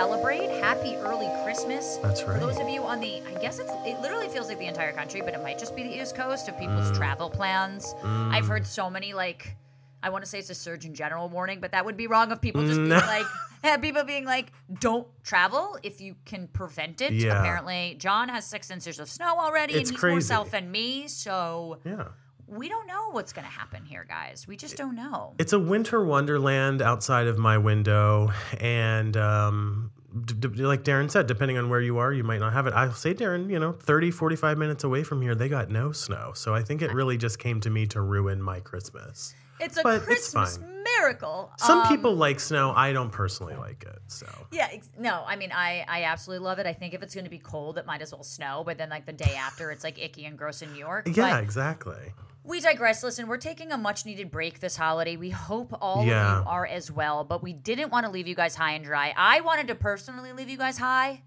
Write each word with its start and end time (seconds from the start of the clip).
Celebrate, 0.00 0.48
happy 0.62 0.96
early 0.96 1.28
Christmas. 1.44 1.98
That's 1.98 2.22
right. 2.22 2.40
For 2.40 2.46
those 2.46 2.58
of 2.58 2.70
you 2.70 2.82
on 2.84 3.00
the, 3.00 3.20
I 3.28 3.38
guess 3.38 3.58
it's, 3.58 3.70
it 3.84 4.00
literally 4.00 4.28
feels 4.28 4.48
like 4.48 4.58
the 4.58 4.64
entire 4.64 4.92
country, 4.92 5.20
but 5.20 5.34
it 5.34 5.42
might 5.42 5.58
just 5.58 5.76
be 5.76 5.82
the 5.82 5.94
East 6.00 6.16
Coast 6.16 6.48
of 6.48 6.58
people's 6.58 6.90
mm. 6.90 6.96
travel 6.96 7.28
plans. 7.28 7.94
I've 8.02 8.46
heard 8.46 8.66
so 8.66 8.88
many, 8.88 9.12
like, 9.12 9.56
I 10.02 10.08
want 10.08 10.24
to 10.24 10.30
say 10.30 10.38
it's 10.38 10.48
a 10.48 10.54
Surgeon 10.54 10.94
General 10.94 11.28
warning, 11.28 11.60
but 11.60 11.72
that 11.72 11.84
would 11.84 11.98
be 11.98 12.06
wrong 12.06 12.32
of 12.32 12.40
people 12.40 12.64
just 12.66 12.78
being 12.78 12.88
like, 12.88 13.26
people 13.82 14.04
being 14.04 14.24
like, 14.24 14.52
don't 14.80 15.06
travel 15.22 15.78
if 15.82 16.00
you 16.00 16.16
can 16.24 16.48
prevent 16.48 17.02
it. 17.02 17.12
Yeah. 17.12 17.38
Apparently, 17.38 17.96
John 17.98 18.30
has 18.30 18.46
six 18.46 18.70
inches 18.70 19.00
of 19.00 19.10
snow 19.10 19.38
already, 19.38 19.74
It's 19.74 19.90
and 19.90 19.98
he's 19.98 20.02
more 20.02 20.12
crazy. 20.12 20.28
south 20.28 20.52
than 20.52 20.70
me, 20.70 21.08
so 21.08 21.76
Yeah. 21.84 22.08
We 22.50 22.68
don't 22.68 22.86
know 22.86 23.10
what's 23.12 23.32
going 23.32 23.44
to 23.46 23.50
happen 23.50 23.84
here, 23.84 24.04
guys. 24.08 24.46
We 24.48 24.56
just 24.56 24.76
don't 24.76 24.96
know. 24.96 25.34
It's 25.38 25.52
a 25.52 25.58
winter 25.58 26.04
wonderland 26.04 26.82
outside 26.82 27.26
of 27.28 27.38
my 27.38 27.56
window. 27.58 28.32
And 28.60 29.16
um, 29.16 29.92
d- 30.24 30.34
d- 30.34 30.48
like 30.48 30.82
Daryn 30.82 31.10
said, 31.10 31.26
depending 31.28 31.58
on 31.58 31.68
where 31.68 31.80
you 31.80 31.98
are, 31.98 32.12
you 32.12 32.24
might 32.24 32.40
not 32.40 32.52
have 32.52 32.66
it. 32.66 32.72
I'll 32.74 32.92
say, 32.92 33.14
Daryn, 33.14 33.50
you 33.50 33.58
know, 33.60 33.72
30, 33.72 34.10
45 34.10 34.58
minutes 34.58 34.82
away 34.82 35.04
from 35.04 35.22
here, 35.22 35.34
they 35.36 35.48
got 35.48 35.70
no 35.70 35.92
snow. 35.92 36.32
So 36.34 36.52
I 36.54 36.62
think 36.62 36.82
it 36.82 36.92
really 36.92 37.16
just 37.16 37.38
came 37.38 37.60
to 37.60 37.70
me 37.70 37.86
to 37.86 38.00
ruin 38.00 38.42
my 38.42 38.58
Christmas. 38.60 39.32
It's 39.60 39.76
a 39.76 39.82
But 39.82 40.02
Christmas 40.02 40.58
miracle. 40.98 41.52
Some 41.58 41.80
Um, 41.80 41.88
people 41.88 42.14
like 42.16 42.40
snow. 42.40 42.72
I 42.74 42.92
don't 42.94 43.10
personally 43.12 43.54
like 43.54 43.84
it. 43.84 43.98
So 44.08 44.26
Yeah, 44.50 44.68
ex- 44.72 44.88
no, 44.98 45.22
I 45.26 45.36
mean, 45.36 45.52
I 45.52 45.84
I 45.86 46.04
absolutely 46.04 46.44
love 46.46 46.58
it. 46.58 46.66
I 46.66 46.72
think 46.72 46.94
if 46.94 47.02
it's 47.02 47.14
going 47.14 47.26
to 47.26 47.30
be 47.30 47.38
cold, 47.38 47.76
it 47.78 47.84
might 47.86 48.00
as 48.00 48.10
well 48.10 48.22
snow. 48.24 48.62
But 48.64 48.78
then, 48.78 48.88
like 48.88 49.04
the 49.06 49.12
day 49.12 49.34
after, 49.36 49.70
it's 49.70 49.84
like 49.84 50.02
icky 50.02 50.24
and 50.24 50.36
gross 50.38 50.62
in 50.62 50.72
New 50.72 50.78
York. 50.78 51.06
yeah, 51.14 51.34
But 51.34 51.44
exactly. 51.44 52.14
We 52.44 52.60
digress. 52.60 53.02
Listen, 53.02 53.28
we're 53.28 53.36
taking 53.36 53.70
a 53.72 53.76
much 53.78 54.06
needed 54.06 54.30
break 54.30 54.60
this 54.60 54.76
holiday. 54.76 55.16
We 55.16 55.30
hope 55.30 55.76
all 55.80 56.04
Yeah. 56.04 56.38
of 56.38 56.44
you 56.44 56.50
are 56.50 56.66
as 56.66 56.90
well. 56.90 57.24
But 57.24 57.42
we 57.42 57.52
didn't 57.52 57.90
want 57.90 58.06
to 58.06 58.12
leave 58.12 58.26
you 58.26 58.34
guys 58.34 58.54
high 58.54 58.72
and 58.72 58.84
dry. 58.84 59.12
I 59.16 59.40
wanted 59.40 59.68
to 59.68 59.74
personally 59.74 60.32
leave 60.32 60.48
you 60.48 60.56
guys 60.58 60.78
high, 60.78 61.22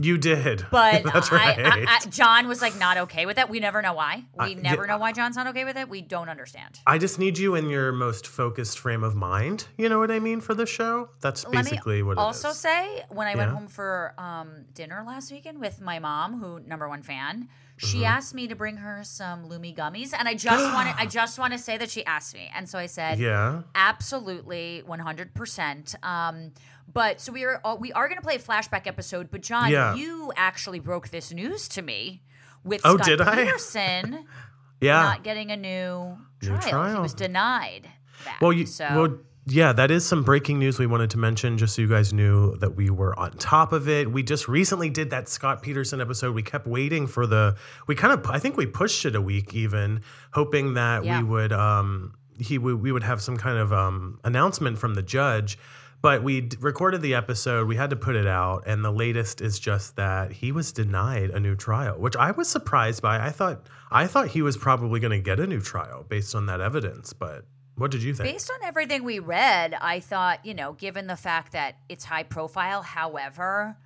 You 0.00 0.16
did. 0.18 0.64
but 0.70 1.02
That's 1.02 1.32
right. 1.32 1.58
I, 1.58 1.84
I, 1.88 1.98
John 2.08 2.46
was 2.46 2.60
like 2.62 2.78
not 2.78 2.98
okay 2.98 3.26
with 3.26 3.34
that. 3.36 3.48
We 3.50 3.58
never 3.60 3.82
know 3.82 3.94
why. 3.94 4.24
We 4.38 4.44
I- 4.44 4.54
never 4.54 4.84
yeah. 4.84 4.92
know 4.92 4.98
why 4.98 5.12
John's 5.12 5.34
not 5.36 5.46
okay 5.48 5.64
with 5.64 5.76
it. 5.76 5.88
We 5.88 6.02
don't 6.02 6.28
understand. 6.28 6.78
I 6.86 6.98
just 6.98 7.18
need 7.18 7.36
you 7.38 7.54
in 7.56 7.68
your 7.68 7.90
most 7.90 8.26
focused 8.26 8.78
frame 8.78 9.02
of 9.02 9.16
mind. 9.16 9.66
You 9.76 9.88
know 9.88 9.98
what 9.98 10.10
I 10.12 10.18
mean 10.20 10.40
for 10.40 10.54
the 10.54 10.66
show? 10.66 11.08
That's 11.20 11.44
basically 11.46 12.02
what 12.04 12.12
it 12.18 12.20
is. 12.20 12.24
also 12.44 12.52
say 12.52 13.04
when 13.08 13.26
I 13.26 13.34
went 13.34 13.50
home 13.50 13.66
for 13.68 14.14
um, 14.18 14.66
dinner 14.74 15.02
last 15.04 15.32
weekend 15.32 15.58
with 15.60 15.80
my 15.80 15.98
mom, 15.98 16.38
who 16.40 16.60
number 16.60 16.88
one 16.88 17.02
fan, 17.02 17.48
she 17.78 17.98
Mm-hmm. 17.98 18.04
asked 18.06 18.34
me 18.34 18.46
to 18.48 18.54
bring 18.54 18.76
her 18.78 19.02
some 19.04 19.48
Lumi 19.48 19.74
gummies, 19.74 20.12
and 20.16 20.28
I 20.28 20.34
just 20.34 20.62
wanted 20.74 20.94
I 20.98 21.06
just 21.18 21.38
want 21.38 21.52
to 21.54 21.58
say 21.58 21.76
that 21.78 21.90
she 21.90 22.04
asked 22.04 22.34
me, 22.34 22.50
and 22.54 22.68
so 22.68 22.78
I 22.78 22.86
said, 22.86 23.18
yeah. 23.18 23.62
absolutely, 23.74 24.82
one 24.84 24.98
hundred 25.00 25.34
percent. 25.34 25.94
Um, 26.02 26.52
but 26.92 27.20
so 27.20 27.32
we 27.32 27.44
are 27.44 27.60
uh, 27.64 27.76
we 27.78 27.92
are 27.92 28.08
going 28.08 28.18
to 28.18 28.24
play 28.24 28.36
a 28.36 28.38
flashback 28.38 28.86
episode, 28.86 29.30
but 29.30 29.40
John, 29.42 29.70
Yeah. 29.70 29.94
you 29.94 30.32
actually 30.36 30.80
broke 30.80 31.08
this 31.10 31.32
news 31.32 31.68
to 31.68 31.82
me 31.82 32.22
with 32.64 32.80
Oh, 32.84 32.94
Scott 32.96 33.06
did 33.06 33.20
I? 33.20 33.44
Peterson 33.44 34.24
Yeah. 34.80 35.02
not 35.02 35.24
getting 35.24 35.50
a 35.50 35.56
new 35.56 36.16
New 36.42 36.56
trial. 36.58 36.94
He 36.94 37.00
was 37.00 37.14
denied. 37.14 37.88
That. 38.24 38.38
Well, 38.40 38.52
you, 38.52 38.66
so 38.66 38.86
well, 38.90 39.18
yeah, 39.48 39.72
that 39.72 39.90
is 39.90 40.04
some 40.04 40.22
breaking 40.22 40.58
news 40.58 40.78
we 40.78 40.86
wanted 40.86 41.10
to 41.10 41.18
mention, 41.18 41.56
just 41.58 41.74
so 41.76 41.82
you 41.82 41.88
guys 41.88 42.12
knew 42.12 42.56
that 42.56 42.76
we 42.76 42.90
were 42.90 43.18
on 43.18 43.32
top 43.38 43.72
of 43.72 43.88
it. 43.88 44.10
We 44.10 44.22
just 44.22 44.46
recently 44.48 44.90
did 44.90 45.10
that 45.10 45.28
Scott 45.28 45.62
Peterson 45.62 46.00
episode. 46.00 46.34
We 46.34 46.42
kept 46.42 46.66
waiting 46.66 47.06
for 47.06 47.26
the. 47.26 47.56
We 47.86 47.94
kind 47.94 48.12
of, 48.12 48.26
I 48.30 48.38
think 48.38 48.56
we 48.56 48.66
pushed 48.66 49.04
it 49.06 49.14
a 49.14 49.20
week, 49.20 49.54
even 49.54 50.02
hoping 50.32 50.74
that 50.74 51.04
Yeah. 51.04 51.18
we 51.22 51.28
would, 51.28 51.52
um, 51.52 52.14
he 52.38 52.58
would, 52.58 52.82
we 52.82 52.92
would 52.92 53.02
have 53.04 53.20
some 53.22 53.36
kind 53.36 53.58
of 53.58 53.72
um, 53.72 54.20
announcement 54.24 54.78
from 54.78 54.94
the 54.94 55.02
judge. 55.02 55.58
But 56.00 56.22
we 56.22 56.42
d- 56.42 56.56
recorded 56.60 57.02
the 57.02 57.14
episode. 57.16 57.66
We 57.66 57.74
had 57.74 57.90
to 57.90 57.96
put 57.96 58.14
it 58.14 58.26
out, 58.26 58.62
and 58.66 58.84
the 58.84 58.92
latest 58.92 59.40
is 59.40 59.58
just 59.58 59.96
that 59.96 60.30
he 60.30 60.52
was 60.52 60.70
denied 60.70 61.30
a 61.30 61.40
new 61.40 61.56
trial, 61.56 61.98
which 61.98 62.14
I 62.14 62.30
was 62.30 62.48
surprised 62.48 63.02
by. 63.02 63.18
I 63.18 63.30
thought, 63.30 63.66
I 63.90 64.06
thought 64.06 64.28
he 64.28 64.40
was 64.42 64.56
probably 64.56 65.00
going 65.00 65.10
to 65.10 65.18
get 65.18 65.40
a 65.40 65.46
new 65.46 65.60
trial 65.60 66.04
based 66.08 66.36
on 66.36 66.46
that 66.46 66.60
evidence. 66.60 67.12
But 67.12 67.44
what 67.78 67.90
did 67.90 68.02
you 68.02 68.12
think? 68.14 68.30
Based 68.32 68.50
on 68.50 68.66
everything 68.66 69.04
we 69.04 69.18
read, 69.18 69.74
I 69.80 70.00
thought, 70.00 70.44
you 70.44 70.52
know, 70.54 70.72
given 70.72 71.06
the 71.06 71.16
fact 71.16 71.52
that 71.52 71.76
it's 71.88 72.04
high 72.04 72.24
profile, 72.24 72.82
however, 72.82 73.76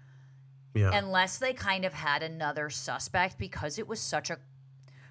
Yeah. 0.75 0.91
unless 0.95 1.39
they 1.39 1.53
kind 1.53 1.85
of 1.85 1.93
had 1.93 2.23
another 2.23 2.71
suspect 2.71 3.39
because 3.39 3.79
it 3.79 3.87
was 3.87 4.01
such 4.01 4.31
a 4.31 4.39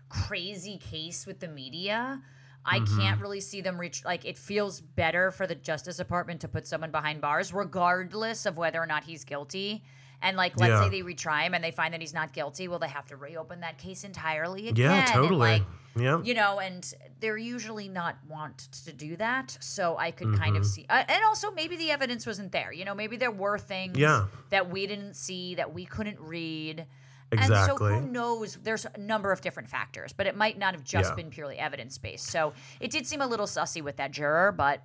crazy 0.10 0.78
case 0.78 1.26
with 1.26 1.40
the 1.40 1.48
media, 1.48 2.22
I 2.66 2.80
Mm-hmm. 2.80 3.00
can't 3.00 3.22
really 3.22 3.40
see 3.42 3.62
them 3.62 3.80
reach 3.80 4.04
like 4.06 4.26
it 4.26 4.38
feels 4.38 4.82
better 4.82 5.32
for 5.32 5.48
the 5.48 5.56
Justice 5.56 5.98
Department 5.98 6.42
to 6.42 6.48
put 6.48 6.68
someone 6.68 6.92
behind 6.92 7.22
bars 7.22 7.54
regardless 7.54 8.46
of 8.46 8.58
whether 8.58 8.80
or 8.82 8.86
not 8.86 9.06
he's 9.06 9.24
guilty. 9.24 9.84
And 10.22 10.38
like 10.38 10.54
let's 10.60 10.70
Yeah. 10.72 10.84
say 10.84 10.90
they 10.90 11.02
retry 11.02 11.44
him 11.44 11.54
and 11.54 11.64
they 11.64 11.72
find 11.72 11.94
that 11.94 12.02
he's 12.02 12.14
not 12.14 12.32
guilty, 12.34 12.68
well 12.68 12.80
they 12.80 12.88
have 12.90 13.08
to 13.08 13.16
reopen 13.18 13.62
that 13.62 13.78
case 13.78 14.04
entirely 14.04 14.68
again. 14.68 14.86
yeah, 14.92 15.00
and, 15.00 15.08
totally. 15.14 15.40
like, 15.40 15.64
yeah. 15.96 16.22
you 16.22 16.34
know, 16.36 16.60
and 16.60 16.94
they're 17.20 17.38
usually 17.38 17.88
not 17.90 18.18
want 18.28 18.58
to 18.86 18.94
do 18.94 19.16
that. 19.18 19.58
So 19.62 19.98
I 19.98 20.12
could 20.12 20.36
kind 20.38 20.54
Mm-hmm. 20.54 20.56
of 20.58 20.66
see, 20.66 20.86
uh, 20.90 21.04
and 21.08 21.24
also 21.26 21.52
maybe 21.52 21.76
the 21.76 21.90
evidence 21.92 22.26
wasn't 22.28 22.52
there. 22.52 22.72
You 22.72 22.86
know, 22.86 22.94
maybe 22.94 23.18
there 23.18 23.32
were 23.32 23.58
things 23.58 23.98
Yeah. 23.98 24.28
that 24.52 24.70
we 24.70 24.86
didn't 24.88 25.16
see 25.16 25.56
that 25.56 25.74
we 25.74 25.86
couldn't 25.86 26.20
read. 26.20 26.86
Exactly. 27.32 27.58
And 27.58 27.80
so 27.80 28.02
who 28.02 28.02
knows? 28.12 28.56
There's 28.56 28.86
a 28.86 28.98
number 29.00 29.32
of 29.32 29.40
different 29.42 29.70
factors, 29.70 30.12
but 30.14 30.28
it 30.28 30.36
might 30.36 30.58
not 30.60 30.74
have 30.76 30.84
just 30.84 31.12
Yeah. 31.12 31.16
been 31.16 31.30
purely 31.30 31.58
evidence 31.58 31.98
based. 31.98 32.28
So 32.28 32.54
it 32.80 32.92
did 32.92 33.08
seem 33.08 33.22
a 33.22 33.28
little 33.28 33.48
sussy 33.48 33.82
with 33.82 33.96
that 33.98 34.12
juror, 34.12 34.52
but 34.52 34.84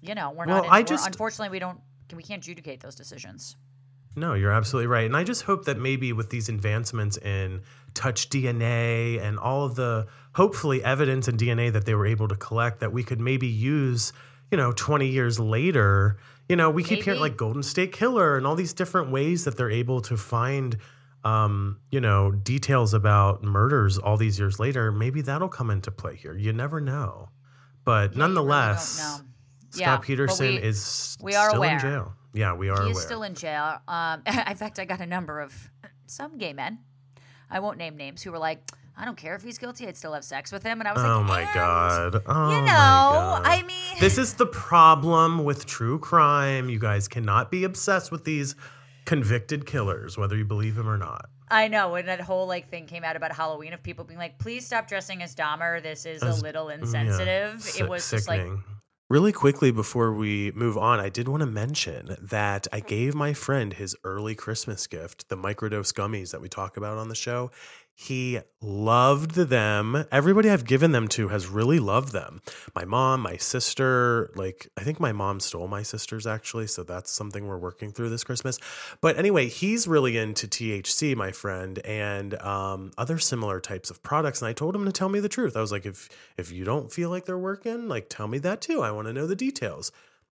you 0.00 0.14
know, 0.14 0.30
we're 0.30 0.46
Well, 0.46 0.58
not. 0.58 0.64
In, 0.66 0.70
I 0.70 0.82
just- 0.82 1.06
unfortunately 1.06 1.50
we 1.50 1.58
don't. 1.58 1.80
We 2.14 2.22
can't 2.22 2.40
adjudicate 2.40 2.80
those 2.80 2.94
decisions. 2.94 3.56
No, 4.16 4.32
you're 4.34 4.50
absolutely 4.52 4.86
right. 4.86 5.04
And 5.04 5.16
I 5.16 5.24
just 5.24 5.42
hope 5.42 5.66
that 5.66 5.78
maybe 5.78 6.12
with 6.14 6.30
these 6.30 6.48
advancements 6.48 7.18
in 7.18 7.60
touch 7.94 8.30
DNA 8.30 9.20
and 9.22 9.38
all 9.38 9.64
of 9.66 9.74
the 9.74 10.06
hopefully 10.34 10.82
evidence 10.82 11.28
and 11.28 11.38
DNA 11.38 11.72
that 11.72 11.84
they 11.84 11.94
were 11.94 12.06
able 12.06 12.26
to 12.28 12.36
collect, 12.36 12.80
that 12.80 12.92
we 12.92 13.02
could 13.04 13.20
maybe 13.20 13.46
use, 13.46 14.12
you 14.50 14.56
know, 14.56 14.72
20 14.72 15.06
years 15.06 15.38
later. 15.38 16.16
You 16.48 16.56
know, 16.56 16.70
we 16.70 16.82
keep 16.82 17.02
hearing 17.02 17.20
like 17.20 17.36
Golden 17.36 17.62
State 17.62 17.92
Killer 17.92 18.36
and 18.36 18.46
all 18.46 18.54
these 18.54 18.72
different 18.72 19.10
ways 19.10 19.44
that 19.44 19.56
they're 19.56 19.70
able 19.70 20.00
to 20.02 20.16
find, 20.16 20.78
um, 21.24 21.78
you 21.90 22.00
know, 22.00 22.30
details 22.30 22.94
about 22.94 23.42
murders 23.42 23.98
all 23.98 24.16
these 24.16 24.38
years 24.38 24.58
later. 24.58 24.92
Maybe 24.92 25.20
that'll 25.22 25.48
come 25.48 25.70
into 25.70 25.90
play 25.90 26.16
here. 26.16 26.34
You 26.36 26.52
never 26.52 26.80
know. 26.80 27.28
But 27.84 27.92
Yeah, 27.92 28.00
you 28.00 28.08
really 28.08 28.18
nonetheless, 28.34 28.98
know. 28.98 29.26
Scott 29.70 29.80
Yeah, 29.80 29.96
Peterson 29.98 30.46
we- 30.54 30.62
is 30.62 31.16
we 31.20 31.34
are 31.34 31.48
still 31.50 31.58
aware. 31.58 31.74
in 31.74 31.78
jail. 31.80 32.12
Yeah, 32.36 32.52
we 32.54 32.68
are 32.68 32.76
He 32.76 32.90
aware. 32.90 32.92
is 32.92 33.02
still 33.02 33.22
in 33.22 33.34
jail. 33.34 33.78
Um, 33.88 34.22
in 34.26 34.56
fact, 34.56 34.78
I 34.78 34.84
got 34.84 35.00
a 35.00 35.06
number 35.06 35.40
of 35.40 35.70
some 36.06 36.38
gay 36.38 36.52
men. 36.52 36.78
I 37.50 37.60
won't 37.60 37.78
name 37.78 37.96
names 37.96 38.22
who 38.22 38.30
were 38.32 38.38
like, 38.38 38.60
I 38.98 39.04
don't 39.04 39.16
care 39.16 39.34
if 39.34 39.42
he's 39.42 39.58
guilty. 39.58 39.86
I'd 39.86 39.96
still 39.96 40.12
have 40.14 40.24
sex 40.24 40.50
with 40.52 40.62
him. 40.62 40.80
And 40.80 40.88
I 40.88 40.92
was 40.92 41.02
like, 41.02 41.12
Oh 41.12 41.20
like, 41.20 41.46
my 41.48 41.54
god. 41.54 42.22
Oh 42.26 42.50
You 42.50 42.60
my 42.62 42.66
know, 42.66 42.72
God. 42.72 43.42
I 43.44 43.62
mean, 43.62 43.96
This 44.00 44.16
is 44.18 44.34
the 44.34 44.46
problem 44.46 45.44
with 45.44 45.66
true 45.66 45.98
crime. 45.98 46.68
You 46.70 46.78
guys 46.78 47.06
cannot 47.08 47.50
be 47.50 47.64
obsessed 47.64 48.10
with 48.10 48.24
these 48.24 48.54
convicted 49.04 49.66
killers, 49.66 50.16
whether 50.18 50.36
you 50.36 50.44
believe 50.44 50.76
him 50.78 50.88
or 50.88 50.96
not. 50.98 51.28
I 51.48 51.68
know 51.68 51.90
when 51.92 52.06
that 52.06 52.20
whole 52.20 52.46
like 52.48 52.68
thing 52.68 52.86
came 52.86 53.04
out 53.04 53.14
about 53.16 53.32
Halloween 53.32 53.72
of 53.72 53.82
people 53.82 54.04
being 54.04 54.18
like, 54.18 54.38
please 54.38 54.66
stop 54.66 54.88
dressing 54.88 55.22
as 55.22 55.34
Dahmer. 55.34 55.80
This 55.82 56.04
is 56.06 56.22
As- 56.22 56.40
a 56.40 56.42
little 56.42 56.68
insensitive. 56.70 57.62
Si- 57.62 57.82
it 57.82 57.88
was 57.88 58.10
just 58.10 58.26
like 58.26 58.40
sickening. 58.40 58.64
Really 59.08 59.30
quickly 59.30 59.70
before 59.70 60.12
we 60.12 60.50
move 60.50 60.76
on, 60.76 60.98
I 60.98 61.10
did 61.10 61.28
want 61.28 61.40
to 61.42 61.46
mention 61.46 62.16
that 62.20 62.66
I 62.72 62.80
gave 62.80 63.14
my 63.14 63.34
friend 63.34 63.72
his 63.72 63.94
early 64.02 64.34
Christmas 64.34 64.88
gift, 64.88 65.28
the 65.28 65.36
microdose 65.36 65.92
gummies 65.92 66.32
that 66.32 66.40
we 66.40 66.48
talk 66.48 66.76
about 66.76 66.98
on 66.98 67.08
the 67.08 67.14
show. 67.14 67.52
He 67.98 68.40
loved 68.60 69.36
them. 69.36 70.04
Everybody 70.12 70.50
I've 70.50 70.66
given 70.66 70.92
them 70.92 71.08
to 71.08 71.28
has 71.28 71.46
really 71.46 71.78
loved 71.78 72.12
them. 72.12 72.42
My 72.74 72.84
mom, 72.84 73.22
my 73.22 73.38
sister, 73.38 74.30
like 74.36 74.68
I 74.76 74.82
think 74.82 75.00
my 75.00 75.12
mom 75.12 75.40
stole 75.40 75.66
my 75.66 75.82
sister's 75.82 76.26
actually, 76.26 76.66
so 76.66 76.82
that's 76.82 77.10
something 77.10 77.46
we're 77.46 77.56
working 77.56 77.92
through 77.92 78.10
this 78.10 78.22
Christmas. 78.22 78.58
But 79.00 79.16
anyway, 79.16 79.48
he's 79.48 79.88
really 79.88 80.18
into 80.18 80.46
THC, 80.46 81.16
my 81.16 81.32
friend, 81.32 81.78
and 81.86 82.34
um, 82.42 82.92
other 82.98 83.16
similar 83.16 83.60
types 83.60 83.88
of 83.88 84.02
products. 84.02 84.42
And 84.42 84.48
I 84.50 84.52
told 84.52 84.76
him 84.76 84.84
to 84.84 84.92
tell 84.92 85.08
me 85.08 85.18
the 85.18 85.30
truth. 85.30 85.56
I 85.56 85.62
was 85.62 85.72
like, 85.72 85.86
if 85.86 86.10
if 86.36 86.52
you 86.52 86.64
don't 86.64 86.92
feel 86.92 87.08
like 87.08 87.24
they're 87.24 87.38
working, 87.38 87.88
like 87.88 88.10
tell 88.10 88.28
me 88.28 88.36
that 88.40 88.60
too. 88.60 88.82
I 88.82 88.90
want 88.90 89.06
to 89.06 89.14
know 89.14 89.26
the 89.26 89.34
details. 89.34 89.90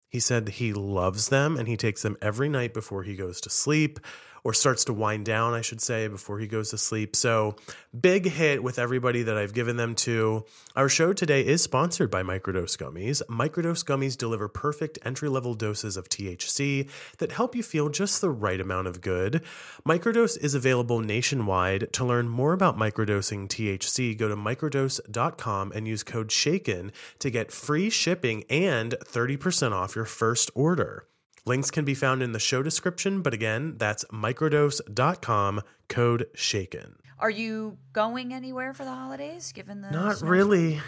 He 0.10 0.19
said 0.19 0.50
he 0.50 0.74
loves 0.74 1.30
them 1.30 1.58
and 1.58 1.68
he 1.68 1.78
takes 1.78 2.02
them 2.02 2.18
every 2.24 2.50
night 2.50 2.74
before 2.74 3.04
he 3.04 3.16
goes 3.16 3.40
to 3.42 3.52
sleep 3.52 4.00
or 4.43 4.53
starts 4.53 4.85
to 4.85 4.93
wind 4.93 5.25
down, 5.25 5.53
I 5.53 5.61
should 5.61 5.81
say, 5.81 6.07
before 6.07 6.39
he 6.39 6.47
goes 6.47 6.71
to 6.71 6.77
sleep. 6.77 7.15
So, 7.15 7.55
big 7.99 8.25
hit 8.25 8.63
with 8.63 8.79
everybody 8.79 9.23
that 9.23 9.38
I've 9.38 9.53
given 9.53 9.77
them 9.77 9.95
to. 9.95 10.45
Our 10.75 10.89
show 10.89 11.13
today 11.13 11.45
is 11.45 11.61
sponsored 11.61 12.09
by 12.09 12.23
Microdose 12.23 12.77
Gummies. 12.77 13.21
Microdose 13.27 13.83
Gummies 13.83 14.17
deliver 14.17 14.47
perfect 14.47 14.97
entry 15.03 15.29
level 15.29 15.53
doses 15.53 15.97
of 15.97 16.09
THC 16.09 16.89
that 17.17 17.33
help 17.33 17.55
you 17.55 17.63
feel 17.63 17.89
just 17.89 18.21
the 18.21 18.29
right 18.29 18.59
amount 18.59 18.88
of 18.88 19.01
good. 19.01 19.41
Microdose 19.88 20.38
is 20.39 20.55
available 20.55 20.99
nationwide. 20.99 21.91
To 21.93 22.05
learn 22.05 22.29
more 22.29 22.53
about 22.53 22.77
microdosing 22.77 23.47
THC, 23.47 24.17
go 24.17 24.27
to 24.27 24.35
microdose.com 24.35 25.71
and 25.73 25.88
use 25.88 26.03
code 26.03 26.31
SHAKEN 26.31 26.91
to 27.19 27.29
get 27.29 27.51
free 27.51 27.89
shipping 27.89 28.43
and 28.49 28.95
30% 29.05 29.71
off 29.71 29.95
your 29.95 30.05
first 30.05 30.49
order. 30.55 31.05
Links 31.45 31.71
can 31.71 31.85
be 31.85 31.95
found 31.95 32.21
in 32.21 32.31
the 32.33 32.39
show 32.39 32.61
description, 32.61 33.21
but 33.21 33.33
again, 33.33 33.75
that's 33.77 34.05
microdose.com, 34.05 35.61
code 35.89 36.27
SHAKEN. 36.35 36.95
Are 37.19 37.29
you 37.29 37.77
going 37.93 38.33
anywhere 38.33 38.73
for 38.73 38.83
the 38.83 38.91
holidays? 38.91 39.51
Given 39.51 39.81
the 39.81 39.91
Not 39.91 40.21
really. 40.21 40.79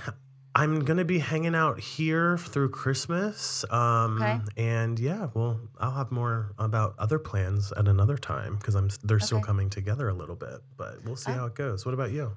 I'm 0.55 0.85
going 0.85 0.97
to 0.97 1.05
be 1.05 1.17
hanging 1.17 1.55
out 1.55 1.79
here 1.79 2.37
through 2.37 2.69
Christmas. 2.69 3.65
Um, 3.71 4.21
Okay. 4.21 4.39
And 4.57 4.99
yeah, 4.99 5.29
well, 5.33 5.59
I'll 5.79 5.91
have 5.95 6.11
more 6.11 6.53
about 6.59 6.93
other 6.99 7.17
plans 7.17 7.71
at 7.75 7.87
another 7.87 8.17
time 8.17 8.57
because 8.57 8.75
I'm 8.75 8.89
they're 9.03 9.19
still 9.19 9.41
coming 9.41 9.69
together 9.71 10.09
a 10.09 10.13
little 10.13 10.35
bit, 10.35 10.59
but 10.77 11.03
we'll 11.05 11.15
see 11.15 11.31
Oh. 11.31 11.35
how 11.35 11.45
it 11.47 11.55
goes. 11.55 11.85
What 11.85 11.93
about 11.95 12.11
you? 12.11 12.31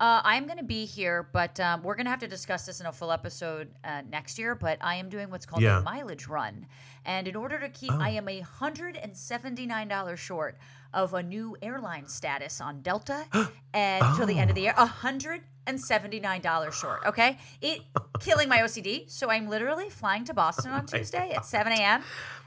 Uh, 0.00 0.20
I'm 0.24 0.46
going 0.46 0.58
to 0.58 0.64
be 0.64 0.84
here, 0.84 1.28
but 1.32 1.58
um, 1.58 1.82
we're 1.82 1.96
going 1.96 2.06
to 2.06 2.10
have 2.10 2.20
to 2.20 2.28
discuss 2.28 2.66
this 2.66 2.80
in 2.80 2.86
a 2.86 2.92
full 2.92 3.10
episode 3.10 3.68
uh, 3.82 4.02
next 4.08 4.38
year. 4.38 4.54
But 4.54 4.78
I 4.80 4.94
am 4.96 5.08
doing 5.08 5.28
what's 5.30 5.44
called 5.44 5.62
Yeah. 5.62 5.80
a 5.80 5.82
mileage 5.82 6.28
run, 6.28 6.66
and 7.04 7.26
in 7.26 7.34
order 7.34 7.58
to 7.58 7.68
keep, 7.68 7.90
I 7.92 8.10
am 8.10 8.28
a 8.28 8.40
hundred 8.40 8.96
and 8.96 9.16
seventy 9.16 9.66
nine 9.66 9.88
dollars 9.88 10.20
short 10.20 10.56
of 10.94 11.14
a 11.14 11.22
new 11.22 11.56
airline 11.60 12.06
status 12.06 12.60
on 12.60 12.80
Delta, 12.82 13.24
and 13.74 14.04
till 14.16 14.26
the 14.26 14.38
end 14.38 14.50
of 14.50 14.54
the 14.56 14.62
year, 14.62 14.74
a 14.76 14.86
hundred 14.86 15.40
and 15.66 15.80
seventy 15.80 16.20
nine 16.20 16.42
dollars 16.42 16.76
short. 16.76 17.00
Okay, 17.04 17.36
it 17.60 17.80
killing 18.20 18.48
my 18.48 18.58
OCD. 18.58 19.10
So 19.10 19.30
I'm 19.30 19.48
literally 19.48 19.90
flying 19.90 20.24
to 20.26 20.34
Boston 20.34 20.70
on 20.70 20.86
Tuesday 20.92 21.30
at 21.32 21.44
seven 21.44 21.72
a.m. 21.72 22.04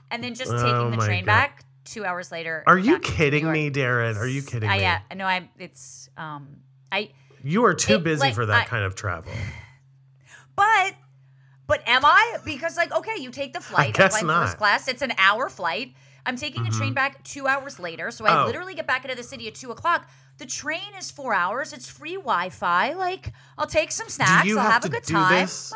and 0.09 0.23
then 0.23 0.35
just 0.35 0.51
Oh 0.53 0.57
taking 0.63 0.97
the 0.97 1.05
train 1.05 1.25
God. 1.25 1.31
back 1.33 1.65
two 1.83 2.05
hours 2.05 2.31
later. 2.31 2.63
Are 2.65 2.77
you 2.77 2.93
back 2.93 3.01
to 3.03 3.09
New 3.11 3.15
kidding 3.17 3.51
me, 3.51 3.69
Daryn? 3.69 4.15
Are 4.15 4.25
you 4.27 4.41
kidding 4.41 4.69
I, 4.69 4.77
me? 4.77 4.83
yeah, 4.83 5.01
no, 5.15 5.25
I'm, 5.25 5.49
It's 5.59 6.09
um, 6.15 6.47
I. 6.91 7.11
You 7.43 7.65
are 7.65 7.73
too 7.73 7.95
It, 7.95 8.03
busy 8.03 8.19
like, 8.21 8.35
for 8.35 8.45
that 8.45 8.61
I- 8.63 8.65
kind 8.65 8.83
of 8.85 8.95
travel. 8.95 9.31
But 10.55 10.95
but 11.67 11.81
am 11.87 12.03
I? 12.05 12.37
Because 12.45 12.75
like 12.77 12.91
okay, 12.93 13.15
you 13.19 13.31
take 13.31 13.53
the 13.53 13.61
flight. 13.61 13.93
guess 13.93 14.13
I'm 14.15 14.19
flying 14.21 14.27
not. 14.27 14.45
first 14.47 14.57
class. 14.57 14.87
It's 14.87 15.01
an 15.01 15.13
hour 15.17 15.49
flight. 15.49 15.93
I'm 16.25 16.35
taking 16.35 16.67
a 16.67 16.69
train 16.69 16.93
back 16.93 17.23
two 17.23 17.47
hours 17.47 17.79
later, 17.79 18.11
so 18.11 18.25
I 18.25 18.29
Mm-hmm. 18.29 18.39
Oh. 18.43 18.45
literally 18.47 18.75
get 18.75 18.85
back 18.85 19.03
into 19.05 19.15
the 19.17 19.23
city 19.23 19.47
at 19.47 19.55
two 19.55 19.71
o'clock. 19.71 20.07
The 20.37 20.45
train 20.45 20.93
is 20.99 21.09
four 21.09 21.33
hours. 21.33 21.73
It's 21.73 21.89
free 21.89 22.15
Wi-Fi. 22.15 22.93
Like 22.93 23.33
I'll 23.57 23.65
take 23.65 23.91
some 23.91 24.09
snacks. 24.09 24.49
I'll 24.51 24.57
have 24.59 24.73
have, 24.73 24.85
a 24.85 24.89
good 24.89 25.03
time. 25.03 25.41
this? 25.41 25.73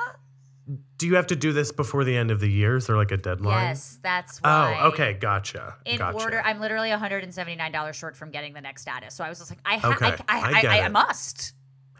Do 0.98 1.06
you 1.06 1.16
have 1.16 1.28
to 1.28 1.36
do 1.36 1.54
this 1.54 1.72
before 1.72 2.04
the 2.04 2.16
end 2.18 2.32
of 2.32 2.40
the 2.40 2.50
year? 2.50 2.78
Is 2.78 2.88
there 2.88 2.96
like 2.96 3.12
a 3.12 3.18
deadline? 3.18 3.68
yes, 3.68 4.00
that's 4.02 4.40
oh, 4.44 4.50
why. 4.50 4.80
Oh, 4.82 4.88
okay, 4.88 5.14
gotcha. 5.14 5.76
In 5.86 5.98
gotcha. 5.98 6.18
order, 6.18 6.42
I'm 6.44 6.60
literally 6.60 6.90
179 6.90 7.72
dollars 7.72 7.96
short 7.96 8.16
from 8.18 8.32
getting 8.32 8.54
the 8.54 8.62
next 8.62 8.82
status. 8.82 9.14
So 9.14 9.24
I 9.24 9.30
was 9.30 9.38
just 9.38 9.52
like, 9.52 9.60
I, 9.66 9.78
ha- 9.78 9.90
Okay, 9.92 10.06
I, 10.28 10.40
I, 10.40 10.40
I 10.40 10.62
I, 10.68 10.78
I, 10.80 10.86
I 10.86 10.88
must. 10.88 11.54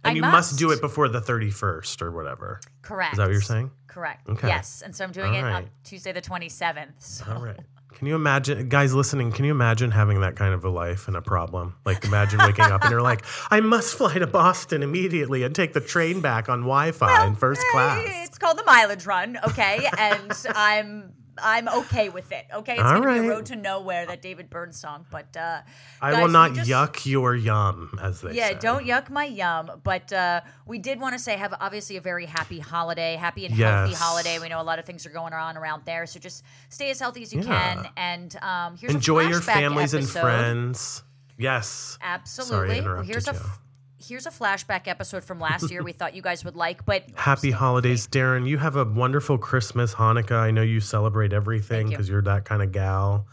and 0.04 0.12
I 0.12 0.16
you 0.16 0.22
must. 0.22 0.58
do 0.58 0.72
it 0.72 0.82
before 0.82 1.10
the 1.10 1.22
31st 1.22 2.02
or 2.02 2.12
whatever. 2.12 2.60
Correct. 2.82 3.14
Is 3.14 3.18
that 3.18 3.26
what 3.26 3.34
you're 3.34 3.42
saying? 3.42 3.70
Correct. 3.88 4.28
Okay. 4.28 4.48
Yes, 4.48 4.82
and 4.84 4.96
so 4.96 5.04
I'm 5.04 5.12
doing 5.12 5.36
All 5.36 5.46
it 5.46 5.52
on. 5.52 5.70
Tuesday 5.84 6.12
the 6.12 6.22
27th. 6.22 6.94
So. 7.00 7.26
All 7.32 7.42
right. 7.42 7.60
Can 7.96 8.08
you 8.08 8.16
imagine, 8.16 8.68
guys 8.68 8.94
listening? 8.94 9.32
Can 9.32 9.46
you 9.46 9.52
imagine 9.52 9.90
having 9.90 10.20
that 10.20 10.36
kind 10.36 10.54
of 10.54 10.66
a 10.66 10.70
life 10.70 11.08
and 11.08 11.16
a 11.16 11.22
problem? 11.22 11.76
Like, 11.86 12.04
imagine 12.04 12.40
waking 12.40 12.66
up 12.66 12.82
and 12.84 12.92
you're 12.92 13.02
like, 13.02 13.24
I 13.50 13.62
must 13.62 13.96
fly 13.96 14.16
to 14.16 14.28
Boston 14.28 14.84
immediately 14.84 15.44
and 15.44 15.56
take 15.56 15.72
the 15.72 15.80
train 15.80 16.20
back 16.20 16.50
on 16.50 16.60
Wi 16.62 16.92
Fi 16.92 17.26
in 17.26 17.36
first 17.36 17.62
class. 17.72 18.04
It's 18.06 18.38
called 18.38 18.58
the 18.58 18.66
mileage 18.66 19.06
run, 19.06 19.40
okay? 19.48 19.88
and 19.98 20.34
I'm 20.50 21.14
I'm 21.42 21.68
okay 21.68 22.10
with 22.10 22.32
it. 22.32 22.46
Okay, 22.54 22.74
it's 22.76 22.82
All 22.84 23.00
gonna 23.02 23.22
be 23.22 23.28
a 23.28 23.30
road 23.30 23.46
to 23.48 23.56
nowhere, 23.56 24.06
that 24.06 24.22
David 24.22 24.50
Byrne 24.50 24.72
song. 24.72 25.06
But 25.12 25.36
uh, 25.36 25.62
I 26.02 26.12
guys, 26.12 26.22
will 26.22 26.30
not 26.30 26.54
just- 26.54 26.70
yuck 26.70 27.06
your 27.06 27.36
yum, 27.36 27.98
as 28.02 28.22
they 28.22 28.30
say. 28.32 28.36
Yeah, 28.38 28.50
say. 28.50 28.58
don't 28.62 28.86
yuck 28.86 29.10
my 29.10 29.26
yum. 29.26 29.82
But 29.84 30.12
uh, 30.14 30.42
we 30.66 30.80
did 30.80 31.00
want 31.00 31.14
to 31.14 31.20
say 31.20 31.36
have 31.38 31.54
obviously 31.60 31.98
a 31.98 32.02
very 32.02 32.26
happy 32.26 32.60
holiday, 32.60 33.16
happy 33.16 33.46
and 33.46 33.56
Yes. 33.56 33.68
healthy 33.90 33.94
holiday. 33.96 34.40
We 34.40 34.50
know 34.50 34.62
a 34.62 34.64
lot 34.64 34.80
of 34.80 34.86
things 34.86 35.06
are 35.06 35.10
going 35.12 35.34
on 35.34 35.58
around 35.58 35.84
there, 35.86 36.06
so 36.06 36.20
just 36.20 36.44
stay 36.70 36.90
as 36.90 37.00
healthy 37.00 37.24
as 37.24 37.34
you 37.34 37.42
Yeah. 37.42 37.74
can. 37.76 37.90
And 37.98 38.36
um, 38.42 38.78
here's 38.78 38.94
Enjoy 38.94 39.26
a 39.26 39.30
your 39.30 39.42
families 39.42 39.94
and 39.94 40.08
friends. 40.10 41.04
Yes. 41.38 41.98
Absolutely. 42.02 42.78
interrupted 42.78 43.08
here's 43.12 43.28
a 43.28 43.34
you. 43.34 43.38
f- 43.40 43.60
here's 44.08 44.26
a 44.26 44.30
flashback 44.32 44.88
episode 44.88 45.24
from 45.24 45.40
last 45.40 45.70
year. 45.72 45.84
we 45.84 45.92
thought 45.92 46.16
you 46.16 46.22
guys 46.22 46.44
would 46.46 46.56
like, 46.56 46.86
but 46.86 47.04
Happy 47.16 47.52
holidays, 47.52 48.08
Daryn. 48.08 48.48
You 48.48 48.58
have 48.58 48.76
a 48.76 48.86
wonderful 48.86 49.38
Christmas, 49.38 49.94
Hanukkah. 49.94 50.38
I 50.40 50.52
know 50.52 50.62
you 50.62 50.80
celebrate 50.80 51.34
everything 51.34 51.68
Thank 51.78 51.92
you. 51.92 51.98
because 51.98 52.10
you're 52.10 52.22
that 52.24 52.46
kind 52.46 52.62
of 52.62 52.72
gal. 52.72 53.28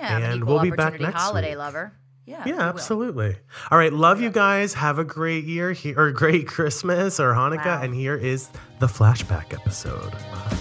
Yeah, 0.00 0.16
I'm 0.16 0.22
an 0.22 0.30
And 0.32 0.44
we'll 0.44 0.60
be 0.60 0.70
back 0.70 0.98
next 1.00 1.20
holiday 1.20 1.50
week. 1.50 1.58
lover. 1.58 1.92
Yeah, 2.26 2.42
Yeah, 2.46 2.60
absolutely. 2.68 3.36
All 3.70 3.76
right, 3.76 3.92
love 3.92 4.20
you 4.22 4.30
guys. 4.30 4.72
Have 4.74 4.98
a 4.98 5.04
great 5.04 5.44
year 5.44 5.72
he- 5.72 5.94
or 5.94 6.10
great 6.10 6.46
Christmas 6.48 7.20
or 7.20 7.32
Hanukkah. 7.34 7.66
Wow. 7.66 7.82
And 7.82 7.94
here 7.94 8.16
is 8.16 8.48
the 8.78 8.86
flashback 8.86 9.52
episode. 9.52 10.10
Bye. 10.12 10.58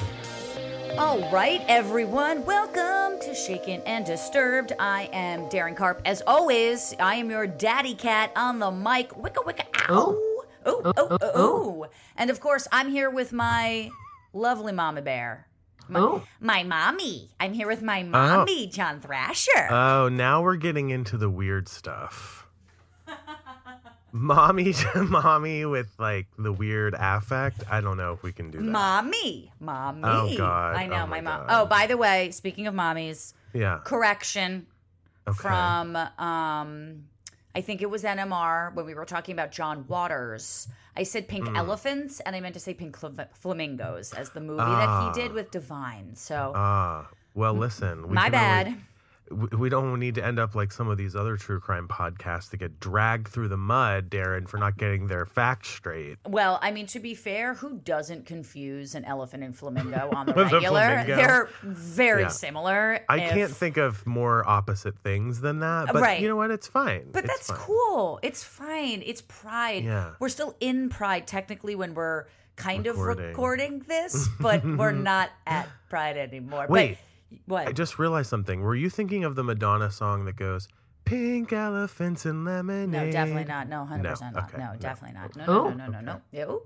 All 0.97 1.27
right, 1.31 1.61
everyone, 1.67 2.45
welcome 2.45 3.19
to 3.21 3.33
Shaken 3.33 3.81
and 3.87 4.05
Disturbed. 4.05 4.73
I 4.79 5.09
am 5.11 5.49
Daryn 5.49 5.75
Carp. 5.75 6.01
As 6.05 6.21
always, 6.27 6.93
I 6.99 7.15
am 7.15 7.31
your 7.31 7.47
daddy 7.47 7.95
cat 7.95 8.31
on 8.35 8.59
the 8.59 8.69
mic. 8.69 9.09
Wicka 9.09 9.43
wicka 9.43 9.65
ow. 9.89 10.15
Oh, 10.65 10.81
oh, 10.85 10.93
oh, 10.95 11.17
oh. 11.21 11.87
And 12.15 12.29
of 12.29 12.39
course, 12.39 12.67
I'm 12.71 12.89
here 12.89 13.09
with 13.09 13.33
my 13.33 13.89
lovely 14.33 14.71
mama 14.71 15.01
bear. 15.01 15.47
My, 15.89 15.99
oh. 15.99 16.23
my 16.39 16.61
mommy. 16.63 17.31
I'm 17.39 17.53
here 17.53 17.67
with 17.67 17.81
my 17.81 18.01
oh. 18.01 18.05
mommy, 18.05 18.67
John 18.67 18.99
Thrasher. 18.99 19.71
Oh, 19.71 20.09
now 20.09 20.43
we're 20.43 20.57
getting 20.57 20.91
into 20.91 21.17
the 21.17 21.29
weird 21.29 21.67
stuff. 21.67 22.42
Mommy 24.13 24.71
to 24.71 25.03
mommy 25.09 25.65
with 25.65 25.93
like 25.99 26.27
the 26.37 26.53
weird 26.53 26.95
affect. 26.97 27.63
I 27.69 27.81
don't 27.81 27.97
know 27.97 28.13
if 28.13 28.23
we 28.23 28.31
can 28.31 28.49
do 28.51 28.59
that. 28.59 28.63
mommy. 28.63 29.51
Mommy. 29.59 30.01
Oh, 30.05 30.33
God. 30.37 30.75
I 30.75 30.87
know, 30.87 31.03
Oh, 31.03 31.07
my, 31.07 31.19
mom. 31.19 31.47
God. 31.47 31.47
Oh, 31.49 31.65
by 31.65 31.87
the 31.87 31.97
way, 31.97 32.31
speaking 32.31 32.67
of 32.67 32.73
mommies, 32.73 33.33
yeah. 33.53 33.79
correction. 33.83 34.67
Okay. 35.25 35.37
from 35.39 35.95
um 35.95 37.03
I 37.55 37.61
think 37.61 37.81
it 37.81 37.89
was 37.89 38.03
NMR 38.03 38.73
when 38.73 38.85
we 38.85 38.93
were 38.93 39.05
talking 39.05 39.31
about 39.33 39.51
John 39.51 39.85
Waters. 39.87 40.67
I 40.97 41.03
said 41.03 41.27
pink 41.29 41.47
Hmm. 41.47 41.55
elephants 41.55 42.19
and 42.19 42.35
I 42.35 42.39
meant 42.41 42.55
to 42.55 42.59
say 42.59 42.73
pink 42.73 42.97
fl- 42.97 43.07
flamingos 43.33 44.11
as 44.13 44.31
the 44.31 44.41
movie 44.41 44.61
Ah. 44.61 45.11
that 45.13 45.15
he 45.15 45.21
did 45.21 45.31
with 45.33 45.49
Divine. 45.51 46.15
So 46.15 46.51
Ah, 46.55 47.07
well, 47.35 47.53
listen. 47.53 48.07
We 48.09 48.13
my 48.15 48.23
can 48.23 48.31
bad. 48.31 48.67
only- 48.67 48.79
we- 49.31 49.69
don't 49.69 49.99
need 49.99 50.15
to 50.15 50.25
end 50.25 50.37
up 50.39 50.53
like 50.55 50.71
some 50.71 50.87
of 50.89 50.97
these 50.97 51.15
other 51.15 51.37
true 51.37 51.59
crime 51.59 51.87
podcasts 51.87 52.49
that 52.51 52.57
get 52.57 52.79
dragged 52.79 53.27
through 53.27 53.47
the 53.47 53.57
mud, 53.57 54.09
Daryn, 54.09 54.47
for 54.47 54.57
not 54.57 54.77
getting 54.77 55.07
their 55.07 55.25
facts 55.25 55.69
straight. 55.69 56.17
Well, 56.27 56.59
I 56.61 56.71
mean 56.71 56.85
to 56.87 56.99
be 56.99 57.15
fair, 57.15 57.53
who 57.53 57.77
doesn't 57.79 58.25
confuse 58.25 58.95
an 58.95 59.05
elephant 59.05 59.43
and 59.43 59.55
flamingo 59.55 60.09
on 60.15 60.25
the 60.27 60.33
regular? 60.33 61.03
They're 61.05 61.49
very 61.63 62.23
Yeah. 62.23 62.27
similar. 62.27 62.99
I 63.09 63.19
if- 63.21 63.31
can't 63.31 63.51
think 63.51 63.77
of 63.77 64.05
more 64.05 64.47
opposite 64.47 64.97
things 64.99 65.41
than 65.41 65.59
that, 65.61 65.87
but 65.93 66.01
Right. 66.01 66.21
you 66.21 66.27
know 66.27 66.35
what? 66.35 66.51
It's 66.51 66.67
fine. 66.67 67.07
But 67.11 67.23
It's 67.25 67.33
that's 67.33 67.47
fine. 67.47 67.57
cool. 67.59 68.19
It's 68.21 68.43
fine. 68.43 69.01
It's 69.05 69.21
pride. 69.21 69.83
Yeah. 69.85 70.11
We're 70.19 70.29
still 70.29 70.55
in 70.59 70.89
pride 70.89 71.27
technically 71.27 71.75
when 71.75 71.93
we're 71.93 72.25
kind 72.55 72.85
of 72.85 72.97
Recording. 72.99 73.25
recording 73.29 73.79
this, 73.87 74.27
but 74.39 74.63
we're 74.63 74.91
not 74.91 75.31
at 75.47 75.67
pride 75.89 76.17
anymore. 76.17 76.67
Wait. 76.69 76.91
But 76.91 76.97
what? 77.45 77.67
I 77.67 77.71
just 77.71 77.99
realized 77.99 78.29
something. 78.29 78.61
Were 78.61 78.75
you 78.75 78.89
thinking 78.89 79.23
of 79.23 79.35
the 79.35 79.43
Madonna 79.43 79.91
song 79.91 80.25
that 80.25 80.35
goes, 80.35 80.67
Pink 81.05 81.51
elephants 81.51 82.25
and 82.25 82.45
lemonade. 82.45 82.89
No, 82.89 83.11
definitely 83.11 83.43
not. 83.43 83.67
No, 83.67 83.83
hundred 83.83 84.11
percent 84.11 84.35
not. 84.35 84.45
okay, 84.45 84.57
No, 84.57 84.71
no. 84.71 84.77
definitely 84.79 85.19
not. 85.19 85.35
No, 85.35 85.43
Oh, 85.47 85.69
no, 85.69 85.75
no, 85.75 85.87
no, 85.87 85.99
no, 85.99 86.13
no. 86.13 86.21
Ew. 86.31 86.61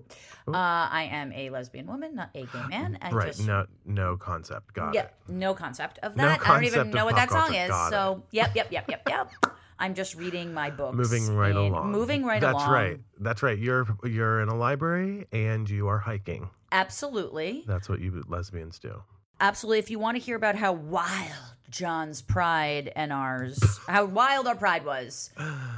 Uh, 0.47 0.51
I 0.91 1.09
am 1.11 1.33
a 1.33 1.49
lesbian 1.49 1.87
woman, 1.87 2.13
not 2.13 2.29
a 2.35 2.45
gay 2.45 2.63
man. 2.69 2.99
I 3.01 3.09
Right. 3.09 3.27
just 3.29 3.47
No, 3.47 3.65
no 3.85 4.15
concept. 4.15 4.75
Got 4.75 4.93
yeah, 4.93 5.05
it. 5.05 5.13
no 5.27 5.55
concept 5.55 5.97
of 6.03 6.13
that. 6.13 6.21
No 6.21 6.27
that. 6.29 6.41
I 6.47 6.53
don't 6.53 6.63
even 6.65 6.79
of 6.81 6.87
know 6.93 7.05
what 7.05 7.15
that 7.15 7.31
song 7.31 7.47
culture. 7.47 7.63
is. 7.63 7.69
Got 7.69 7.89
So, 7.89 8.23
yep, 8.29 8.55
yep, 8.55 8.71
yep, 8.71 8.85
yep, 8.87 9.01
yep. 9.09 9.31
I'm 9.79 9.95
just 9.95 10.13
reading 10.15 10.53
my 10.53 10.69
books. 10.69 10.95
Moving 10.95 11.35
right 11.35 11.49
and- 11.49 11.57
along. 11.57 11.91
Moving 11.91 12.23
right 12.23 12.39
That's 12.39 12.53
along. 12.53 12.65
That's 12.71 12.71
right. 12.71 12.99
That's 13.19 13.41
right. 13.43 13.57
You're 13.57 13.87
you're 14.03 14.41
in 14.41 14.49
a 14.49 14.55
library 14.55 15.25
and 15.31 15.67
you 15.67 15.87
are 15.87 15.97
hiking. 15.97 16.47
Absolutely. 16.71 17.63
That's 17.65 17.89
what 17.89 18.01
you 18.01 18.23
lesbians 18.27 18.77
do. 18.77 19.01
Absolutely. 19.39 19.79
If 19.79 19.89
you 19.89 19.99
want 19.99 20.17
to 20.17 20.23
hear 20.23 20.35
about 20.35 20.55
how 20.55 20.73
wild 20.73 21.31
John's 21.69 22.21
pride 22.21 22.91
and 22.95 23.11
ours, 23.13 23.59
how 23.87 24.05
wild 24.05 24.47
our 24.47 24.55
pride 24.55 24.85
was, 24.85 25.31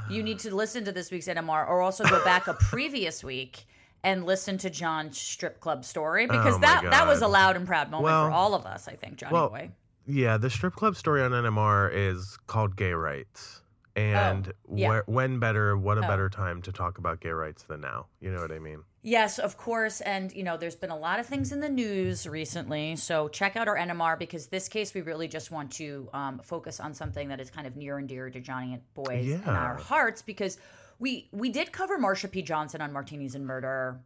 you 0.08 0.22
need 0.22 0.38
to 0.40 0.54
listen 0.54 0.84
to 0.84 0.92
this 0.92 1.10
week's 1.10 1.26
NMR 1.28 1.68
or 1.68 1.80
also 1.82 2.04
go 2.04 2.22
back 2.24 2.46
a 2.46 2.54
previous 2.54 3.22
week 3.24 3.66
and 4.02 4.24
listen 4.24 4.56
to 4.58 4.70
John's 4.70 5.18
strip 5.18 5.60
club 5.60 5.84
story 5.84 6.26
because 6.26 6.54
Oh 6.56 6.60
that 6.60 6.82
that 6.84 7.06
was 7.06 7.20
a 7.20 7.28
loud 7.28 7.56
and 7.56 7.66
proud 7.66 7.90
moment 7.90 8.04
Well- 8.04 8.26
for 8.28 8.32
all 8.32 8.54
of 8.54 8.64
us, 8.64 8.88
I 8.88 8.94
think, 8.94 9.16
Johnny 9.16 9.34
well, 9.34 9.48
boy. 9.50 9.70
Yeah, 10.06 10.38
the 10.38 10.48
strip 10.48 10.74
club 10.74 10.96
story 10.96 11.22
on 11.22 11.32
NMR 11.32 11.90
is 11.92 12.38
called 12.46 12.76
Gay 12.76 12.92
Rights. 12.94 13.60
Oh, 13.96 14.00
and 14.00 14.48
Oh, 14.48 14.76
yeah. 14.76 14.88
where, 14.88 15.02
when 15.06 15.38
better, 15.38 15.76
what 15.76 15.98
a 15.98 16.04
Oh. 16.04 16.08
better 16.08 16.30
time 16.30 16.62
to 16.62 16.72
talk 16.72 16.96
about 16.98 17.20
gay 17.20 17.30
rights 17.30 17.64
than 17.64 17.80
now? 17.82 18.06
You 18.20 18.32
know 18.32 18.40
what 18.40 18.52
I 18.52 18.58
mean? 18.58 18.82
Yes, 19.02 19.38
of 19.38 19.56
course. 19.56 20.02
And, 20.02 20.30
you 20.32 20.42
know, 20.42 20.56
there's 20.58 20.74
been 20.76 20.90
a 20.90 20.98
lot 20.98 21.20
of 21.20 21.26
things 21.26 21.52
in 21.52 21.60
the 21.60 21.68
news 21.70 22.26
recently. 22.26 22.96
So 22.96 23.28
check 23.28 23.56
out 23.56 23.66
our 23.66 23.76
NMR 23.76 24.18
because 24.18 24.46
this 24.48 24.68
case, 24.68 24.92
we 24.92 25.00
really 25.00 25.26
just 25.26 25.50
want 25.50 25.72
to 25.72 26.08
um, 26.12 26.38
focus 26.40 26.80
on 26.80 26.92
something 26.92 27.28
that 27.28 27.40
is 27.40 27.50
kind 27.50 27.66
of 27.66 27.76
near 27.76 27.96
and 27.96 28.06
dear 28.06 28.28
to 28.28 28.40
Johnny 28.40 28.74
and 28.74 28.82
boys 28.94 29.30
and 29.32 29.44
Yeah. 29.46 29.50
our 29.50 29.76
hearts 29.76 30.20
because 30.20 30.58
we 30.98 31.28
we 31.32 31.48
did 31.48 31.72
cover 31.72 31.98
Marsha 31.98 32.30
P. 32.30 32.42
Johnson 32.42 32.82
on 32.82 32.92
Martinis 32.92 33.34
and 33.34 33.46
Murder 33.46 33.98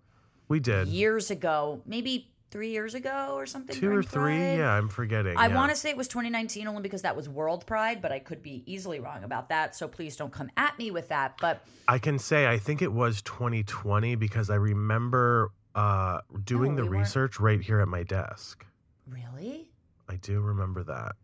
We 0.46 0.60
did. 0.60 0.86
years 0.86 1.32
ago, 1.32 1.82
maybe 1.86 2.30
three 2.54 2.70
years 2.70 2.94
ago 2.94 3.32
or 3.34 3.46
something. 3.46 3.75
Two 3.75 3.88
or 3.88 3.90
during 3.90 4.06
three? 4.06 4.37
Pride. 4.38 4.58
Yeah, 4.58 4.70
I'm 4.70 4.88
forgetting. 4.88 5.37
I 5.37 5.49
yeah. 5.49 5.56
want 5.56 5.73
to 5.73 5.76
say 5.76 5.90
it 5.90 5.96
was 5.96 6.06
2019 6.06 6.68
only 6.68 6.82
because 6.82 7.02
that 7.02 7.16
was 7.16 7.28
World 7.28 7.66
Pride, 7.66 8.00
but 8.00 8.12
I 8.12 8.20
could 8.20 8.44
be 8.44 8.62
easily 8.64 9.00
wrong 9.00 9.25
about 9.25 9.49
that. 9.49 9.75
So 9.75 9.88
please 9.88 10.14
don't 10.14 10.32
come 10.32 10.49
at 10.56 10.78
me 10.78 10.92
with 10.92 11.08
that. 11.08 11.34
But 11.40 11.66
I 11.88 11.99
can 11.99 12.16
say 12.16 12.46
I 12.46 12.58
think 12.58 12.80
it 12.80 12.92
was 12.92 13.23
2020 13.23 14.14
because 14.14 14.50
I 14.50 14.54
remember 14.54 15.50
uh, 15.75 16.20
doing 16.44 16.76
No, 16.76 16.84
the 16.84 16.90
we 16.92 16.99
research 16.99 17.40
right 17.40 17.61
here 17.61 17.80
at 17.80 17.88
my 17.88 18.04
desk. 18.04 18.64
really? 19.08 19.73
I 20.08 20.14
do 20.14 20.40
remember 20.40 20.84
that. 20.84 21.16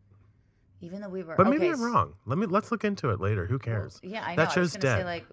Even 0.81 1.01
though 1.01 1.11
we 1.11 1.23
were 1.23 1.37
But 1.37 1.47
maybe 1.47 1.67
okay, 1.69 1.75
I'm 1.75 1.81
wrong. 1.81 2.15
Let 2.27 2.39
me 2.39 2.47
let's 2.47 2.73
look 2.73 2.83
into 2.83 3.11
it 3.11 3.21
later. 3.21 3.47
Who 3.47 3.61
cares? 3.61 4.01
Yeah, 4.03 4.25
I 4.25 4.31
know. 4.31 4.37
That 4.37 4.57
I 4.57 4.61
was 4.61 4.73
show's 4.73 4.81
dead. 4.81 4.99
say 4.99 5.05
like, 5.05 5.27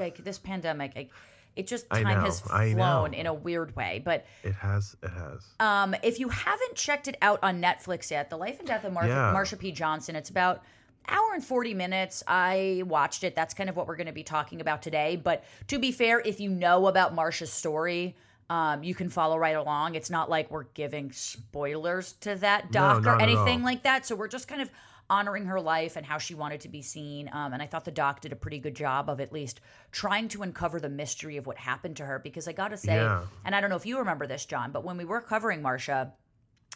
like 0.00 0.24
this 0.24 0.38
pandemic, 0.40 0.96
like, 0.96 1.10
it 1.56 1.66
just 1.66 1.86
I 1.90 2.02
time 2.02 2.14
know, 2.18 2.24
has 2.24 2.40
flown 2.40 3.14
in 3.14 3.26
a 3.26 3.34
weird 3.34 3.74
way. 3.76 4.02
But 4.04 4.26
It 4.42 4.54
has. 4.54 4.96
It 5.02 5.10
has. 5.10 5.46
um, 5.60 5.94
if 6.02 6.18
you 6.20 6.28
haven't 6.28 6.74
checked 6.74 7.08
it 7.08 7.16
out 7.22 7.38
on 7.42 7.60
Netflix 7.62 8.10
yet, 8.10 8.30
The 8.30 8.36
Life 8.36 8.58
and 8.58 8.66
Death 8.68 8.84
of 8.84 8.92
Mar- 8.92 9.06
Yeah. 9.06 9.32
Marsha 9.34 9.58
P. 9.58 9.70
Johnson, 9.72 10.16
it's 10.16 10.30
about 10.30 10.62
hour 11.08 11.34
and 11.34 11.44
40 11.44 11.74
minutes. 11.74 12.22
I 12.26 12.82
watched 12.86 13.24
it. 13.24 13.34
That's 13.36 13.52
kind 13.54 13.68
of 13.68 13.76
what 13.76 13.86
we're 13.86 13.96
going 13.96 14.06
to 14.06 14.12
be 14.12 14.22
talking 14.24 14.60
about 14.60 14.80
today. 14.82 15.16
But 15.16 15.44
to 15.68 15.78
be 15.78 15.92
fair, 15.92 16.20
if 16.20 16.40
you 16.40 16.48
know 16.50 16.86
about 16.86 17.14
Marsha's 17.14 17.52
story, 17.52 18.16
um, 18.50 18.82
you 18.82 18.94
can 18.94 19.08
follow 19.08 19.36
right 19.38 19.56
along. 19.56 19.94
It's 19.96 20.10
not 20.10 20.28
like 20.30 20.50
we're 20.50 20.64
giving 20.74 21.12
spoilers 21.12 22.12
to 22.20 22.34
that 22.36 22.66
No, 22.66 23.00
doc 23.00 23.06
or 23.06 23.20
anything 23.20 23.62
like 23.62 23.82
that. 23.84 24.06
So 24.06 24.14
we're 24.16 24.28
just 24.28 24.48
kind 24.48 24.60
of 24.62 24.70
honoring 25.10 25.44
her 25.46 25.60
life 25.60 25.96
and 25.96 26.06
how 26.06 26.16
she 26.18 26.34
wanted 26.34 26.60
to 26.60 26.68
be 26.68 26.80
seen. 26.82 27.28
Um, 27.32 27.52
and 27.52 27.62
I 27.62 27.66
thought 27.66 27.84
the 27.84 27.90
doc 27.90 28.20
did 28.22 28.32
a 28.32 28.36
pretty 28.36 28.58
good 28.58 28.74
job 28.74 29.10
of 29.10 29.20
at 29.20 29.32
least 29.32 29.60
trying 29.92 30.28
to 30.28 30.42
uncover 30.42 30.80
the 30.80 30.88
mystery 30.88 31.36
of 31.36 31.46
what 31.46 31.58
happened 31.58 31.96
to 31.98 32.06
her. 32.06 32.18
Because 32.18 32.48
I 32.48 32.52
got 32.52 32.68
to 32.68 32.76
say, 32.76 32.94
Yeah. 32.96 33.22
and 33.44 33.54
I 33.54 33.60
don't 33.60 33.70
know 33.70 33.76
if 33.76 33.84
you 33.86 33.98
remember 33.98 34.26
this, 34.26 34.46
John, 34.46 34.72
but 34.72 34.84
when 34.84 34.96
we 34.96 35.04
were 35.04 35.20
covering 35.20 35.60
Marsha, 35.60 36.12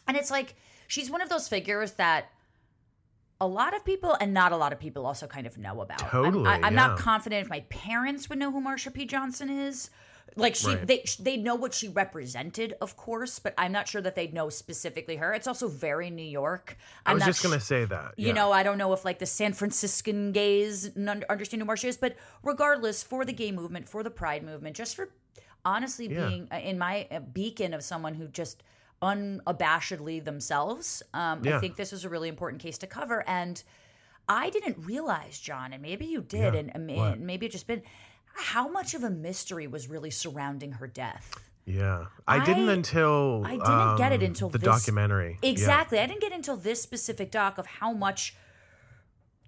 and 0.06 0.16
it's 0.16 0.30
like 0.30 0.54
she's 0.86 1.10
one 1.10 1.22
of 1.22 1.28
those 1.30 1.48
figures 1.48 1.92
that 1.92 2.26
a 3.40 3.46
lot 3.46 3.74
of 3.74 3.84
people 3.84 4.16
and 4.20 4.34
not 4.34 4.52
a 4.52 4.56
lot 4.56 4.72
of 4.72 4.80
people 4.80 5.06
also 5.06 5.26
kind 5.26 5.46
of 5.46 5.56
know 5.56 5.80
about. 5.80 6.02
I'm- 6.02 6.10
Totally, 6.10 6.48
I, 6.50 6.66
am 6.66 6.74
not 6.74 6.98
confident 6.98 7.42
if 7.44 7.48
my 7.50 7.60
parents 7.68 8.28
would 8.28 8.38
know 8.38 8.50
who 8.50 8.60
Marsha 8.60 8.92
P. 8.92 9.06
Johnson 9.06 9.48
is. 9.48 9.90
Like 10.36 10.54
she, 10.54 10.66
Right. 10.68 10.86
they 10.86 11.04
they 11.18 11.36
know 11.36 11.54
what 11.54 11.74
she 11.74 11.88
represented, 11.88 12.74
of 12.80 12.96
course, 12.96 13.38
but 13.38 13.54
I'm 13.58 13.72
not 13.72 13.88
sure 13.88 14.00
that 14.02 14.14
they'd 14.14 14.32
know 14.34 14.48
specifically 14.50 15.16
her. 15.16 15.32
It's 15.34 15.46
also 15.46 15.68
very 15.68 16.10
New 16.10 16.22
York. 16.22 16.76
I 17.06 17.10
I'm 17.10 17.14
was 17.16 17.22
not 17.22 17.26
just 17.26 17.42
gonna 17.42 17.60
say 17.60 17.84
that. 17.86 18.14
you 18.18 18.32
know, 18.32 18.52
I 18.52 18.62
don't 18.62 18.78
know 18.78 18.92
if 18.92 19.04
like 19.04 19.18
the 19.18 19.26
San 19.26 19.52
Franciscan 19.52 20.32
gays 20.32 20.90
n- 20.96 21.24
understand 21.28 21.62
who 21.62 21.68
Marsha 21.68 21.86
is, 21.86 21.96
but 21.96 22.16
regardless, 22.42 23.02
for 23.02 23.24
the 23.24 23.32
gay 23.32 23.52
movement, 23.52 23.88
for 23.88 24.02
the 24.02 24.10
pride 24.10 24.42
movement, 24.42 24.76
just 24.76 24.94
for 24.96 25.08
honestly 25.64 26.08
Yeah. 26.08 26.28
being 26.28 26.48
uh, 26.52 26.56
in 26.56 26.78
my 26.78 27.06
uh, 27.10 27.20
beacon 27.20 27.74
of 27.74 27.82
someone 27.82 28.14
who 28.14 28.28
just 28.28 28.62
unabashedly 29.02 30.24
themselves, 30.24 31.02
um, 31.14 31.42
I 31.46 31.58
think 31.58 31.76
this 31.76 31.92
is 31.92 32.04
a 32.04 32.08
really 32.08 32.28
important 32.28 32.62
case 32.62 32.78
to 32.78 32.86
cover. 32.86 33.24
And 33.28 33.62
I 34.28 34.50
didn't 34.50 34.76
realize, 34.84 35.38
John, 35.38 35.72
and 35.72 35.80
maybe 35.82 36.04
you 36.06 36.20
did, 36.20 36.54
Yeah. 36.54 36.60
and, 36.60 36.90
and 36.90 37.20
maybe 37.26 37.46
it 37.46 37.52
just 37.52 37.66
been 37.66 37.82
how 38.38 38.68
much 38.68 38.94
of 38.94 39.02
a 39.04 39.10
mystery 39.10 39.66
was 39.66 39.88
really 39.88 40.10
surrounding 40.10 40.72
her 40.72 40.86
death. 40.86 41.34
Yeah, 41.64 42.06
I, 42.26 42.42
didn't 42.44 42.70
until 42.70 43.42
I 43.44 43.50
didn't 43.58 43.98
get 43.98 44.12
it 44.12 44.20
um, 44.20 44.26
until 44.26 44.48
the 44.48 44.56
this- 44.58 44.64
documentary. 44.66 45.38
Yeah. 45.42 45.50
Exactly. 45.50 45.98
I 45.98 46.06
didn't 46.06 46.22
get 46.22 46.32
until 46.32 46.56
this 46.56 46.80
specific 46.80 47.30
doc 47.30 47.58
of 47.58 47.66
how 47.66 47.92
much 47.92 48.34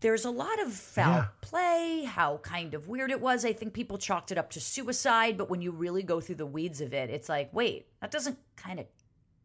there's 0.01 0.25
a 0.25 0.31
lot 0.31 0.61
of 0.61 0.73
foul 0.73 1.15
Yeah. 1.15 1.27
play, 1.41 2.05
how 2.07 2.39
kind 2.39 2.75
of 2.75 2.89
weird 2.89 3.11
it 3.11 3.21
was. 3.21 3.45
I 3.45 3.53
think 3.55 3.73
people 3.75 3.97
chalked 3.99 4.33
it 4.33 4.39
up 4.39 4.51
to 4.51 4.61
suicide, 4.61 5.37
but 5.39 5.49
when 5.51 5.61
you 5.63 5.71
really 5.73 6.03
go 6.03 6.21
through 6.21 6.37
the 6.37 6.47
weeds 6.47 6.81
of 6.81 6.93
it, 6.95 7.11
it's 7.11 7.29
like, 7.29 7.51
wait, 7.53 7.87
that 8.01 8.11
doesn't 8.11 8.39
kind 8.57 8.81
of 8.81 8.87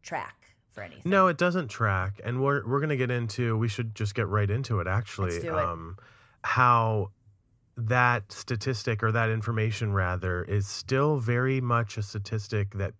track 0.02 0.54
for 0.72 0.82
anything. 0.82 1.02
No, 1.10 1.28
it 1.28 1.38
doesn't 1.38 1.68
track, 1.68 2.20
and 2.24 2.42
we're 2.42 2.66
we're 2.66 2.80
gonna 2.80 2.96
get 2.96 3.10
into. 3.10 3.56
We 3.56 3.68
should 3.68 3.94
just 3.94 4.14
get 4.14 4.28
right 4.28 4.50
into 4.50 4.80
it. 4.80 4.86
Actually, 4.86 5.30
Let's 5.32 5.44
do 5.44 5.56
it. 5.56 5.64
um, 5.64 5.96
how 6.44 7.10
that 7.76 8.30
statistic 8.32 9.02
or 9.02 9.12
that 9.12 9.28
information 9.30 9.92
rather 9.92 10.42
is 10.44 10.66
still 10.66 11.18
very 11.18 11.60
much 11.60 11.98
a 11.98 12.02
statistic 12.02 12.72
that 12.74 12.94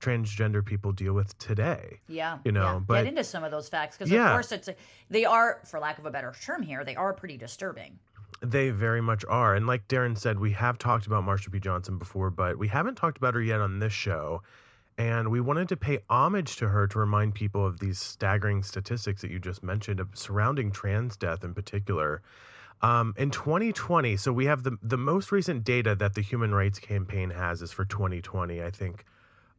transgender 0.00 0.64
people 0.64 0.92
deal 0.92 1.14
with 1.14 1.36
today. 1.38 2.00
Yeah, 2.08 2.38
You 2.44 2.52
know, 2.52 2.74
yeah. 2.74 2.78
but- 2.80 3.04
get 3.04 3.06
into 3.06 3.24
some 3.24 3.44
of 3.44 3.50
those 3.50 3.68
facts 3.68 3.96
because 3.96 4.10
Yeah. 4.10 4.26
of 4.26 4.32
course 4.32 4.52
it's 4.52 4.68
a, 4.68 4.74
they 5.08 5.24
are, 5.24 5.60
for 5.64 5.80
lack 5.80 5.98
of 5.98 6.04
a 6.06 6.10
better 6.10 6.34
term 6.42 6.62
here, 6.62 6.84
they 6.84 6.96
are 6.96 7.12
pretty 7.14 7.36
disturbing. 7.38 7.98
They 8.42 8.70
very 8.70 9.00
much 9.00 9.24
are. 9.28 9.54
And 9.54 9.66
like 9.66 9.88
Daryn 9.88 10.18
said, 10.18 10.38
we 10.38 10.52
have 10.52 10.76
talked 10.76 11.06
about 11.06 11.24
Marsha 11.24 11.50
P. 11.50 11.58
Johnson 11.60 11.96
before, 11.96 12.28
but 12.30 12.58
we 12.58 12.68
haven't 12.68 12.96
talked 12.96 13.16
about 13.16 13.32
her 13.34 13.40
yet 13.40 13.60
on 13.60 13.78
this 13.78 13.92
show. 13.94 14.42
And 14.98 15.30
we 15.30 15.40
wanted 15.40 15.68
to 15.70 15.76
pay 15.76 16.00
homage 16.10 16.56
to 16.56 16.68
her 16.68 16.86
to 16.88 16.98
remind 16.98 17.34
people 17.34 17.64
of 17.64 17.78
these 17.80 17.98
staggering 17.98 18.62
statistics 18.62 19.22
that 19.22 19.30
you 19.30 19.38
just 19.38 19.62
mentioned 19.62 20.02
surrounding 20.14 20.70
trans 20.70 21.16
death 21.16 21.44
in 21.44 21.54
particular. 21.54 22.20
Um, 22.82 23.14
in 23.16 23.30
2020, 23.30 24.16
so 24.16 24.32
we 24.32 24.44
have 24.46 24.62
the 24.62 24.76
the 24.82 24.98
most 24.98 25.32
recent 25.32 25.64
data 25.64 25.94
that 25.94 26.14
the 26.14 26.20
Human 26.20 26.54
Rights 26.54 26.78
Campaign 26.78 27.30
has 27.30 27.62
is 27.62 27.72
for 27.72 27.84
2020. 27.86 28.62
I 28.62 28.70
think 28.70 29.04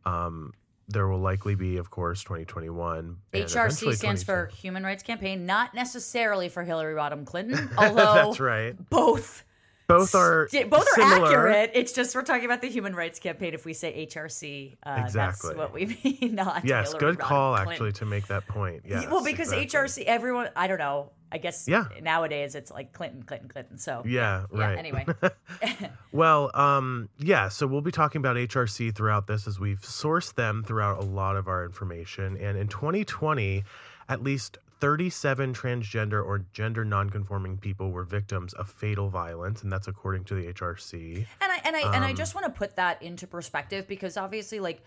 um, 0.05 0.53
there 0.87 1.07
will 1.07 1.19
likely 1.19 1.55
be, 1.55 1.77
of 1.77 1.89
course, 1.89 2.23
2021. 2.23 3.17
HRC 3.33 3.95
stands 3.95 4.23
for 4.23 4.47
Human 4.61 4.83
Rights 4.83 5.03
Campaign, 5.03 5.45
not 5.45 5.73
necessarily 5.73 6.47
for 6.47 6.63
Hillary 6.63 6.93
Rodham 6.93 7.25
Clinton, 7.25 7.69
although 7.77 8.13
That's 8.13 8.39
right. 8.39 8.89
both 8.89 9.43
Both 9.87 10.15
are 10.15 10.47
Yeah, 10.51 10.65
both 10.65 10.87
are 10.97 11.01
accurate. 11.01 11.71
It's 11.73 11.93
just 11.93 12.13
we're 12.15 12.21
talking 12.21 12.45
about 12.45 12.61
the 12.61 12.69
human 12.69 12.93
rights 12.95 13.19
campaign. 13.19 13.53
If 13.53 13.65
we 13.65 13.73
say 13.73 14.05
HRC, 14.05 14.77
uh, 14.83 15.01
Exactly. 15.03 15.49
that's 15.49 15.57
what 15.57 15.73
we 15.73 15.85
mean. 16.21 16.35
Not 16.35 16.65
Yes, 16.65 16.91
Hillary 16.91 16.99
good 16.99 17.19
Rodham 17.19 17.27
call 17.27 17.55
Clinton. 17.55 17.71
actually 17.73 17.91
to 17.93 18.05
make 18.05 18.27
that 18.27 18.47
point. 18.47 18.83
Yes, 18.85 19.07
well, 19.09 19.23
because 19.23 19.51
exactly. 19.51 20.03
HRC, 20.03 20.05
everyone, 20.05 20.49
I 20.55 20.67
don't 20.67 20.79
know. 20.79 21.11
I 21.31 21.37
guess 21.39 21.67
Yeah. 21.67 21.85
nowadays 22.01 22.55
it's 22.55 22.71
like 22.71 22.93
Clinton, 22.93 23.23
Clinton, 23.23 23.49
Clinton. 23.49 23.77
So 23.77 24.01
Yeah, 24.05 24.45
yeah. 24.53 24.59
right. 24.59 24.77
Anyway, 24.77 25.05
Well, 26.11 26.51
um, 26.53 27.09
yeah, 27.19 27.49
so 27.49 27.67
we'll 27.67 27.81
be 27.81 27.91
talking 27.91 28.19
about 28.19 28.37
HRC 28.37 28.95
throughout 28.95 29.27
this 29.27 29.47
as 29.47 29.59
we've 29.59 29.81
sourced 29.81 30.33
them 30.35 30.63
throughout 30.65 30.99
a 30.99 31.05
lot 31.05 31.35
of 31.35 31.47
our 31.47 31.65
information. 31.65 32.37
And 32.37 32.57
in 32.57 32.67
2020, 32.67 33.63
at 34.09 34.23
least 34.23 34.57
37 34.79 35.53
transgender 35.53 36.23
or 36.23 36.45
gender 36.53 36.85
nonconforming 36.85 37.57
people 37.57 37.91
were 37.91 38.03
victims 38.03 38.53
of 38.53 38.69
fatal 38.69 39.09
violence, 39.09 39.63
and 39.63 39.71
that's 39.71 39.87
according 39.87 40.23
to 40.25 40.35
the 40.35 40.53
HRC. 40.53 41.25
and 41.41 41.51
I 41.51 41.59
and 41.65 41.75
I 41.75 41.95
and 41.95 42.05
I 42.05 42.11
Um, 42.11 42.15
just 42.15 42.35
want 42.35 42.45
to 42.45 42.51
put 42.51 42.75
that 42.77 43.01
into 43.01 43.27
perspective 43.27 43.87
because 43.87 44.17
obviously, 44.17 44.59
like. 44.59 44.81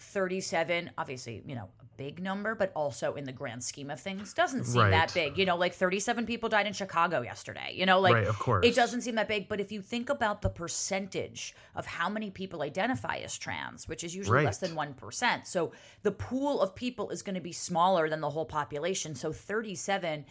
37 0.00 0.92
obviously 0.96 1.42
you 1.44 1.56
know 1.56 1.68
big 1.98 2.22
number 2.22 2.54
but 2.54 2.72
also 2.74 3.14
in 3.14 3.24
the 3.24 3.32
grand 3.32 3.62
scheme 3.62 3.90
of 3.90 4.00
things 4.00 4.32
doesn't 4.32 4.64
seem 4.64 4.88
that 4.90 5.12
big 5.12 5.36
you 5.36 5.44
know 5.44 5.56
like 5.56 5.74
37 5.74 6.24
people 6.24 6.48
died 6.48 6.66
in 6.66 6.72
chicago 6.72 7.20
yesterday 7.20 7.72
you 7.74 7.84
know 7.84 8.00
like 8.00 8.14
Right, 8.14 8.26
of 8.26 8.38
course. 8.38 8.64
it 8.64 8.74
doesn't 8.74 9.02
seem 9.02 9.16
that 9.16 9.28
big 9.28 9.48
but 9.48 9.60
if 9.60 9.70
you 9.70 9.82
think 9.82 10.08
about 10.08 10.40
the 10.40 10.48
percentage 10.48 11.54
of 11.74 11.84
how 11.84 12.08
many 12.08 12.30
people 12.30 12.62
identify 12.62 13.16
as 13.16 13.36
trans 13.36 13.86
which 13.88 14.02
is 14.04 14.14
usually 14.14 14.44
less 14.44 14.58
than 14.58 14.70
1% 14.76 15.46
so 15.46 15.72
the 16.04 16.12
pool 16.12 16.62
of 16.62 16.74
people 16.74 17.10
is 17.10 17.20
going 17.22 17.34
to 17.34 17.40
be 17.40 17.52
smaller 17.52 18.08
than 18.08 18.20
the 18.20 18.30
whole 18.30 18.46
population 18.46 19.14
so 19.14 19.32
37 19.32 20.24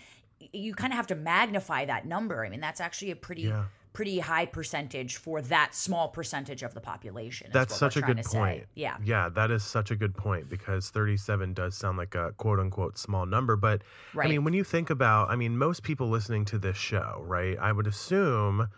you 0.53 0.73
kind 0.73 0.93
of 0.93 0.97
have 0.97 1.07
to 1.07 1.15
magnify 1.15 1.85
that 1.85 2.05
number. 2.05 2.45
I 2.45 2.49
mean, 2.49 2.59
that's 2.59 2.79
actually 2.79 3.09
a 3.09 3.15
pretty 3.15 3.41
Yeah. 3.43 3.65
Pretty 3.97 4.19
high 4.19 4.45
percentage 4.45 5.15
for 5.15 5.41
that 5.41 5.73
small 5.73 6.07
percentage 6.07 6.61
of 6.61 6.71
the 6.75 6.79
population. 6.79 7.49
That's 7.51 7.75
such 7.75 7.97
a 7.97 8.01
good 8.01 8.17
to 8.17 8.23
say. 8.23 8.37
point. 8.37 8.63
Yeah. 8.75 8.95
Yeah, 9.03 9.27
that 9.29 9.49
is 9.49 9.63
such 9.63 9.89
a 9.89 9.95
good 9.95 10.15
point 10.15 10.47
because 10.51 10.91
37 10.91 11.55
does 11.55 11.75
sound 11.75 11.97
like 11.97 12.13
a 12.13 12.31
quote 12.37 12.59
unquote 12.59 12.99
small 12.99 13.25
number. 13.25 13.55
But 13.55 13.81
I 14.15 14.27
mean, 14.27 14.43
when 14.43 14.53
you 14.53 14.63
think 14.63 14.91
about, 14.91 15.31
I 15.31 15.35
mean, 15.35 15.57
most 15.57 15.81
people 15.81 16.09
listening 16.09 16.45
to 16.45 16.59
this 16.59 16.77
show, 16.77 17.23
right? 17.25 17.57
I 17.57 17.71
would 17.71 17.87
assume, 17.87 18.69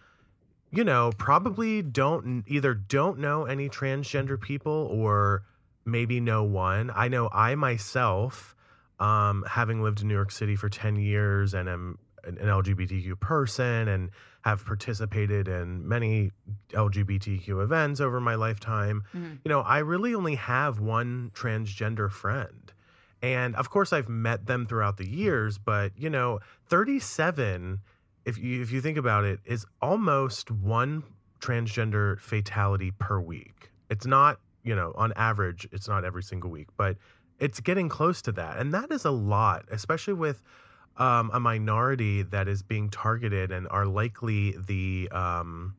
you 0.71 0.85
know, 0.85 1.11
probably 1.17 1.81
don't 1.81 2.45
either 2.47 2.73
don't 2.73 3.19
know 3.19 3.43
any 3.43 3.67
transgender 3.67 4.39
people 4.39 4.87
or 4.89 5.43
maybe 5.83 6.21
know 6.21 6.45
one. 6.45 6.91
I 6.95 7.09
know 7.09 7.27
I 7.33 7.55
myself, 7.55 8.55
um, 9.01 9.43
having 9.49 9.83
lived 9.83 9.99
in 9.99 10.07
New 10.07 10.13
York 10.13 10.31
City 10.31 10.55
for 10.55 10.69
10 10.69 10.95
years 10.95 11.53
and 11.53 11.67
am 11.67 11.97
an 12.23 12.37
LGBTQ 12.37 13.19
person 13.19 13.89
and 13.89 14.11
have 14.41 14.65
participated 14.65 15.47
in 15.47 15.87
many 15.87 16.31
LGBTQ 16.71 17.61
events 17.61 17.99
over 17.99 18.19
my 18.21 18.35
lifetime. 18.35 19.03
Mhm. 19.13 19.39
You 19.43 19.49
know, 19.49 19.61
I 19.61 19.79
really 19.79 20.15
only 20.15 20.35
have 20.35 20.79
one 20.79 21.31
transgender 21.33 22.09
friend. 22.09 22.71
And 23.21 23.55
of 23.55 23.69
course 23.69 23.91
I've 23.91 24.07
met 24.07 24.45
them 24.45 24.65
throughout 24.65 24.97
the 24.97 25.07
years, 25.07 25.57
but 25.57 25.91
you 25.97 26.09
know, 26.09 26.39
37 26.67 27.81
if 28.25 28.37
you 28.37 28.61
if 28.61 28.71
you 28.71 28.81
think 28.81 28.97
about 28.97 29.23
it 29.25 29.39
is 29.45 29.65
almost 29.81 30.51
one 30.51 31.03
transgender 31.39 32.19
fatality 32.19 32.91
per 32.91 33.19
week. 33.19 33.71
It's 33.89 34.05
not, 34.05 34.39
you 34.63 34.75
know, 34.75 34.93
on 34.95 35.11
average 35.15 35.67
it's 35.71 35.87
not 35.87 36.05
every 36.05 36.23
single 36.23 36.49
week, 36.49 36.67
but 36.77 36.97
it's 37.39 37.59
getting 37.59 37.89
close 37.89 38.21
to 38.23 38.31
that. 38.33 38.57
And 38.57 38.73
that 38.73 38.91
is 38.91 39.05
a 39.05 39.11
lot, 39.11 39.65
especially 39.69 40.13
with 40.13 40.41
um, 40.99 41.31
a 41.33 41.39
minority 41.39 42.23
that 42.23 42.47
is 42.47 42.61
being 42.61 42.89
targeted 42.89 43.51
and 43.51 43.67
are 43.69 43.85
likely 43.85 44.55
the 44.67 45.09
um, 45.11 45.73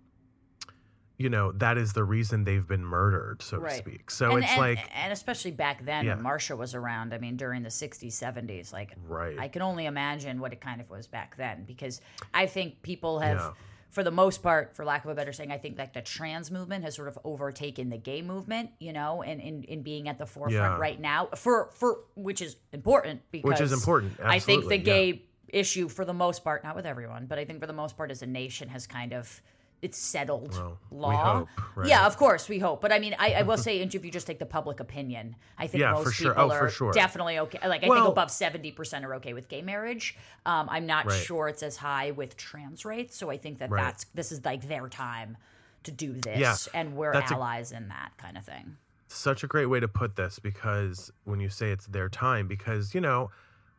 you 1.19 1.29
know 1.29 1.53
that 1.53 1.77
is 1.77 1.93
the 1.93 2.03
reason 2.03 2.45
they've 2.45 2.67
been 2.67 2.85
murdered 2.85 3.43
so 3.43 3.59
Right. 3.59 3.73
to 3.73 3.77
speak 3.77 4.11
so 4.11 4.31
and, 4.37 4.43
it's 4.43 4.53
and- 4.53 4.61
like 4.61 4.79
and 4.95 5.13
especially 5.13 5.51
back 5.51 5.85
then 5.85 6.07
Yeah. 6.07 6.15
when 6.15 6.25
Marsha 6.25 6.57
was 6.57 6.75
around, 6.75 7.13
I 7.13 7.19
mean, 7.19 7.37
during 7.37 7.63
the 7.63 7.69
60s, 7.69 8.13
70s, 8.19 8.73
like 8.73 8.95
right 9.07 9.39
I 9.39 9.49
can 9.49 9.61
only 9.63 9.85
imagine 9.87 10.41
what 10.41 10.53
it 10.55 10.61
kind 10.63 10.81
of 10.81 10.89
was 10.89 11.07
back 11.07 11.37
then 11.37 11.65
because 11.67 12.01
I 12.33 12.47
think 12.47 12.81
people 12.83 13.21
have, 13.21 13.37
Yeah. 13.37 13.51
For 13.91 14.03
the 14.05 14.11
most 14.11 14.43
part, 14.43 14.75
for 14.77 14.85
lack 14.85 15.05
of 15.05 15.11
a 15.11 15.15
better 15.15 15.33
saying, 15.33 15.51
I 15.51 15.59
think 15.59 15.79
like 15.79 15.93
the 15.93 16.01
trans 16.01 16.51
movement 16.51 16.85
has 16.85 16.95
sort 16.95 17.09
of 17.09 17.19
overtaken 17.25 17.91
the 17.91 17.99
gay 17.99 18.23
movement, 18.23 18.71
you 18.79 18.93
know, 18.93 19.23
and 19.23 19.41
in, 19.41 19.65
in 19.65 19.83
being 19.83 20.09
at 20.09 20.17
the 20.19 20.27
forefront 20.27 20.55
Yeah. 20.55 20.79
right 20.79 21.01
now 21.01 21.27
for 21.37 21.71
for 21.75 22.01
which 22.15 22.41
is 22.41 22.57
important 22.73 23.21
because 23.31 23.49
which 23.49 23.61
is 23.61 23.73
important 23.73 24.13
I 24.23 24.39
think 24.39 24.69
the 24.69 24.75
absolutely, 24.75 24.77
yeah. 24.77 25.13
gay 25.13 25.23
issue 25.49 25.89
for 25.89 26.05
the 26.05 26.15
most 26.15 26.45
part, 26.45 26.63
not 26.63 26.77
with 26.77 26.87
everyone, 26.87 27.27
but 27.27 27.39
I 27.39 27.45
think 27.45 27.61
for 27.61 27.67
the 27.67 27.73
most 27.73 27.97
part 27.97 28.11
as 28.11 28.23
a 28.23 28.27
nation 28.27 28.69
has 28.69 28.87
kind 28.87 29.13
of 29.13 29.43
it's 29.83 29.97
settled 29.97 30.53
Well, 30.53 30.79
we 30.91 30.99
law. 30.99 31.39
hope, 31.39 31.49
right? 31.77 31.89
Yeah, 31.89 32.07
of 32.07 32.17
course 32.19 32.49
we 32.49 32.59
hope. 32.59 32.81
But 32.83 32.93
I 32.93 32.99
mean, 32.99 33.15
I, 33.19 33.33
I 33.35 33.43
will 33.43 33.57
say, 33.57 33.81
if 33.81 33.95
you 34.05 34.11
just 34.11 34.27
take 34.27 34.39
the 34.39 34.47
public 34.47 34.79
opinion, 34.81 35.37
I 35.59 35.67
think 35.67 35.81
Yeah, 35.81 35.93
most 35.93 36.15
sure. 36.15 36.33
people 36.35 36.53
Oh, 36.53 36.55
are 36.55 36.69
sure. 36.69 36.93
definitely 36.93 37.39
okay. 37.39 37.67
Like 37.67 37.83
I 37.85 37.89
Well- 37.89 38.05
think 38.05 38.13
above 38.13 38.31
seventy 38.31 38.73
percent 38.73 39.05
are 39.05 39.15
okay 39.17 39.33
with 39.33 39.49
gay 39.49 39.63
marriage. 39.63 40.17
Um, 40.45 40.69
I'm 40.71 40.87
not 40.87 41.07
Right. 41.07 41.23
sure 41.23 41.49
it's 41.49 41.63
as 41.63 41.77
high 41.77 42.11
with 42.11 42.37
trans 42.37 42.85
rates. 42.85 43.17
So 43.17 43.31
I 43.31 43.39
think 43.39 43.59
that 43.59 43.71
Right. 43.71 43.83
that's 43.85 44.05
this 44.15 44.33
is 44.33 44.45
like 44.45 44.69
their 44.69 44.89
time 44.89 45.37
to 45.85 45.91
do 45.91 46.13
this, 46.13 46.39
Yeah, 46.39 46.57
and 46.79 46.95
we're 46.95 47.13
that's 47.15 47.31
a- 47.31 47.35
allies 47.37 47.73
in 47.73 47.89
that 47.89 48.13
kind 48.19 48.37
of 48.37 48.45
thing. 48.45 48.77
such 49.09 49.43
a 49.43 49.47
great 49.47 49.67
way 49.67 49.81
to 49.81 49.89
put 49.89 50.15
this 50.15 50.39
because 50.39 51.11
when 51.25 51.41
you 51.41 51.49
say 51.49 51.71
it's 51.73 51.87
their 51.87 52.09
time 52.11 52.47
because 52.47 52.95
you 52.95 53.01
know 53.01 53.31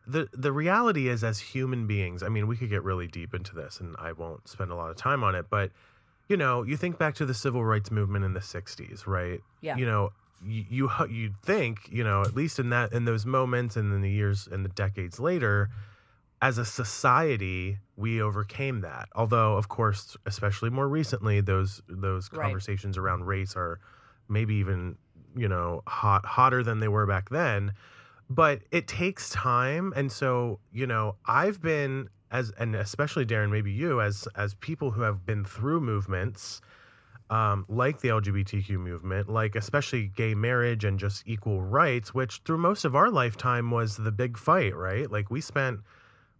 the 0.08 0.28
the 0.34 0.52
reality 0.52 1.08
is 1.08 1.24
as 1.24 1.40
human 1.40 1.86
beings 1.88 2.22
i 2.24 2.28
mean 2.28 2.48
we 2.48 2.58
could 2.58 2.70
get 2.70 2.84
really 2.84 3.08
deep 3.08 3.34
into 3.36 3.56
this 3.56 3.80
and 3.80 3.96
i 4.00 4.12
won't 4.12 4.46
spend 4.50 4.72
a 4.72 4.76
lot 4.76 4.90
of 4.90 4.98
time 4.98 5.24
on 5.24 5.34
it 5.36 5.46
but 5.50 5.72
you 6.32 6.38
know 6.38 6.64
you 6.64 6.78
think 6.78 6.98
back 6.98 7.14
to 7.16 7.26
the 7.26 7.34
civil 7.34 7.64
rights 7.64 7.92
movement 7.92 8.24
in 8.26 8.34
the 8.34 8.40
60s 8.40 9.06
right 9.06 9.42
Yeah. 9.62 9.76
you 9.78 9.86
know 9.86 10.10
you 10.44 10.66
you 10.70 10.90
you'd 11.10 11.38
think 11.44 11.88
you 11.92 12.04
know 12.04 12.22
at 12.22 12.34
least 12.36 12.58
in 12.58 12.70
that 12.70 12.94
in 12.94 13.06
those 13.06 13.26
moments 13.26 13.76
and 13.78 13.94
in 13.94 14.02
the 14.02 14.10
years 14.10 14.48
and 14.52 14.66
the 14.66 14.70
decades 14.70 15.20
later 15.20 15.70
as 16.42 16.58
a 16.58 16.66
society 16.66 17.78
we 17.98 18.22
overcame 18.22 18.82
that 18.82 19.08
although 19.16 19.56
of 19.58 19.68
course 19.70 20.18
especially 20.26 20.70
more 20.70 20.88
recently 20.88 21.42
those 21.42 21.82
those 21.88 22.30
Right. 22.32 22.42
conversations 22.42 22.98
around 22.98 23.26
race 23.26 23.56
are 23.56 23.80
maybe 24.30 24.56
even 24.56 24.98
you 25.36 25.48
know 25.48 25.84
hot 25.86 26.26
hotter 26.26 26.64
than 26.64 26.80
they 26.80 26.88
were 26.88 27.06
back 27.06 27.30
then 27.30 27.74
but 28.30 28.62
it 28.72 28.88
takes 28.88 29.30
time 29.30 29.94
and 29.96 30.12
so 30.12 30.60
you 30.72 30.88
know 30.88 31.16
i've 31.26 31.62
been 31.62 32.10
as 32.32 32.52
and 32.58 32.76
especially 32.76 33.26
daryn 33.26 33.52
maybe 33.52 33.72
you 33.72 34.02
as 34.02 34.28
as 34.36 34.54
people 34.56 34.92
who 34.92 35.02
have 35.02 35.26
been 35.26 35.44
through 35.46 35.82
movements 35.82 36.62
um, 37.30 37.66
like 37.70 38.00
the 38.02 38.10
lgbtq 38.10 38.70
movement 38.72 39.30
like 39.30 39.56
especially 39.56 40.08
gay 40.16 40.34
marriage 40.36 40.84
and 40.84 41.00
just 41.00 41.24
equal 41.26 41.62
rights 41.62 42.14
which 42.14 42.42
through 42.46 42.58
most 42.58 42.84
of 42.84 42.96
our 42.96 43.10
lifetime 43.10 43.72
was 43.72 43.96
the 43.98 44.12
big 44.12 44.38
fight 44.38 44.76
right 44.76 45.10
like 45.12 45.30
we 45.32 45.40
spent 45.40 45.80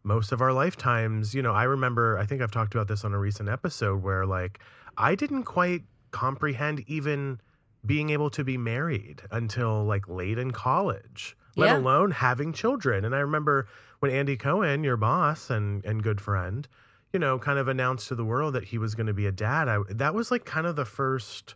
most 0.04 0.32
of 0.32 0.42
our 0.42 0.52
lifetimes 0.52 1.34
you 1.34 1.42
know 1.42 1.54
i 1.54 1.64
remember 1.64 2.18
i 2.18 2.26
think 2.26 2.42
i've 2.42 2.52
talked 2.52 2.74
about 2.74 2.88
this 2.88 3.06
on 3.06 3.14
a 3.14 3.20
recent 3.20 3.48
episode 3.48 4.02
where 4.04 4.26
like 4.26 4.60
i 4.98 5.16
didn't 5.16 5.44
quite 5.44 5.84
comprehend 6.12 6.84
even 6.88 7.40
being 7.86 8.10
able 8.10 8.30
to 8.30 8.44
be 8.44 8.58
married 8.58 9.22
until 9.32 9.86
like 9.86 10.08
late 10.10 10.38
in 10.38 10.52
college 10.52 11.38
let 11.56 11.68
Yeah. 11.68 11.78
alone 11.78 12.12
having 12.12 12.52
children 12.52 13.06
and 13.06 13.16
i 13.16 13.20
remember 13.20 13.68
when 14.02 14.12
andy 14.12 14.36
cohen 14.38 14.84
your 14.84 14.98
boss 14.98 15.50
and 15.50 15.84
and 15.86 16.04
good 16.04 16.20
friend 16.20 16.68
you 17.14 17.20
know 17.20 17.40
kind 17.40 17.58
of 17.58 17.68
announced 17.68 18.08
to 18.10 18.16
the 18.16 18.26
world 18.26 18.54
that 18.54 18.66
he 18.66 18.78
was 18.78 18.94
going 18.96 19.08
to 19.08 19.14
be 19.14 19.26
a 19.26 19.32
dad 19.32 19.68
I, 19.70 19.80
that 19.90 20.14
was 20.14 20.30
like 20.32 20.44
kind 20.46 20.68
of 20.68 20.76
the 20.76 20.86
first 20.86 21.56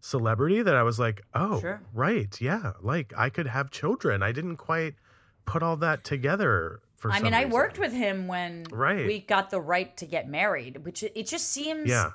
celebrity 0.00 0.60
that 0.62 0.74
i 0.76 0.82
was 0.82 0.98
like 0.98 1.22
oh 1.34 1.60
Sure. 1.60 1.80
right 1.94 2.38
yeah 2.40 2.72
like 2.82 3.12
i 3.16 3.30
could 3.30 3.46
have 3.46 3.70
children 3.70 4.22
i 4.22 4.32
didn't 4.32 4.56
quite 4.58 4.94
put 5.46 5.62
all 5.62 5.76
that 5.78 6.04
together 6.04 6.80
for 6.96 7.10
I 7.10 7.20
mean, 7.20 7.34
I 7.34 7.44
worked 7.44 7.78
with 7.78 7.92
him 7.92 8.28
when 8.28 8.64
Right. 8.72 9.06
we 9.06 9.20
got 9.20 9.50
the 9.50 9.60
right 9.60 9.94
to 9.98 10.06
get 10.06 10.26
married, 10.26 10.86
which 10.86 11.02
it 11.02 11.12
it 11.14 11.26
just 11.26 11.50
seems. 11.50 11.90
yeah 11.90 12.12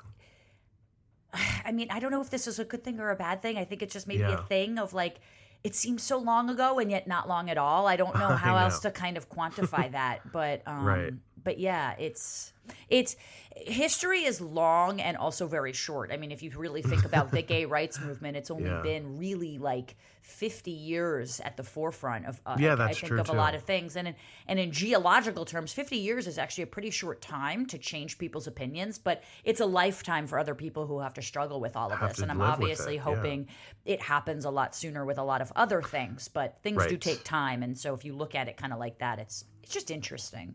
I 1.64 1.70
mean, 1.70 1.88
I 1.90 2.00
don't 2.00 2.10
know 2.10 2.20
if 2.20 2.30
this 2.30 2.48
is 2.48 2.58
a 2.58 2.64
good 2.64 2.82
thing 2.82 2.98
or 2.98 3.10
a 3.10 3.16
bad 3.16 3.40
thing. 3.40 3.56
I 3.56 3.64
think 3.64 3.82
it's 3.82 3.92
just 3.92 4.08
maybe 4.08 4.20
Yeah. 4.22 4.40
a 4.40 4.42
thing 4.42 4.78
of 4.80 4.92
like, 4.92 5.20
it 5.62 5.74
seems 5.74 6.02
so 6.02 6.18
long 6.18 6.48
ago 6.48 6.78
and 6.78 6.90
yet 6.90 7.06
not 7.06 7.28
long 7.28 7.50
at 7.50 7.58
all. 7.58 7.86
I 7.86 7.96
don't 7.96 8.16
know 8.16 8.28
how 8.36 8.56
else 8.56 8.80
to 8.80 8.90
kind 8.90 9.16
of 9.16 9.28
quantify 9.28 9.92
that, 9.92 10.32
but 10.32 10.62
um, 10.66 10.84
Right. 10.84 11.12
But 11.42 11.58
yeah, 11.58 11.94
it's 11.98 12.52
it's 12.88 13.16
history 13.56 14.24
is 14.24 14.40
long 14.40 15.00
and 15.00 15.16
also 15.16 15.46
very 15.46 15.72
short. 15.72 16.12
I 16.12 16.16
mean, 16.16 16.30
if 16.30 16.42
you 16.42 16.50
really 16.56 16.82
think 16.82 17.04
about 17.04 17.30
the 17.32 17.42
gay 17.42 17.64
rights 17.76 18.00
movement, 18.00 18.36
it's 18.36 18.50
only 18.50 18.64
Yeah. 18.70 18.82
been 18.82 19.18
really 19.18 19.58
like 19.58 19.96
50 20.22 20.70
years 20.70 21.40
at 21.40 21.56
the 21.56 21.64
forefront 21.64 22.26
of 22.26 22.40
uh, 22.46 22.56
Yeah, 22.58 22.72
I, 22.72 22.76
that's 22.76 22.90
I 22.98 23.00
think 23.00 23.08
true, 23.08 23.20
of 23.20 23.28
a 23.30 23.32
lot 23.32 23.54
of 23.54 23.62
things 23.62 23.96
and 23.96 24.08
in, 24.08 24.14
and 24.46 24.58
in 24.58 24.70
geological 24.70 25.44
terms 25.44 25.72
50 25.72 25.96
years 25.96 26.26
is 26.26 26.38
actually 26.38 26.64
a 26.64 26.68
pretty 26.68 26.90
short 26.90 27.20
time 27.20 27.66
to 27.66 27.78
change 27.78 28.16
people's 28.18 28.46
opinions 28.46 28.98
but 28.98 29.22
it's 29.44 29.60
a 29.60 29.66
lifetime 29.66 30.26
for 30.26 30.38
other 30.38 30.54
people 30.54 30.86
who 30.86 31.00
have 31.00 31.14
to 31.14 31.22
struggle 31.22 31.58
with 31.58 31.74
all 31.74 31.90
of 31.90 31.98
Have 31.98 32.10
this 32.10 32.18
and 32.20 32.30
i'm 32.30 32.40
obviously 32.40 32.94
it, 32.94 32.96
yeah. 32.96 33.02
hoping 33.02 33.48
it 33.84 34.00
happens 34.00 34.44
a 34.44 34.50
lot 34.50 34.74
sooner 34.74 35.04
with 35.04 35.18
a 35.18 35.24
lot 35.24 35.40
of 35.40 35.50
other 35.56 35.82
things 35.82 36.28
but 36.28 36.58
things 36.62 36.86
do 36.86 36.96
take 36.96 37.24
time 37.24 37.62
and 37.62 37.76
so 37.76 37.94
if 37.94 38.04
you 38.04 38.14
look 38.14 38.34
at 38.34 38.46
it 38.46 38.56
kind 38.56 38.72
of 38.72 38.78
like 38.78 38.98
that 38.98 39.18
it's 39.18 39.44
it's 39.62 39.72
just 39.72 39.90
interesting 39.90 40.54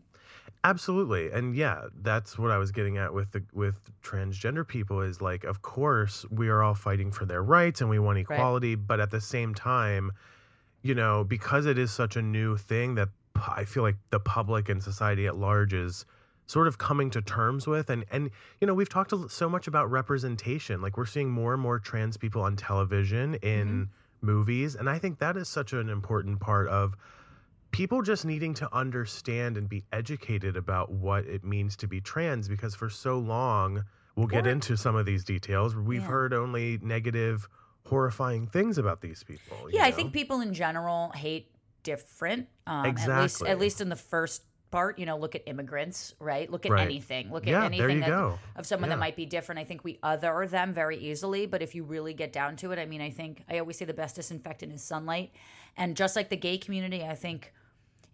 Absolutely. 0.64 1.30
And 1.30 1.54
yeah, 1.54 1.82
that's 2.02 2.38
what 2.38 2.50
I 2.50 2.58
was 2.58 2.72
getting 2.72 2.98
at 2.98 3.14
with 3.14 3.30
the 3.32 3.42
with 3.52 3.80
transgender 4.02 4.66
people 4.66 5.00
is 5.00 5.20
like 5.20 5.44
of 5.44 5.62
course 5.62 6.26
we 6.30 6.48
are 6.48 6.62
all 6.62 6.74
fighting 6.74 7.12
for 7.12 7.24
their 7.24 7.42
rights 7.42 7.80
and 7.80 7.88
we 7.88 7.98
want 7.98 8.18
equality, 8.18 8.74
but 8.74 8.98
at 8.98 9.10
the 9.10 9.20
same 9.20 9.54
time, 9.54 10.10
you 10.82 10.94
know, 10.94 11.24
because 11.24 11.66
it 11.66 11.78
is 11.78 11.92
such 11.92 12.16
a 12.16 12.22
new 12.22 12.56
thing 12.56 12.96
that 12.96 13.08
I 13.56 13.64
feel 13.64 13.82
like 13.82 13.96
the 14.10 14.18
public 14.18 14.68
and 14.68 14.82
society 14.82 15.26
at 15.26 15.36
large 15.36 15.72
is 15.72 16.04
sort 16.46 16.68
of 16.68 16.78
coming 16.78 17.10
to 17.10 17.22
terms 17.22 17.66
with 17.66 17.90
and 17.90 18.04
and 18.10 18.30
you 18.60 18.66
know, 18.66 18.74
we've 18.74 18.88
talked 18.88 19.12
so 19.30 19.48
much 19.48 19.68
about 19.68 19.90
representation. 19.90 20.80
Like 20.80 20.96
we're 20.96 21.06
seeing 21.06 21.30
more 21.30 21.52
and 21.52 21.62
more 21.62 21.78
trans 21.78 22.16
people 22.16 22.42
on 22.42 22.56
television 22.56 23.34
in 23.36 23.68
mm-hmm. 23.68 24.26
movies, 24.26 24.74
and 24.74 24.90
I 24.90 24.98
think 24.98 25.20
that 25.20 25.36
is 25.36 25.48
such 25.48 25.72
an 25.72 25.88
important 25.88 26.40
part 26.40 26.68
of 26.68 26.96
people 27.70 28.02
just 28.02 28.24
needing 28.24 28.54
to 28.54 28.74
understand 28.74 29.56
and 29.56 29.68
be 29.68 29.84
educated 29.92 30.56
about 30.56 30.90
what 30.90 31.24
it 31.26 31.44
means 31.44 31.76
to 31.76 31.86
be 31.86 32.00
trans 32.00 32.48
because 32.48 32.74
for 32.74 32.88
so 32.88 33.18
long 33.18 33.84
we'll 34.14 34.26
get 34.26 34.46
Or- 34.46 34.50
into 34.50 34.76
some 34.76 34.96
of 34.96 35.04
these 35.06 35.24
details 35.24 35.76
we've 35.76 36.00
Yeah. 36.00 36.06
heard 36.08 36.32
only 36.32 36.78
negative 36.82 37.48
horrifying 37.86 38.46
things 38.46 38.78
about 38.78 39.00
these 39.00 39.22
people 39.22 39.70
you 39.70 39.78
yeah 39.78 39.84
i 39.84 39.90
think 39.90 40.12
people 40.12 40.40
in 40.40 40.52
general 40.54 41.10
hate 41.10 41.50
different 41.82 42.48
um 42.66 42.84
at 42.86 42.94
least 42.94 43.06
Exactly. 43.06 43.48
at 43.50 43.58
least 43.58 43.80
in 43.80 43.88
the 43.88 43.96
first 43.96 44.42
part 44.72 44.98
you 44.98 45.06
know 45.06 45.16
look 45.16 45.36
at 45.36 45.42
immigrants 45.46 46.12
right 46.18 46.50
look 46.50 46.66
at 46.66 46.72
Right. 46.72 46.82
anything 46.84 47.30
look 47.30 47.44
at 47.44 47.50
Yeah, 47.50 47.68
there 47.68 47.88
anything 47.88 48.08
go. 48.08 48.38
of 48.56 48.66
someone 48.66 48.90
Yeah. 48.90 48.96
that 48.96 49.00
might 49.00 49.14
be 49.14 49.24
different 49.26 49.60
i 49.60 49.64
think 49.64 49.84
we 49.84 49.98
other 50.02 50.46
them 50.48 50.72
very 50.74 50.96
easily 50.98 51.46
but 51.46 51.62
if 51.62 51.74
you 51.76 51.84
really 51.84 52.14
get 52.14 52.32
down 52.32 52.56
to 52.56 52.72
it 52.72 52.78
i 52.80 52.86
mean 52.86 53.00
i 53.00 53.10
think 53.10 53.44
i 53.48 53.58
always 53.60 53.76
say 53.78 53.84
the 53.84 53.94
best 53.94 54.16
disinfectant 54.16 54.72
is 54.72 54.82
sunlight 54.82 55.30
and 55.76 55.96
just 55.96 56.16
like 56.16 56.28
the 56.28 56.36
gay 56.36 56.58
community 56.58 57.04
i 57.04 57.14
think 57.14 57.52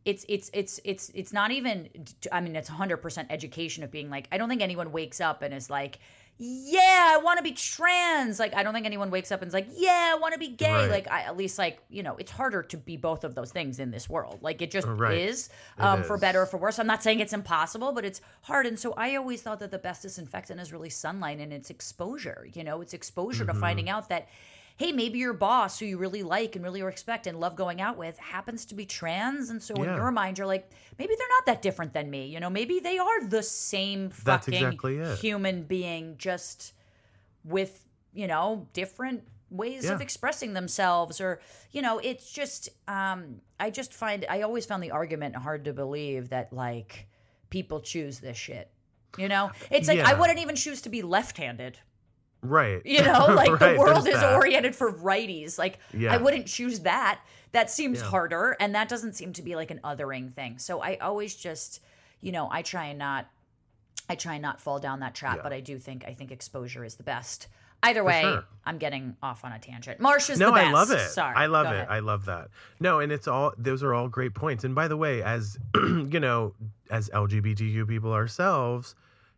it's 0.05 0.25
it's 0.29 0.51
it's 0.53 0.81
it's 0.85 1.11
it's 1.14 1.33
not 1.33 1.51
even 1.53 1.88
i 2.33 2.40
mean 2.40 2.57
it's 2.57 2.68
100% 2.70 3.27
education 3.31 3.85
of 3.85 3.90
being 3.90 4.11
like 4.11 4.27
i 4.33 4.38
don't 4.38 4.48
think 4.48 4.61
anyone 4.62 4.90
wakes 4.90 5.20
up 5.20 5.42
and 5.42 5.55
is 5.55 5.70
like 5.70 5.98
yeah 6.38 7.11
i 7.12 7.20
want 7.22 7.37
to 7.37 7.42
be 7.44 7.53
trans 7.53 8.40
like 8.40 8.53
i 8.55 8.64
don't 8.64 8.75
think 8.75 8.87
anyone 8.87 9.11
wakes 9.11 9.31
up 9.31 9.42
and 9.42 9.48
is 9.48 9.55
like 9.55 9.68
yeah 9.77 10.12
i 10.12 10.18
want 10.18 10.33
to 10.33 10.40
be 10.40 10.48
gay 10.48 10.72
Right. 10.72 10.90
like 10.90 11.09
I, 11.11 11.22
at 11.22 11.37
least 11.37 11.57
like 11.57 11.79
you 11.88 12.03
know 12.03 12.16
it's 12.16 12.33
harder 12.33 12.62
to 12.64 12.77
be 12.77 12.96
both 12.96 13.22
of 13.22 13.37
those 13.37 13.53
things 13.53 13.79
in 13.79 13.92
this 13.92 14.09
world 14.11 14.38
like 14.42 14.61
it 14.61 14.70
just 14.72 14.88
Right. 14.88 15.18
is 15.18 15.51
um, 15.79 16.03
for 16.03 16.16
is. 16.16 16.20
better 16.20 16.42
or 16.42 16.46
for 16.46 16.57
worse 16.57 16.81
i'm 16.81 16.87
not 16.87 17.03
saying 17.03 17.20
it's 17.20 17.35
impossible 17.35 17.92
but 17.92 18.05
it's 18.05 18.20
hard 18.40 18.66
and 18.66 18.77
so 18.79 18.94
i 18.96 19.14
always 19.14 19.40
thought 19.42 19.61
that 19.61 19.70
the 19.70 19.79
best 19.79 20.03
disinfectant 20.03 20.59
is 20.59 20.72
really 20.72 20.90
sunlight 20.90 21.38
and 21.38 21.53
it's 21.53 21.70
exposure 21.70 22.48
you 22.55 22.64
know 22.64 22.81
it's 22.81 22.94
exposure 22.94 23.44
Mm-hmm. 23.44 23.55
to 23.55 23.61
finding 23.61 23.88
out 23.88 24.09
that 24.09 24.27
hey, 24.83 24.90
maybe 24.90 25.21
your 25.21 25.33
boss 25.33 25.79
who 25.79 25.87
you 25.87 25.97
really 25.97 26.25
like 26.25 26.57
and 26.57 26.64
really 26.64 26.83
respect 26.83 27.29
and 27.29 27.38
love 27.38 27.55
going 27.55 27.81
out 27.81 27.97
with 27.97 28.18
happens 28.18 28.64
to 28.64 28.75
be 28.75 28.85
trans. 28.85 29.49
And 29.51 29.62
so 29.62 29.75
in 29.77 29.85
your 29.85 30.11
mind, 30.11 30.38
you're 30.38 30.47
like, 30.47 30.68
maybe 30.99 31.14
they're 31.16 31.29
not 31.29 31.47
that 31.47 31.62
different 31.62 31.92
than 31.92 32.11
me. 32.11 32.27
You 32.27 32.40
know, 32.40 32.51
maybe 32.51 32.81
they 32.81 32.99
are 32.99 33.25
the 33.25 33.45
same 33.45 34.11
fucking 34.11 34.55
exactly 34.55 34.97
human 35.16 35.62
being, 35.62 36.16
just 36.18 36.73
with, 37.45 37.87
you 38.12 38.27
know, 38.27 38.66
different 38.73 39.23
ways 39.51 39.88
of 39.88 40.01
expressing 40.01 40.55
themselves 40.55 41.21
or 41.21 41.38
you 41.73 41.83
know 41.83 41.99
it's 41.99 42.33
just 42.33 42.71
um 42.88 43.38
i 43.61 43.68
just 43.68 43.92
find 43.92 44.25
i 44.31 44.40
always 44.40 44.64
found 44.64 44.83
the 44.83 44.90
argument 44.90 45.37
hard 45.37 45.66
to 45.66 45.75
believe 45.75 46.31
that 46.31 46.51
like 46.55 47.07
people 47.51 47.79
choose 47.79 48.18
this 48.18 48.38
shit 48.38 48.71
you 49.18 49.29
know? 49.29 49.51
It's 49.71 49.88
like 49.88 49.99
i 49.99 50.14
wouldn't 50.18 50.38
even 50.38 50.57
choose 50.57 50.81
to 50.83 50.88
be 50.88 51.03
left-handed 51.03 51.79
Right. 52.42 52.85
you 52.85 53.02
know, 53.02 53.26
like 53.35 53.61
Right, 53.61 53.72
the 53.74 53.78
world 53.78 54.07
is 54.09 54.14
that. 54.14 54.35
oriented 54.35 54.74
for 54.74 54.92
righties. 54.92 55.59
Like 55.59 55.78
Yeah. 55.92 56.12
I 56.12 56.16
wouldn't 56.18 56.46
choose 56.46 56.81
that. 56.81 57.20
That 57.52 57.70
seems 57.70 58.00
Yeah. 58.00 58.07
harder, 58.07 58.57
and 58.61 58.74
that 58.74 58.88
doesn't 58.88 59.12
seem 59.14 59.33
to 59.35 59.42
be 59.42 59.55
like 59.57 59.70
an 59.70 59.81
othering 59.85 60.33
thing. 60.35 60.59
So 60.59 60.81
I 60.81 60.96
always 60.96 61.35
just, 61.37 61.81
you 62.20 62.33
know, 62.33 62.48
I 62.50 62.62
try 62.62 62.87
and 62.87 62.98
not, 62.98 63.26
I 64.09 64.14
try 64.14 64.35
and 64.35 64.42
not 64.42 64.61
fall 64.61 64.78
down 64.78 65.00
that 65.00 65.14
trap. 65.14 65.37
Yeah. 65.37 65.42
But 65.42 65.52
I 65.52 65.61
do 65.61 65.78
think 65.78 66.05
I 66.07 66.14
think 66.14 66.31
exposure 66.33 66.85
is 66.85 66.94
the 66.96 67.02
best. 67.02 67.48
Either 67.85 68.05
way, 68.05 68.22
sure. 68.22 68.44
I'm 68.64 68.78
getting 68.78 69.16
off 69.24 69.44
on 69.44 69.50
a 69.52 69.59
tangent. 69.59 69.98
Marsh 69.98 70.31
is 70.31 70.38
no, 70.38 70.46
the 70.46 70.52
best. 70.52 70.66
I 70.68 70.70
love 70.72 70.90
it. 70.92 71.11
Sorry, 71.11 71.35
I 71.35 71.46
love 71.46 71.66
go 71.66 71.72
it. 71.72 71.74
ahead. 71.74 71.87
I 71.90 71.98
love 71.98 72.24
that. 72.26 72.48
No, 72.78 73.00
and 73.00 73.11
it's 73.11 73.26
all 73.26 73.52
those 73.59 73.83
are 73.83 73.92
all 73.92 74.09
great 74.09 74.35
points. 74.35 74.62
And 74.64 74.72
by 74.74 74.87
the 74.88 74.96
way, 74.96 75.20
as 75.22 75.59
you 75.74 76.20
know, 76.20 76.55
as 76.90 77.11
LGBTQ 77.11 77.88
people 77.88 78.12
ourselves, 78.12 78.94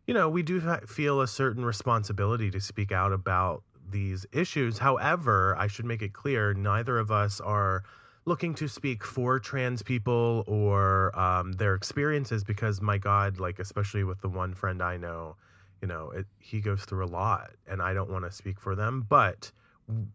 you 0.07 0.13
know, 0.13 0.29
we 0.29 0.43
do 0.43 0.61
feel 0.87 1.21
a 1.21 1.27
certain 1.27 1.65
responsibility 1.65 2.51
to 2.51 2.59
speak 2.59 2.91
out 2.91 3.11
about 3.11 3.63
these 3.89 4.25
issues. 4.31 4.77
However, 4.77 5.55
I 5.57 5.67
should 5.67 5.85
make 5.85 6.01
it 6.01 6.13
clear 6.13 6.53
neither 6.53 6.97
of 6.99 7.11
us 7.11 7.39
are 7.39 7.83
looking 8.25 8.55
to 8.55 8.67
speak 8.67 9.03
for 9.03 9.39
trans 9.39 9.83
people 9.83 10.43
or 10.47 11.17
um, 11.17 11.53
their 11.53 11.75
experiences 11.75 12.43
because 12.43 12.81
my 12.81 12.97
God, 12.97 13.39
like 13.39 13.59
especially 13.59 14.03
with 14.03 14.19
the 14.21 14.29
one 14.29 14.53
friend 14.53 14.81
I 14.81 14.97
know, 14.97 15.35
you 15.81 15.87
know, 15.87 16.09
it, 16.11 16.25
he 16.39 16.61
goes 16.61 16.83
through 16.85 17.05
a 17.05 17.07
lot, 17.07 17.51
and 17.67 17.81
I 17.81 17.93
don't 17.93 18.09
want 18.09 18.25
to 18.25 18.31
speak 18.31 18.59
for 18.59 18.75
them, 18.75 19.05
but 19.07 19.51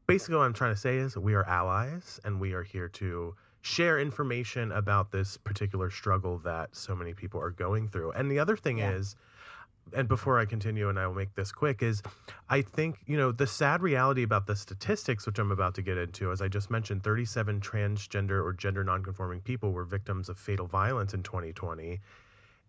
basically 0.07 0.37
what 0.37 0.44
I'm 0.44 0.53
trying 0.53 0.74
to 0.74 0.81
say 0.81 0.96
is 0.96 1.16
we 1.16 1.35
are 1.35 1.44
allies 1.46 2.18
and 2.24 2.40
we 2.40 2.53
are 2.55 2.62
here 2.62 2.88
to 2.88 3.35
share 3.62 4.00
information 4.00 4.72
about 4.72 5.12
this 5.12 5.37
particular 5.37 5.90
struggle 5.90 6.38
that 6.38 6.74
so 6.74 6.96
many 6.96 7.14
people 7.14 7.40
are 7.40 7.50
going 7.50 7.88
through. 7.88 8.12
And 8.12 8.31
the 8.31 8.38
other 8.38 8.57
thing 8.57 8.79
Yeah. 8.79 8.92
is 8.92 9.14
and 9.94 10.09
before 10.09 10.38
I 10.38 10.44
continue 10.44 10.88
and 10.88 10.98
I 10.98 11.07
will 11.07 11.14
make 11.14 11.35
this 11.35 11.53
quick 11.53 11.83
is 11.83 12.03
I 12.48 12.62
think, 12.62 12.98
you 13.07 13.16
know, 13.16 13.33
the 13.33 13.46
sad 13.46 13.83
reality 13.83 14.22
about 14.22 14.46
the 14.46 14.57
statistics 14.57 15.26
which 15.26 15.38
I'm 15.38 15.50
about 15.50 15.74
to 15.76 15.83
get 15.83 15.98
into 15.98 16.33
as 16.33 16.40
I 16.40 16.48
just 16.48 16.70
mentioned 16.70 17.03
37 17.03 17.61
transgender 17.61 18.44
or 18.44 18.53
gender 18.53 18.85
nonconforming 18.85 19.40
people 19.40 19.72
were 19.72 19.85
victims 19.85 20.29
of 20.29 20.38
fatal 20.38 20.66
violence 20.66 21.14
in 21.14 21.22
2020 21.22 22.00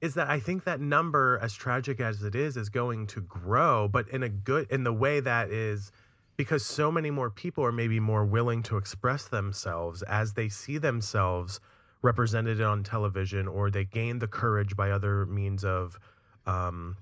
is 0.01 0.15
that 0.15 0.29
I 0.29 0.39
think 0.39 0.63
that 0.63 0.81
number, 0.81 1.39
as 1.41 1.53
tragic 1.53 1.99
as 1.99 2.23
it 2.23 2.34
is, 2.34 2.57
is 2.57 2.69
going 2.69 3.05
to 3.07 3.21
grow, 3.21 3.88
but 3.88 4.10
in 4.10 4.23
a 4.23 4.29
good 4.29 4.67
in 4.71 4.84
the 4.84 4.91
way 4.91 5.19
that 5.19 5.51
is 5.51 5.91
because 6.38 6.65
so 6.65 6.91
many 6.91 7.12
more 7.12 7.29
people 7.29 7.63
are 7.63 7.71
maybe 7.71 7.99
more 7.99 8.25
willing 8.25 8.63
to 8.63 8.77
express 8.77 9.27
themselves 9.27 10.01
as 10.03 10.34
they 10.34 10.49
see 10.49 10.79
themselves 10.79 11.60
represented 12.01 12.62
on 12.62 12.84
television 12.84 13.47
or 13.47 13.69
they 13.69 13.86
gain 13.86 14.17
the 14.17 14.27
courage 14.27 14.75
by 14.75 14.89
other 14.89 15.27
means 15.27 15.63
of 15.63 15.99
um, 16.47 16.97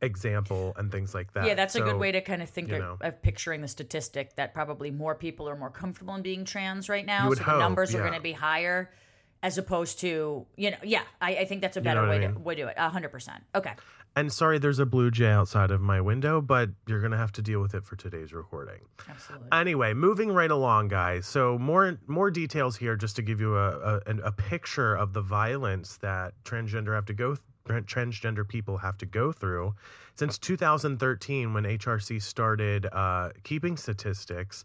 example 0.00 0.74
and 0.76 0.92
things 0.92 1.14
like 1.14 1.32
that. 1.32 1.46
Yeah, 1.46 1.54
that's 1.54 1.74
a 1.74 1.80
good 1.80 1.98
way 1.98 2.12
to 2.12 2.20
kind 2.20 2.42
of 2.42 2.48
think 2.48 2.68
you 2.68 2.74
of, 2.74 2.80
know. 2.80 2.96
of 3.00 3.20
picturing 3.22 3.60
the 3.60 3.68
statistic 3.68 4.36
that 4.36 4.54
probably 4.54 4.90
more 4.90 5.14
people 5.14 5.48
are 5.48 5.56
more 5.56 5.70
comfortable 5.70 6.14
in 6.14 6.22
being 6.22 6.44
trans 6.44 6.88
right 6.88 7.06
now. 7.06 7.28
You 7.28 7.36
so 7.36 7.42
hope, 7.42 7.54
the 7.54 7.60
numbers 7.60 7.94
are 7.94 8.00
going 8.00 8.12
to 8.12 8.20
be 8.20 8.32
higher 8.32 8.90
as 9.42 9.56
opposed 9.58 10.00
to, 10.00 10.46
you 10.56 10.70
know, 10.70 10.76
yeah, 10.82 11.02
I, 11.20 11.36
I 11.36 11.44
think 11.44 11.62
that's 11.62 11.76
a 11.76 11.80
better 11.80 12.00
what 12.00 12.08
I 12.08 12.12
way, 12.12 12.18
to, 12.20 12.28
mean? 12.30 12.44
way 12.44 12.54
to 12.56 12.62
do 12.62 12.68
it. 12.68 12.76
100%. 12.76 13.40
Okay. 13.54 13.72
And 14.16 14.32
sorry, 14.32 14.58
there's 14.58 14.80
a 14.80 14.86
blue 14.86 15.12
jay 15.12 15.30
outside 15.30 15.70
of 15.70 15.80
my 15.80 16.00
window, 16.00 16.40
but 16.40 16.70
you're 16.88 17.00
gonna 17.00 17.16
have 17.18 17.30
to 17.32 17.42
deal 17.42 17.60
with 17.60 17.74
it 17.74 17.84
for 17.84 17.94
today's 17.94 18.32
recording. 18.32 18.80
Absolutely. 19.08 19.48
Anyway, 19.52 19.94
moving 19.94 20.32
right 20.32 20.50
along, 20.50 20.88
guys. 20.88 21.24
So 21.24 21.56
more 21.56 22.00
more 22.08 22.28
details 22.28 22.76
here, 22.76 22.96
just 22.96 23.14
to 23.16 23.22
give 23.22 23.38
you 23.38 23.56
a 23.56 24.00
a, 24.06 24.16
a 24.24 24.32
picture 24.32 24.96
of 24.96 25.12
the 25.12 25.20
violence 25.20 25.98
that 25.98 26.32
transgender 26.42 26.94
have 26.94 27.04
to 27.04 27.12
go 27.12 27.36
transgender 27.68 28.46
people 28.46 28.78
have 28.78 28.98
to 28.98 29.06
go 29.06 29.32
through. 29.32 29.74
Since 30.14 30.38
2013, 30.38 31.52
when 31.54 31.64
HRC 31.64 32.20
started 32.22 32.86
uh, 32.86 33.30
keeping 33.44 33.76
statistics, 33.76 34.64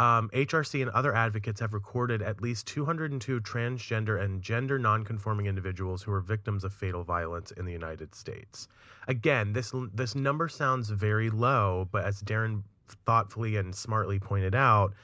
um, 0.00 0.30
HRC 0.32 0.80
and 0.80 0.90
other 0.92 1.14
advocates 1.14 1.60
have 1.60 1.74
recorded 1.74 2.22
at 2.22 2.40
least 2.40 2.66
202 2.68 3.40
transgender 3.40 4.22
and 4.22 4.40
gender 4.40 4.78
nonconforming 4.78 5.46
individuals 5.46 6.02
who 6.02 6.12
were 6.12 6.20
victims 6.20 6.62
of 6.62 6.72
fatal 6.72 7.02
violence 7.02 7.50
in 7.52 7.64
the 7.64 7.72
United 7.72 8.14
States. 8.14 8.68
Again, 9.08 9.52
this 9.52 9.72
this 9.92 10.14
number 10.14 10.48
sounds 10.48 10.90
very 10.90 11.30
low, 11.30 11.88
but 11.90 12.04
as 12.04 12.22
Daryn 12.22 12.62
thoughtfully 13.06 13.56
and 13.56 13.74
smartly 13.74 14.20
pointed 14.20 14.54
out, 14.54 14.94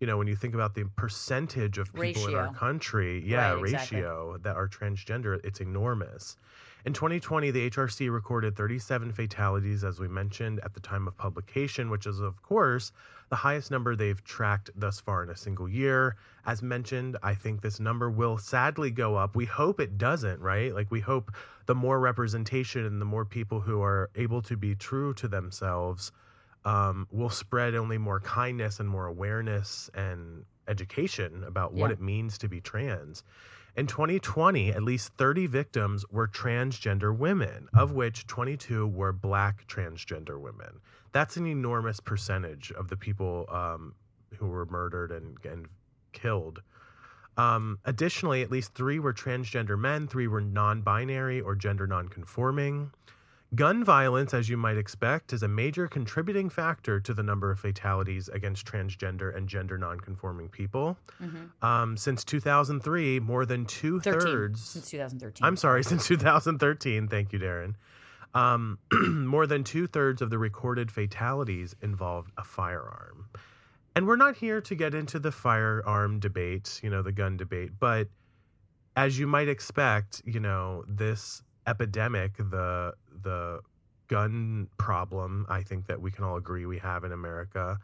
you 0.00 0.06
know, 0.06 0.18
when 0.18 0.26
you 0.26 0.36
think 0.36 0.54
about 0.54 0.74
the 0.74 0.84
percentage 0.96 1.78
of 1.78 1.92
people 1.94 2.28
in 2.28 2.34
our 2.34 2.52
country, 2.52 3.22
yeah, 3.26 3.52
Right, 3.54 3.64
exactly. 3.64 3.98
ratio 3.98 4.38
that 4.42 4.56
are 4.56 4.68
transgender, 4.68 5.40
it's 5.44 5.60
enormous. 5.60 6.36
In 6.86 6.92
2020, 6.92 7.50
the 7.50 7.70
HRC 7.70 8.12
recorded 8.12 8.56
37 8.56 9.10
fatalities, 9.12 9.84
as 9.84 9.98
we 9.98 10.06
mentioned, 10.06 10.60
at 10.60 10.74
the 10.74 10.80
time 10.80 11.08
of 11.08 11.16
publication, 11.16 11.88
which 11.88 12.06
is, 12.06 12.20
of 12.20 12.42
course, 12.42 12.92
the 13.30 13.36
highest 13.36 13.70
number 13.70 13.96
they've 13.96 14.22
tracked 14.22 14.68
thus 14.76 15.00
far 15.00 15.22
in 15.22 15.30
a 15.30 15.36
single 15.36 15.66
year. 15.66 16.16
As 16.44 16.62
mentioned, 16.62 17.16
I 17.22 17.34
think 17.34 17.62
this 17.62 17.80
number 17.80 18.10
will 18.10 18.36
sadly 18.36 18.90
go 18.90 19.16
up. 19.16 19.34
We 19.34 19.46
hope 19.46 19.80
it 19.80 19.96
doesn't, 19.96 20.40
right? 20.40 20.74
Like, 20.74 20.90
we 20.90 21.00
hope 21.00 21.32
the 21.64 21.74
more 21.74 21.98
representation 21.98 22.84
and 22.84 23.00
the 23.00 23.06
more 23.06 23.24
people 23.24 23.60
who 23.60 23.80
are 23.80 24.10
able 24.14 24.42
to 24.42 24.54
be 24.54 24.74
true 24.74 25.14
to 25.14 25.26
themselves 25.26 26.12
um, 26.66 27.08
will 27.10 27.30
spread 27.30 27.74
only 27.74 27.96
more 27.96 28.20
kindness 28.20 28.78
and 28.78 28.88
more 28.90 29.06
awareness 29.06 29.88
and 29.94 30.44
education 30.68 31.44
about 31.44 31.72
what 31.72 31.90
it 31.90 32.00
means 32.00 32.36
to 32.38 32.48
be 32.48 32.60
trans. 32.60 33.24
In 33.76 33.88
2020, 33.88 34.70
at 34.70 34.84
least 34.84 35.12
30 35.14 35.46
victims 35.46 36.04
were 36.10 36.28
transgender 36.28 37.16
women, 37.16 37.68
of 37.74 37.92
which 37.92 38.26
22 38.28 38.86
were 38.86 39.12
black 39.12 39.66
transgender 39.66 40.40
women. 40.40 40.80
That's 41.12 41.36
an 41.36 41.46
enormous 41.46 41.98
percentage 41.98 42.70
of 42.72 42.88
the 42.88 42.96
people 42.96 43.46
um, 43.50 43.94
who 44.38 44.46
were 44.46 44.66
murdered 44.66 45.10
and, 45.10 45.36
and 45.44 45.66
killed. 46.12 46.62
Um, 47.36 47.80
additionally, 47.84 48.42
at 48.42 48.50
least 48.50 48.74
three 48.74 49.00
were 49.00 49.12
transgender 49.12 49.76
men, 49.76 50.06
three 50.06 50.28
were 50.28 50.40
non 50.40 50.82
binary 50.82 51.40
or 51.40 51.56
gender 51.56 51.86
non 51.88 52.08
conforming. 52.08 52.92
Gun 53.54 53.84
violence, 53.84 54.32
as 54.32 54.48
you 54.48 54.56
might 54.56 54.76
expect, 54.76 55.32
is 55.32 55.42
a 55.42 55.48
major 55.48 55.86
contributing 55.86 56.48
factor 56.48 56.98
to 57.00 57.12
the 57.12 57.22
number 57.22 57.50
of 57.50 57.60
fatalities 57.60 58.28
against 58.28 58.66
transgender 58.66 59.36
and 59.36 59.48
gender 59.48 59.76
nonconforming 59.76 60.48
people. 60.48 60.96
Um, 61.62 61.96
since 61.96 62.24
2003, 62.24 63.20
more 63.20 63.44
than 63.44 63.66
two 63.66 64.00
13 64.00 64.20
thirds. 64.20 64.64
since 64.64 64.90
2013. 64.90 65.44
I'm 65.46 65.56
sorry, 65.56 65.84
since 65.90 66.06
2013. 66.06 67.08
Thank 67.08 67.32
you, 67.32 67.38
Daryn. 67.38 67.74
Um, 68.34 68.78
more 68.92 69.46
than 69.46 69.62
two 69.62 69.86
thirds 69.86 70.22
of 70.22 70.30
the 70.30 70.38
recorded 70.38 70.90
fatalities 70.90 71.76
involved 71.82 72.32
a 72.38 72.44
firearm. 72.44 73.26
And 73.94 74.06
we're 74.06 74.16
not 74.16 74.36
here 74.36 74.60
to 74.62 74.74
get 74.74 74.94
into 74.94 75.20
the 75.20 75.30
firearm 75.30 76.18
debate, 76.18 76.80
you 76.82 76.90
know, 76.90 77.02
the 77.02 77.12
gun 77.12 77.36
debate, 77.36 77.72
but 77.78 78.08
as 78.96 79.18
you 79.18 79.26
might 79.26 79.48
expect, 79.48 80.22
you 80.24 80.40
know, 80.40 80.84
this 80.88 81.42
epidemic, 81.66 82.36
the 82.36 82.94
the 83.24 83.60
gun 84.08 84.68
problem, 84.78 85.46
I 85.48 85.62
think 85.62 85.86
that 85.86 86.00
we 86.00 86.10
can 86.10 86.24
all 86.24 86.36
agree 86.36 86.66
we 86.66 86.78
have 86.78 87.04
in 87.04 87.12
America, 87.12 87.78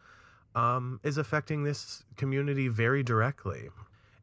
um, 0.54 1.00
is 1.02 1.18
affecting 1.18 1.64
this 1.64 2.04
community 2.16 2.68
very 2.68 3.02
directly. 3.02 3.68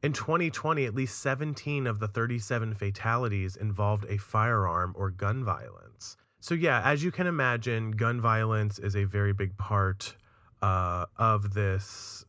In 0.04 0.14
2020, 0.14 0.86
at 0.86 0.94
least 0.94 1.20
17 1.20 1.88
of 1.88 2.00
the 2.00 2.08
37 2.08 2.76
fatalities 2.76 3.56
involved 3.56 4.06
a 4.08 4.18
firearm 4.18 4.94
or 4.96 5.10
gun 5.10 5.44
violence. 5.44 6.18
So, 6.40 6.54
yeah, 6.54 6.82
as 6.86 7.04
you 7.04 7.12
can 7.12 7.28
imagine, 7.28 7.92
gun 7.92 8.22
violence 8.22 8.78
is 8.80 8.96
a 8.96 9.06
very 9.06 9.34
big 9.34 9.58
part 9.58 10.16
uh, 10.62 11.06
of 11.18 11.54
this 11.54 12.26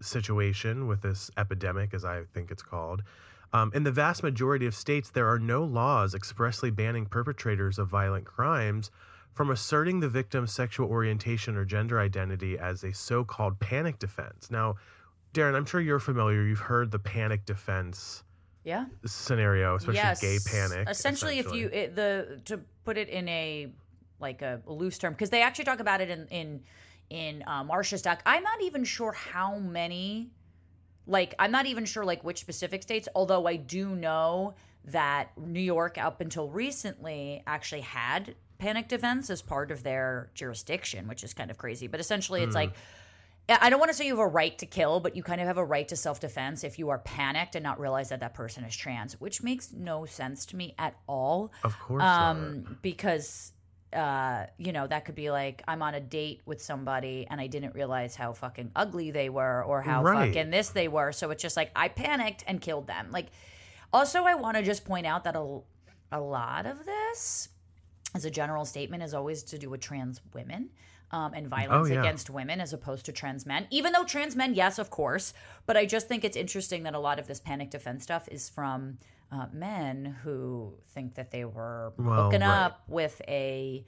situation 0.00 0.86
with 0.86 1.02
this 1.02 1.30
epidemic, 1.36 1.92
as 1.92 2.04
I 2.04 2.24
think 2.32 2.50
it's 2.50 2.62
called. 2.62 3.02
Um, 3.52 3.72
in 3.74 3.82
the 3.82 3.90
vast 3.90 4.22
majority 4.22 4.66
of 4.66 4.74
states, 4.74 5.10
there 5.10 5.28
are 5.28 5.38
no 5.38 5.64
laws 5.64 6.14
expressly 6.14 6.70
banning 6.70 7.06
perpetrators 7.06 7.78
of 7.78 7.88
violent 7.88 8.24
crimes 8.24 8.90
from 9.34 9.50
asserting 9.50 10.00
the 10.00 10.08
victim's 10.08 10.52
sexual 10.52 10.88
orientation 10.88 11.56
or 11.56 11.64
gender 11.64 11.98
identity 12.00 12.58
as 12.58 12.84
a 12.84 12.92
so 12.92 13.24
called 13.24 13.58
panic 13.58 13.98
defense. 13.98 14.50
Now, 14.50 14.76
Daryn, 15.34 15.54
I'm 15.54 15.64
sure 15.64 15.80
you're 15.80 16.00
familiar. 16.00 16.42
You've 16.42 16.58
heard 16.58 16.90
the 16.90 16.98
panic 16.98 17.44
defense 17.46 18.24
Yeah. 18.64 18.86
scenario, 19.06 19.76
especially 19.76 19.96
yes. 19.96 20.20
gay 20.20 20.38
panic. 20.44 20.88
Essentially, 20.88 21.38
if 21.38 21.52
you 21.52 21.68
it, 21.68 21.94
the 21.96 22.40
to 22.46 22.60
put 22.84 22.98
it 22.98 23.08
in 23.08 23.28
a 23.28 23.72
like 24.18 24.42
a, 24.42 24.60
loose 24.66 24.98
term, 24.98 25.12
because 25.12 25.30
they 25.30 25.42
actually 25.42 25.64
talk 25.64 25.80
about 25.80 26.00
it 26.00 26.10
in 26.10 26.26
in 26.28 26.60
in 27.08 27.44
uh, 27.46 27.64
Marsha's 27.64 28.02
doc. 28.02 28.20
I'm 28.26 28.42
not 28.42 28.60
even 28.62 28.84
sure 28.84 29.12
how 29.12 29.58
many. 29.58 30.30
Like, 31.10 31.34
I'm 31.40 31.50
not 31.50 31.66
even 31.66 31.84
sure 31.84 32.04
like 32.04 32.22
which 32.22 32.38
specific 32.38 32.82
states. 32.82 33.08
Although 33.14 33.46
I 33.46 33.56
do 33.56 33.96
know 33.96 34.54
that 34.86 35.36
New 35.36 35.60
York, 35.60 35.98
up 35.98 36.20
until 36.20 36.48
recently, 36.48 37.42
actually 37.46 37.80
had 37.80 38.36
panicked 38.58 38.92
events 38.92 39.28
as 39.28 39.42
part 39.42 39.72
of 39.72 39.82
their 39.82 40.30
jurisdiction, 40.34 41.08
which 41.08 41.24
is 41.24 41.34
kind 41.34 41.50
of 41.50 41.58
crazy. 41.58 41.88
But 41.88 42.00
essentially, 42.00 42.42
it's 42.42 42.54
like. 42.54 42.72
I 43.48 43.68
don't 43.68 43.80
want 43.80 43.90
to 43.90 43.96
say 43.96 44.06
you 44.06 44.12
have 44.12 44.24
a 44.24 44.28
right 44.28 44.56
to 44.58 44.66
kill, 44.66 45.00
but 45.00 45.16
you 45.16 45.24
kind 45.24 45.40
of 45.40 45.48
have 45.48 45.58
a 45.58 45.64
right 45.64 45.88
to 45.88 45.96
self 45.96 46.20
defense 46.20 46.62
if 46.62 46.78
you 46.78 46.90
are 46.90 46.98
panicked 46.98 47.56
and 47.56 47.64
not 47.64 47.80
realize 47.80 48.10
that 48.10 48.20
that 48.20 48.32
person 48.32 48.62
is 48.62 48.76
trans, 48.76 49.20
which 49.20 49.42
makes 49.42 49.72
no 49.72 50.06
sense 50.06 50.46
to 50.46 50.56
me 50.56 50.76
at 50.78 50.94
all. 51.08 51.50
of 51.64 51.76
course. 51.80 52.00
Um, 52.00 52.78
because, 52.80 53.50
uh, 53.92 54.46
you 54.58 54.72
know, 54.72 54.86
that 54.86 55.04
could 55.04 55.14
be 55.16 55.30
like 55.30 55.62
I'm 55.66 55.82
on 55.82 55.94
a 55.94 56.00
date 56.00 56.42
with 56.46 56.62
somebody 56.62 57.26
and 57.30 57.40
I 57.40 57.46
didn't 57.48 57.74
realize 57.74 58.14
how 58.14 58.32
fucking 58.32 58.70
ugly 58.76 59.10
they 59.10 59.28
were 59.28 59.64
or 59.64 59.82
how 59.82 60.02
Right. 60.04 60.28
fucking 60.32 60.50
this 60.50 60.68
they 60.70 60.88
were. 60.88 61.12
So 61.12 61.30
it's 61.30 61.42
just 61.42 61.56
like 61.56 61.70
I 61.74 61.88
panicked 61.88 62.44
and 62.46 62.60
killed 62.60 62.86
them. 62.86 63.08
Like, 63.10 63.26
also, 63.92 64.22
I 64.24 64.34
want 64.34 64.56
to 64.56 64.62
just 64.62 64.84
point 64.84 65.06
out 65.06 65.24
that 65.24 65.34
a, 65.36 65.58
a 66.12 66.20
lot 66.20 66.66
of 66.66 66.84
this, 66.86 67.48
as 68.14 68.24
a 68.24 68.30
general 68.30 68.64
statement, 68.64 69.02
is 69.02 69.14
always 69.14 69.42
to 69.44 69.58
do 69.58 69.68
with 69.70 69.80
trans 69.80 70.20
women. 70.34 70.70
Um, 71.12 71.34
and 71.34 71.48
violence 71.48 71.88
Oh, 71.90 71.92
yeah. 71.92 71.98
against 71.98 72.30
women 72.30 72.60
as 72.60 72.72
opposed 72.72 73.04
to 73.06 73.12
trans 73.12 73.44
men. 73.44 73.66
Even 73.70 73.92
though 73.92 74.04
trans 74.04 74.36
men, 74.36 74.54
yes, 74.54 74.78
of 74.78 74.90
course, 74.90 75.34
but 75.66 75.76
I 75.76 75.84
just 75.84 76.06
think 76.06 76.22
it's 76.24 76.36
interesting 76.36 76.84
that 76.84 76.94
a 76.94 77.00
lot 77.00 77.18
of 77.18 77.26
this 77.26 77.40
panic 77.40 77.70
defense 77.70 78.04
stuff 78.04 78.28
is 78.30 78.48
from 78.48 78.96
uh, 79.32 79.46
men 79.52 80.16
who 80.22 80.74
think 80.94 81.14
that 81.14 81.30
they 81.30 81.44
were 81.44 81.92
Well, 81.96 82.24
hooking 82.24 82.40
right. 82.40 82.64
up 82.64 82.82
with 82.88 83.20
a 83.28 83.84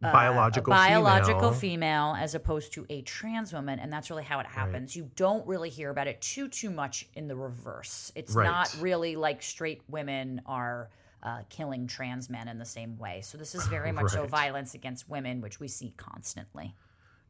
biological 0.00 0.72
a 0.72 0.76
biological 0.76 1.50
female. 1.52 2.14
female 2.14 2.16
as 2.22 2.34
opposed 2.36 2.72
to 2.74 2.86
a 2.88 3.02
trans 3.02 3.52
woman 3.52 3.80
and 3.80 3.92
that's 3.92 4.10
really 4.10 4.22
how 4.22 4.38
it 4.38 4.46
happens 4.46 4.94
you 4.94 5.10
don't 5.16 5.44
really 5.44 5.68
hear 5.70 5.90
about 5.90 6.06
it 6.06 6.20
too 6.20 6.46
too 6.48 6.70
much 6.70 7.08
in 7.14 7.26
the 7.26 7.34
reverse 7.34 8.12
it's 8.14 8.32
Right. 8.32 8.44
not 8.44 8.74
really 8.80 9.16
like 9.16 9.42
straight 9.42 9.82
women 9.88 10.40
are 10.46 10.88
uh, 11.24 11.40
killing 11.48 11.88
trans 11.88 12.30
men 12.30 12.46
in 12.46 12.58
the 12.60 12.64
same 12.64 12.96
way 12.96 13.22
so 13.22 13.36
this 13.36 13.56
is 13.56 13.66
very 13.66 13.90
much 13.90 14.12
so 14.12 14.24
violence 14.24 14.74
against 14.74 15.08
women 15.08 15.40
which 15.40 15.58
we 15.58 15.66
see 15.66 15.92
constantly 15.96 16.76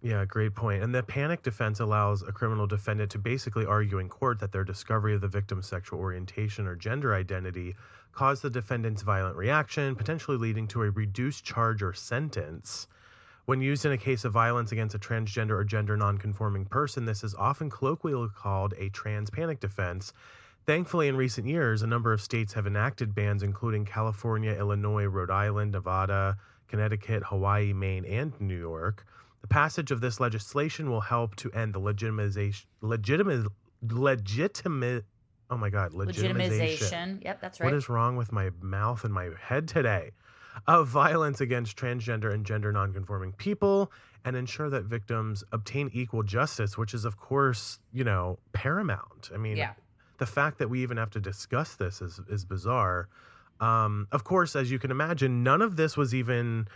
Yeah, 0.00 0.24
great 0.24 0.54
point. 0.54 0.84
And 0.84 0.94
the 0.94 1.02
panic 1.02 1.42
defense 1.42 1.80
allows 1.80 2.22
a 2.22 2.30
criminal 2.30 2.68
defendant 2.68 3.10
to 3.12 3.18
basically 3.18 3.66
argue 3.66 3.98
in 3.98 4.08
court 4.08 4.38
that 4.38 4.52
their 4.52 4.62
discovery 4.62 5.14
of 5.14 5.20
the 5.20 5.28
victim's 5.28 5.66
sexual 5.66 5.98
orientation 5.98 6.68
or 6.68 6.76
gender 6.76 7.14
identity 7.14 7.74
caused 8.12 8.42
the 8.42 8.50
defendant's 8.50 9.02
violent 9.02 9.36
reaction, 9.36 9.96
potentially 9.96 10.36
leading 10.36 10.68
to 10.68 10.82
a 10.82 10.90
reduced 10.90 11.44
charge 11.44 11.82
or 11.82 11.92
sentence. 11.92 12.86
When 13.46 13.60
used 13.60 13.86
in 13.86 13.92
a 13.92 13.98
case 13.98 14.24
of 14.24 14.32
violence 14.32 14.70
against 14.70 14.94
a 14.94 14.98
transgender 15.00 15.52
or 15.52 15.64
gender 15.64 15.96
nonconforming 15.96 16.66
person, 16.66 17.04
this 17.04 17.24
is 17.24 17.34
often 17.34 17.68
colloquially 17.68 18.28
called 18.36 18.74
a 18.78 18.90
trans 18.90 19.30
panic 19.30 19.58
defense. 19.58 20.12
Thankfully, 20.66 21.08
in 21.08 21.16
recent 21.16 21.46
years, 21.46 21.82
a 21.82 21.86
number 21.86 22.12
of 22.12 22.20
states 22.20 22.52
have 22.52 22.66
enacted 22.66 23.14
bans, 23.14 23.42
including 23.42 23.84
California, 23.84 24.52
Illinois, 24.52 25.06
Rhode 25.06 25.30
Island, 25.30 25.72
Nevada, 25.72 26.36
Connecticut, 26.68 27.22
Hawaii, 27.24 27.72
Maine, 27.72 28.04
and 28.04 28.38
New 28.38 28.58
York. 28.58 29.06
The 29.40 29.48
passage 29.48 29.90
of 29.90 30.00
this 30.00 30.20
legislation 30.20 30.90
will 30.90 31.00
help 31.00 31.36
to 31.36 31.50
end 31.52 31.74
the 31.74 31.80
legitimization, 31.80 32.66
legitimate, 32.80 33.46
legitimate, 33.82 35.04
oh 35.50 35.56
my 35.56 35.70
God, 35.70 35.92
legitimization. 35.92 36.78
legitimization 36.78 37.24
yep 37.24 37.40
that's 37.40 37.60
right 37.60 37.66
What 37.66 37.74
is 37.74 37.88
wrong 37.88 38.16
with 38.16 38.32
my 38.32 38.50
mouth 38.60 39.04
and 39.04 39.12
my 39.12 39.30
head 39.40 39.68
today? 39.68 40.10
Of 40.66 40.88
violence 40.88 41.40
against 41.40 41.76
transgender 41.76 42.34
and 42.34 42.44
gender 42.44 42.72
nonconforming 42.72 43.32
people 43.32 43.92
and 44.24 44.34
ensure 44.34 44.68
that 44.70 44.84
victims 44.84 45.44
obtain 45.52 45.88
equal 45.92 46.24
justice, 46.24 46.76
which 46.76 46.92
is, 46.94 47.04
of 47.04 47.16
course, 47.16 47.78
you 47.92 48.02
know, 48.02 48.40
paramount. 48.52 49.30
I 49.32 49.36
mean, 49.36 49.56
Yeah. 49.56 49.74
the 50.18 50.26
fact 50.26 50.58
that 50.58 50.68
we 50.68 50.82
even 50.82 50.96
have 50.96 51.10
to 51.10 51.20
discuss 51.20 51.76
this 51.76 52.02
is, 52.02 52.20
is 52.28 52.44
bizarre. 52.44 53.08
Um, 53.60 54.08
of 54.10 54.24
course, 54.24 54.56
as 54.56 54.68
you 54.70 54.80
can 54.80 54.90
imagine, 54.90 55.44
none 55.44 55.62
of 55.62 55.76
this 55.76 55.96
was 55.96 56.12
even 56.12 56.66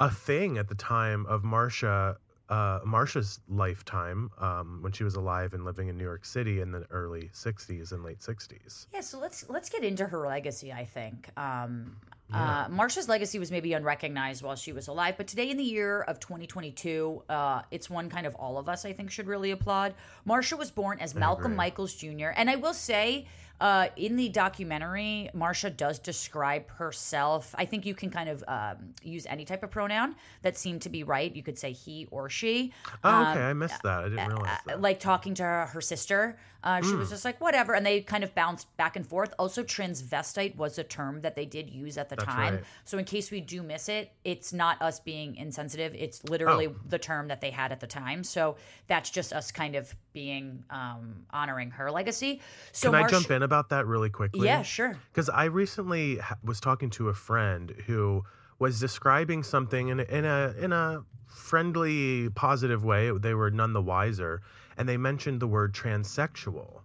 a 0.00 0.10
thing 0.10 0.58
at 0.58 0.68
the 0.68 0.74
time 0.74 1.26
of 1.26 1.42
Marsha. 1.42 2.16
Uh, 2.48 2.80
Marsha's 2.80 3.40
lifetime, 3.46 4.30
um, 4.38 4.78
when 4.80 4.90
she 4.90 5.04
was 5.04 5.16
alive 5.16 5.52
and 5.52 5.66
living 5.66 5.88
in 5.88 5.98
New 5.98 6.04
York 6.04 6.24
City 6.24 6.62
in 6.62 6.72
the 6.72 6.86
early 6.90 7.28
'60s 7.34 7.92
and 7.92 8.02
late 8.02 8.20
'60s. 8.20 8.86
Yeah, 8.90 9.00
so 9.02 9.18
let's 9.18 9.44
let's 9.50 9.68
get 9.68 9.84
into 9.84 10.06
her 10.06 10.26
legacy. 10.26 10.72
I 10.72 10.86
think 10.86 11.28
um, 11.36 11.94
uh, 12.32 12.68
Marsha's 12.68 13.08
legacy 13.08 13.38
was 13.38 13.50
maybe 13.50 13.72
unrecognized 13.72 14.42
while 14.42 14.56
she 14.56 14.72
was 14.72 14.88
alive, 14.88 15.14
but 15.16 15.26
today 15.26 15.50
in 15.50 15.56
the 15.56 15.64
year 15.64 16.02
of 16.02 16.20
2022, 16.20 17.22
uh, 17.28 17.62
it's 17.70 17.88
one 17.88 18.10
kind 18.10 18.26
of 18.26 18.34
all 18.34 18.58
of 18.58 18.68
us 18.68 18.84
I 18.84 18.92
think 18.92 19.10
should 19.10 19.26
really 19.26 19.50
applaud. 19.50 19.94
Marsha 20.26 20.56
was 20.58 20.70
born 20.70 21.00
as 21.00 21.14
Malcolm. 21.14 21.56
Michaels 21.56 21.94
Jr., 21.94 22.28
and 22.36 22.48
I 22.48 22.56
will 22.56 22.74
say. 22.74 23.26
Uh, 23.60 23.88
in 23.96 24.16
the 24.16 24.28
documentary, 24.28 25.30
Marsha 25.34 25.74
does 25.76 25.98
describe 25.98 26.70
herself. 26.70 27.54
I 27.58 27.64
think 27.64 27.84
you 27.84 27.94
can 27.94 28.10
kind 28.10 28.28
of 28.28 28.44
um, 28.46 28.94
use 29.02 29.26
any 29.26 29.44
type 29.44 29.62
of 29.62 29.70
pronoun 29.70 30.14
that 30.42 30.56
seemed 30.56 30.82
to 30.82 30.88
be 30.88 31.02
right. 31.02 31.34
You 31.34 31.42
could 31.42 31.58
say 31.58 31.72
he 31.72 32.06
or 32.10 32.28
she. 32.28 32.72
Oh, 33.02 33.22
okay. 33.30 33.40
I 33.40 33.52
missed 33.52 33.82
that. 33.82 34.04
I 34.04 34.08
didn't 34.08 34.28
realize 34.28 34.58
that. 34.66 34.76
Um, 34.76 34.80
like 34.80 35.00
talking 35.00 35.34
to 35.34 35.42
her, 35.42 35.66
her 35.66 35.80
sister. 35.80 36.38
Uh, 36.64 36.82
she 36.82 36.90
Hmm. 36.90 36.98
was 36.98 37.10
just 37.10 37.24
like, 37.24 37.40
whatever. 37.40 37.72
And 37.72 37.86
they 37.86 38.00
kind 38.00 38.24
of 38.24 38.34
bounced 38.34 38.74
back 38.76 38.96
and 38.96 39.06
forth. 39.06 39.32
Also, 39.38 39.62
transvestite 39.62 40.56
was 40.56 40.76
a 40.78 40.82
term 40.84 41.20
that 41.20 41.36
they 41.36 41.46
did 41.46 41.70
use 41.70 41.96
at 41.96 42.08
the 42.08 42.16
time. 42.16 42.54
right. 42.54 42.64
So, 42.84 42.98
in 42.98 43.04
case 43.04 43.30
we 43.30 43.40
do 43.40 43.62
miss 43.62 43.88
it, 43.88 44.12
it's 44.24 44.52
not 44.52 44.80
us 44.82 44.98
being 44.98 45.36
insensitive. 45.36 45.94
It's 45.94 46.24
literally 46.24 46.66
Oh. 46.66 46.76
the 46.88 46.98
term 46.98 47.28
that 47.28 47.40
they 47.40 47.50
had 47.50 47.70
at 47.70 47.78
the 47.80 47.86
time. 47.86 48.24
So, 48.24 48.56
that's 48.88 49.08
just 49.10 49.32
us 49.32 49.52
kind 49.52 49.76
of 49.76 49.94
being 50.12 50.64
um, 50.70 51.24
honoring 51.30 51.70
her 51.70 51.90
legacy. 51.92 52.40
So, 52.72 52.90
Can 52.90 53.04
I 53.04 53.06
jump 53.08 53.30
in 53.30 53.42
about 53.44 53.68
that 53.68 53.86
really 53.86 54.10
quickly? 54.10 54.46
Yeah, 54.46 54.62
sure. 54.62 54.96
Because 55.12 55.28
I 55.30 55.44
recently 55.44 56.18
was 56.42 56.58
talking 56.58 56.90
to 56.90 57.08
a 57.08 57.14
friend 57.14 57.70
who 57.86 58.24
was 58.58 58.80
describing 58.80 59.44
something 59.44 59.88
in 59.88 60.00
a, 60.00 60.02
in 60.04 60.24
a 60.24 60.54
in 60.58 60.72
a 60.72 61.04
friendly, 61.48 62.28
positive 62.30 62.84
way. 62.84 63.10
They 63.16 63.34
were 63.34 63.50
none 63.50 63.72
the 63.72 63.80
wiser, 63.82 64.42
and 64.78 64.88
they 64.88 64.96
mentioned 64.96 65.40
the 65.40 65.46
word 65.46 65.74
transsexual. 65.74 66.80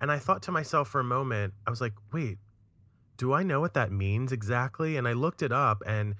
And 0.00 0.10
I 0.10 0.18
thought 0.18 0.42
to 0.42 0.52
myself 0.52 0.88
for 0.88 1.00
a 1.00 1.04
moment, 1.04 1.54
I 1.66 1.70
was 1.70 1.80
like, 1.80 1.92
"Wait, 2.12 2.38
do 3.18 3.32
I 3.32 3.42
know 3.44 3.60
what 3.60 3.74
that 3.74 3.92
means 3.92 4.32
exactly?" 4.32 4.96
And 4.96 5.06
I 5.06 5.12
looked 5.12 5.42
it 5.42 5.52
up, 5.52 5.82
and 5.86 6.16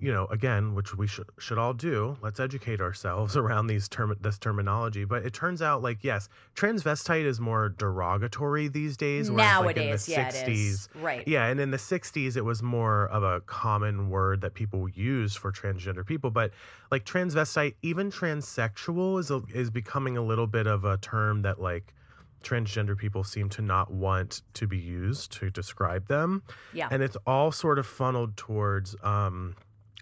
you 0.00 0.12
know, 0.12 0.26
again, 0.26 0.74
which 0.74 0.94
we 0.96 1.06
should 1.06 1.26
should 1.38 1.58
all 1.58 1.72
do. 1.72 2.16
Let's 2.22 2.40
educate 2.40 2.80
ourselves 2.80 3.36
around 3.36 3.66
these 3.66 3.88
term 3.88 4.14
this 4.20 4.38
terminology. 4.38 5.04
But 5.04 5.24
it 5.24 5.32
turns 5.32 5.62
out, 5.62 5.82
like, 5.82 5.98
yes, 6.02 6.28
transvestite 6.54 7.24
is 7.24 7.40
more 7.40 7.70
derogatory 7.70 8.68
these 8.68 8.96
days. 8.96 9.30
whereas, 9.30 9.64
like, 9.64 9.76
in 9.76 9.82
the 9.82 9.88
Nowadays, 9.90 10.08
yeah, 10.08 10.28
it 10.28 10.48
is. 10.48 10.88
Right. 10.94 11.26
Yeah, 11.26 11.46
and 11.46 11.60
in 11.60 11.70
the 11.70 11.76
'60s, 11.76 12.36
it 12.36 12.44
was 12.44 12.62
more 12.62 13.08
of 13.08 13.22
a 13.22 13.40
common 13.42 14.10
word 14.10 14.40
that 14.42 14.54
people 14.54 14.88
use 14.88 15.34
for 15.34 15.52
transgender 15.52 16.04
people. 16.04 16.30
But 16.30 16.52
like 16.90 17.04
transvestite, 17.04 17.74
even 17.82 18.10
transsexual 18.10 19.20
is 19.20 19.30
a, 19.30 19.42
is 19.52 19.70
becoming 19.70 20.16
a 20.16 20.22
little 20.22 20.46
bit 20.46 20.66
of 20.66 20.84
a 20.84 20.96
term 20.98 21.42
that 21.42 21.60
like 21.60 21.94
transgender 22.42 22.96
people 22.96 23.24
seem 23.24 23.48
to 23.48 23.62
not 23.62 23.90
want 23.90 24.42
to 24.54 24.66
be 24.66 24.78
used 24.78 25.32
to 25.32 25.50
describe 25.50 26.06
them. 26.06 26.42
Yeah. 26.72 26.88
And 26.90 27.02
it's 27.02 27.16
all 27.26 27.50
sort 27.50 27.78
of 27.78 27.86
funneled 27.86 28.36
towards 28.36 28.94
um, 29.02 29.56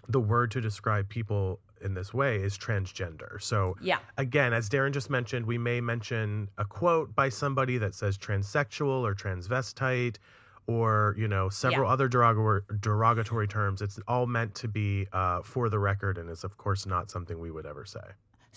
the 0.07 0.19
word 0.19 0.51
to 0.51 0.61
describe 0.61 1.09
people 1.09 1.59
in 1.81 1.93
this 1.93 2.13
way 2.13 2.37
is 2.37 2.57
transgender. 2.57 3.41
So, 3.41 3.75
Yeah. 3.81 3.99
again, 4.17 4.53
as 4.53 4.69
Daryn 4.69 4.91
just 4.91 5.09
mentioned, 5.09 5.45
we 5.45 5.57
may 5.57 5.81
mention 5.81 6.49
a 6.57 6.65
quote 6.65 7.13
by 7.15 7.29
somebody 7.29 7.77
that 7.79 7.93
says 7.93 8.17
transsexual 8.17 9.01
or 9.01 9.13
transvestite 9.13 10.17
or, 10.67 11.13
you 11.17 11.27
know, 11.27 11.47
several 11.49 11.85
Yeah. 11.87 11.93
other 11.93 12.07
derogatory, 12.07 12.61
derogatory 12.79 13.47
terms. 13.47 13.81
It's 13.81 13.99
all 14.07 14.25
meant 14.25 14.55
to 14.55 14.67
be 14.67 15.07
uh, 15.11 15.41
for 15.43 15.69
the 15.69 15.77
record 15.79 16.17
and 16.17 16.29
is, 16.29 16.43
of 16.43 16.57
course, 16.57 16.85
not 16.87 17.11
something 17.11 17.37
we 17.39 17.51
would 17.51 17.65
ever 17.67 17.85
say. 17.85 17.99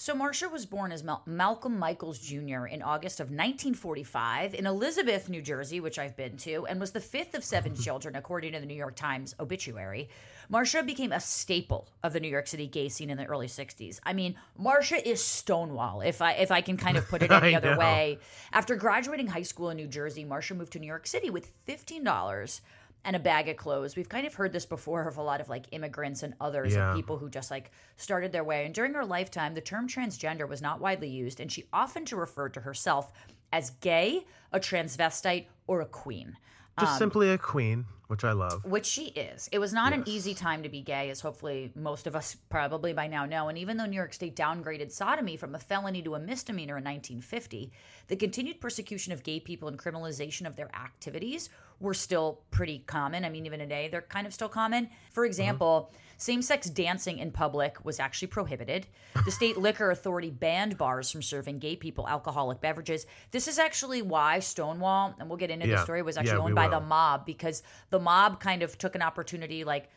So 0.01 0.15
Marsha 0.15 0.49
was 0.49 0.65
born 0.65 0.93
as 0.93 1.03
Mal- 1.03 1.25
Malcolm 1.27 1.77
Michaels 1.77 2.21
Jr. 2.21 2.67
in 2.67 2.83
August 2.83 3.19
of 3.19 3.31
1945 3.31 4.55
in 4.55 4.65
Elizabeth, 4.65 5.29
New 5.29 5.43
Jersey, 5.43 5.81
which 5.81 5.99
I've 5.99 6.17
been 6.17 6.37
to, 6.37 6.67
and 6.67 6.79
was 6.79 6.93
the 6.93 7.01
fifth 7.01 7.35
of 7.35 7.43
seven 7.43 7.75
children, 7.83 8.15
according 8.15 8.53
to 8.53 8.61
the 8.61 8.67
New 8.67 8.77
York 8.77 8.95
Times 8.95 9.35
obituary. 9.41 10.09
Marsha 10.53 10.87
became 10.87 11.11
a 11.11 11.19
staple 11.19 11.89
of 12.05 12.13
the 12.13 12.21
New 12.21 12.29
York 12.29 12.47
City 12.47 12.69
gay 12.69 12.89
scene 12.89 13.11
in 13.11 13.19
the 13.19 13.27
early 13.27 13.49
60s. 13.49 13.99
I 14.05 14.13
mean, 14.13 14.37
Marsha 14.57 15.03
is 15.05 15.23
Stonewall, 15.23 16.01
if 16.03 16.23
I 16.23 16.35
if 16.35 16.53
I 16.53 16.61
can 16.61 16.77
kind 16.77 16.97
of 16.97 17.09
put 17.09 17.23
it 17.23 17.33
any 17.33 17.57
other 17.57 17.73
know. 17.73 17.81
way. 17.81 18.21
After 18.53 18.77
graduating 18.77 19.27
high 19.27 19.43
school 19.43 19.71
in 19.71 19.77
New 19.79 19.89
Jersey, 19.89 20.25
Marsha 20.25 20.57
moved 20.57 20.75
to 20.75 20.79
New 20.79 20.87
York 20.87 21.09
City 21.09 21.29
with 21.29 21.51
$15 21.67 22.61
and 23.05 23.15
a 23.17 23.19
bag 23.19 23.49
of 23.49 23.57
clothes. 23.57 23.97
We've 23.97 24.09
kind 24.09 24.27
of 24.27 24.35
heard 24.35 24.53
this 24.53 24.67
before 24.67 25.07
of 25.09 25.17
a 25.17 25.23
lot 25.23 25.41
of 25.41 25.49
like 25.49 25.67
immigrants 25.73 26.23
and 26.23 26.35
others 26.41 26.75
Yeah. 26.75 26.89
and 26.91 26.97
people 26.97 27.17
who 27.19 27.31
just 27.31 27.51
like 27.51 27.71
started 27.97 28.33
their 28.33 28.45
way. 28.45 28.65
And 28.67 28.75
during 28.75 28.95
her 28.95 29.05
lifetime, 29.05 29.55
the 29.55 29.61
term 29.61 29.89
transgender 29.89 30.49
was 30.49 30.61
not 30.61 30.81
widely 30.81 31.09
used, 31.09 31.41
and 31.41 31.51
she 31.51 31.65
often 31.73 32.05
to 32.07 32.17
refer 32.17 32.49
to 32.51 32.61
herself 32.61 33.13
as 33.53 33.71
gay, 33.71 34.27
a 34.53 34.61
transvestite, 34.61 35.47
or 35.67 35.81
a 35.81 35.87
queen. 35.87 36.37
Just 36.79 36.93
Um, 36.93 36.99
simply 36.99 37.31
a 37.31 37.39
queen, 37.39 37.87
which 38.07 38.23
I 38.25 38.31
love. 38.33 38.65
which 38.65 38.87
she 38.87 39.07
is. 39.07 39.49
It 39.51 39.59
was 39.59 39.73
not 39.73 39.93
an 39.93 40.05
easy 40.07 40.33
time 40.33 40.63
to 40.63 40.69
be 40.69 40.81
gay, 40.81 41.11
as 41.11 41.21
hopefully 41.21 41.73
most 41.75 42.07
of 42.07 42.15
us 42.15 42.37
probably 42.51 42.93
by 42.93 43.09
now 43.09 43.25
know. 43.27 43.49
And 43.49 43.59
even 43.59 43.77
though 43.79 43.87
New 43.87 43.97
York 43.97 44.13
State 44.15 44.37
downgraded 44.37 44.93
sodomy 44.93 45.37
from 45.37 45.55
a 45.57 45.59
felony 45.59 46.03
to 46.03 46.15
a 46.15 46.21
misdemeanor 46.21 46.79
in 46.79 46.85
1950, 46.85 47.73
the 48.07 48.15
continued 48.17 48.61
persecution 48.61 49.13
of 49.13 49.25
gay 49.25 49.41
people 49.41 49.67
and 49.67 49.77
criminalization 49.79 50.47
of 50.47 50.55
their 50.55 50.73
activities 50.75 51.51
were 51.81 51.95
still 51.95 52.41
pretty 52.51 52.81
common. 52.87 53.25
I 53.25 53.29
mean, 53.29 53.47
even 53.47 53.61
today, 53.61 53.89
they're 53.89 54.03
kind 54.03 54.27
of 54.27 54.35
still 54.35 54.49
common. 54.49 54.89
For 55.13 55.23
uh-huh. 55.23 55.29
example, 55.29 55.93
same 56.17 56.43
sex 56.43 56.69
dancing 56.69 57.19
in 57.19 57.31
public 57.31 57.85
was 57.85 58.01
actually 58.01 58.29
prohibited. 58.29 58.87
The 59.25 59.31
state 59.31 59.57
liquor 59.59 59.93
authority 59.93 60.31
banned 60.31 60.77
bars 60.77 61.11
from 61.11 61.23
serving 61.23 61.61
gay 61.61 61.77
people 61.77 62.09
alcoholic 62.09 62.61
beverages. 62.61 63.07
This 63.31 63.47
is 63.47 63.59
actually 63.59 64.03
why 64.03 64.41
Stonewall, 64.41 65.15
and 65.19 65.29
we'll 65.29 65.39
get 65.39 65.51
into 65.51 65.67
the 65.67 65.79
story, 65.79 66.03
was 66.03 66.17
actually 66.17 66.39
Yeah, 66.39 66.43
owned 66.43 66.55
by 66.57 66.69
the 66.69 66.81
mob 66.81 67.25
because 67.25 67.63
the 67.91 68.01
mob 68.01 68.41
kind 68.41 68.63
of 68.63 68.77
took 68.79 68.95
an 68.95 69.03
opportunity 69.03 69.63
like 69.63 69.89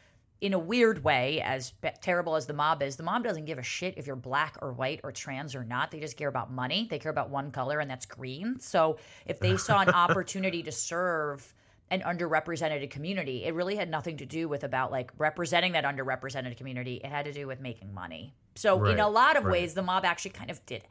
in 0.41 0.53
a 0.53 0.59
weird 0.59 1.03
way 1.03 1.39
as 1.41 1.73
terrible 2.01 2.35
as 2.35 2.47
the 2.47 2.53
mob 2.53 2.81
is 2.81 2.95
the 2.95 3.03
mob 3.03 3.23
doesn't 3.23 3.45
give 3.45 3.59
a 3.59 3.63
shit 3.63 3.93
if 3.95 4.07
you're 4.07 4.15
black 4.15 4.57
or 4.61 4.73
white 4.73 4.99
or 5.03 5.11
trans 5.11 5.53
or 5.53 5.63
not 5.63 5.91
they 5.91 5.99
just 5.99 6.17
care 6.17 6.29
about 6.29 6.51
money 6.51 6.87
they 6.89 6.97
care 6.97 7.11
about 7.11 7.29
one 7.29 7.51
color 7.51 7.79
and 7.79 7.89
that's 7.89 8.07
green 8.07 8.59
so 8.59 8.97
if 9.27 9.39
they 9.39 9.55
saw 9.55 9.81
an 9.81 9.89
opportunity 9.93 10.63
to 10.63 10.71
serve 10.71 11.53
an 11.91 12.01
underrepresented 12.01 12.89
community 12.89 13.43
it 13.43 13.53
really 13.53 13.75
had 13.75 13.89
nothing 13.89 14.17
to 14.17 14.25
do 14.25 14.47
with 14.47 14.63
about 14.63 14.91
like 14.91 15.11
representing 15.19 15.73
that 15.73 15.83
underrepresented 15.83 16.57
community 16.57 16.95
it 17.03 17.11
had 17.11 17.25
to 17.25 17.31
do 17.31 17.45
with 17.45 17.59
making 17.59 17.93
money 17.93 18.33
so 18.55 18.83
in 18.85 18.99
a 18.99 19.07
lot 19.07 19.37
of 19.37 19.45
right. 19.45 19.51
ways 19.51 19.75
the 19.75 19.83
mob 19.83 20.03
actually 20.03 20.31
kind 20.31 20.49
of 20.49 20.65
did 20.65 20.83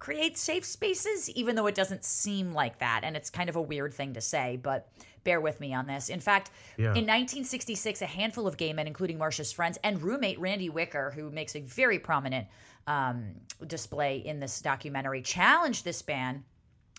create 0.00 0.38
safe 0.38 0.64
spaces, 0.64 1.30
even 1.30 1.54
though 1.54 1.66
it 1.66 1.74
doesn't 1.74 2.04
seem 2.04 2.52
like 2.52 2.78
that. 2.78 3.02
And 3.04 3.16
it's 3.16 3.30
kind 3.30 3.48
of 3.48 3.56
a 3.56 3.62
weird 3.62 3.94
thing 3.94 4.14
to 4.14 4.20
say, 4.20 4.58
but 4.60 4.88
bear 5.24 5.40
with 5.42 5.60
me 5.60 5.74
on 5.74 5.86
this. 5.86 6.08
In 6.08 6.20
fact, 6.20 6.50
Yeah. 6.78 6.94
in 6.94 7.06
1966, 7.06 8.00
a 8.00 8.06
handful 8.06 8.46
of 8.46 8.56
gay 8.56 8.72
men, 8.72 8.86
including 8.86 9.18
Marsha's 9.18 9.52
friends 9.52 9.78
and 9.84 10.02
roommate 10.02 10.40
Randy 10.40 10.70
Wicker, 10.70 11.10
who 11.10 11.30
makes 11.30 11.54
a 11.54 11.60
very 11.60 11.98
prominent 11.98 12.48
um, 12.86 13.34
display 13.66 14.16
in 14.16 14.40
this 14.40 14.62
documentary, 14.62 15.20
challenged 15.20 15.84
this 15.84 16.00
ban 16.00 16.44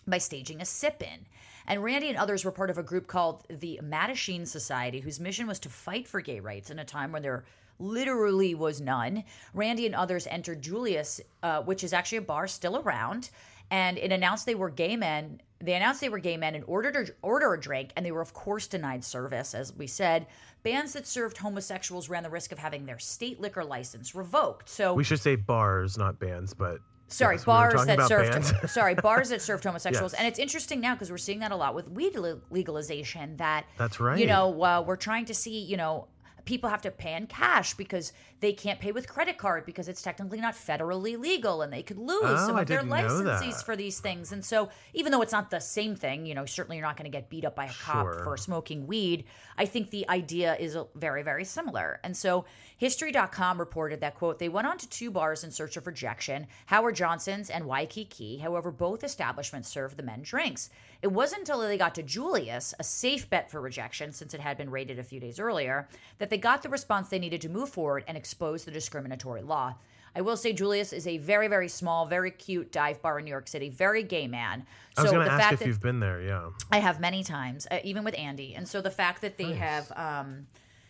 by 0.06 0.18
staging 0.18 0.62
a 0.62 0.64
sip 0.64 1.02
in. 1.02 1.26
And 1.66 1.82
Randy 1.82 2.08
and 2.08 2.18
others 2.18 2.44
were 2.44 2.52
part 2.52 2.70
of 2.70 2.78
a 2.78 2.82
group 2.82 3.06
called 3.06 3.44
the 3.48 3.80
Mattachine 3.82 4.46
Society, 4.46 5.00
whose 5.00 5.20
mission 5.20 5.46
was 5.46 5.58
to 5.60 5.68
fight 5.68 6.08
for 6.08 6.20
gay 6.20 6.40
rights 6.40 6.70
in 6.70 6.78
a 6.78 6.84
time 6.84 7.12
when 7.12 7.22
there 7.22 7.44
literally 7.78 8.54
was 8.54 8.80
none. 8.80 9.24
Randy 9.54 9.86
and 9.86 9.94
others 9.94 10.26
entered 10.26 10.62
Julius, 10.62 11.20
uh, 11.42 11.62
which 11.62 11.84
is 11.84 11.92
actually 11.92 12.18
a 12.18 12.22
bar 12.22 12.46
still 12.46 12.78
around, 12.78 13.30
and 13.70 13.98
it 13.98 14.12
announced 14.12 14.46
they 14.46 14.54
were 14.54 14.70
gay 14.70 14.96
men. 14.96 15.40
They 15.60 15.74
announced 15.74 16.00
they 16.00 16.08
were 16.08 16.18
gay 16.18 16.36
men 16.36 16.54
and 16.54 16.64
ordered 16.66 16.96
a, 16.96 17.06
order 17.22 17.54
a 17.54 17.60
drink, 17.60 17.92
and 17.96 18.04
they 18.04 18.12
were 18.12 18.20
of 18.20 18.34
course 18.34 18.66
denied 18.66 19.04
service. 19.04 19.54
As 19.54 19.74
we 19.74 19.86
said, 19.86 20.26
bands 20.62 20.92
that 20.92 21.06
served 21.06 21.38
homosexuals 21.38 22.08
ran 22.08 22.22
the 22.22 22.30
risk 22.30 22.52
of 22.52 22.58
having 22.58 22.86
their 22.86 22.98
state 22.98 23.40
liquor 23.40 23.64
license 23.64 24.14
revoked. 24.14 24.68
So 24.68 24.94
We 24.94 25.04
should 25.04 25.20
say 25.20 25.36
bars, 25.36 25.96
not 25.96 26.18
bands, 26.18 26.54
but 26.54 26.80
sorry 27.12 27.36
yes, 27.36 27.44
bars 27.44 27.74
talking 27.74 27.96
that 27.96 28.08
served 28.08 28.30
bands. 28.32 28.52
sorry 28.72 28.94
bars 28.94 29.28
that 29.28 29.40
served 29.42 29.62
homosexuals 29.70 30.12
Yes. 30.12 30.18
and 30.18 30.28
it's 30.28 30.38
interesting 30.38 30.80
now 30.80 30.94
because 30.94 31.10
we're 31.10 31.18
seeing 31.18 31.38
that 31.40 31.52
a 31.52 31.56
lot 31.56 31.74
with 31.74 31.88
weed 31.90 32.16
legalization 32.50 33.36
that 33.36 33.64
That's 33.78 34.00
right. 34.00 34.18
you 34.18 34.26
know 34.26 34.62
uh, 34.62 34.82
we're 34.86 34.96
trying 34.96 35.24
to 35.26 35.34
see 35.34 35.58
you 35.60 35.76
know 35.76 36.06
people 36.44 36.68
have 36.70 36.82
to 36.82 36.90
pay 36.90 37.14
in 37.14 37.26
cash 37.26 37.74
because 37.74 38.12
they 38.40 38.52
can't 38.52 38.80
pay 38.80 38.90
with 38.92 39.08
credit 39.08 39.38
card 39.38 39.64
because 39.64 39.88
it's 39.88 40.02
technically 40.02 40.40
not 40.40 40.54
federally 40.54 41.16
legal 41.18 41.62
and 41.62 41.72
they 41.72 41.82
could 41.82 41.98
lose 41.98 42.20
Oh, 42.24 42.46
some 42.48 42.56
I 42.56 42.62
of 42.62 42.66
their 42.68 42.82
licenses 42.82 43.62
for 43.62 43.76
these 43.76 44.00
things. 44.00 44.32
And 44.32 44.44
so 44.44 44.68
even 44.94 45.12
though 45.12 45.22
it's 45.22 45.32
not 45.32 45.50
the 45.50 45.60
same 45.60 45.94
thing 45.94 46.26
you 46.26 46.34
know 46.34 46.44
certainly 46.44 46.76
you're 46.78 46.86
not 46.86 46.96
going 46.96 47.10
to 47.10 47.16
get 47.16 47.28
beat 47.30 47.44
up 47.44 47.54
by 47.54 47.66
a 47.66 47.72
cop 47.72 48.06
Sure. 48.06 48.20
for 48.24 48.36
smoking 48.36 48.86
weed. 48.86 49.24
I 49.56 49.66
think 49.66 49.90
the 49.90 50.08
idea 50.08 50.56
is 50.56 50.76
very 50.96 51.22
very 51.22 51.44
similar. 51.44 52.00
And 52.02 52.16
so 52.16 52.44
history.com 52.78 53.58
reported 53.60 54.00
that 54.00 54.16
quote 54.16 54.38
they 54.38 54.48
went 54.48 54.66
on 54.66 54.76
to 54.78 54.88
two 54.88 55.10
bars 55.10 55.44
in 55.44 55.50
search 55.52 55.76
of 55.76 55.86
rejection 55.86 56.46
howard 56.66 56.96
johnson's 56.96 57.48
and 57.50 57.64
waikiki. 57.66 58.38
However 58.38 58.70
both 58.72 59.04
establishments 59.04 59.68
served 59.68 59.96
the 59.96 60.02
men 60.02 60.22
drinks. 60.22 60.70
It 61.00 61.08
wasn't 61.12 61.40
until 61.42 61.60
they 61.60 61.78
got 61.78 61.94
to 61.96 62.02
julius 62.02 62.74
a 62.80 62.84
safe 62.84 63.30
bet 63.30 63.50
for 63.50 63.60
rejection 63.60 64.12
since 64.12 64.34
it 64.34 64.40
had 64.40 64.56
been 64.56 64.70
raided 64.70 64.98
a 64.98 65.04
few 65.04 65.20
days 65.20 65.38
earlier 65.38 65.88
that 66.18 66.30
they 66.32 66.38
got 66.38 66.62
the 66.62 66.68
response 66.68 67.08
they 67.08 67.18
needed 67.18 67.40
to 67.40 67.48
move 67.48 67.68
forward 67.68 68.04
and 68.08 68.16
expose 68.16 68.64
the 68.64 68.70
discriminatory 68.70 69.42
law 69.42 69.74
I 70.14 70.20
will 70.20 70.36
say 70.36 70.52
Julius 70.52 70.92
is 70.92 71.06
a 71.06 71.18
very, 71.18 71.48
very 71.48 71.68
small, 71.68 72.06
very 72.06 72.30
cute 72.30 72.70
dive 72.70 73.00
bar 73.00 73.18
in 73.18 73.24
New 73.24 73.30
York 73.30 73.48
City, 73.48 73.70
very 73.70 74.02
gay 74.02 74.26
man. 74.26 74.66
I 74.96 75.02
was 75.02 75.10
so 75.10 75.16
going 75.16 75.24
the 75.24 75.30
to 75.30 75.34
ask 75.34 75.42
fact 75.42 75.52
if 75.54 75.58
that 75.60 75.66
you've 75.66 75.80
been 75.80 76.00
there. 76.00 76.20
Yeah. 76.20 76.50
I 76.70 76.78
have 76.78 77.00
many 77.00 77.24
times, 77.24 77.66
uh, 77.70 77.78
even 77.82 78.04
with 78.04 78.18
Andy. 78.18 78.54
And 78.54 78.68
so 78.68 78.80
the 78.80 78.90
fact 78.90 79.22
that 79.22 79.38
they 79.38 79.52
have, 79.54 79.90
um, 79.96 80.46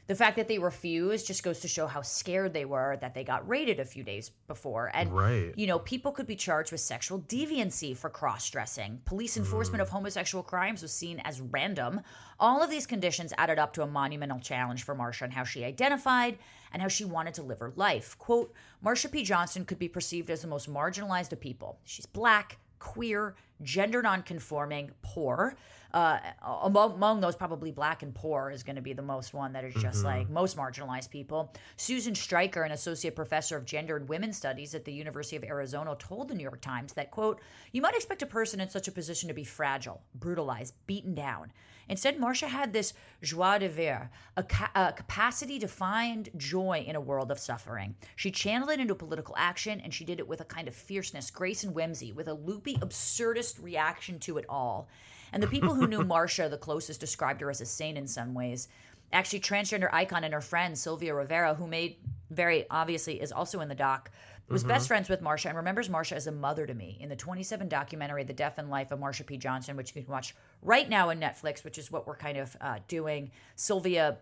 the 0.08 0.14
fact 0.16 0.36
that 0.36 0.48
they 0.48 0.58
refused 0.58 1.26
just 1.28 1.42
goes 1.44 1.60
to 1.60 1.68
show 1.68 1.86
how 1.86 2.02
scared 2.02 2.52
they 2.52 2.64
were 2.64 2.96
that 3.00 3.14
they 3.14 3.22
got 3.22 3.48
raided 3.48 3.78
a 3.78 3.84
few 3.84 4.02
days 4.02 4.30
before. 4.48 4.90
And, 4.94 5.12
Right. 5.12 5.52
you 5.56 5.66
know, 5.68 5.78
people 5.78 6.10
could 6.12 6.26
be 6.26 6.34
charged 6.34 6.72
with 6.72 6.80
sexual 6.80 7.20
deviancy 7.20 7.96
for 7.96 8.10
cross 8.10 8.50
dressing. 8.50 9.00
Police 9.04 9.36
enforcement 9.36 9.78
Mm. 9.80 9.84
of 9.84 9.88
homosexual 9.90 10.42
crimes 10.42 10.82
was 10.82 10.92
seen 10.92 11.20
as 11.20 11.40
random. 11.40 12.00
All 12.40 12.62
of 12.62 12.68
these 12.68 12.86
conditions 12.86 13.32
added 13.38 13.58
up 13.60 13.72
to 13.74 13.82
a 13.82 13.86
monumental 13.86 14.40
challenge 14.40 14.82
for 14.82 14.94
Marsha 14.96 15.22
and 15.22 15.32
how 15.34 15.44
she 15.44 15.64
identified 15.64 16.36
and 16.72 16.82
how 16.82 16.88
she 16.88 17.04
wanted 17.04 17.34
to 17.34 17.42
live 17.42 17.60
her 17.60 17.72
life. 17.76 18.18
Quote 18.18 18.52
Marsha 18.84 19.10
P. 19.10 19.22
Johnson 19.22 19.64
could 19.64 19.78
be 19.78 19.88
perceived 19.88 20.28
as 20.30 20.42
the 20.42 20.48
most 20.48 20.68
marginalized 20.68 21.32
of 21.32 21.40
people. 21.40 21.78
She's 21.84 22.06
black, 22.06 22.58
queer, 22.82 23.36
gender 23.62 24.02
nonconforming, 24.02 24.90
poor. 25.02 25.54
Uh, 25.94 26.18
among, 26.62 26.94
among 26.94 27.20
those, 27.20 27.36
probably 27.36 27.70
black 27.70 28.02
and 28.02 28.12
poor 28.12 28.50
is 28.50 28.64
going 28.64 28.74
to 28.74 28.82
be 28.82 28.92
the 28.92 29.02
most 29.02 29.34
one 29.34 29.52
that 29.52 29.62
is 29.62 29.74
just 29.74 30.04
like 30.04 30.28
most 30.30 30.56
marginalized 30.56 31.08
people. 31.10 31.52
Susan 31.76 32.14
Stryker, 32.14 32.64
an 32.64 32.72
associate 32.72 33.14
professor 33.14 33.56
of 33.56 33.64
gender 33.64 33.96
and 33.96 34.08
women's 34.08 34.36
studies 34.36 34.74
at 34.74 34.84
the 34.84 34.92
University 34.92 35.36
of 35.36 35.44
Arizona, 35.44 35.94
told 35.98 36.26
the 36.26 36.34
New 36.34 36.42
York 36.42 36.60
Times 36.60 36.92
that, 36.94 37.12
quote, 37.12 37.40
you 37.70 37.82
might 37.82 37.94
expect 37.94 38.22
a 38.22 38.26
person 38.26 38.60
in 38.60 38.68
such 38.68 38.88
a 38.88 38.92
position 38.92 39.28
to 39.28 39.34
be 39.34 39.44
fragile, 39.44 40.02
brutalized, 40.16 40.74
beaten 40.86 41.14
down. 41.14 41.52
Instead, 41.88 42.18
Marsha 42.18 42.48
had 42.48 42.72
this 42.72 42.94
joie 43.22 43.58
de 43.58 43.68
vivre, 43.68 44.10
a, 44.36 44.42
ca- 44.42 44.70
a 44.74 44.92
capacity 44.92 45.58
to 45.58 45.68
find 45.68 46.30
joy 46.36 46.84
in 46.86 46.96
a 46.96 47.00
world 47.00 47.30
of 47.30 47.38
suffering. 47.38 47.94
She 48.16 48.30
channeled 48.30 48.70
it 48.70 48.80
into 48.80 48.94
political 48.94 49.34
action, 49.36 49.80
and 49.80 49.92
she 49.92 50.04
did 50.04 50.18
it 50.18 50.28
with 50.28 50.40
a 50.40 50.44
kind 50.44 50.68
of 50.68 50.74
fierceness, 50.74 51.30
grace, 51.30 51.64
and 51.64 51.74
whimsy, 51.74 52.12
with 52.12 52.28
a 52.28 52.34
loopy, 52.34 52.76
absurdist 52.76 53.62
reaction 53.62 54.18
to 54.20 54.38
it 54.38 54.44
all. 54.48 54.88
And 55.32 55.42
the 55.42 55.48
people 55.48 55.74
who 55.74 55.86
knew 55.86 56.00
Marsha 56.04 56.50
the 56.50 56.58
closest 56.58 57.00
described 57.00 57.40
her 57.40 57.50
as 57.50 57.60
a 57.60 57.66
saint 57.66 57.98
in 57.98 58.06
some 58.06 58.34
ways. 58.34 58.68
Actually, 59.12 59.40
transgender 59.40 59.92
icon 59.92 60.24
and 60.24 60.32
her 60.32 60.40
friend 60.40 60.76
Sylvia 60.76 61.14
Rivera, 61.14 61.54
who 61.54 61.66
made 61.66 61.96
very 62.30 62.66
obviously 62.70 63.20
is 63.20 63.32
also 63.32 63.60
in 63.60 63.68
the 63.68 63.74
doc, 63.74 64.10
was 64.52 64.64
best 64.64 64.88
friends 64.88 65.08
with 65.08 65.20
Marsha 65.22 65.46
and 65.46 65.56
remembers 65.56 65.88
Marsha 65.88 66.12
as 66.12 66.26
a 66.26 66.32
mother 66.32 66.66
to 66.66 66.74
me 66.74 66.98
in 67.00 67.08
the 67.08 67.16
27 67.16 67.68
documentary 67.68 68.24
The 68.24 68.32
Death 68.32 68.58
and 68.58 68.70
Life 68.70 68.90
of 68.92 69.00
Marsha 69.00 69.24
P. 69.26 69.36
Johnson, 69.38 69.76
which 69.76 69.94
you 69.94 70.02
can 70.02 70.10
watch 70.12 70.34
right 70.62 70.88
now 70.88 71.10
on 71.10 71.18
Netflix, 71.20 71.64
which 71.64 71.78
is 71.78 71.90
what 71.90 72.06
we're 72.06 72.16
kind 72.16 72.38
of 72.38 72.56
uh, 72.60 72.78
doing. 72.88 73.30
Sylvia 73.56 74.18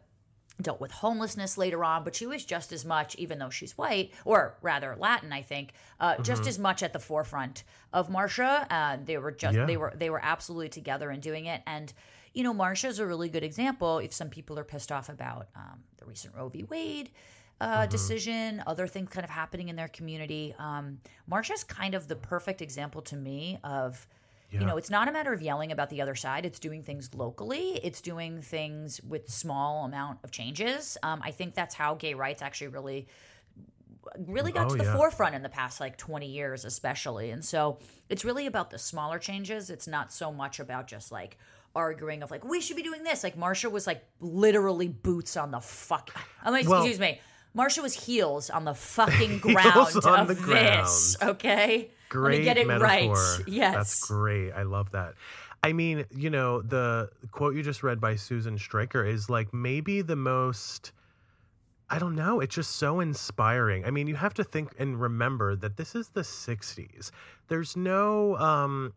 dealt 0.61 0.81
with 0.81 0.91
homelessness 0.91 1.57
later 1.57 1.83
on, 1.85 2.05
but 2.05 2.15
she 2.15 2.27
was 2.27 2.45
just 2.45 2.73
as 2.73 2.85
much, 2.85 3.15
even 3.17 3.39
though 3.39 3.49
she's 3.51 3.79
white, 3.79 4.13
or 4.25 4.57
rather 4.63 4.95
Latin, 4.99 5.33
I 5.33 5.43
think, 5.43 5.73
uh, 6.01 6.19
just 6.23 6.47
as 6.47 6.59
much 6.59 6.83
at 6.83 6.93
the 6.93 6.99
forefront 6.99 7.65
of 7.93 8.09
Marsha. 8.09 8.67
Uh, 8.71 8.99
they 9.05 9.17
were 9.17 9.33
just 9.33 9.57
Yeah. 9.57 9.65
they 9.65 9.77
were 9.77 9.93
they 9.97 10.11
were 10.11 10.21
absolutely 10.23 10.69
together 10.69 11.11
in 11.11 11.21
doing 11.21 11.47
it, 11.47 11.63
and 11.67 11.93
you 12.35 12.45
know, 12.45 12.55
Marsha 12.55 12.89
is 12.89 12.99
a 13.01 13.07
really 13.07 13.29
good 13.29 13.43
example. 13.43 13.99
If 13.99 14.13
some 14.13 14.29
people 14.29 14.59
are 14.59 14.65
pissed 14.65 14.93
off 14.93 15.09
about 15.09 15.49
um, 15.57 15.83
the 15.97 16.05
recent 16.05 16.35
Roe 16.35 16.49
v. 16.49 16.63
Wade. 16.65 17.11
Uh, 17.61 17.85
decision, 17.87 18.63
other 18.67 18.87
things 18.87 19.11
kind 19.11 19.23
of 19.25 19.31
happening 19.31 19.69
in 19.69 19.77
their 19.77 19.89
community. 19.89 20.55
Um, 20.59 20.99
Marsha's 21.31 21.63
kind 21.63 21.95
of 21.95 22.09
the 22.09 22.17
perfect 22.17 22.63
example 22.63 23.03
to 23.03 23.17
me 23.17 23.59
of, 23.65 24.07
you 24.51 24.61
know, 24.61 24.79
it's 24.79 24.89
not 24.91 25.09
a 25.09 25.13
matter 25.13 25.33
of 25.33 25.43
yelling 25.43 25.71
about 25.71 25.91
the 25.91 26.01
other 26.01 26.15
side. 26.15 26.45
It's 26.47 26.59
doing 26.59 26.83
things 26.83 27.11
locally. 27.15 27.79
It's 27.85 28.01
doing 28.01 28.41
things 28.41 29.01
with 29.03 29.29
small 29.31 29.85
amount 29.85 30.21
of 30.25 30.31
changes. 30.31 30.97
Um, 31.03 31.21
I 31.23 31.31
think 31.33 31.55
that's 31.55 31.75
how 31.75 31.95
gay 31.95 32.15
rights 32.15 32.41
actually 32.43 32.69
really 32.69 33.07
really 34.27 34.51
got 34.51 34.67
Oh, 34.67 34.71
to 34.71 34.77
the 34.77 34.85
yeah. 34.85 34.97
forefront 34.97 35.35
in 35.35 35.43
the 35.43 35.49
past 35.51 35.79
like 35.79 35.97
20 35.99 36.27
years 36.27 36.65
especially 36.65 37.31
and 37.31 37.45
so 37.45 37.79
it's 38.09 38.25
really 38.25 38.47
about 38.47 38.71
the 38.71 38.79
smaller 38.79 39.19
changes 39.19 39.69
it's 39.69 39.87
not 39.87 40.11
so 40.11 40.33
much 40.33 40.59
about 40.59 40.87
just 40.89 41.13
like 41.13 41.37
arguing 41.77 42.23
of 42.23 42.31
like 42.31 42.43
we 42.45 42.61
should 42.63 42.77
be 42.77 42.83
doing 42.83 43.03
this 43.05 43.23
like 43.23 43.37
marsha 43.37 43.71
was 43.71 43.87
like 43.87 44.03
literally 44.19 44.89
boots 44.89 45.37
on 45.37 45.51
the 45.51 45.61
fuck 45.61 46.11
i'm 46.43 46.53
like 46.53 46.67
Well- 46.67 46.81
excuse 46.81 46.99
me 46.99 47.21
marsha 47.57 47.83
was 47.83 47.95
heels 48.07 48.51
on 48.51 48.65
the 48.65 48.75
fucking 48.97 49.39
ground 49.39 49.97
on 50.05 50.21
of 50.21 50.29
the 50.29 50.35
this 50.35 51.17
ground. 51.17 51.31
okay 51.37 51.91
Great 52.09 52.33
let 52.33 52.39
me 52.39 52.45
get 52.45 52.59
it 52.59 52.67
metaphor. 52.67 53.15
right 53.15 53.49
yes 53.49 53.75
That's 53.75 54.07
great. 54.09 54.51
I 54.53 54.63
love 54.65 54.91
that. 54.93 55.15
I 55.63 55.73
mean, 55.73 56.07
you 56.11 56.31
know, 56.31 56.63
the 56.63 57.11
quote 57.33 57.55
you 57.55 57.63
just 57.63 57.83
read 57.83 58.01
by 58.01 58.17
Susan 58.17 58.59
Stryker 58.59 59.05
is 59.05 59.29
like 59.31 59.53
maybe 59.55 60.03
the 60.03 60.17
most 60.17 60.93
I 61.93 61.99
don't 61.99 62.15
know, 62.15 62.41
it's 62.41 62.55
just 62.55 62.77
so 62.77 63.01
inspiring. 63.01 63.85
I 63.85 63.91
mean, 63.91 64.07
you 64.07 64.15
have 64.15 64.33
to 64.35 64.45
think 64.45 64.73
and 64.79 65.01
remember 65.01 65.57
that 65.57 65.77
this 65.77 65.95
is 65.97 66.09
the 66.09 66.21
60s. 66.23 67.11
There's 67.49 67.77
no 67.77 68.37
um 68.39 68.93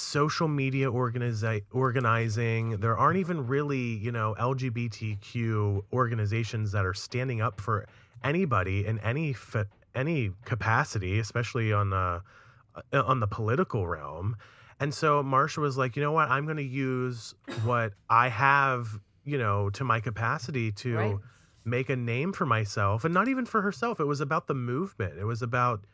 social 0.00 0.48
media 0.48 0.90
organizi- 0.90 1.62
organizing. 1.72 2.78
There 2.78 2.96
aren't 2.96 3.18
even 3.18 3.46
really, 3.46 3.78
you 3.96 4.12
know, 4.12 4.34
LGBTQ 4.38 5.82
organizations 5.92 6.72
that 6.72 6.84
are 6.84 6.94
standing 6.94 7.40
up 7.40 7.60
for 7.60 7.86
anybody 8.24 8.86
in 8.86 8.98
any 9.00 9.32
fa- 9.32 9.66
any 9.94 10.32
capacity, 10.44 11.18
especially 11.18 11.72
on 11.72 11.90
the 11.90 12.22
uh, 12.92 13.02
on 13.02 13.20
the 13.20 13.26
political 13.26 13.86
realm. 13.86 14.36
And 14.78 14.94
so 14.94 15.22
Marsha 15.22 15.58
was 15.58 15.76
like, 15.76 15.96
you 15.96 16.02
know 16.02 16.12
what? 16.12 16.30
I'm 16.30 16.44
going 16.46 16.56
to 16.56 16.62
use 16.62 17.34
what 17.64 17.92
I 18.08 18.28
have, 18.28 18.98
you 19.24 19.36
know, 19.36 19.68
to 19.70 19.84
my 19.84 20.00
capacity 20.00 20.72
to 20.72 20.94
Right. 20.96 21.16
make 21.64 21.90
a 21.90 21.96
name 21.96 22.32
for 22.32 22.46
myself, 22.46 23.04
and 23.04 23.12
not 23.12 23.28
even 23.28 23.44
for 23.44 23.60
herself. 23.60 24.00
It 24.00 24.06
was 24.06 24.20
about 24.22 24.46
the 24.46 24.54
movement. 24.54 25.18
It 25.18 25.24
was 25.24 25.42
about, 25.42 25.84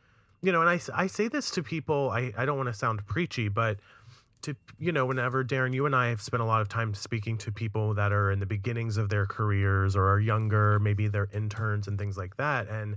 you 0.42 0.52
know, 0.52 0.60
and 0.60 0.70
I 0.70 0.78
I 0.94 1.06
say 1.08 1.26
this 1.28 1.50
to 1.52 1.62
people. 1.62 2.10
I 2.10 2.32
I 2.36 2.44
don't 2.44 2.56
want 2.56 2.68
to 2.68 2.74
sound 2.74 3.04
preachy, 3.06 3.48
but 3.48 3.78
to 4.42 4.54
you 4.78 4.92
know 4.92 5.06
whenever 5.06 5.44
daryn 5.44 5.74
you 5.74 5.86
and 5.86 5.96
i 5.96 6.08
have 6.08 6.20
spent 6.20 6.42
a 6.42 6.46
lot 6.46 6.60
of 6.60 6.68
time 6.68 6.94
speaking 6.94 7.36
to 7.38 7.50
people 7.50 7.94
that 7.94 8.12
are 8.12 8.30
in 8.30 8.38
the 8.38 8.46
beginnings 8.46 8.96
of 8.96 9.08
their 9.08 9.26
careers 9.26 9.96
or 9.96 10.08
are 10.08 10.20
younger 10.20 10.78
maybe 10.78 11.08
they're 11.08 11.28
interns 11.32 11.88
and 11.88 11.98
things 11.98 12.16
like 12.16 12.36
that. 12.36 12.68
And 12.68 12.96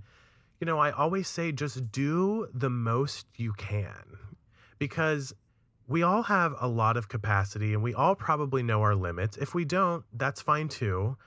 you 0.60 0.66
know 0.66 0.80
i 0.80 0.92
always 0.92 1.28
say 1.28 1.52
just 1.52 1.92
do 1.92 2.48
the 2.54 2.70
most 2.70 3.26
you 3.36 3.54
can 3.54 4.18
because 4.78 5.34
we 5.90 6.04
all 6.04 6.22
have 6.24 6.54
a 6.62 6.68
lot 6.68 6.98
of 6.98 7.10
capacity 7.10 7.74
and 7.74 7.82
we 7.82 7.96
all 7.96 8.14
probably 8.14 8.62
know 8.62 8.84
our 8.84 8.96
limits. 8.96 9.38
If 9.38 9.56
we 9.56 9.66
don't 9.66 10.06
that's 10.14 10.42
fine 10.42 10.70
too. 10.70 11.18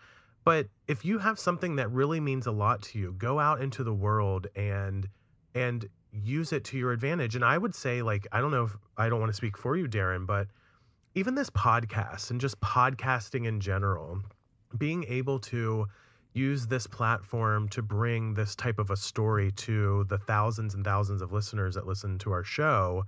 But 0.44 0.68
if 0.88 1.04
you 1.04 1.18
have 1.18 1.38
something 1.38 1.76
that 1.76 1.90
really 1.90 2.20
means 2.20 2.46
a 2.46 2.52
lot 2.52 2.82
to 2.82 2.98
you 2.98 3.14
go 3.18 3.38
out 3.38 3.60
into 3.60 3.84
the 3.84 3.92
world 3.92 4.46
and 4.56 5.08
and 5.54 5.88
use 6.12 6.52
it 6.52 6.64
to 6.64 6.78
your 6.78 6.92
advantage. 6.92 7.34
And 7.34 7.44
i 7.44 7.56
would 7.56 7.74
say 7.74 8.02
like 8.02 8.26
i 8.32 8.40
don't 8.40 8.50
know 8.50 8.64
if 8.64 8.76
i 8.96 9.08
don't 9.08 9.20
want 9.20 9.30
to 9.30 9.36
speak 9.36 9.56
for 9.56 9.76
you 9.76 9.86
daryn 9.88 10.26
but 10.26 10.48
even 11.14 11.34
this 11.34 11.50
podcast 11.50 12.30
and 12.30 12.40
just 12.40 12.60
podcasting 12.60 13.46
in 13.46 13.60
general 13.60 14.20
being 14.78 15.04
able 15.08 15.38
to 15.38 15.86
use 16.34 16.66
this 16.66 16.86
platform 16.86 17.68
to 17.68 17.82
bring 17.82 18.34
this 18.34 18.56
type 18.56 18.78
of 18.78 18.90
a 18.90 18.96
story 18.96 19.52
to 19.52 20.04
the 20.08 20.16
thousands 20.16 20.74
and 20.74 20.84
thousands 20.84 21.20
of 21.20 21.32
listeners 21.32 21.74
that 21.74 21.86
listen 21.86 22.18
to 22.18 22.32
our 22.32 22.44
show 22.44 23.04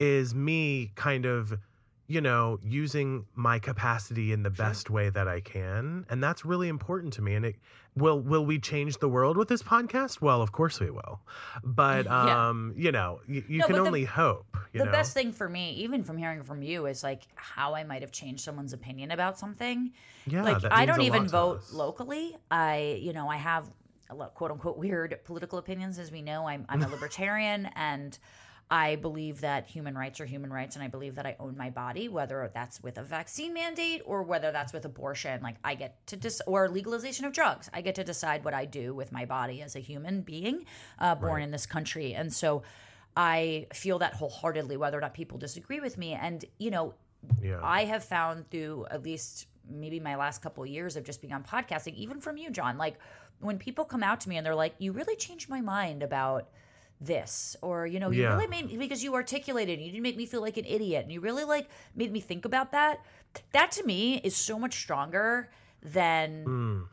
is 0.00 0.34
me 0.34 0.90
kind 0.94 1.26
of 1.26 1.54
you 2.14 2.20
know 2.20 2.58
using 2.62 3.26
my 3.34 3.58
capacity 3.58 4.32
in 4.32 4.42
the 4.42 4.50
best 4.64 4.88
way 4.96 5.06
that 5.10 5.26
i 5.26 5.40
can 5.40 6.06
and 6.10 6.22
that's 6.22 6.44
really 6.44 6.68
important 6.68 7.12
to 7.12 7.22
me 7.22 7.34
and 7.34 7.44
it 7.44 7.56
will 7.96 8.20
will 8.20 8.44
we 8.46 8.56
change 8.58 8.98
the 8.98 9.08
world 9.08 9.36
with 9.36 9.48
this 9.48 9.62
podcast 9.62 10.20
well 10.20 10.40
of 10.40 10.50
course 10.52 10.78
we 10.80 10.90
will 10.90 11.20
but 11.64 12.04
Yeah. 12.14 12.48
um 12.48 12.72
you 12.76 12.92
know 12.92 13.20
you, 13.26 13.42
you 13.48 13.58
No, 13.58 13.66
can 13.66 13.76
but 13.76 13.82
the- 13.82 13.88
only 13.88 14.04
hope 14.04 14.56
you 14.72 14.78
the 14.80 14.86
know 14.86 14.92
best 14.92 15.12
thing 15.14 15.30
for 15.32 15.48
me, 15.48 15.70
even 15.84 16.02
from 16.04 16.16
hearing 16.16 16.42
from 16.42 16.60
you, 16.62 16.86
is 16.86 17.02
like 17.04 17.22
how 17.36 17.74
I 17.74 17.84
might 17.84 18.02
have 18.02 18.10
changed 18.10 18.42
someone's 18.44 18.72
opinion 18.72 19.12
about 19.12 19.38
something. 19.38 19.92
yeah 20.26 20.42
like 20.42 20.62
I 20.70 20.84
don't 20.84 21.02
even 21.02 21.28
vote 21.28 21.58
us. 21.58 21.72
locally. 21.72 22.36
I, 22.50 22.98
you 23.00 23.12
know, 23.12 23.28
I 23.28 23.36
have 23.36 23.70
a 24.10 24.14
lot, 24.16 24.34
quote 24.34 24.50
unquote 24.50 24.76
weird 24.76 25.10
political 25.24 25.58
opinions, 25.60 26.00
as 26.00 26.10
we 26.10 26.22
know. 26.22 26.46
I'm, 26.48 26.66
I'm 26.68 26.82
a 26.82 26.88
libertarian, 26.96 27.68
and 27.76 28.18
I 28.70 28.96
believe 28.96 29.42
that 29.42 29.66
human 29.66 29.96
rights 29.96 30.20
are 30.20 30.24
human 30.24 30.52
rights, 30.52 30.74
and 30.74 30.82
I 30.82 30.88
believe 30.88 31.16
that 31.16 31.26
I 31.26 31.36
own 31.38 31.56
my 31.56 31.70
body, 31.70 32.08
whether 32.08 32.50
that's 32.52 32.82
with 32.82 32.98
a 32.98 33.02
vaccine 33.02 33.52
mandate 33.52 34.02
or 34.04 34.22
whether 34.22 34.52
that's 34.52 34.72
with 34.72 34.84
abortion. 34.84 35.42
Like 35.42 35.56
I 35.62 35.74
get 35.74 36.06
to 36.08 36.16
dis- 36.16 36.42
or 36.46 36.68
legalization 36.68 37.26
of 37.26 37.32
drugs. 37.32 37.70
I 37.72 37.80
get 37.82 37.94
to 37.96 38.04
decide 38.04 38.44
what 38.44 38.54
I 38.54 38.64
do 38.64 38.94
with 38.94 39.12
my 39.12 39.26
body 39.26 39.62
as 39.62 39.76
a 39.76 39.80
human 39.80 40.22
being 40.22 40.64
uh, 40.98 41.14
born 41.14 41.42
in 41.42 41.50
this 41.50 41.66
country, 41.66 42.14
and 42.14 42.32
so. 42.32 42.62
I 43.16 43.68
feel 43.72 44.00
that 44.00 44.14
wholeheartedly, 44.14 44.76
whether 44.76 44.98
or 44.98 45.00
not 45.00 45.14
people 45.14 45.38
disagree 45.38 45.78
with 45.78 45.96
me. 45.96 46.14
And, 46.14 46.44
you 46.58 46.72
know, 46.72 46.94
yeah 47.40 47.60
I 47.62 47.84
have 47.84 48.04
found 48.04 48.50
through 48.50 48.86
at 48.90 49.04
least 49.04 49.46
maybe 49.68 50.00
my 50.00 50.16
last 50.16 50.42
couple 50.42 50.62
of 50.62 50.68
years 50.68 50.96
of 50.96 51.04
just 51.04 51.20
being 51.20 51.32
on 51.32 51.42
podcasting, 51.42 51.94
even 51.94 52.20
from 52.20 52.36
you, 52.36 52.50
John, 52.50 52.76
like 52.76 52.96
when 53.40 53.58
people 53.58 53.84
come 53.84 54.02
out 54.02 54.20
to 54.22 54.28
me 54.28 54.36
and 54.36 54.44
they're 54.44 54.54
like, 54.54 54.74
you 54.78 54.92
really 54.92 55.16
changed 55.16 55.48
my 55.48 55.60
mind 55.60 56.02
about 56.02 56.48
this 57.06 57.56
or 57.62 57.86
you 57.86 57.98
know 58.00 58.10
you 58.10 58.22
Yeah. 58.22 58.34
really 58.34 58.46
made 58.46 58.66
me 58.66 58.76
because 58.76 59.02
you 59.04 59.14
articulated 59.14 59.78
and 59.78 59.84
you 59.86 59.92
didn't 59.92 60.02
make 60.02 60.16
me 60.16 60.26
feel 60.26 60.40
like 60.40 60.56
an 60.56 60.64
idiot 60.64 61.02
and 61.04 61.12
you 61.12 61.20
really 61.20 61.44
like 61.44 61.68
made 61.94 62.10
me 62.12 62.20
think 62.20 62.44
about 62.44 62.72
that 62.72 63.00
that 63.52 63.70
to 63.72 63.84
me 63.84 64.16
is 64.24 64.34
so 64.34 64.58
much 64.58 64.74
stronger 64.80 65.50
than 65.82 66.44
Mm. 66.44 66.88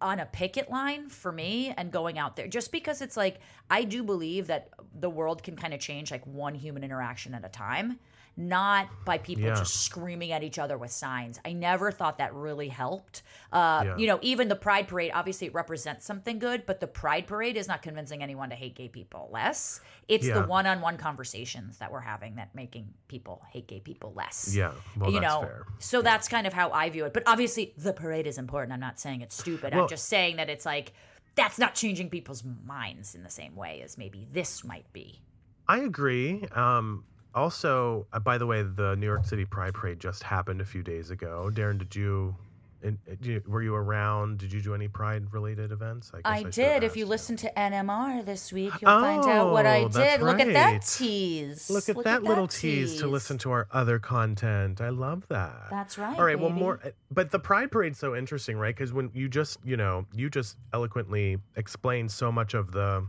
on 0.00 0.18
a 0.20 0.26
picket 0.26 0.70
line 0.70 1.08
for 1.08 1.30
me 1.32 1.72
and 1.76 1.90
going 1.92 2.18
out 2.18 2.36
there 2.36 2.48
just 2.48 2.72
because 2.72 3.00
it's 3.02 3.16
like 3.16 3.40
I 3.70 3.84
do 3.84 4.02
believe 4.02 4.48
that 4.48 4.68
the 4.98 5.08
world 5.10 5.42
can 5.42 5.56
kind 5.56 5.72
of 5.72 5.80
change 5.80 6.10
like 6.10 6.26
one 6.26 6.54
human 6.54 6.82
interaction 6.84 7.34
at 7.34 7.44
a 7.44 7.48
time 7.48 7.98
not 8.36 8.88
by 9.04 9.18
people 9.18 9.44
Yeah. 9.44 9.54
just 9.54 9.76
screaming 9.84 10.32
at 10.32 10.42
each 10.42 10.58
other 10.58 10.78
with 10.78 10.90
signs. 10.90 11.38
I 11.44 11.52
never 11.52 11.90
thought 11.92 12.18
that 12.18 12.32
really 12.34 12.68
helped. 12.68 13.22
Uh, 13.52 13.82
Yeah. 13.84 13.96
You 13.98 14.06
know, 14.06 14.18
even 14.22 14.48
the 14.48 14.56
Pride 14.56 14.88
Parade, 14.88 15.10
obviously 15.14 15.48
it 15.48 15.54
represents 15.54 16.06
something 16.06 16.38
good, 16.38 16.64
but 16.64 16.80
the 16.80 16.86
Pride 16.86 17.26
Parade 17.26 17.56
is 17.58 17.68
not 17.68 17.82
convincing 17.82 18.22
anyone 18.22 18.48
to 18.48 18.56
hate 18.56 18.74
gay 18.74 18.88
people 18.88 19.28
less. 19.30 19.80
It's 20.08 20.26
Yeah. 20.26 20.40
the 20.40 20.46
one 20.46 20.66
on 20.66 20.80
one 20.80 20.96
conversations 20.96 21.78
that 21.78 21.92
we're 21.92 22.00
having 22.00 22.36
that 22.36 22.54
making 22.54 22.94
people 23.08 23.42
hate 23.50 23.66
gay 23.68 23.80
people 23.80 24.12
less 24.14 24.54
yeah 24.54 24.72
well 24.96 25.10
you 25.10 25.20
that's 25.20 25.32
know 25.34 25.40
fair 25.42 25.66
so 25.78 26.00
that's 26.02 26.28
kind 26.28 26.46
of 26.46 26.52
how 26.52 26.70
i 26.72 26.88
view 26.88 27.04
it 27.04 27.12
but 27.12 27.22
obviously 27.26 27.72
the 27.76 27.92
parade 27.92 28.26
is 28.26 28.38
important 28.38 28.72
i'm 28.72 28.80
not 28.80 28.98
saying 28.98 29.20
it's 29.20 29.36
stupid 29.36 29.72
Well- 29.74 29.82
i'm 29.82 29.88
just 29.88 30.06
saying 30.06 30.36
that 30.36 30.48
it's 30.48 30.64
like 30.66 30.92
that's 31.34 31.58
not 31.58 31.74
changing 31.74 32.08
people's 32.10 32.42
minds 32.64 33.14
in 33.14 33.22
the 33.22 33.30
same 33.30 33.54
way 33.54 33.82
as 33.82 33.96
maybe 33.98 34.26
this 34.32 34.64
might 34.64 34.90
be 34.92 35.20
I 35.68 35.78
agree. 35.78 36.44
Um, 36.52 37.04
also, 37.34 38.06
uh, 38.12 38.18
by 38.20 38.38
the 38.38 38.46
way, 38.46 38.62
the 38.62 38.94
New 38.96 39.06
York 39.06 39.24
City 39.24 39.44
Pride 39.44 39.74
Parade 39.74 40.00
just 40.00 40.22
happened 40.22 40.60
a 40.60 40.64
few 40.64 40.82
days 40.82 41.10
ago. 41.10 41.50
Daryn, 41.52 41.78
did 41.78 41.94
you, 41.96 42.34
in, 42.82 42.98
uh, 43.10 43.38
were 43.46 43.62
you 43.62 43.74
around? 43.74 44.38
Did 44.38 44.52
you 44.52 44.60
do 44.60 44.74
any 44.74 44.88
Pride 44.88 45.32
related 45.32 45.70
events? 45.70 46.10
guess 46.10 46.20
i, 46.24 46.42
should 46.42 46.50
did 46.50 46.82
if 46.82 46.96
you 46.96 47.06
listen 47.06 47.36
to 47.36 47.52
nmr 47.56 48.24
this 48.24 48.52
week 48.52 48.72
you'll 48.80 48.90
find 48.90 49.24
out 49.24 49.52
what 49.52 49.66
i 49.66 49.82
Oh, 49.82 49.88
did 49.88 50.20
look 50.20 50.40
at 50.40 50.52
that 50.52 50.82
tease 50.84 51.70
Look 51.70 51.88
at 51.88 52.02
that 52.04 52.24
little 52.24 52.48
tease 52.48 52.98
to 52.98 53.06
listen 53.06 53.38
to 53.38 53.52
our 53.52 53.68
other 53.70 53.98
content. 54.00 54.80
I 54.80 54.88
love 54.88 55.24
that. 55.28 55.68
That's 55.70 55.96
right, 55.96 56.18
All 56.18 56.24
right, 56.24 56.38
well, 56.38 56.50
more, 56.50 56.80
uh, 56.84 56.90
but 57.10 57.30
the 57.30 57.38
Pride 57.38 57.70
Parade's 57.70 57.98
so 57.98 58.16
interesting, 58.16 58.56
right? 58.56 58.74
Because 58.74 58.92
when 58.92 59.10
you 59.14 59.28
just, 59.28 59.58
you 59.64 59.76
know, 59.76 60.04
you 60.14 60.28
just 60.28 60.56
eloquently 60.72 61.38
explained 61.56 62.10
so 62.10 62.32
much 62.32 62.54
of 62.54 62.72
the, 62.72 63.06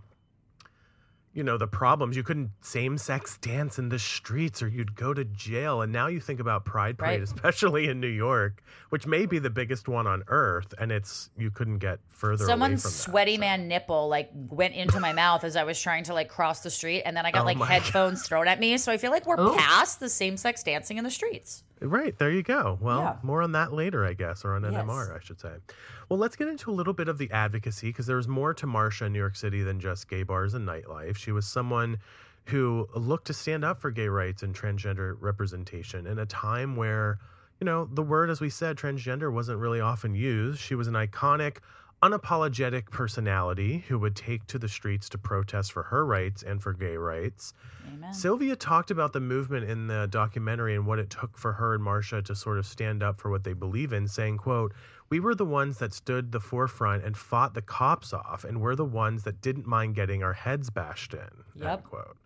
you 1.33 1.43
know, 1.43 1.57
the 1.57 1.67
problems. 1.67 2.15
You 2.15 2.23
couldn't 2.23 2.51
same 2.61 2.97
sex 2.97 3.37
dance 3.37 3.79
in 3.79 3.89
the 3.89 3.97
streets 3.97 4.61
or 4.61 4.67
you'd 4.67 4.95
go 4.95 5.13
to 5.13 5.25
jail. 5.25 5.81
And 5.81 5.91
now 5.91 6.07
you 6.07 6.19
think 6.19 6.39
about 6.39 6.63
Pride 6.63 6.97
Parade, 6.97 7.19
Right. 7.19 7.21
especially 7.23 7.87
in 7.87 7.99
New 7.99 8.07
York, 8.07 8.61
which 8.89 9.07
may 9.07 9.25
be 9.25 9.39
the 9.39 9.49
biggest 9.49 9.87
one 9.87 10.05
on 10.05 10.23
earth. 10.27 10.73
And 10.79 10.91
it's, 10.91 11.31
you 11.35 11.49
couldn't 11.49 11.79
get 11.79 11.99
further 12.09 12.43
away 12.43 12.51
Someone's 12.51 12.81
from 12.83 12.91
that, 12.91 12.97
sweaty 12.97 13.35
so. 13.35 13.39
man 13.41 13.67
nipple 13.67 14.07
like 14.09 14.29
went 14.33 14.75
into 14.75 14.99
my 14.99 15.11
mouth 15.13 15.43
as 15.43 15.55
I 15.55 15.63
was 15.63 15.81
trying 15.81 16.03
to 16.05 16.13
like 16.13 16.29
cross 16.29 16.59
the 16.61 16.69
street, 16.69 17.01
and 17.03 17.17
then 17.17 17.25
I 17.25 17.31
got 17.31 17.41
Oh 17.41 17.45
like 17.45 17.57
headphones 17.57 18.27
thrown 18.27 18.47
at 18.47 18.59
me. 18.59 18.77
So 18.77 18.91
I 18.91 18.97
feel 18.97 19.11
like 19.11 19.25
we're 19.25 19.39
Ooh. 19.41 19.55
past 19.55 19.99
the 19.99 20.09
same 20.09 20.37
sex 20.37 20.61
dancing 20.63 20.97
in 20.97 21.03
the 21.03 21.11
streets. 21.11 21.63
Right, 21.81 22.17
there 22.17 22.31
you 22.31 22.43
go. 22.43 22.77
Well, 22.81 23.01
Yeah. 23.01 23.15
more 23.23 23.41
on 23.41 23.51
that 23.53 23.73
later, 23.73 24.05
I 24.05 24.13
guess, 24.13 24.45
or 24.45 24.53
on 24.53 24.63
Yes. 24.63 24.73
NMR, 24.73 25.13
I 25.15 25.19
should 25.19 25.39
say. 25.39 25.55
Well, 26.07 26.17
let's 26.19 26.35
get 26.35 26.47
into 26.47 26.71
a 26.71 26.73
little 26.73 26.93
bit 26.93 27.07
of 27.07 27.17
the 27.17 27.29
advocacy 27.31 27.89
because 27.89 28.05
there's 28.05 28.27
more 28.27 28.53
to 28.53 28.65
Marsha 28.65 29.07
in 29.07 29.13
New 29.13 29.19
York 29.19 29.35
City 29.35 29.63
than 29.63 29.79
just 29.79 30.07
gay 30.07 30.23
bars 30.23 30.53
and 30.53 30.67
nightlife. 30.67 31.17
She 31.17 31.31
was 31.31 31.45
someone 31.45 31.97
who 32.45 32.87
looked 32.95 33.27
to 33.27 33.33
stand 33.33 33.65
up 33.65 33.81
for 33.81 33.91
gay 33.91 34.07
rights 34.07 34.43
and 34.43 34.53
transgender 34.55 35.15
representation 35.19 36.07
in 36.07 36.19
a 36.19 36.25
time 36.25 36.75
where, 36.75 37.19
you 37.59 37.65
know, 37.65 37.85
the 37.91 38.03
word, 38.03 38.29
as 38.29 38.39
we 38.41 38.49
said, 38.49 38.77
transgender 38.77 39.31
wasn't 39.31 39.59
really 39.59 39.79
often 39.81 40.13
used. 40.15 40.59
She 40.59 40.75
was 40.75 40.87
an 40.87 40.93
iconic, 40.93 41.57
unapologetic 42.03 42.89
personality 42.91 43.85
who 43.87 43.97
would 43.97 44.15
take 44.15 44.45
to 44.47 44.59
the 44.59 44.67
streets 44.67 45.07
to 45.09 45.17
protest 45.17 45.71
for 45.71 45.83
her 45.83 46.05
rights 46.05 46.43
and 46.43 46.61
for 46.61 46.73
gay 46.73 46.97
rights. 46.97 47.53
Amen. 47.87 48.13
Sylvia 48.13 48.55
talked 48.57 48.91
about 48.91 49.13
the 49.13 49.21
movement 49.21 49.69
in 49.69 49.87
the 49.87 50.07
documentary 50.11 50.75
and 50.75 50.85
what 50.85 50.99
it 50.99 51.09
took 51.09 51.37
for 51.37 51.53
her 51.53 51.75
and 51.75 51.83
Marsha 51.83 52.23
to 52.25 52.35
sort 52.35 52.57
of 52.57 52.65
stand 52.65 53.01
up 53.03 53.21
for 53.21 53.31
what 53.31 53.45
they 53.45 53.53
believe 53.53 53.93
in, 53.93 54.07
saying, 54.07 54.37
quote, 54.37 54.73
We 55.09 55.21
were 55.21 55.33
the 55.33 55.45
ones 55.45 55.77
that 55.77 55.93
stood 55.93 56.31
the 56.33 56.41
forefront 56.41 57.05
and 57.05 57.15
fought 57.15 57.53
the 57.53 57.61
cops 57.61 58.11
off, 58.13 58.43
and 58.43 58.59
we're 58.59 58.75
the 58.75 58.83
ones 58.85 59.23
that 59.23 59.41
didn't 59.41 59.65
mind 59.65 59.95
getting 59.95 60.23
our 60.23 60.33
heads 60.33 60.69
bashed 60.69 61.13
in. 61.13 61.29
Yep. 61.55 61.85
quote. 61.85 62.17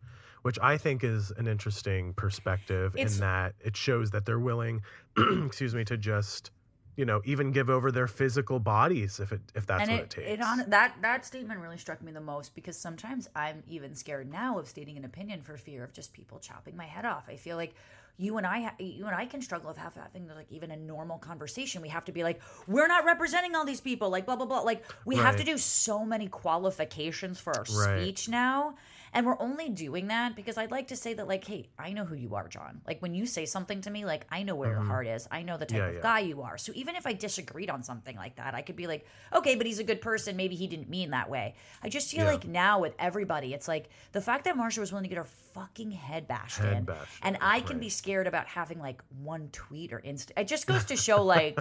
Which 0.42 0.58
I 0.62 0.78
think 0.78 1.04
is 1.04 1.32
an 1.38 1.48
interesting 1.48 2.14
perspective 2.14 2.96
It's- 2.96 3.16
in 3.16 3.20
that 3.22 3.54
it 3.60 3.78
shows 3.78 4.10
that 4.12 4.26
they're 4.26 4.40
willing, 4.40 4.82
excuse 5.46 5.76
me, 5.76 5.84
to 5.86 5.98
just, 5.98 6.52
you 6.98 7.06
know, 7.06 7.22
even 7.24 7.52
give 7.52 7.70
over 7.70 7.92
their 7.92 8.08
physical 8.08 8.60
bodies 8.60 9.20
if 9.20 9.32
it 9.32 9.40
if 9.56 9.66
that's 9.66 9.84
and 9.84 9.92
what 9.92 10.00
it, 10.02 10.04
it, 10.04 10.10
takes. 10.10 10.28
it 10.34 10.42
on 10.42 10.64
that 10.70 10.96
that 11.02 11.26
statement 11.26 11.62
really 11.62 11.78
struck 11.78 12.02
me 12.02 12.12
the 12.12 12.20
most 12.20 12.56
because 12.56 12.76
sometimes 12.78 13.30
I'm 13.36 13.64
even 13.70 13.96
scared 13.96 14.30
now 14.32 14.58
of 14.60 14.68
stating 14.68 14.98
an 14.98 15.06
opinion 15.06 15.42
for 15.42 15.56
fear 15.58 15.84
of 15.84 15.94
just 15.94 16.12
people 16.12 16.40
chopping 16.40 16.76
my 16.76 16.86
head 16.86 17.06
off. 17.06 17.26
I 17.30 17.36
feel 17.36 17.56
like 17.56 17.76
you 18.20 18.38
and 18.38 18.48
I, 18.48 18.72
you 18.80 19.06
and 19.06 19.16
I 19.16 19.28
can 19.28 19.44
struggle 19.44 19.68
with 19.68 19.78
having 19.78 20.28
like 20.36 20.52
even 20.52 20.72
a 20.72 20.76
normal 20.76 21.20
conversation. 21.20 21.84
We 21.84 21.90
have 21.90 22.06
to 22.06 22.12
be 22.12 22.24
like, 22.24 22.42
we're 22.66 22.88
not 22.88 23.06
representing 23.06 23.56
all 23.56 23.64
these 23.64 23.80
people, 23.82 24.10
like 24.10 24.26
blah 24.26 24.36
blah 24.36 24.48
blah. 24.48 24.62
Like 24.62 24.84
we 25.06 25.18
have 25.18 25.36
to 25.38 25.44
do 25.44 25.58
so 25.58 26.04
many 26.04 26.28
qualifications 26.28 27.40
for 27.40 27.54
our 27.54 27.66
Right. 27.66 28.02
speech 28.02 28.28
now. 28.28 28.76
And 29.18 29.26
we're 29.26 29.42
only 29.42 29.70
doing 29.70 30.10
that 30.10 30.36
because 30.36 30.60
I'd 30.60 30.70
like 30.70 30.90
to 30.90 30.96
say 30.96 31.16
that, 31.16 31.28
like, 31.28 31.44
hey, 31.44 31.70
I 31.80 31.92
know 31.92 32.06
who 32.06 32.14
you 32.14 32.36
are, 32.36 32.48
John. 32.48 32.82
Like, 32.86 33.02
when 33.02 33.16
you 33.16 33.26
say 33.26 33.48
something 33.48 33.82
to 33.82 33.90
me, 33.90 34.06
like, 34.06 34.28
I 34.30 34.44
know 34.44 34.54
where 34.54 34.70
your 34.70 34.84
heart 34.84 35.08
is. 35.08 35.28
I 35.32 35.42
know 35.42 35.58
the 35.58 35.66
type 35.66 35.78
Mm-hmm. 35.82 35.84
Yeah, 35.86 35.90
of 35.90 35.96
yeah. 35.96 36.02
guy 36.04 36.20
you 36.20 36.44
are. 36.44 36.60
So 36.60 36.72
even 36.76 36.96
if 36.96 37.08
I 37.08 37.14
disagreed 37.14 37.72
on 37.72 37.82
something 37.82 38.16
like 38.16 38.36
that, 38.36 38.54
I 38.54 38.62
could 38.62 38.76
be 38.76 38.86
like, 38.86 39.08
okay, 39.34 39.56
but 39.56 39.66
he's 39.66 39.80
a 39.80 39.84
good 39.84 40.02
person. 40.02 40.38
Maybe 40.38 40.54
he 40.56 40.68
didn't 40.68 40.88
mean 40.88 41.10
that 41.10 41.32
way. 41.32 41.56
I 41.82 41.90
just 41.90 42.12
feel 42.12 42.26
Yeah. 42.26 42.32
like 42.34 42.46
now 42.48 42.80
with 42.80 42.94
everybody, 43.00 43.56
it's 43.56 43.68
like 43.68 43.90
the 44.12 44.22
fact 44.22 44.44
that 44.46 44.56
Marsha 44.56 44.78
was 44.78 44.92
willing 44.92 45.06
to 45.06 45.10
get 45.10 45.18
her 45.18 45.26
fucking 45.56 45.90
head 45.90 46.28
bashed 46.28 46.60
Head 46.60 46.78
in. 46.78 46.84
bashed 46.84 47.20
and 47.24 47.40
I 47.42 47.62
can 47.62 47.78
right. 47.78 47.82
be 47.82 47.90
scared 47.90 48.28
about 48.28 48.46
having 48.46 48.78
like 48.80 49.02
one 49.24 49.50
tweet 49.52 49.94
or 49.94 50.00
insta. 50.02 50.30
It 50.38 50.48
just 50.48 50.68
goes 50.68 50.86
to 50.86 50.96
show, 51.08 51.24
like, 51.24 51.58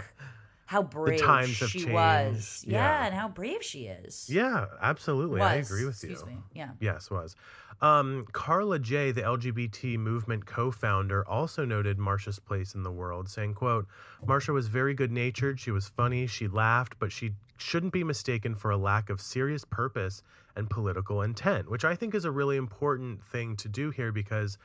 how 0.67 0.83
brave 0.83 1.21
times 1.21 1.61
have 1.61 1.71
she 1.71 1.85
was. 1.91 2.35
changed. 2.35 2.65
Yeah, 2.67 2.79
Yeah. 3.01 3.07
and 3.07 3.15
how 3.15 3.29
brave 3.29 3.63
she 3.63 3.87
is. 3.87 4.29
yeah, 4.29 4.67
absolutely. 4.83 5.41
I 5.41 5.55
agree 5.57 5.85
with 5.85 6.03
you. 6.03 6.11
Excuse 6.11 6.27
me. 6.27 6.39
Yeah. 6.55 6.71
Yes, 6.81 7.11
was. 7.11 7.35
Um, 7.81 8.27
Karla 8.33 8.79
Jay, 8.79 9.13
the 9.13 9.21
LGBT 9.23 9.99
movement 9.99 10.47
co-founder, 10.47 11.27
also 11.29 11.65
noted 11.65 11.99
Marsha's 11.99 12.39
place 12.39 12.75
in 12.75 12.83
the 12.83 12.91
world, 12.91 13.29
saying, 13.29 13.55
quote, 13.55 13.87
Marsha 14.25 14.53
was 14.55 14.67
very 14.69 14.95
good-natured, 14.95 15.61
she 15.61 15.71
was 15.71 15.89
funny, 15.89 16.27
she 16.27 16.49
laughed, 16.49 16.99
but 16.99 17.13
she 17.13 17.33
shouldn't 17.59 17.93
be 17.93 18.03
mistaken 18.03 18.55
for 18.55 18.71
a 18.71 18.77
lack 18.79 19.11
of 19.11 19.21
serious 19.21 19.65
purpose 19.65 20.23
and 20.57 20.71
political 20.71 21.21
intent, 21.23 21.71
which 21.71 21.85
I 21.85 21.95
think 21.95 22.15
is 22.15 22.25
a 22.25 22.31
really 22.31 22.57
important 22.57 23.23
thing 23.25 23.57
to 23.57 23.69
do 23.69 23.91
here 23.91 24.11
because 24.11 24.57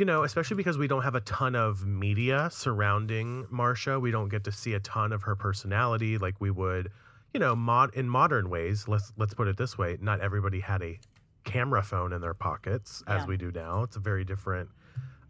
you 0.00 0.06
know, 0.06 0.22
especially 0.22 0.56
because 0.56 0.78
we 0.78 0.88
don't 0.88 1.02
have 1.02 1.14
a 1.14 1.20
ton 1.20 1.54
of 1.54 1.84
media 1.86 2.48
surrounding 2.50 3.44
Marsha. 3.52 4.00
We 4.00 4.10
don't 4.10 4.30
get 4.30 4.44
to 4.44 4.50
see 4.50 4.72
a 4.72 4.80
ton 4.80 5.12
of 5.12 5.22
her 5.24 5.36
personality 5.36 6.16
like 6.16 6.40
we 6.40 6.50
would, 6.50 6.90
you 7.34 7.38
know, 7.38 7.54
mod 7.54 7.94
in 7.94 8.08
modern 8.08 8.48
ways. 8.48 8.88
Let's 8.88 9.12
let's 9.18 9.34
put 9.34 9.46
it 9.46 9.58
this 9.58 9.76
way: 9.76 9.98
not 10.00 10.22
everybody 10.22 10.58
had 10.58 10.80
a 10.82 10.98
camera 11.44 11.82
phone 11.82 12.14
in 12.14 12.22
their 12.22 12.32
pockets 12.32 13.02
as 13.08 13.24
Yeah. 13.24 13.26
we 13.26 13.36
do 13.36 13.52
now. 13.52 13.82
It's 13.82 13.96
a 13.96 14.00
very 14.00 14.24
different 14.24 14.70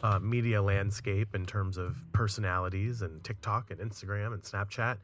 uh, 0.05 0.21
media 0.21 0.63
landscape 0.63 1.35
in 1.35 1.47
terms 1.47 1.77
of 1.77 1.97
personalities 2.13 3.03
and 3.03 3.25
TikTok 3.25 3.73
and 3.73 3.81
Instagram 3.81 4.35
and 4.35 4.43
Snapchat. 4.45 4.99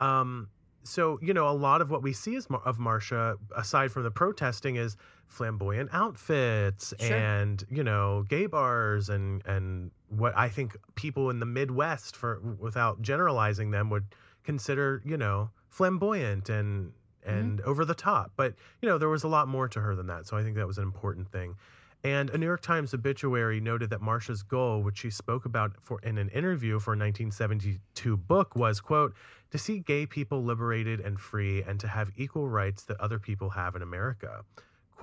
Um, 0.00 0.48
so 0.82 1.18
you 1.20 1.34
know, 1.34 1.46
a 1.46 1.52
lot 1.52 1.82
of 1.82 1.90
what 1.90 2.02
we 2.02 2.14
see 2.14 2.36
is 2.36 2.46
of 2.64 2.78
Marsha, 2.78 3.36
aside 3.54 3.92
from 3.92 4.04
the 4.04 4.10
protesting, 4.10 4.76
is 4.76 4.96
flamboyant 5.30 5.88
outfits 5.92 6.92
Sure. 6.98 7.16
and 7.16 7.64
you 7.70 7.82
know, 7.82 8.24
gay 8.28 8.46
bars 8.46 9.08
and 9.08 9.44
and 9.46 9.90
what 10.08 10.36
I 10.36 10.48
think 10.48 10.76
people 10.96 11.30
in 11.30 11.40
the 11.40 11.46
Midwest, 11.46 12.16
for 12.16 12.40
without 12.58 13.00
generalizing 13.00 13.70
them, 13.70 13.90
would 13.90 14.06
consider 14.44 15.02
you 15.04 15.16
know 15.16 15.50
flamboyant 15.68 16.48
and 16.48 16.88
mm-hmm. 16.88 17.30
and 17.30 17.60
over 17.62 17.84
the 17.84 17.94
top. 17.94 18.32
But 18.36 18.54
you 18.82 18.88
know, 18.88 18.98
there 18.98 19.08
was 19.08 19.24
a 19.24 19.28
lot 19.28 19.48
more 19.48 19.68
to 19.68 19.80
her 19.80 19.94
than 19.94 20.08
that. 20.08 20.26
So 20.26 20.36
I 20.36 20.42
think 20.42 20.56
that 20.56 20.66
was 20.66 20.78
an 20.78 20.84
important 20.84 21.30
thing. 21.30 21.56
And 22.02 22.30
a 22.30 22.38
New 22.38 22.46
York 22.46 22.62
Times 22.62 22.94
obituary 22.94 23.60
noted 23.60 23.90
that 23.90 24.00
Marsha's 24.00 24.42
goal, 24.42 24.82
which 24.82 24.98
she 24.98 25.10
spoke 25.10 25.44
about 25.44 25.72
for 25.82 26.00
in 26.00 26.16
an 26.16 26.30
interview 26.30 26.78
for 26.78 26.92
a 26.92 26.96
1972 26.96 28.16
book, 28.16 28.56
was 28.56 28.80
quote 28.80 29.14
to 29.50 29.58
see 29.58 29.80
gay 29.80 30.06
people 30.06 30.42
liberated 30.42 31.00
and 31.00 31.20
free, 31.20 31.62
and 31.62 31.78
to 31.80 31.88
have 31.88 32.10
equal 32.16 32.48
rights 32.48 32.84
that 32.84 32.98
other 33.00 33.18
people 33.18 33.50
have 33.50 33.76
in 33.76 33.82
America. 33.82 34.44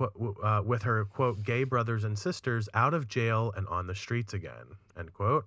Uh, 0.00 0.62
with 0.64 0.82
her 0.82 1.04
quote 1.04 1.42
gay 1.42 1.64
brothers 1.64 2.04
and 2.04 2.16
sisters 2.16 2.68
out 2.74 2.94
of 2.94 3.08
jail 3.08 3.52
and 3.56 3.66
on 3.66 3.86
the 3.86 3.94
streets 3.94 4.32
again 4.34 4.76
end 4.96 5.12
quote. 5.12 5.46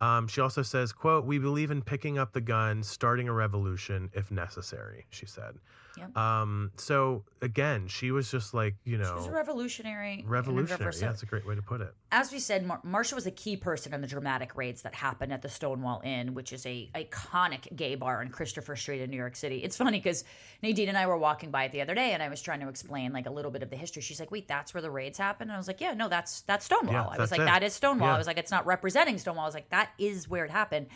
Um, 0.00 0.26
she 0.26 0.40
also 0.40 0.62
says, 0.62 0.92
quote, 0.92 1.24
we 1.24 1.38
believe 1.38 1.70
in 1.70 1.80
picking 1.80 2.18
up 2.18 2.32
the 2.32 2.40
gun, 2.40 2.82
starting 2.82 3.28
a 3.28 3.32
revolution 3.32 4.10
if 4.14 4.32
necessary, 4.32 5.06
she 5.10 5.26
said. 5.26 5.54
Yep. 5.96 6.16
Um, 6.16 6.70
so 6.76 7.24
again, 7.42 7.86
she 7.88 8.10
was 8.10 8.30
just 8.30 8.54
like, 8.54 8.76
you 8.84 8.96
know, 8.98 9.04
She 9.04 9.14
was 9.14 9.26
a 9.26 9.30
revolutionary. 9.32 10.12
in 10.14 10.18
and 10.20 10.24
of 10.26 10.30
revolutionary. 10.30 10.92
Yeah, 11.00 11.08
that's 11.08 11.22
a 11.22 11.26
great 11.26 11.46
way 11.46 11.54
to 11.54 11.62
put 11.62 11.80
it. 11.80 11.94
as 12.10 12.32
we 12.32 12.38
said, 12.38 12.64
Mar- 12.66 12.80
Marsha 12.86 13.14
was 13.14 13.26
a 13.26 13.30
key 13.30 13.56
person 13.56 13.92
in 13.94 14.00
the 14.00 14.06
dramatic 14.06 14.56
raids 14.56 14.82
that 14.82 14.94
happened 14.94 15.32
at 15.32 15.42
the 15.42 15.48
Stonewall 15.48 16.00
Inn, 16.04 16.34
which 16.34 16.52
is 16.52 16.64
a 16.66 16.90
iconic 16.94 17.74
gay 17.76 17.94
bar 17.94 18.20
on 18.20 18.28
Christopher 18.28 18.76
Street 18.76 19.00
in 19.02 19.10
New 19.10 19.16
York 19.16 19.36
City. 19.36 19.58
It's 19.58 19.76
funny 19.76 19.98
because 19.98 20.24
Nadine 20.62 20.88
and 20.88 20.96
I 20.98 21.06
were 21.06 21.16
walking 21.18 21.50
by 21.50 21.64
it 21.64 21.72
the 21.72 21.80
other 21.82 21.94
day, 21.94 22.12
and 22.12 22.22
I 22.22 22.28
was 22.28 22.40
trying 22.42 22.60
to 22.60 22.68
explain 22.68 23.12
like 23.12 23.26
a 23.26 23.30
little 23.30 23.50
bit 23.50 23.62
of 23.62 23.70
the 23.70 23.76
history. 23.76 24.02
She's 24.02 24.20
like, 24.20 24.30
"Wait, 24.30 24.48
that's 24.48 24.72
where 24.74 24.82
the 24.82 24.90
raids 24.90 25.18
happened?" 25.18 25.50
And 25.50 25.54
I 25.54 25.58
was 25.58 25.68
like, 25.68 25.80
"Yeah, 25.80 25.94
no, 25.94 26.08
that's 26.08 26.40
that's 26.42 26.64
Stonewall." 26.66 26.92
Yeah, 26.94 27.16
I 27.16 27.18
was 27.18 27.30
like, 27.30 27.40
it. 27.40 27.44
"That 27.44 27.62
is 27.62 27.72
Stonewall." 27.74 28.08
Yeah. 28.08 28.14
I 28.14 28.18
was 28.18 28.26
like, 28.26 28.38
"It's 28.38 28.50
not 28.50 28.66
representing 28.66 29.18
Stonewall." 29.18 29.44
I 29.44 29.48
was 29.48 29.54
like, 29.54 29.68
"That 29.70 29.90
is 29.98 30.28
where 30.28 30.44
it 30.44 30.50
happened." 30.50 30.86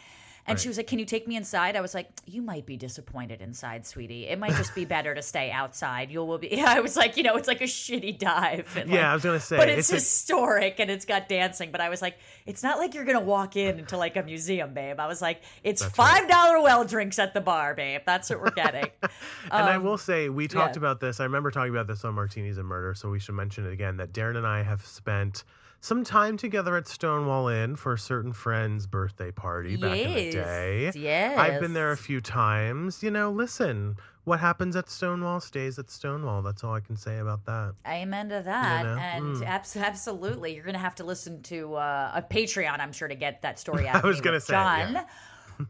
And 0.49 0.59
she 0.61 0.69
was 0.69 0.77
like, 0.77 0.87
"Can 0.87 0.99
you 0.99 1.05
take 1.05 1.27
me 1.27 1.37
inside?" 1.37 1.77
I 1.77 1.81
was 1.81 1.95
like, 1.95 2.09
"You 2.27 2.41
might 2.43 2.67
be 2.67 2.77
disappointed 2.77 3.41
inside, 3.41 3.85
sweetie. 3.87 4.27
It 4.29 4.39
might 4.39 4.53
just 4.55 4.75
be 4.75 4.85
better 4.97 5.15
to 5.15 5.23
stay 5.23 5.51
outside. 5.51 6.11
You 6.11 6.25
will 6.25 6.39
be." 6.39 6.49
Yeah, 6.53 6.67
I 6.77 6.81
was 6.81 6.97
like, 6.97 7.17
you 7.17 7.23
know, 7.23 7.37
it's 7.37 7.49
like 7.49 7.61
a 7.61 7.65
shitty 7.65 8.19
dive. 8.19 8.77
and, 8.77 8.89
Yeah, 8.91 8.97
like- 8.97 9.05
I 9.07 9.15
was 9.15 9.23
gonna 9.25 9.41
say 9.41 9.57
but 9.57 9.69
it's, 9.69 9.89
it's 9.89 9.91
a- 9.91 9.95
historic 9.97 10.79
and 10.81 10.91
it's 10.91 11.05
got 11.05 11.29
dancing. 11.29 11.71
But 11.73 11.81
I 11.81 11.89
was 11.89 12.01
like, 12.01 12.17
it's 12.47 12.63
not 12.63 12.79
like 12.79 12.95
you're 12.95 13.05
gonna 13.05 13.21
walk 13.21 13.57
in 13.57 13.79
into 13.79 13.97
like 13.97 14.17
a 14.17 14.23
museum, 14.23 14.73
babe. 14.75 15.01
I 15.01 15.07
was 15.07 15.21
like, 15.21 15.43
it's 15.65 15.83
That's 15.83 15.95
five 15.95 16.29
dollar 16.29 16.61
well 16.63 16.85
drinks 16.85 17.19
at 17.19 17.35
the 17.35 17.41
bar, 17.41 17.75
babe. 17.75 18.03
That's 18.07 18.31
what 18.31 18.41
we're 18.41 18.51
getting. 18.51 18.91
and 19.03 19.11
I 19.53 19.75
Um, 19.77 19.83
will 19.85 19.99
say, 19.99 20.29
we 20.29 20.49
talked 20.49 20.77
yeah. 20.77 20.81
about 20.81 21.01
this. 21.01 21.21
I 21.21 21.25
remember 21.25 21.51
talking 21.51 21.71
about 21.73 21.87
this 21.87 22.05
on 22.05 22.15
Martinis 22.15 22.57
and 22.59 22.67
Murder, 22.67 22.95
so 22.95 23.11
we 23.11 23.19
should 23.19 23.35
mention 23.35 23.67
it 23.67 23.73
again 23.73 23.97
that 23.97 24.13
Daryn 24.13 24.37
and 24.37 24.47
I 24.47 24.63
have 24.63 24.85
spent 24.87 25.45
some 25.81 26.03
time 26.05 26.37
together 26.37 26.77
at 26.77 26.89
Stonewall 26.89 27.49
Inn 27.49 27.77
for 27.77 27.93
a 27.93 27.99
certain 27.99 28.33
friend's 28.33 28.87
birthday 28.87 29.31
party 29.31 29.77
back 29.77 29.97
in 29.99 30.13
the 30.15 30.21
Yes, 30.23 30.35
day. 30.35 30.93
yes. 30.95 31.39
I've 31.39 31.61
been 31.61 31.75
there 31.75 31.93
a 31.93 31.97
few 31.97 32.21
times. 32.21 33.03
You 33.03 33.11
know, 33.11 33.31
listen, 33.31 33.97
what 34.25 34.41
happens 34.41 34.75
at 34.75 34.91
Stonewall 34.91 35.39
stays 35.41 35.79
at 35.79 35.89
Stonewall. 35.91 36.43
That's 36.43 36.65
all 36.65 36.75
I 36.75 36.81
can 36.81 36.97
say 36.97 37.19
about 37.19 37.45
that. 37.47 37.75
Amen 37.87 38.29
to 38.31 38.43
that. 38.45 38.85
know? 38.85 38.97
And 38.99 39.37
Mm. 39.37 39.47
abs- 39.47 39.77
absolutely, 39.77 40.55
you're 40.55 40.65
gonna 40.65 40.79
have 40.79 40.97
to 40.97 41.05
listen 41.05 41.43
to 41.45 41.75
uh, 41.77 42.11
a 42.15 42.23
Patreon, 42.23 42.81
I'm 42.81 42.93
sure, 42.93 43.07
to 43.09 43.15
get 43.15 43.43
that 43.43 43.59
story 43.61 43.87
out. 43.89 44.05
I 44.05 44.07
was 44.09 44.21
gonna 44.21 44.41
say, 44.41 44.55
John. 44.55 44.93
yeah. 44.95 45.05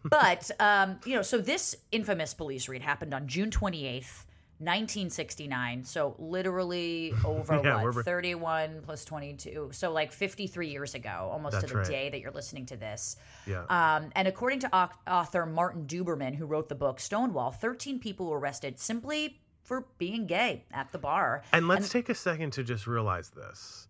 but 0.04 0.50
um, 0.60 0.98
you 1.04 1.14
know, 1.14 1.22
so 1.22 1.38
this 1.38 1.76
infamous 1.92 2.32
police 2.34 2.68
raid 2.68 2.82
happened 2.82 3.12
on 3.12 3.26
June 3.28 3.50
28th. 3.50 4.24
1969 4.58 5.84
so 5.84 6.14
literally 6.18 7.12
over 7.24 7.60
Yeah, 7.62 7.82
what 7.82 8.04
31 8.04 8.82
plus 8.84 9.04
22 9.04 9.70
so 9.72 9.92
like 9.92 10.12
53 10.12 10.68
years 10.68 10.94
ago 10.94 11.28
almost 11.30 11.60
to 11.60 11.66
the 11.66 11.76
right. 11.76 11.86
day 11.86 12.08
that 12.10 12.20
you're 12.20 12.30
listening 12.32 12.66
to 12.66 12.76
this 12.76 13.16
Yeah. 13.46 13.64
um, 13.68 14.10
and 14.14 14.26
according 14.26 14.60
to 14.60 14.88
author 15.06 15.46
Martin 15.46 15.86
Duberman, 15.86 16.34
who 16.34 16.46
wrote 16.46 16.68
the 16.68 16.74
book 16.74 17.00
Stonewall, 17.00 17.50
13 17.50 17.98
people 17.98 18.26
were 18.26 18.38
arrested 18.38 18.78
simply 18.78 19.40
for 19.62 19.86
being 19.98 20.26
gay 20.26 20.64
at 20.72 20.92
the 20.92 20.98
bar. 20.98 21.42
And 21.52 21.66
let's 21.68 21.88
take 21.88 22.08
a 22.08 22.14
second 22.14 22.52
to 22.52 22.62
just 22.62 22.86
realize 22.86 23.30
this. 23.30 23.88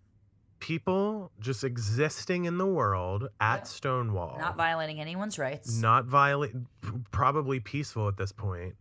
People 0.59 1.31
just 1.39 1.64
existing 1.64 2.47
in 2.47 2.57
the 2.57 2.67
world 2.67 3.29
at 3.41 3.59
Yeah. 3.59 3.62
Stonewall, 3.64 4.39
Not 4.39 4.57
violating 4.57 5.01
anyone's 5.01 5.39
rights. 5.39 5.79
not 5.79 6.07
violate, 6.07 6.53
probably 7.11 7.61
peaceful 7.61 8.09
at 8.09 8.17
this 8.17 8.33
point, 8.33 8.75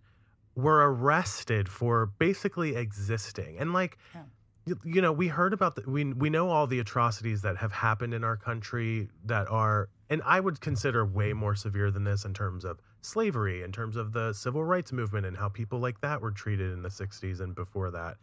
were 0.56 0.92
arrested 0.92 1.68
for 1.70 2.06
basically 2.06 2.76
existing. 2.76 3.58
And 3.60 3.74
like, 3.74 3.98
Yeah. 4.14 4.24
you, 4.66 4.80
you 4.84 5.02
know, 5.02 5.12
we 5.12 5.28
heard 5.28 5.54
about 5.54 5.76
the, 5.76 5.84
we 5.90 6.06
we 6.14 6.30
know 6.30 6.50
all 6.50 6.66
the 6.68 6.80
atrocities 6.80 7.42
that 7.44 7.58
have 7.58 7.72
happened 7.72 8.14
in 8.14 8.24
our 8.24 8.38
country 8.38 9.10
that 9.26 9.48
are, 9.50 9.90
and 10.10 10.22
I 10.26 10.40
would 10.40 10.62
consider 10.62 11.06
way 11.06 11.34
more 11.34 11.56
severe 11.56 11.92
than 11.92 12.04
this 12.04 12.26
in 12.26 12.34
terms 12.34 12.66
of 12.66 12.80
slavery, 13.02 13.64
in 13.64 13.72
terms 13.72 13.96
of 13.98 14.14
the 14.14 14.34
civil 14.34 14.64
rights 14.64 14.92
movement, 14.92 15.26
and 15.26 15.38
how 15.38 15.50
people 15.50 15.80
like 15.80 16.02
that 16.02 16.22
were 16.22 16.32
treated 16.32 16.72
in 16.72 16.82
the 16.82 16.90
'60s 16.90 17.42
and 17.42 17.54
before 17.54 17.92
that. 17.92 18.18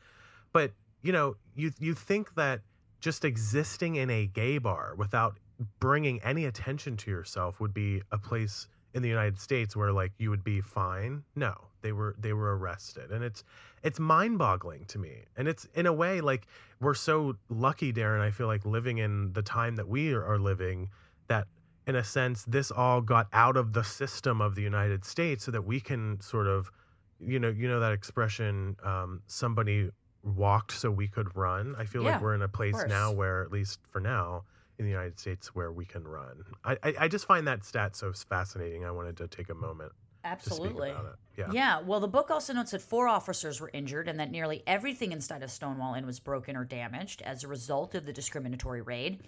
But 0.53 0.73
you 1.03 1.13
know, 1.13 1.37
you 1.55 1.71
you 1.79 1.95
think 1.95 2.35
that 2.35 2.63
just 3.01 3.25
existing 3.25 3.97
in 3.97 4.11
a 4.11 4.27
gay 4.27 4.59
bar 4.59 4.95
without 4.97 5.39
bringing 5.81 6.21
any 6.23 6.45
attention 6.47 6.97
to 6.97 7.11
yourself 7.11 7.61
would 7.61 7.75
be 7.75 8.03
a 8.11 8.19
place 8.19 8.69
in 8.95 9.03
the 9.03 9.09
United 9.09 9.39
States 9.39 9.77
where 9.77 9.93
like 9.93 10.13
you 10.19 10.31
would 10.31 10.45
be 10.45 10.61
fine. 10.61 11.23
No, 11.37 11.55
they 11.83 11.93
were 11.93 12.15
they 12.19 12.33
were 12.33 12.57
arrested, 12.57 13.11
and 13.11 13.23
it's 13.23 13.45
it's 13.83 14.01
mind 14.01 14.39
boggling 14.39 14.85
to 14.87 14.99
me. 14.99 15.25
And 15.37 15.49
it's 15.49 15.67
in 15.75 15.87
a 15.87 15.93
way 15.93 16.21
like 16.21 16.47
we're 16.81 16.95
so 16.95 17.37
lucky, 17.49 17.93
Daryn. 17.93 18.21
I 18.21 18.31
feel 18.31 18.47
like 18.47 18.65
living 18.65 18.99
in 18.99 19.33
the 19.33 19.43
time 19.43 19.77
that 19.77 19.89
we 19.89 20.13
are 20.15 20.39
living 20.39 20.89
that 21.29 21.47
in 21.87 21.97
a 21.97 22.05
sense, 22.05 22.45
this 22.45 22.71
all 22.71 23.01
got 23.01 23.27
out 23.33 23.57
of 23.57 23.73
the 23.73 23.83
system 23.83 24.41
of 24.41 24.55
the 24.55 24.63
United 24.63 25.05
States 25.05 25.45
so 25.45 25.51
that 25.51 25.63
we 25.63 25.81
can 25.81 26.21
sort 26.21 26.47
of, 26.47 26.71
you 27.19 27.41
know, 27.41 27.49
you 27.49 27.69
know 27.69 27.81
that 27.81 27.93
expression, 27.93 28.77
um, 28.85 29.23
somebody 29.27 29.91
walked 30.23 30.73
so 30.73 30.91
we 30.91 31.09
could 31.09 31.35
run. 31.37 31.75
I 31.77 31.85
feel 31.85 32.05
Yeah, 32.05 32.13
like 32.13 32.23
we're 32.23 32.35
in 32.35 32.43
a 32.43 32.49
place 32.49 32.85
now 32.87 33.11
where, 33.11 33.43
at 33.43 33.51
least 33.51 33.81
for 33.91 34.01
now, 34.01 34.45
in 34.79 34.85
the 34.85 34.91
United 34.91 35.19
States, 35.19 35.55
where 35.55 35.73
we 35.73 35.85
can 35.85 36.07
run. 36.07 36.45
I, 36.65 36.77
I, 36.83 36.95
I 37.01 37.09
just 37.09 37.27
find 37.27 37.47
that 37.49 37.65
stat 37.65 37.97
so 37.97 38.13
fascinating. 38.13 38.85
I 38.85 38.91
wanted 38.93 39.17
to 39.17 39.29
take 39.29 39.51
a 39.51 39.55
moment 39.55 39.93
Absolutely. 40.25 40.93
Yeah. 41.37 41.49
Yeah, 41.51 41.81
well, 41.81 41.99
the 41.99 42.09
book 42.09 42.31
also 42.31 42.53
notes 42.53 42.73
that 42.73 42.83
four 42.83 43.09
officers 43.09 43.61
were 43.61 43.71
injured 43.73 44.07
and 44.07 44.21
that 44.21 44.31
nearly 44.31 44.63
everything 44.67 45.13
inside 45.13 45.43
of 45.43 45.51
Stonewall 45.51 45.95
Inn 45.95 46.05
was 46.05 46.21
broken 46.21 46.57
or 46.57 46.65
damaged 46.65 47.23
as 47.23 47.43
a 47.43 47.49
result 47.49 47.95
of 47.95 48.05
the 48.05 48.13
discriminatory 48.13 48.83
raid. 48.83 49.21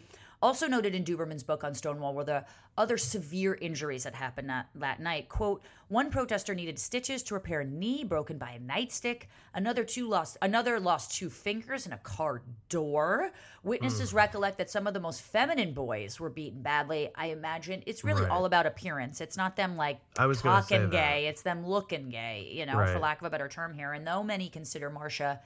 Also 0.44 0.66
noted 0.66 0.94
in 0.94 1.04
Duberman's 1.04 1.42
book 1.42 1.64
on 1.64 1.74
Stonewall 1.74 2.12
were 2.12 2.22
the 2.22 2.44
other 2.76 2.98
severe 2.98 3.54
injuries 3.54 4.04
that 4.04 4.14
happened 4.14 4.50
that, 4.50 4.66
that 4.74 5.00
night. 5.00 5.30
Quote, 5.30 5.62
one 5.88 6.10
protester 6.10 6.54
needed 6.54 6.78
stitches 6.78 7.22
to 7.22 7.32
repair 7.34 7.60
a 7.60 7.64
knee 7.64 8.04
broken 8.04 8.36
by 8.36 8.50
a 8.50 8.58
nightstick. 8.60 9.22
Another 9.54 9.84
two 9.84 10.06
lost 10.06 10.36
another 10.42 10.78
lost 10.78 11.16
two 11.16 11.30
fingers 11.30 11.86
in 11.86 11.94
a 11.94 11.98
car 11.98 12.42
door. 12.68 13.30
Witnesses 13.62 14.10
Hmm. 14.10 14.16
recollect 14.18 14.58
that 14.58 14.68
some 14.68 14.86
of 14.86 14.92
the 14.92 15.00
most 15.00 15.22
feminine 15.22 15.72
boys 15.72 16.20
were 16.20 16.28
beaten 16.28 16.60
badly. 16.60 17.10
I 17.14 17.26
imagine 17.28 17.82
it's 17.86 18.04
really 18.04 18.20
Right. 18.22 18.30
all 18.30 18.44
about 18.44 18.66
appearance. 18.66 19.22
It's 19.22 19.38
not 19.38 19.56
them 19.56 19.78
like 19.78 19.98
I 20.18 20.26
was 20.26 20.42
talking 20.42 20.82
that. 20.82 20.90
gay. 20.90 21.26
It's 21.26 21.40
them 21.40 21.66
looking 21.66 22.10
gay, 22.10 22.50
you 22.52 22.66
know, 22.66 22.74
for 22.86 22.98
lack 22.98 23.22
of 23.22 23.26
a 23.26 23.30
better 23.30 23.48
term 23.48 23.72
here. 23.72 23.94
And 23.94 24.06
though 24.06 24.22
many 24.22 24.50
consider 24.50 24.90
Marsha 24.90 25.38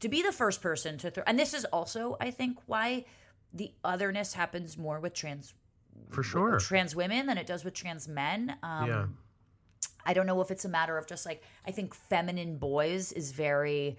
to 0.00 0.08
be 0.08 0.22
the 0.22 0.32
first 0.32 0.62
person 0.62 0.96
to 0.98 1.10
throw, 1.10 1.24
and 1.26 1.38
this 1.38 1.52
is 1.52 1.66
also, 1.66 2.16
I 2.18 2.30
think, 2.30 2.58
why 2.64 3.04
the 3.52 3.72
otherness 3.84 4.34
happens 4.34 4.76
more 4.78 5.00
with 5.00 5.14
trans 5.14 5.54
For 6.10 6.22
sure. 6.22 6.58
trans 6.58 6.94
women 6.94 7.26
than 7.26 7.38
it 7.38 7.46
does 7.46 7.64
with 7.64 7.74
trans 7.74 8.06
men. 8.08 8.56
Um, 8.62 8.88
yeah. 8.88 9.06
I 10.04 10.12
don't 10.14 10.26
know 10.26 10.40
if 10.40 10.50
it's 10.50 10.64
a 10.64 10.68
matter 10.68 10.96
of 10.98 11.06
just 11.06 11.26
like 11.26 11.42
I 11.66 11.70
think 11.70 11.94
feminine 11.94 12.56
boys 12.58 13.12
is 13.12 13.32
very 13.32 13.98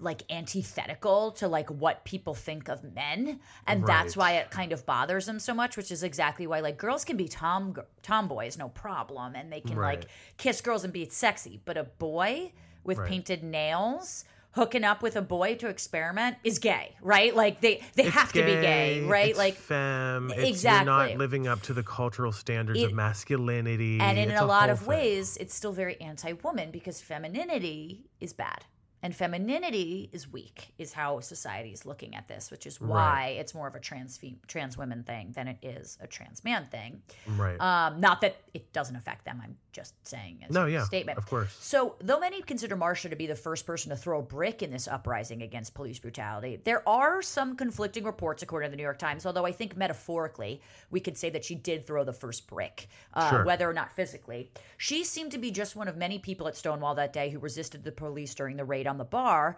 like 0.00 0.22
antithetical 0.30 1.32
to 1.32 1.48
like 1.48 1.68
what 1.70 2.04
people 2.04 2.32
think 2.32 2.68
of 2.68 2.84
men 2.94 3.40
and 3.66 3.84
that's 3.84 4.16
why 4.16 4.34
it 4.34 4.48
kind 4.48 4.70
of 4.72 4.86
bothers 4.86 5.26
them 5.26 5.40
so 5.40 5.52
much 5.52 5.76
which 5.76 5.90
is 5.90 6.04
exactly 6.04 6.46
why 6.46 6.60
like 6.60 6.78
girls 6.78 7.04
can 7.04 7.16
be 7.16 7.26
tom 7.26 7.74
tomboys 8.00 8.56
no 8.56 8.68
problem 8.68 9.34
and 9.34 9.52
they 9.52 9.60
can 9.60 9.76
Right. 9.76 9.98
like 9.98 10.08
kiss 10.36 10.60
girls 10.60 10.84
and 10.84 10.92
be 10.92 11.08
sexy 11.08 11.60
but 11.64 11.76
a 11.76 11.82
boy 11.82 12.52
with 12.84 12.98
Right. 12.98 13.08
painted 13.10 13.42
nails 13.42 14.24
hooking 14.58 14.82
up 14.84 15.02
with 15.02 15.14
a 15.16 15.22
boy 15.22 15.54
to 15.54 15.68
experiment 15.68 16.36
is 16.42 16.58
gay 16.58 16.96
right 17.00 17.34
like 17.36 17.60
they 17.60 17.80
they 17.94 18.04
It's 18.04 18.14
have 18.14 18.32
to 18.32 18.42
be 18.44 18.52
gay 18.52 19.00
right 19.06 19.36
like 19.36 19.54
femme. 19.54 20.32
It's, 20.34 20.48
Exactly. 20.48 20.84
You're 20.92 21.08
not 21.10 21.18
living 21.18 21.46
up 21.46 21.62
to 21.62 21.72
the 21.72 21.82
cultural 21.84 22.32
standards 22.32 22.80
It- 22.80 22.86
of 22.86 22.92
masculinity. 22.92 24.00
and 24.00 24.18
in 24.18 24.30
It's 24.32 24.40
a 24.40 24.44
lot 24.44 24.68
of 24.70 24.80
thing. 24.80 24.88
ways 24.88 25.36
it's 25.36 25.54
still 25.54 25.72
very 25.72 25.96
anti-woman 26.00 26.70
because 26.72 27.00
femininity 27.00 28.04
is 28.20 28.32
bad 28.32 28.64
and 29.02 29.14
femininity 29.14 30.08
is 30.12 30.30
weak 30.30 30.72
is 30.78 30.92
how 30.92 31.20
society 31.20 31.70
is 31.70 31.86
looking 31.86 32.14
at 32.14 32.26
this 32.28 32.50
which 32.50 32.66
is 32.66 32.80
why 32.80 33.36
it's 33.38 33.54
more 33.54 33.68
of 33.68 33.74
a 33.74 33.80
trans 33.80 34.16
fem- 34.16 34.38
trans 34.46 34.76
women 34.76 35.02
thing 35.04 35.30
than 35.34 35.46
it 35.48 35.56
is 35.62 35.96
a 36.00 36.06
trans 36.06 36.42
man 36.44 36.66
thing 36.66 37.00
Right. 37.36 37.60
um, 37.60 38.00
not 38.00 38.20
that 38.22 38.36
it 38.54 38.72
doesn't 38.72 38.96
affect 38.96 39.24
them 39.24 39.40
i'm 39.42 39.56
just 39.72 39.94
saying 40.06 40.40
as 40.48 40.52
no, 40.52 40.66
a 40.66 40.70
yeah. 40.70 40.84
statement 40.84 41.18
Of 41.18 41.26
course. 41.26 41.56
so, 41.60 41.94
though 42.00 42.18
many 42.18 42.42
consider 42.42 42.76
marsha 42.76 43.08
to 43.10 43.14
be 43.16 43.28
the 43.28 43.36
first 43.36 43.64
person 43.64 43.90
to 43.90 43.96
throw 43.96 44.18
a 44.18 44.22
brick 44.22 44.60
in 44.62 44.72
this 44.72 44.88
uprising 44.88 45.42
against 45.42 45.72
police 45.74 46.00
brutality, 46.00 46.60
there 46.64 46.86
are 46.88 47.22
some 47.22 47.54
conflicting 47.54 48.02
reports, 48.02 48.42
according 48.42 48.68
to 48.68 48.70
the 48.72 48.76
New 48.76 48.82
York 48.82 48.98
Times. 48.98 49.24
Although 49.24 49.46
I 49.46 49.52
think 49.52 49.76
metaphorically, 49.76 50.60
we 50.90 50.98
could 50.98 51.16
say 51.16 51.30
that 51.30 51.44
she 51.44 51.54
did 51.54 51.86
throw 51.86 52.02
the 52.02 52.12
first 52.12 52.48
brick, 52.48 52.88
uh, 53.14 53.30
Sure. 53.30 53.44
whether 53.44 53.70
or 53.70 53.72
not 53.72 53.92
physically. 53.92 54.50
She 54.78 55.04
seemed 55.04 55.30
to 55.32 55.38
be 55.38 55.52
just 55.52 55.76
one 55.76 55.86
of 55.86 55.96
many 55.96 56.18
people 56.18 56.48
at 56.48 56.56
Stonewall 56.56 56.96
that 56.96 57.12
day 57.12 57.30
who 57.30 57.38
resisted 57.38 57.84
the 57.84 57.92
police 57.92 58.34
during 58.34 58.56
the 58.56 58.64
raid 58.64 58.87
on 58.88 58.98
the 58.98 59.04
bar. 59.04 59.56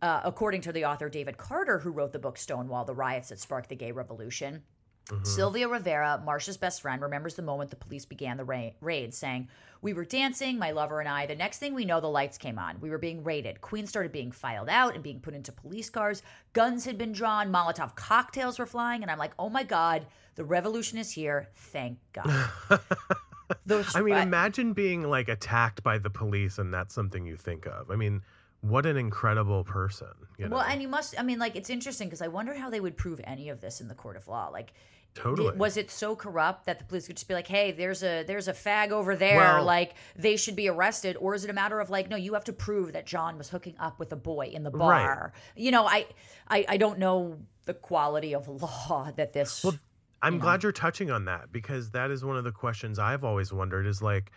Uh, 0.00 0.20
according 0.24 0.60
to 0.62 0.72
the 0.72 0.84
author 0.84 1.08
David 1.08 1.38
Carter, 1.38 1.78
who 1.78 1.92
wrote 1.92 2.10
the 2.10 2.18
book 2.18 2.36
Stonewall, 2.36 2.84
the 2.84 2.94
riots 2.94 3.28
that 3.28 3.38
sparked 3.38 3.68
the 3.68 3.76
gay 3.76 3.92
revolution, 3.92 4.62
Sylvia 5.24 5.68
Rivera, 5.68 6.22
Marsha's 6.24 6.56
best 6.56 6.80
friend, 6.80 7.02
remembers 7.02 7.34
the 7.34 7.42
moment 7.42 7.70
the 7.70 7.76
police 7.76 8.04
began 8.04 8.36
the 8.36 8.44
ra- 8.44 8.70
raid, 8.80 9.12
saying, 9.12 9.48
We 9.80 9.92
were 9.92 10.04
dancing, 10.04 10.58
my 10.58 10.70
lover 10.70 11.00
and 11.00 11.08
I. 11.08 11.26
The 11.26 11.34
next 11.34 11.58
thing 11.58 11.74
we 11.74 11.84
know, 11.84 12.00
the 12.00 12.06
lights 12.06 12.38
came 12.38 12.58
on. 12.58 12.80
We 12.80 12.88
were 12.88 12.98
being 12.98 13.22
raided. 13.22 13.60
Queens 13.60 13.90
started 13.90 14.12
being 14.12 14.32
filed 14.32 14.68
out 14.68 14.94
and 14.94 15.02
being 15.02 15.20
put 15.20 15.34
into 15.34 15.52
police 15.52 15.90
cars. 15.90 16.22
Guns 16.52 16.84
had 16.84 16.98
been 16.98 17.12
drawn. 17.12 17.52
Molotov 17.52 17.94
cocktails 17.94 18.58
were 18.58 18.66
flying. 18.66 19.02
And 19.02 19.10
I'm 19.10 19.18
like, 19.18 19.32
Oh 19.38 19.48
my 19.48 19.64
God, 19.64 20.06
the 20.36 20.44
revolution 20.44 20.98
is 20.98 21.10
here. 21.10 21.48
Thank 21.54 21.98
God. 22.12 22.50
Those, 23.66 23.94
I 23.94 24.00
mean, 24.00 24.16
imagine 24.16 24.72
being 24.72 25.02
like 25.02 25.28
attacked 25.28 25.82
by 25.82 25.98
the 25.98 26.08
police 26.08 26.58
and 26.58 26.72
that's 26.72 26.94
something 26.94 27.26
you 27.26 27.36
think 27.36 27.66
of. 27.66 27.90
I 27.90 27.96
mean, 27.96 28.22
what 28.62 28.86
an 28.86 28.96
incredible 28.96 29.62
person. 29.64 30.08
You 30.38 30.48
know? 30.48 30.56
well, 30.56 30.64
and 30.66 30.80
you 30.80 30.88
must, 30.88 31.18
I 31.18 31.22
mean, 31.22 31.38
like, 31.38 31.54
it's 31.56 31.68
interesting 31.70 32.08
because 32.08 32.22
I 32.22 32.28
wonder 32.28 32.54
how 32.54 32.70
they 32.70 32.80
would 32.80 32.96
prove 32.96 33.20
any 33.24 33.48
of 33.50 33.60
this 33.60 33.80
in 33.80 33.88
the 33.88 33.94
court 33.94 34.16
of 34.16 34.26
law. 34.28 34.48
Like, 34.48 34.72
totally. 35.14 35.56
Was 35.56 35.76
it 35.76 35.90
so 35.90 36.16
corrupt 36.16 36.66
that 36.66 36.78
the 36.78 36.84
police 36.86 37.06
could 37.06 37.16
just 37.16 37.28
be 37.28 37.34
like, 37.34 37.46
"Hey, 37.46 37.72
there's 37.72 38.02
a 38.02 38.22
there's 38.24 38.48
a 38.48 38.52
fag 38.52 38.90
over 38.90 39.14
there, 39.14 39.36
Well- 39.38 39.64
like 39.64 39.94
they 40.16 40.36
should 40.36 40.56
be 40.56 40.68
arrested," 40.68 41.16
or 41.18 41.34
is 41.34 41.44
it 41.44 41.50
a 41.50 41.52
matter 41.52 41.80
of 41.80 41.90
like, 41.90 42.08
no, 42.08 42.16
you 42.16 42.32
have 42.34 42.44
to 42.44 42.52
prove 42.52 42.92
that 42.94 43.04
John 43.04 43.36
was 43.36 43.50
hooking 43.50 43.74
up 43.78 43.98
with 43.98 44.10
a 44.12 44.16
boy 44.16 44.46
in 44.46 44.62
the 44.62 44.70
Right. 44.70 45.04
bar? 45.04 45.32
You 45.54 45.70
know, 45.70 45.86
I, 45.86 46.06
I 46.48 46.64
I 46.68 46.76
don't 46.78 46.98
know 46.98 47.38
the 47.66 47.74
quality 47.74 48.34
of 48.34 48.48
law 48.62 49.10
that 49.16 49.32
this. 49.34 49.62
Well, 49.62 49.74
I'm 50.22 50.38
glad 50.38 50.62
you're 50.62 50.70
touching 50.72 51.10
on 51.10 51.24
that 51.24 51.50
because 51.52 51.90
that 51.90 52.10
is 52.12 52.24
one 52.24 52.36
of 52.36 52.44
the 52.44 52.52
questions 52.52 52.98
I've 53.00 53.24
always 53.24 53.52
wondered 53.52 53.86
is 53.88 54.00
like, 54.00 54.30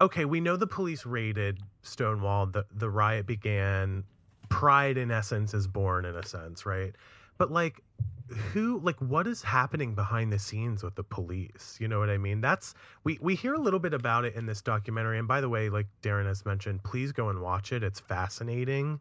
okay, 0.00 0.24
we 0.24 0.40
know 0.40 0.56
the 0.56 0.66
police 0.66 1.06
raided 1.06 1.60
Stonewall, 1.82 2.46
the, 2.46 2.64
the 2.74 2.90
riot 2.90 3.26
began, 3.26 4.04
pride 4.48 4.96
in 4.96 5.10
essence 5.10 5.54
is 5.54 5.66
born 5.66 6.04
in 6.04 6.16
a 6.16 6.24
sense, 6.24 6.66
right? 6.66 6.94
But 7.38 7.50
like, 7.50 7.82
who, 8.28 8.80
like, 8.80 8.98
what 9.00 9.26
is 9.26 9.42
happening 9.42 9.94
behind 9.94 10.32
the 10.32 10.38
scenes 10.38 10.82
with 10.82 10.96
the 10.96 11.04
police? 11.04 11.76
You 11.80 11.86
know 11.86 11.98
what 11.98 12.10
I 12.10 12.18
mean? 12.18 12.40
That's, 12.40 12.74
we, 13.04 13.18
we 13.20 13.34
hear 13.36 13.54
a 13.54 13.60
little 13.60 13.78
bit 13.78 13.94
about 13.94 14.24
it 14.24 14.34
in 14.34 14.46
this 14.46 14.60
documentary. 14.60 15.18
And 15.18 15.28
by 15.28 15.40
the 15.40 15.48
way, 15.48 15.68
like 15.68 15.86
Daryn 16.02 16.26
has 16.26 16.44
mentioned, 16.44 16.82
please 16.82 17.12
go 17.12 17.28
and 17.28 17.40
watch 17.40 17.72
it. 17.72 17.84
It's 17.84 18.00
fascinating, 18.00 19.00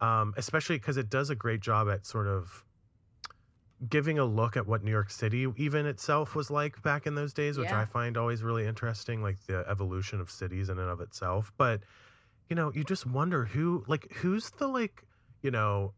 um, 0.00 0.34
especially 0.36 0.76
because 0.76 0.98
it 0.98 1.08
does 1.08 1.30
a 1.30 1.34
great 1.34 1.60
job 1.60 1.88
at 1.88 2.04
sort 2.04 2.26
of, 2.26 2.62
giving 3.88 4.18
a 4.18 4.24
look 4.24 4.56
at 4.56 4.66
what 4.66 4.82
New 4.82 4.90
York 4.90 5.10
City 5.10 5.46
even 5.56 5.86
itself 5.86 6.34
was 6.34 6.50
like 6.50 6.82
back 6.82 7.06
in 7.06 7.14
those 7.14 7.32
days, 7.32 7.58
which 7.58 7.68
Yeah. 7.70 7.80
I 7.80 7.84
find 7.84 8.16
always 8.16 8.42
really 8.42 8.66
interesting, 8.66 9.22
like 9.22 9.38
the 9.46 9.64
evolution 9.68 10.20
of 10.20 10.30
cities 10.30 10.68
in 10.68 10.78
and 10.78 10.90
of 10.90 11.00
itself. 11.00 11.52
But 11.56 11.82
you 12.48 12.56
know, 12.56 12.72
you 12.74 12.82
just 12.82 13.06
wonder 13.06 13.44
who, 13.44 13.84
like, 13.86 14.10
who's 14.14 14.50
the 14.52 14.66
like, 14.66 15.04
you 15.42 15.50
know, 15.50 15.92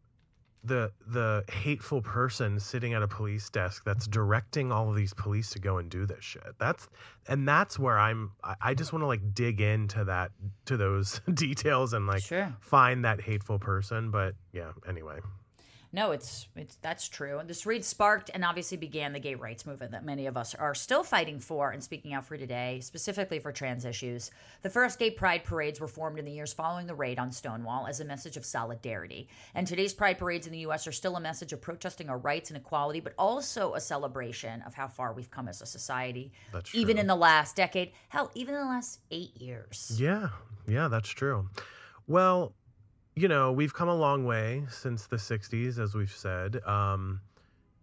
the 0.62 0.92
the 1.06 1.42
hateful 1.50 2.02
person 2.02 2.60
sitting 2.60 2.92
at 2.92 3.02
a 3.02 3.08
police 3.08 3.48
desk 3.48 3.82
that's 3.84 4.06
directing 4.06 4.70
all 4.70 4.90
of 4.90 4.94
these 4.96 5.14
police 5.14 5.48
to 5.50 5.58
go 5.58 5.78
and 5.78 5.88
do 5.90 6.04
this 6.04 6.22
shit. 6.22 6.42
That's 6.58 6.86
and 7.28 7.48
that's 7.48 7.78
where 7.78 7.98
I'm. 7.98 8.32
I, 8.44 8.56
I 8.60 8.74
just 8.74 8.92
want 8.92 9.02
to 9.02 9.06
like 9.06 9.32
dig 9.32 9.62
into 9.62 10.04
that 10.04 10.32
to 10.66 10.76
those 10.76 11.20
details 11.34 11.94
and 11.94 12.06
like 12.06 12.22
Sure. 12.22 12.54
find 12.60 13.06
that 13.06 13.22
hateful 13.22 13.58
person. 13.58 14.10
But 14.10 14.34
yeah, 14.52 14.72
anyway. 14.86 15.20
No, 15.92 16.12
it's 16.12 16.46
it's 16.54 16.76
that's 16.76 17.08
true. 17.08 17.40
And 17.40 17.50
this 17.50 17.66
raid 17.66 17.84
sparked 17.84 18.30
and 18.32 18.44
obviously 18.44 18.76
began 18.76 19.12
the 19.12 19.18
gay 19.18 19.34
rights 19.34 19.66
movement 19.66 19.90
that 19.90 20.04
many 20.04 20.26
of 20.26 20.36
us 20.36 20.54
are 20.54 20.74
still 20.74 21.02
fighting 21.02 21.40
for 21.40 21.72
and 21.72 21.82
speaking 21.82 22.12
out 22.14 22.24
for 22.24 22.36
today, 22.36 22.78
specifically 22.80 23.40
for 23.40 23.50
trans 23.50 23.84
issues. 23.84 24.30
The 24.62 24.70
first 24.70 25.00
gay 25.00 25.10
pride 25.10 25.42
parades 25.42 25.80
were 25.80 25.88
formed 25.88 26.20
in 26.20 26.24
the 26.24 26.30
years 26.30 26.52
following 26.52 26.86
the 26.86 26.94
raid 26.94 27.18
on 27.18 27.32
Stonewall 27.32 27.88
as 27.88 27.98
a 27.98 28.04
message 28.04 28.36
of 28.36 28.46
solidarity. 28.46 29.28
And 29.54 29.66
today's 29.66 29.92
pride 29.92 30.18
parades 30.18 30.46
in 30.46 30.52
the 30.52 30.60
US 30.60 30.86
are 30.86 30.92
still 30.92 31.16
a 31.16 31.20
message 31.20 31.52
of 31.52 31.60
protesting 31.60 32.08
our 32.08 32.18
rights 32.18 32.50
and 32.50 32.56
equality, 32.56 33.00
but 33.00 33.14
also 33.18 33.74
a 33.74 33.80
celebration 33.80 34.62
of 34.62 34.74
how 34.74 34.86
far 34.86 35.12
we've 35.12 35.30
come 35.30 35.48
as 35.48 35.60
a 35.60 35.66
society. 35.66 36.30
That's 36.52 36.70
true. 36.70 36.80
Even 36.80 36.98
in 36.98 37.08
the 37.08 37.16
last 37.16 37.56
decade, 37.56 37.90
hell, 38.10 38.30
even 38.36 38.54
in 38.54 38.60
the 38.60 38.66
last 38.66 39.00
8 39.10 39.36
years. 39.40 39.96
Yeah, 39.98 40.28
yeah, 40.68 40.86
that's 40.86 41.08
true. 41.08 41.48
Well, 42.06 42.54
you 43.16 43.28
know, 43.28 43.52
we've 43.52 43.74
come 43.74 43.88
a 43.88 43.94
long 43.94 44.24
way 44.24 44.64
since 44.70 45.06
the 45.06 45.16
60s, 45.16 45.78
as 45.78 45.94
we've 45.94 46.12
said. 46.12 46.62
Um, 46.64 47.20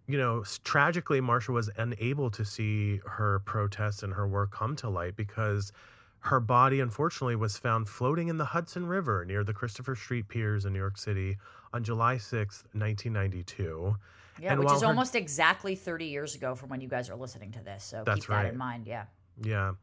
you 0.08 0.18
know, 0.18 0.44
tragically, 0.64 1.20
Marsha 1.20 1.50
was 1.50 1.70
unable 1.78 2.30
to 2.32 2.46
see 2.46 3.02
her 3.06 3.40
protests 3.40 4.04
and 4.04 4.14
her 4.14 4.28
work 4.28 4.52
come 4.52 4.76
to 4.78 4.90
light 4.90 5.16
because 5.18 5.72
her 6.20 6.40
body, 6.40 6.80
unfortunately, 6.80 7.36
was 7.36 7.58
found 7.58 7.88
floating 7.90 8.30
in 8.30 8.38
the 8.38 8.46
Hudson 8.46 8.86
River 8.88 9.26
near 9.26 9.44
the 9.44 9.54
Christopher 9.54 9.96
Street 9.96 10.28
Piers 10.30 10.66
in 10.66 10.74
New 10.74 10.80
York 10.80 10.98
City 10.98 11.38
on 11.74 11.84
July 11.84 12.16
6th, 12.16 12.64
1992. 12.74 13.96
Yeah, 14.40 14.52
And 14.54 14.60
which 14.62 14.72
is 14.72 14.82
her- 14.82 14.88
almost 14.88 15.16
exactly 15.16 15.76
30 15.76 16.06
years 16.06 16.36
ago 16.36 16.56
from 16.56 16.70
when 16.70 16.80
you 16.80 16.88
guys 16.88 17.10
are 17.10 17.16
listening 17.16 17.52
to 17.54 17.60
this. 17.60 17.84
So 17.84 18.04
That's 18.06 18.22
keep 18.22 18.30
that 18.30 18.36
right. 18.36 18.52
in 18.54 18.58
mind. 18.58 18.88
Yeah. 18.88 19.06
Yeah. 19.44 19.74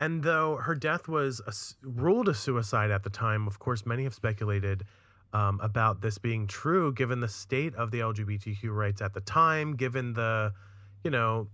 And 0.00 0.22
though 0.22 0.56
her 0.56 0.74
death 0.74 1.08
was 1.08 1.40
a 1.46 1.52
ruled 1.86 2.28
a 2.28 2.34
suicide 2.34 2.90
at 2.90 3.02
the 3.02 3.10
time, 3.10 3.46
of 3.46 3.58
course, 3.58 3.84
many 3.84 4.04
have 4.04 4.14
speculated 4.14 4.84
um, 5.32 5.60
about 5.60 6.00
this 6.00 6.18
being 6.18 6.46
true 6.46 6.92
given 6.92 7.20
the 7.20 7.28
state 7.28 7.74
of 7.74 7.90
the 7.90 8.00
LGBTQ 8.00 8.74
rights 8.74 9.02
at 9.02 9.12
the 9.12 9.20
time, 9.20 9.76
given 9.76 10.12
the, 10.12 10.52
you 11.04 11.10
know, 11.10 11.48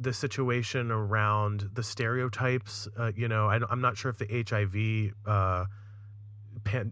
the 0.00 0.12
situation 0.12 0.90
around 0.90 1.70
the 1.74 1.82
stereotypes. 1.82 2.88
Uh, 2.98 3.12
you 3.14 3.28
know, 3.28 3.46
I, 3.46 3.60
am 3.70 3.80
not 3.80 3.96
sure 3.96 4.10
if 4.10 4.18
the 4.18 4.44
HIV 4.48 5.14
uh, 5.26 5.64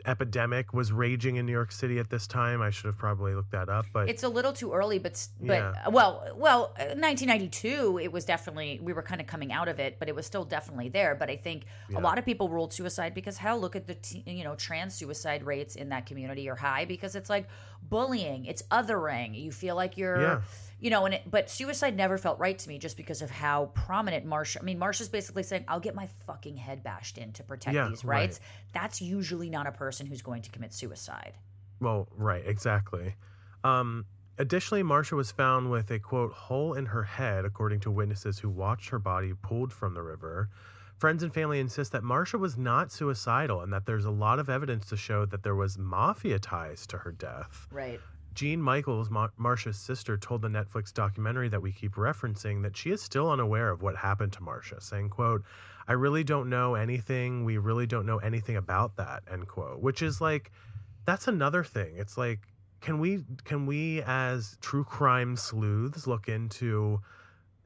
epidemic 0.06 0.72
was 0.72 0.92
raging 0.92 1.36
in 1.36 1.46
New 1.46 1.52
York 1.52 1.72
City 1.72 1.98
at 1.98 2.10
this 2.10 2.26
time. 2.26 2.60
I 2.62 2.70
should 2.70 2.86
have 2.86 2.98
probably 2.98 3.34
looked 3.34 3.52
that 3.52 3.68
up, 3.68 3.86
but 3.92 4.08
it's 4.08 4.22
a 4.22 4.28
little 4.28 4.52
too 4.52 4.72
early. 4.72 4.98
But 4.98 5.26
but 5.40 5.54
Yeah. 5.54 5.88
well 5.88 6.28
well, 6.36 6.74
uh, 6.78 6.94
1992 6.94 7.98
it 8.02 8.12
was 8.12 8.24
definitely 8.24 8.80
we 8.82 8.92
were 8.92 9.02
kind 9.02 9.20
of 9.20 9.26
coming 9.26 9.52
out 9.52 9.68
of 9.68 9.78
it, 9.80 9.98
but 9.98 10.08
it 10.08 10.14
was 10.14 10.26
still 10.26 10.44
definitely 10.44 10.88
there. 10.88 11.14
But 11.14 11.30
I 11.30 11.36
think 11.36 11.64
a 11.94 12.00
lot 12.00 12.18
of 12.18 12.24
people 12.24 12.48
ruled 12.48 12.72
suicide 12.72 13.14
because 13.14 13.38
hell, 13.38 13.58
look 13.60 13.76
at 13.76 13.86
the 13.86 13.94
t- 13.94 14.22
you 14.26 14.44
know 14.44 14.54
trans 14.56 14.94
suicide 14.94 15.42
rates 15.44 15.76
in 15.76 15.88
that 15.90 16.06
community 16.06 16.48
are 16.48 16.56
high 16.56 16.84
because 16.84 17.14
it's 17.16 17.30
like 17.30 17.48
bullying, 17.82 18.44
it's 18.46 18.62
othering. 18.70 19.40
You 19.40 19.52
feel 19.52 19.74
like 19.76 19.96
you're. 19.96 20.20
Yeah. 20.20 20.40
You 20.82 20.90
know, 20.90 21.04
and 21.04 21.14
it, 21.14 21.22
but 21.30 21.48
suicide 21.48 21.96
never 21.96 22.18
felt 22.18 22.40
right 22.40 22.58
to 22.58 22.68
me 22.68 22.76
just 22.76 22.96
because 22.96 23.22
of 23.22 23.30
how 23.30 23.66
prominent 23.66 24.26
Marsha. 24.26 24.56
I 24.60 24.64
mean, 24.64 24.80
Marsha's 24.80 25.08
basically 25.08 25.44
saying, 25.44 25.64
"I'll 25.68 25.78
get 25.78 25.94
my 25.94 26.08
fucking 26.26 26.56
head 26.56 26.82
bashed 26.82 27.18
in 27.18 27.32
to 27.34 27.44
protect 27.44 27.76
Yeah, 27.76 27.88
these 27.88 28.04
right. 28.04 28.22
rights." 28.22 28.40
That's 28.74 29.00
usually 29.00 29.48
not 29.48 29.68
a 29.68 29.70
person 29.70 30.06
who's 30.06 30.22
going 30.22 30.42
to 30.42 30.50
commit 30.50 30.74
suicide. 30.74 31.34
Well, 31.78 32.08
right, 32.16 32.42
exactly. 32.44 33.14
Um, 33.62 34.06
additionally, 34.38 34.82
Marsha 34.82 35.12
was 35.12 35.30
found 35.30 35.70
with 35.70 35.88
a 35.92 36.00
quote 36.00 36.32
hole 36.32 36.74
in 36.74 36.86
her 36.86 37.04
head, 37.04 37.44
according 37.44 37.78
to 37.80 37.90
witnesses 37.92 38.40
who 38.40 38.50
watched 38.50 38.88
her 38.90 38.98
body 38.98 39.34
pulled 39.40 39.72
from 39.72 39.94
the 39.94 40.02
river. 40.02 40.48
Friends 40.96 41.22
and 41.22 41.32
family 41.32 41.60
insist 41.60 41.92
that 41.92 42.02
Marsha 42.02 42.38
was 42.38 42.56
not 42.56 42.90
suicidal 42.90 43.60
and 43.60 43.72
that 43.72 43.86
there's 43.86 44.04
a 44.04 44.10
lot 44.10 44.38
of 44.38 44.48
evidence 44.48 44.88
to 44.88 44.96
show 44.96 45.26
that 45.26 45.42
there 45.42 45.56
was 45.56 45.78
mafia 45.78 46.38
ties 46.40 46.86
to 46.88 46.98
her 46.98 47.12
death. 47.12 47.66
Right. 47.70 48.00
Jean 48.34 48.62
Michaels, 48.62 49.10
Mar- 49.10 49.32
Marsha's 49.38 49.78
sister, 49.78 50.16
told 50.16 50.42
the 50.42 50.48
Netflix 50.48 50.92
documentary 50.92 51.48
that 51.48 51.60
we 51.60 51.72
keep 51.72 51.94
referencing 51.94 52.62
that 52.62 52.76
she 52.76 52.90
is 52.90 53.02
still 53.02 53.30
unaware 53.30 53.70
of 53.70 53.82
what 53.82 53.96
happened 53.96 54.32
to 54.32 54.40
Marsha, 54.40 54.82
saying, 54.82 55.10
quote, 55.10 55.42
I 55.88 55.92
really 55.94 56.24
don't 56.24 56.48
know 56.48 56.74
anything. 56.74 57.44
We 57.44 57.58
really 57.58 57.86
don't 57.86 58.06
know 58.06 58.18
anything 58.18 58.56
about 58.56 58.96
that, 58.96 59.22
end 59.30 59.48
quote. 59.48 59.80
Which 59.80 60.02
is 60.02 60.20
like, 60.20 60.52
that's 61.04 61.28
another 61.28 61.64
thing. 61.64 61.96
It's 61.96 62.16
like, 62.16 62.40
can 62.80 62.98
we 62.98 63.24
can 63.44 63.66
we 63.66 64.02
as 64.02 64.56
true 64.60 64.84
crime 64.84 65.36
sleuths 65.36 66.06
look 66.06 66.28
into 66.28 67.00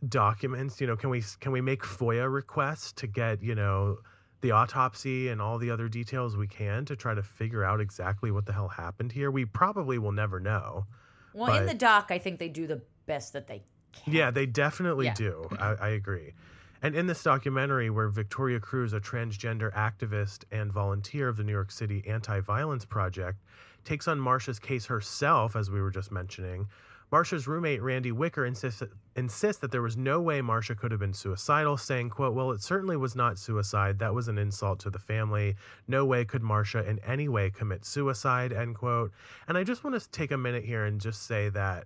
documents? 0.09 0.81
You 0.81 0.87
know, 0.87 0.97
can 0.97 1.11
we 1.11 1.23
can 1.41 1.53
we 1.53 1.61
make 1.61 1.83
FOIA 1.83 2.33
requests 2.33 2.93
to 2.93 3.07
get, 3.07 3.43
you 3.43 3.55
know, 3.55 3.99
the 4.41 4.51
autopsy 4.51 5.29
and 5.29 5.41
all 5.41 5.59
the 5.59 5.71
other 5.71 5.89
details 5.89 6.37
we 6.37 6.47
can 6.47 6.85
to 6.87 6.97
try 6.97 7.15
to 7.15 7.23
figure 7.23 7.65
out 7.65 7.81
exactly 7.81 8.31
what 8.31 8.47
the 8.47 8.53
hell 8.53 8.69
happened 8.69 9.13
here. 9.13 9.31
We 9.31 9.45
probably 9.45 9.99
will 9.99 10.13
never 10.13 10.41
know. 10.41 10.87
Well, 11.33 11.55
in 11.59 11.67
the 11.67 11.75
doc, 11.75 12.07
I 12.11 12.19
think 12.19 12.39
they 12.39 12.49
do 12.49 12.67
the 12.67 12.83
best 13.07 13.33
that 13.35 13.47
they 13.47 13.63
can. 13.93 14.15
Yeah, 14.15 14.31
they 14.31 14.47
definitely 14.47 15.07
Yeah. 15.07 15.15
do. 15.15 15.49
I, 15.59 15.75
I 15.75 15.89
agree. 15.91 16.35
And 16.83 16.95
in 16.95 17.07
this 17.07 17.23
documentary, 17.23 17.91
where 17.91 18.09
Victoria 18.09 18.61
Cruz, 18.61 18.93
a 18.93 19.01
transgender 19.01 19.73
activist 19.73 20.45
and 20.53 20.71
volunteer 20.73 21.29
of 21.29 21.37
the 21.37 21.43
New 21.43 21.53
York 21.53 21.71
City 21.71 22.05
Anti 22.07 22.41
Violence 22.41 22.85
Project, 22.85 23.43
takes 23.85 24.07
on 24.07 24.19
Marsha's 24.19 24.59
case 24.59 24.87
herself, 24.87 25.57
as 25.57 25.71
we 25.71 25.81
were 25.81 25.91
just 25.91 26.13
mentioning, 26.13 26.69
Marsha's 27.13 27.47
roommate, 27.47 27.83
Randy 27.83 28.11
Wicker, 28.11 28.45
insists, 28.45 28.83
insists 29.15 29.61
that 29.61 29.71
there 29.71 29.83
was 29.83 29.97
no 29.97 30.21
way 30.21 30.41
Marsha 30.41 30.77
could 30.77 30.91
have 30.91 30.99
been 30.99 31.13
suicidal, 31.13 31.77
saying, 31.77 32.11
quote, 32.11 32.35
well, 32.35 32.51
it 32.51 32.63
certainly 32.63 32.97
was 32.97 33.15
not 33.15 33.39
suicide. 33.39 33.99
That 34.01 34.13
was 34.13 34.27
an 34.27 34.39
insult 34.39 34.81
to 34.81 34.91
the 34.91 34.99
family. 34.99 35.55
No 35.87 36.05
way 36.05 36.25
could 36.25 36.43
Marsha 36.43 36.87
in 36.87 36.99
any 37.01 37.29
way 37.29 37.51
commit 37.51 37.85
suicide, 37.85 38.53
end 38.53 38.75
quote. 38.75 39.13
And 39.47 39.57
I 39.57 39.63
just 39.63 39.85
want 39.85 40.01
to 40.01 40.11
take 40.11 40.33
a 40.33 40.37
minute 40.37 40.65
here 40.65 40.85
and 40.85 41.01
just 41.01 41.27
say 41.27 41.49
that, 41.51 41.85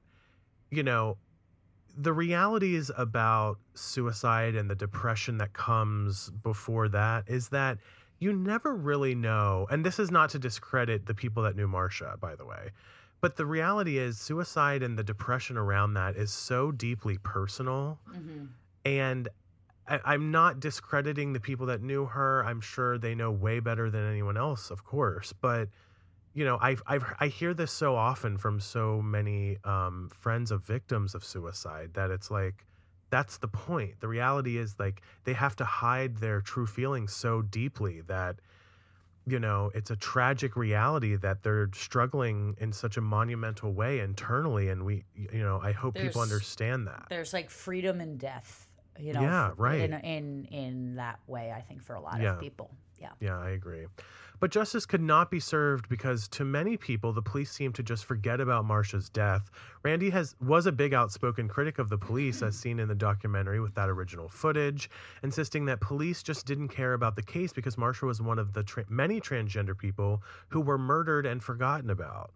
you 0.71 0.83
know, 0.83 1.18
the 1.97 2.12
realities 2.12 2.91
about 2.97 3.59
suicide 3.75 4.55
and 4.55 4.71
the 4.71 4.75
depression 4.75 5.37
that 5.39 5.53
comes 5.53 6.31
before 6.43 6.89
that 6.89 7.25
is 7.27 7.49
that 7.49 7.79
you 8.21 8.33
never 8.33 8.75
really 8.75 9.14
know. 9.14 9.66
And 9.71 9.85
this 9.85 9.99
is 9.99 10.11
not 10.11 10.31
to 10.31 10.39
discredit 10.39 11.05
the 11.05 11.14
people 11.14 11.43
that 11.43 11.57
knew 11.57 11.68
Marsha, 11.68 12.18
by 12.21 12.35
the 12.37 12.47
way. 12.47 12.71
But 13.21 13.37
the 13.37 13.47
reality 13.47 13.99
is, 13.99 14.18
suicide 14.18 14.83
and 14.83 14.99
the 14.99 15.05
depression 15.05 15.57
around 15.57 15.95
that 15.95 16.16
is 16.16 16.31
so 16.31 16.73
deeply 16.73 17.18
personal. 17.18 17.99
Mm-hmm. 18.11 18.47
And 18.87 19.29
I, 19.87 20.01
I'm 20.05 20.31
not 20.31 20.61
discrediting 20.61 21.33
the 21.33 21.41
people 21.41 21.66
that 21.66 21.83
knew 21.83 22.07
her. 22.07 22.45
I'm 22.45 22.61
sure 22.61 22.97
they 22.97 23.14
know 23.14 23.31
way 23.31 23.61
better 23.61 23.91
than 23.91 24.09
anyone 24.09 24.37
else, 24.37 24.71
of 24.71 24.85
course. 24.85 25.33
But 25.33 25.68
you 26.33 26.45
know, 26.45 26.59
I've, 26.61 26.83
I've 26.87 27.05
I 27.18 27.27
hear 27.27 27.55
this 27.55 27.73
so 27.73 27.97
often 27.97 28.39
from 28.39 28.61
so 28.61 29.03
many 29.03 29.59
um, 29.64 30.11
friends 30.12 30.53
of 30.53 30.62
victims 30.62 31.14
of 31.14 31.25
suicide 31.25 31.91
that 31.95 32.11
it's 32.11 32.31
like 32.31 32.64
that's 33.11 33.39
the 33.39 33.49
point. 33.49 34.01
The 34.01 34.09
reality 34.09 34.57
is 34.57 34.77
like 34.79 35.03
they 35.25 35.33
have 35.33 35.57
to 35.57 35.64
hide 35.64 36.16
their 36.16 36.41
true 36.41 36.66
feelings 36.66 37.12
so 37.12 37.43
deeply 37.43 38.03
that 38.03 38.37
you 39.31 39.39
know 39.39 39.70
it's 39.74 39.91
a 39.91 39.97
tragic 39.97 40.57
reality 40.57 41.16
that 41.16 41.43
they're 41.43 41.70
struggling 41.74 42.57
in 42.59 42.72
such 42.72 42.97
a 42.97 43.01
monumental 43.01 43.72
way 43.72 44.01
internally, 44.01 44.68
and 44.68 44.85
we 44.85 45.05
you 45.14 45.43
know 45.43 45.61
I 45.62 45.72
hope 45.72 45.95
people 45.95 46.20
understand 46.22 46.87
that. 46.89 47.07
There's 47.09 47.33
like 47.33 47.51
freedom 47.51 48.01
and 48.01 48.18
death. 48.18 48.66
You 48.99 49.14
know. 49.14 49.22
Yeah, 49.22 49.53
right. 49.57 49.81
In 49.81 49.95
in 49.95 50.45
in 50.47 50.95
that 50.97 51.20
way, 51.26 51.53
I 51.57 51.61
think 51.61 51.83
for 51.83 51.95
a 51.95 52.01
lot 52.01 52.20
Yeah. 52.20 52.35
of 52.35 52.41
people. 52.41 52.70
Yeah. 52.99 53.11
Yeah, 53.20 53.39
I 53.39 53.51
agree. 53.51 53.87
But 54.41 54.51
justice 54.51 54.86
could 54.86 55.03
not 55.03 55.30
be 55.30 55.38
served 55.38 55.91
because 55.91 56.26
to 56.28 56.47
many 56.47 56.78
people 56.78 57.12
the 57.12 57.20
police 57.20 57.53
seem 57.53 57.74
to 57.74 57.82
just 57.82 58.07
forget 58.07 58.41
about 58.41 58.66
Marsha's 58.66 59.11
death. 59.11 59.51
Randy 59.82 60.09
has 60.11 60.34
was 60.41 60.64
a 60.64 60.72
big 60.72 60.95
outspoken 60.95 61.47
critic 61.47 61.78
of 61.78 61.91
the 61.91 61.99
police 61.99 62.43
as 62.43 62.59
seen 62.59 62.80
in 62.80 62.88
the 62.88 62.95
documentary 62.95 63.61
with 63.61 63.74
that 63.74 63.91
original 63.91 64.30
footage, 64.30 64.88
insisting 65.22 65.66
that 65.66 65.82
police 65.82 66.22
just 66.22 66.47
didn't 66.47 66.68
care 66.68 66.95
about 66.95 67.16
the 67.16 67.22
case 67.22 67.53
because 67.53 67.76
Marsha 67.76 68.05
was 68.05 68.22
one 68.22 68.38
of 68.38 68.55
the 68.55 68.62
tra- 68.62 68.86
many 68.88 69.20
transgender 69.20 69.76
people 69.76 70.22
who 70.49 70.62
were 70.62 70.78
murdered 70.78 71.26
and 71.26 71.43
forgotten 71.43 71.91
about. 71.91 72.32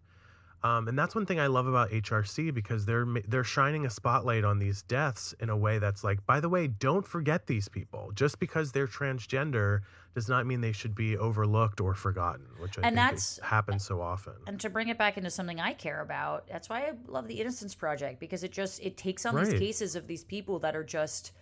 Um, 0.64 0.88
and 0.88 0.98
that's 0.98 1.14
one 1.14 1.26
thing 1.26 1.38
I 1.38 1.46
love 1.46 1.66
about 1.66 1.90
HRC 1.90 2.52
because 2.54 2.86
they're 2.86 3.06
they're 3.28 3.44
shining 3.44 3.84
a 3.84 3.90
spotlight 3.90 4.44
on 4.44 4.58
these 4.58 4.82
deaths 4.82 5.34
in 5.38 5.50
a 5.50 5.56
way 5.56 5.78
that's 5.78 6.02
like, 6.02 6.24
by 6.26 6.40
the 6.40 6.48
way, 6.48 6.68
don't 6.68 7.06
forget 7.06 7.46
these 7.46 7.68
people. 7.68 8.12
Just 8.14 8.38
because 8.40 8.72
they're 8.72 8.86
transgender 8.86 9.80
does 10.14 10.28
not 10.28 10.46
mean 10.46 10.60
they 10.60 10.72
should 10.72 10.94
be 10.94 11.16
overlooked 11.18 11.80
or 11.80 11.94
forgotten, 11.94 12.46
which 12.58 12.78
I 12.78 12.82
And 12.82 12.94
think 12.94 12.96
that's- 12.96 13.40
happens 13.42 13.84
so 13.84 14.00
often. 14.00 14.34
And 14.46 14.60
to 14.60 14.70
bring 14.70 14.88
it 14.88 14.96
back 14.96 15.16
into 15.16 15.30
something 15.30 15.60
I 15.60 15.74
care 15.74 16.00
about, 16.00 16.46
that's 16.46 16.68
why 16.68 16.82
I 16.82 16.92
love 17.06 17.26
the 17.26 17.40
Innocence 17.40 17.74
Project 17.74 18.20
because 18.20 18.44
it 18.44 18.52
just 18.52 18.80
it 18.80 18.96
takes 18.96 19.26
on 19.26 19.34
Right. 19.34 19.46
these 19.46 19.58
cases 19.58 19.96
of 19.96 20.06
these 20.06 20.22
people 20.24 20.60
that 20.60 20.76
are 20.76 20.84
just, 20.84 21.32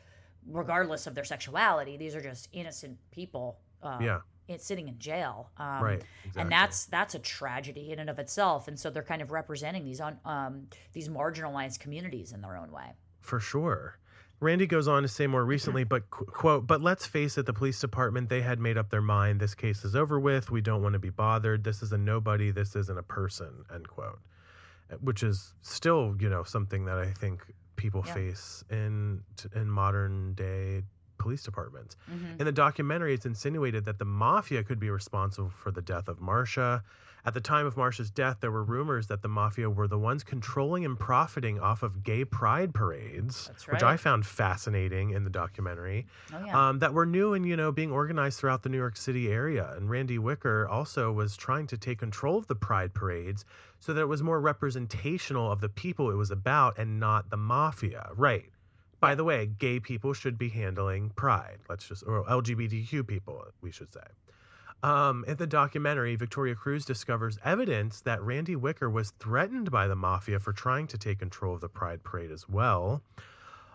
regardless 0.46 1.06
of 1.06 1.14
their 1.14 1.24
sexuality, 1.24 1.96
these 1.96 2.14
are 2.14 2.22
just 2.22 2.48
innocent 2.52 2.98
people. 3.10 3.58
Uh, 3.82 3.98
Yeah. 4.00 4.20
It's 4.48 4.66
sitting 4.66 4.88
in 4.88 4.98
jail. 4.98 5.50
Um, 5.56 5.82
Right, 5.82 6.02
exactly. 6.24 6.42
And 6.42 6.50
that's 6.52 6.86
that's 6.86 7.14
a 7.14 7.18
tragedy 7.20 7.92
in 7.92 8.00
and 8.00 8.10
of 8.10 8.18
itself. 8.18 8.68
And 8.68 8.78
so 8.78 8.90
they're 8.90 9.02
kind 9.04 9.22
of 9.22 9.30
representing 9.30 9.84
these 9.84 10.00
on 10.00 10.18
um, 10.24 10.66
these 10.92 11.08
marginalized 11.08 11.78
communities 11.78 12.32
in 12.32 12.40
their 12.40 12.56
own 12.56 12.72
way. 12.72 12.92
For 13.20 13.38
sure. 13.38 13.98
Randy 14.42 14.66
goes 14.66 14.88
on 14.88 15.02
to 15.02 15.08
say 15.08 15.26
more 15.26 15.44
recently, 15.44 15.84
but 15.84 16.10
qu- 16.10 16.24
quote, 16.26 16.66
but 16.66 16.80
let's 16.82 17.06
face 17.06 17.38
it, 17.38 17.46
the 17.46 17.52
police 17.52 17.80
department, 17.80 18.28
they 18.28 18.42
had 18.42 18.58
made 18.58 18.76
up 18.76 18.90
their 18.90 19.00
mind. 19.00 19.40
This 19.40 19.54
case 19.54 19.84
is 19.84 19.94
over 19.94 20.18
with. 20.18 20.50
We 20.50 20.60
don't 20.60 20.82
want 20.82 20.94
to 20.94 20.98
be 20.98 21.10
bothered. 21.10 21.62
This 21.64 21.82
is 21.82 21.92
a 21.92 21.98
nobody. 21.98 22.50
This 22.50 22.74
isn't 22.76 22.98
a 22.98 23.02
person, 23.04 23.64
end 23.72 23.88
quote. 23.88 24.18
Uh, 24.92 24.96
Which 24.96 25.22
is 25.22 25.54
still, 25.62 26.16
you 26.18 26.28
know, 26.28 26.42
something 26.42 26.84
that 26.86 26.98
I 26.98 27.12
think 27.12 27.42
people 27.76 28.02
Yeah. 28.06 28.14
face 28.14 28.64
in 28.68 29.22
in 29.54 29.70
modern 29.70 30.34
day 30.34 30.82
police 31.18 31.42
departments. 31.44 31.96
Mhm. 32.10 32.40
In 32.40 32.46
the 32.46 32.52
documentary, 32.52 33.14
it's 33.14 33.26
insinuated 33.26 33.84
that 33.84 33.98
the 33.98 34.04
mafia 34.04 34.64
could 34.64 34.80
be 34.80 34.90
responsible 34.90 35.50
for 35.50 35.70
the 35.70 35.80
death 35.82 36.08
of 36.08 36.18
Marsha. 36.18 36.82
At 37.24 37.34
the 37.34 37.40
time 37.40 37.66
of 37.66 37.76
Marsha's 37.76 38.10
death, 38.10 38.38
there 38.40 38.50
were 38.50 38.64
rumors 38.64 39.06
that 39.06 39.22
the 39.22 39.28
mafia 39.28 39.70
were 39.70 39.86
the 39.86 39.98
ones 39.98 40.24
controlling 40.24 40.84
and 40.84 40.98
profiting 40.98 41.60
off 41.60 41.84
of 41.84 42.02
gay 42.02 42.24
pride 42.24 42.74
parades, 42.74 43.46
That's 43.46 43.68
which. 43.68 43.82
I 43.84 43.96
found 43.96 44.26
fascinating 44.26 45.10
in 45.10 45.22
the 45.22 45.30
documentary. 45.30 46.06
Oh 46.34 46.44
yeah. 46.44 46.68
Um, 46.68 46.80
that 46.80 46.92
were 46.92 47.06
new 47.06 47.34
and 47.34 47.46
you 47.46 47.56
know 47.56 47.70
being 47.70 47.92
organized 47.92 48.40
throughout 48.40 48.64
the 48.64 48.68
New 48.68 48.76
York 48.76 48.96
City 48.96 49.30
area. 49.30 49.72
And 49.76 49.88
Randy 49.88 50.18
Wicker 50.18 50.66
also 50.68 51.12
was 51.12 51.36
trying 51.36 51.68
to 51.68 51.78
take 51.78 52.00
control 52.00 52.38
of 52.38 52.48
the 52.48 52.56
pride 52.56 52.92
parades 52.92 53.44
so 53.78 53.92
that 53.92 54.00
it 54.00 54.06
was 54.06 54.22
more 54.22 54.40
representational 54.40 55.50
of 55.50 55.60
the 55.60 55.68
people 55.68 56.10
it 56.10 56.16
was 56.16 56.32
about 56.32 56.76
and 56.76 56.98
not 56.98 57.30
the 57.30 57.36
mafia. 57.36 58.10
Right. 58.16 58.46
By 58.98 59.14
the 59.14 59.24
way, 59.24 59.46
gay 59.46 59.78
people 59.78 60.12
should 60.12 60.38
be 60.38 60.48
handling 60.48 61.10
pride. 61.10 61.58
Let's 61.68 61.86
just 61.86 62.02
or 62.04 62.24
LGBTQ 62.24 63.06
people, 63.06 63.44
we 63.60 63.70
should 63.70 63.92
say. 63.92 64.00
Um, 64.82 65.24
in 65.28 65.36
the 65.36 65.46
documentary, 65.46 66.16
Victoria 66.16 66.54
Cruz 66.56 66.84
discovers 66.84 67.38
evidence 67.44 68.00
that 68.00 68.22
Randy 68.22 68.56
Wicker 68.56 68.90
was 68.90 69.12
threatened 69.12 69.70
by 69.70 69.86
the 69.86 69.94
mafia 69.94 70.40
for 70.40 70.52
trying 70.52 70.88
to 70.88 70.98
take 70.98 71.20
control 71.20 71.54
of 71.54 71.60
the 71.60 71.68
Pride 71.68 72.02
Parade 72.02 72.32
as 72.32 72.48
well. 72.48 73.02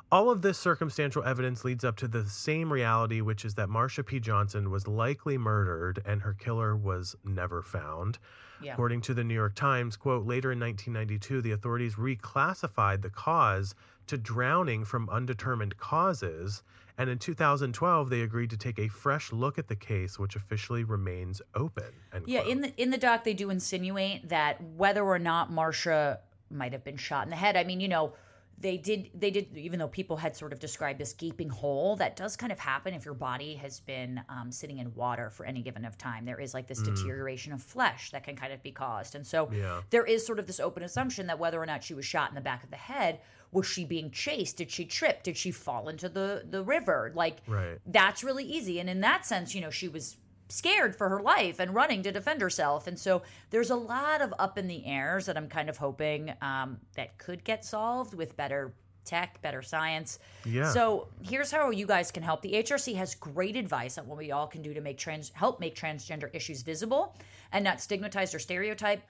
All 0.10 0.30
of 0.30 0.42
this 0.42 0.58
circumstantial 0.58 1.24
evidence 1.24 1.66
leads 1.66 1.84
up 1.84 1.98
to 1.98 2.08
the 2.08 2.26
same 2.26 2.72
reality, 2.72 3.20
which 3.20 3.44
is 3.44 3.56
that 3.56 3.68
Marsha 3.68 4.06
P. 4.06 4.22
Johnson 4.22 4.70
was 4.70 4.88
likely 4.88 5.38
murdered 5.38 6.02
and 6.06 6.22
her 6.22 6.34
killer 6.34 6.78
was 6.78 7.16
never 7.26 7.62
found. 7.62 8.18
Yeah. 8.62 8.74
According 8.74 9.02
to 9.02 9.14
the 9.14 9.24
New 9.24 9.34
York 9.34 9.56
Times, 9.56 9.98
quote, 9.98 10.26
later 10.26 10.54
in 10.54 10.60
1992, 10.60 11.42
the 11.42 11.52
authorities 11.52 11.96
reclassified 11.96 13.02
the 13.02 13.10
cause 13.10 13.76
to 14.08 14.18
drowning 14.18 14.86
from 14.86 15.10
undetermined 15.10 15.78
causes. 15.78 16.64
And 16.98 17.10
in 17.10 17.20
2012, 17.20 18.10
they 18.10 18.22
agreed 18.22 18.50
to 18.50 18.58
take 18.58 18.80
a 18.80 18.88
fresh 18.88 19.32
look 19.32 19.60
at 19.60 19.68
the 19.68 19.76
case, 19.76 20.18
which 20.18 20.36
officially 20.36 20.84
remains 20.84 21.42
open. 21.56 21.86
Yeah, 22.26 22.42
quote. 22.42 22.52
in 22.52 22.62
the 22.62 22.82
in 22.82 22.90
the 22.90 22.98
doc 22.98 23.24
they 23.24 23.34
do 23.36 23.50
insinuate 23.50 24.30
that 24.30 24.62
whether 24.64 25.04
or 25.04 25.20
not 25.20 25.52
Marsha 25.52 26.18
might 26.50 26.72
have 26.74 26.84
been 26.84 26.98
shot 26.98 27.24
in 27.26 27.30
the 27.30 27.36
head. 27.36 27.56
I 27.56 27.64
mean, 27.66 27.80
you 27.80 27.88
know, 27.88 28.14
they 28.60 28.78
did 28.78 29.12
they 29.14 29.30
did 29.30 29.56
even 29.56 29.78
though 29.78 29.88
people 29.88 30.18
had 30.18 30.36
sort 30.36 30.52
of 30.52 30.60
described 30.60 31.00
this 31.00 31.14
gaping 31.14 31.50
hole 31.50 31.96
that 31.98 32.16
does 32.16 32.36
kind 32.36 32.52
of 32.52 32.58
happen 32.58 32.94
if 32.96 33.06
your 33.06 33.14
body 33.14 33.54
has 33.54 33.80
been 33.82 34.20
um, 34.30 34.52
sitting 34.52 34.80
in 34.80 34.92
water 34.96 35.30
for 35.30 35.46
any 35.46 35.62
given 35.62 35.86
of 35.86 35.96
time 36.00 36.26
there 36.26 36.40
is 36.40 36.56
like 36.56 36.66
this 36.68 36.82
deterioration 36.82 37.54
of 37.54 37.62
flesh 37.62 38.10
that 38.10 38.24
can 38.24 38.36
kind 38.36 38.52
of 38.52 38.64
be 38.64 38.72
caused 38.72 39.14
and 39.14 39.28
so 39.28 39.48
Yeah. 39.52 39.82
there 39.92 40.04
is 40.06 40.26
sort 40.26 40.40
of 40.40 40.48
this 40.48 40.60
open 40.60 40.82
assumption 40.82 41.28
that 41.28 41.38
whether 41.38 41.62
or 41.62 41.68
not 41.68 41.84
she 41.84 41.94
was 41.94 42.06
shot 42.06 42.30
in 42.30 42.36
the 42.36 42.42
back 42.42 42.64
of 42.64 42.72
the 42.72 42.78
head 42.78 43.20
was 43.52 43.66
she 43.66 43.86
being 43.86 44.12
chased 44.12 44.58
did 44.58 44.70
she 44.70 44.86
trip 44.86 45.24
did 45.24 45.38
she 45.38 45.52
fall 45.52 45.88
into 45.90 46.10
the 46.10 46.44
the 46.50 46.62
river 46.64 47.12
like 47.16 47.38
Right. 47.48 47.80
that's 47.86 48.24
really 48.24 48.44
easy. 48.44 48.80
And 48.80 48.90
in 48.90 49.02
that 49.02 49.26
sense, 49.26 49.56
you 49.56 49.62
know, 49.62 49.70
she 49.70 49.88
was 49.88 50.18
scared 50.50 50.96
for 50.96 51.10
her 51.10 51.22
life 51.22 51.60
and 51.60 51.76
running 51.76 52.04
to 52.04 52.12
defend 52.12 52.42
herself. 52.42 52.88
And 52.88 52.98
so 52.98 53.22
there's 53.50 53.70
a 53.70 53.76
lot 53.76 54.22
of 54.22 54.34
up 54.40 54.58
in 54.58 54.68
the 54.68 54.86
airs 54.86 55.26
that 55.26 55.36
I'm 55.38 55.50
kind 55.50 55.70
of 55.70 55.78
hoping 55.78 56.34
um, 56.42 56.78
that 56.96 57.18
could 57.18 57.44
get 57.44 57.66
solved 57.66 58.14
with 58.14 58.38
better 58.38 58.74
tech, 59.04 59.42
better 59.42 59.62
science. 59.62 60.20
Yeah. 60.46 60.70
So 60.72 61.08
here's 61.22 61.52
how 61.52 61.70
you 61.70 61.86
guys 61.86 62.12
can 62.12 62.24
help. 62.24 62.42
The 62.42 62.54
HRC 62.54 62.96
has 62.96 63.16
great 63.16 63.56
advice 63.56 63.98
on 63.98 64.06
what 64.08 64.18
we 64.18 64.32
all 64.32 64.48
can 64.48 64.62
do 64.62 64.74
to 64.74 64.82
make 64.82 64.98
trans 64.98 65.32
help 65.34 65.60
make 65.60 65.76
transgender 65.76 66.30
issues 66.34 66.62
visible 66.62 67.16
and 67.52 67.64
not 67.64 67.80
stigmatized 67.82 68.36
or 68.36 68.40
stereotyped. 68.40 69.04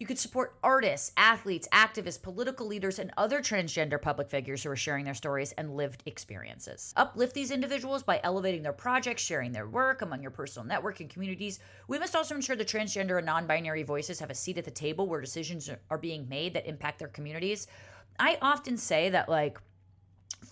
You 0.00 0.06
could 0.06 0.18
support 0.18 0.56
artists, 0.62 1.12
athletes, 1.16 1.68
activists, 1.72 2.20
political 2.20 2.66
leaders, 2.66 2.98
and 2.98 3.12
other 3.16 3.40
transgender 3.40 4.00
public 4.00 4.28
figures 4.28 4.62
who 4.62 4.70
are 4.70 4.76
sharing 4.76 5.04
their 5.04 5.14
stories 5.14 5.52
and 5.52 5.76
lived 5.76 6.02
experiences. 6.06 6.92
Uplift 6.96 7.32
these 7.32 7.52
individuals 7.52 8.02
by 8.02 8.20
elevating 8.24 8.62
their 8.62 8.72
projects, 8.72 9.22
sharing 9.22 9.52
their 9.52 9.68
work 9.68 10.02
among 10.02 10.20
your 10.20 10.32
personal 10.32 10.66
network 10.66 10.98
and 10.98 11.08
communities. 11.08 11.60
We 11.86 12.00
must 12.00 12.16
also 12.16 12.34
ensure 12.34 12.56
that 12.56 12.66
transgender 12.66 13.18
and 13.18 13.26
non 13.26 13.46
binary 13.46 13.84
voices 13.84 14.18
have 14.18 14.30
a 14.30 14.34
seat 14.34 14.58
at 14.58 14.64
the 14.64 14.70
table 14.70 15.06
where 15.06 15.20
decisions 15.20 15.70
are 15.90 15.98
being 15.98 16.28
made 16.28 16.54
that 16.54 16.66
impact 16.66 16.98
their 16.98 17.08
communities. 17.08 17.68
I 18.18 18.36
often 18.42 18.76
say 18.76 19.10
that, 19.10 19.28
like, 19.28 19.58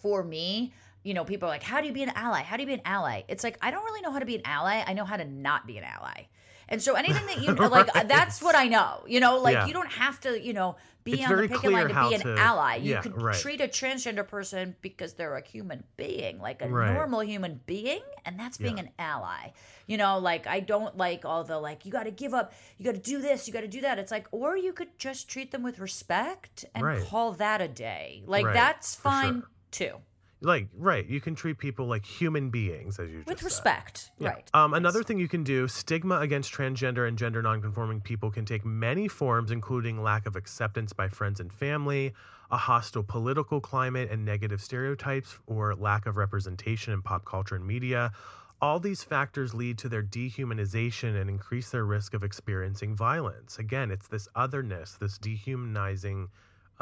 for 0.03 0.22
me, 0.22 0.72
you 1.03 1.14
know, 1.14 1.24
people 1.24 1.49
are 1.49 1.53
like, 1.53 1.64
how 1.64 1.80
do 1.80 1.88
you 1.88 1.93
be 1.93 2.05
an 2.05 2.12
ally? 2.14 2.43
How 2.43 2.57
do 2.57 2.62
you 2.62 2.68
be 2.68 2.74
an 2.74 2.82
ally? 2.84 3.22
It's 3.26 3.43
like, 3.43 3.59
I 3.61 3.72
don't 3.72 3.84
really 3.84 4.03
know 4.03 4.12
how 4.12 4.20
to 4.20 4.26
be 4.26 4.36
an 4.36 4.43
ally. 4.45 4.84
I 4.86 4.93
know 4.93 5.05
how 5.05 5.16
to 5.16 5.24
not 5.24 5.66
be 5.66 5.78
an 5.78 5.84
ally. 5.84 6.26
And 6.68 6.80
so 6.82 6.94
anything 6.94 7.26
that 7.26 7.42
you 7.42 7.52
like, 7.68 7.94
Right. 7.94 8.08
that's 8.08 8.40
what 8.42 8.54
I 8.54 8.68
know. 8.68 9.04
You 9.06 9.20
know, 9.20 9.38
like 9.38 9.54
Yeah. 9.54 9.66
you 9.66 9.72
don't 9.72 9.90
have 9.92 10.20
to, 10.20 10.40
you 10.40 10.52
know, 10.52 10.76
be 11.04 11.14
It's 11.20 11.28
on 11.30 11.36
the 11.36 11.48
picket 11.48 11.72
line 11.72 11.88
to 11.88 12.08
be 12.08 12.14
an 12.14 12.20
to- 12.20 12.36
ally. 12.38 12.76
You 12.76 12.92
yeah, 12.92 13.00
could 13.00 13.20
right. 13.20 13.36
treat 13.36 13.60
a 13.60 13.66
transgender 13.66 14.26
person 14.26 14.76
because 14.82 15.14
they're 15.14 15.34
a 15.36 15.42
human 15.46 15.82
being, 15.96 16.38
like 16.40 16.62
a 16.62 16.68
Right. 16.68 16.92
normal 16.94 17.20
human 17.24 17.60
being, 17.66 18.00
and 18.24 18.38
that's 18.38 18.56
being 18.56 18.76
Yeah. 18.78 18.84
an 18.84 18.90
ally. 19.00 19.50
You 19.88 19.96
know, 19.96 20.18
like 20.18 20.46
I 20.46 20.60
don't 20.60 20.96
like 20.96 21.24
all 21.24 21.42
the 21.42 21.58
like, 21.58 21.84
you 21.84 21.90
got 21.90 22.04
to 22.04 22.12
give 22.12 22.34
up, 22.34 22.52
you 22.78 22.84
got 22.84 22.94
to 22.94 23.00
do 23.00 23.20
this, 23.20 23.48
you 23.48 23.52
got 23.52 23.62
to 23.62 23.68
do 23.68 23.80
that. 23.80 23.98
It's 23.98 24.12
like, 24.12 24.28
or 24.30 24.56
you 24.56 24.72
could 24.72 24.96
just 24.96 25.28
treat 25.28 25.50
them 25.50 25.64
with 25.64 25.80
respect 25.80 26.64
and 26.74 27.04
call 27.06 27.32
that 27.32 27.60
a 27.60 27.68
day. 27.68 28.22
Like 28.26 28.44
that's 28.44 28.94
for 28.94 29.02
sure. 29.02 29.10
fine 29.10 29.42
too. 29.72 29.96
Like, 30.43 30.68
right. 30.76 31.07
You 31.07 31.20
can 31.20 31.34
treat 31.34 31.59
people 31.59 31.86
like 31.86 32.05
human 32.05 32.51
beings, 32.51 32.99
as 32.99 33.09
you 33.11 33.18
just 33.18 33.28
with 33.28 33.43
respect 33.43 34.11
Yeah. 34.18 34.30
right 34.30 34.51
Um, 34.55 34.74
another 34.74 35.03
thing 35.03 35.18
you 35.18 35.28
can 35.28 35.45
do 35.45 35.68
stigma 35.68 36.18
against 36.20 36.53
transgender 36.53 37.07
and 37.09 37.16
gender 37.16 37.43
nonconforming 37.43 38.01
people 38.01 38.30
can 38.30 38.45
take 38.45 38.64
many 38.64 39.09
forms, 39.09 39.51
including 39.51 40.03
lack 40.03 40.26
of 40.26 40.36
acceptance 40.36 40.93
by 40.93 41.09
friends 41.09 41.40
and 41.40 41.53
family, 41.53 42.12
a 42.51 42.57
hostile 42.57 43.03
political 43.03 43.61
climate, 43.61 44.11
and 44.11 44.24
negative 44.24 44.61
stereotypes, 44.61 45.38
or 45.47 45.74
lack 45.74 46.07
of 46.07 46.16
representation 46.16 46.93
in 46.93 47.03
pop 47.03 47.24
culture 47.24 47.55
and 47.55 47.66
media. 47.66 48.12
All 48.61 48.78
these 48.78 49.03
factors 49.03 49.55
lead 49.55 49.78
to 49.78 49.88
their 49.88 50.03
dehumanization 50.05 51.20
and 51.20 51.28
increase 51.28 51.70
their 51.70 51.84
risk 51.84 52.14
of 52.14 52.22
experiencing 52.22 52.95
violence. 52.95 53.59
Again, 53.59 53.90
it's 53.90 54.07
this 54.07 54.28
otherness, 54.36 54.97
this 55.01 55.18
dehumanizing 55.18 56.28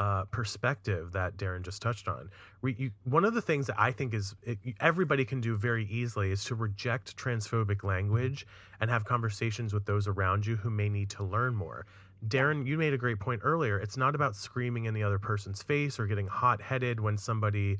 uh, 0.01 0.25
perspective 0.31 1.11
that 1.11 1.37
Daryn 1.37 1.61
just 1.61 1.79
touched 1.79 2.07
on. 2.07 2.31
Re, 2.63 2.75
you, 2.75 2.89
one 3.03 3.23
of 3.23 3.35
the 3.35 3.41
things 3.41 3.67
that 3.67 3.75
I 3.77 3.91
think 3.91 4.15
is 4.15 4.33
it, 4.41 4.57
everybody 4.79 5.23
can 5.23 5.41
do 5.41 5.55
very 5.55 5.85
easily 5.85 6.31
is 6.31 6.43
to 6.45 6.55
reject 6.55 7.15
transphobic 7.15 7.83
language 7.83 8.47
and 8.79 8.89
have 8.89 9.05
conversations 9.05 9.75
with 9.75 9.85
those 9.85 10.07
around 10.07 10.43
you 10.47 10.55
who 10.55 10.71
may 10.71 10.89
need 10.89 11.11
to 11.11 11.23
learn 11.23 11.53
more. 11.53 11.85
Daryn, 12.27 12.65
you 12.65 12.79
made 12.79 12.93
a 12.93 12.97
great 12.97 13.19
point 13.19 13.41
earlier. 13.43 13.77
It's 13.77 13.95
not 13.95 14.15
about 14.15 14.35
screaming 14.35 14.85
in 14.85 14.95
the 14.95 15.03
other 15.03 15.19
person's 15.19 15.61
face 15.61 15.99
or 15.99 16.07
getting 16.07 16.25
hot 16.25 16.63
headed 16.63 16.99
when 16.99 17.15
somebody, 17.15 17.77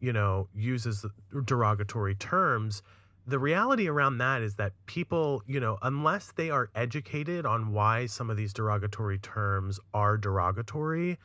you 0.00 0.12
know, 0.12 0.48
uses 0.52 1.06
derogatory 1.44 2.16
terms. 2.16 2.82
The 3.28 3.38
reality 3.38 3.86
around 3.86 4.18
that 4.18 4.42
is 4.42 4.56
that 4.56 4.72
people, 4.86 5.44
you 5.46 5.60
know, 5.60 5.78
unless 5.82 6.32
they 6.32 6.50
are 6.50 6.68
educated 6.74 7.46
on 7.46 7.72
why 7.72 8.06
some 8.06 8.28
of 8.28 8.36
these 8.36 8.52
derogatory 8.52 9.18
terms 9.18 9.78
are 9.94 10.16
derogatory, 10.16 11.16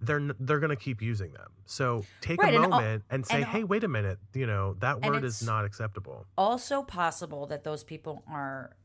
they're 0.00 0.30
they're 0.40 0.60
going 0.60 0.70
to 0.70 0.76
keep 0.76 1.02
using 1.02 1.32
them. 1.32 1.50
So 1.66 2.04
take 2.20 2.40
Right, 2.42 2.54
a 2.54 2.56
and 2.56 2.64
al- 2.64 2.70
moment 2.70 3.04
and 3.10 3.26
say, 3.26 3.36
and 3.36 3.44
"Hey, 3.46 3.64
wait 3.64 3.84
a 3.84 3.88
minute, 3.88 4.18
you 4.34 4.46
know, 4.46 4.74
that 4.80 5.00
word 5.02 5.24
is 5.24 5.42
not 5.42 5.64
acceptable." 5.64 6.26
also 6.36 6.82
possible 6.82 7.46
that 7.46 7.64
those 7.64 7.82
people 7.84 8.22
are 8.30 8.76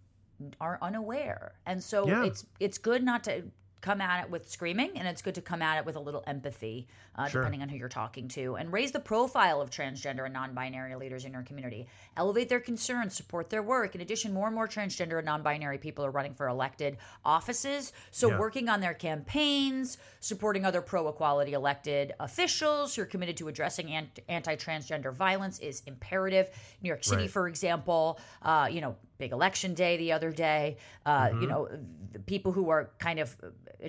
are 0.60 0.78
unaware 0.82 1.54
and 1.66 1.82
so 1.82 2.06
Yeah. 2.08 2.26
it's 2.26 2.46
it's 2.60 2.78
good 2.78 3.04
not 3.04 3.24
to 3.26 3.44
come 3.84 4.00
at 4.00 4.24
it 4.24 4.32
with 4.32 4.50
screaming 4.50 4.92
and 4.98 5.06
it's 5.08 5.22
good 5.22 5.36
to 5.36 5.42
come 5.42 5.62
at 5.62 5.78
it 5.78 5.86
with 5.86 5.98
a 5.98 6.00
little 6.00 6.24
empathy 6.26 6.88
uh, 7.16 7.28
Sure. 7.28 7.42
depending 7.42 7.62
on 7.62 7.68
who 7.70 7.76
you're 7.78 7.90
talking 7.90 8.30
to 8.30 8.56
and 8.56 8.72
raise 8.72 8.94
the 8.94 9.00
profile 9.00 9.60
of 9.62 9.70
transgender 9.70 10.24
and 10.24 10.34
non-binary 10.34 10.96
leaders 10.96 11.26
in 11.26 11.34
your 11.34 11.44
community 11.44 11.86
elevate 12.16 12.48
their 12.48 12.62
concerns 12.62 13.14
support 13.14 13.50
their 13.50 13.62
work 13.62 13.94
in 13.94 14.00
addition 14.00 14.34
more 14.34 14.48
and 14.48 14.56
more 14.56 14.70
transgender 14.70 15.18
and 15.18 15.26
non-binary 15.26 15.78
people 15.78 16.06
are 16.06 16.12
running 16.12 16.34
for 16.34 16.48
elected 16.48 16.96
offices 17.26 17.92
so 18.10 18.30
Yeah. 18.30 18.40
working 18.40 18.70
on 18.70 18.80
their 18.80 18.94
campaigns 18.94 19.98
supporting 20.22 20.64
other 20.66 20.82
pro-equality 20.82 21.52
elected 21.52 22.14
officials 22.22 22.96
who 22.96 23.02
are 23.02 23.06
committed 23.06 23.36
to 23.38 23.50
addressing 23.50 23.92
ant- 23.92 24.20
anti-transgender 24.30 25.14
violence 25.14 25.60
is 25.60 25.84
imperative 25.88 26.50
new 26.82 26.88
york 26.88 27.04
city 27.04 27.24
Right. 27.24 27.30
for 27.32 27.50
example 27.50 28.18
uh, 28.44 28.70
you 28.72 28.80
know 28.80 28.96
big 29.24 29.32
election 29.40 29.74
day 29.84 29.94
the 30.06 30.12
other 30.18 30.32
day 30.48 30.64
uh, 31.06 31.12
Mm-hmm. 31.28 31.42
you 31.42 31.48
know 31.52 31.62
the 32.16 32.20
people 32.34 32.52
who 32.58 32.66
are 32.76 32.84
kind 33.08 33.20
of 33.24 33.28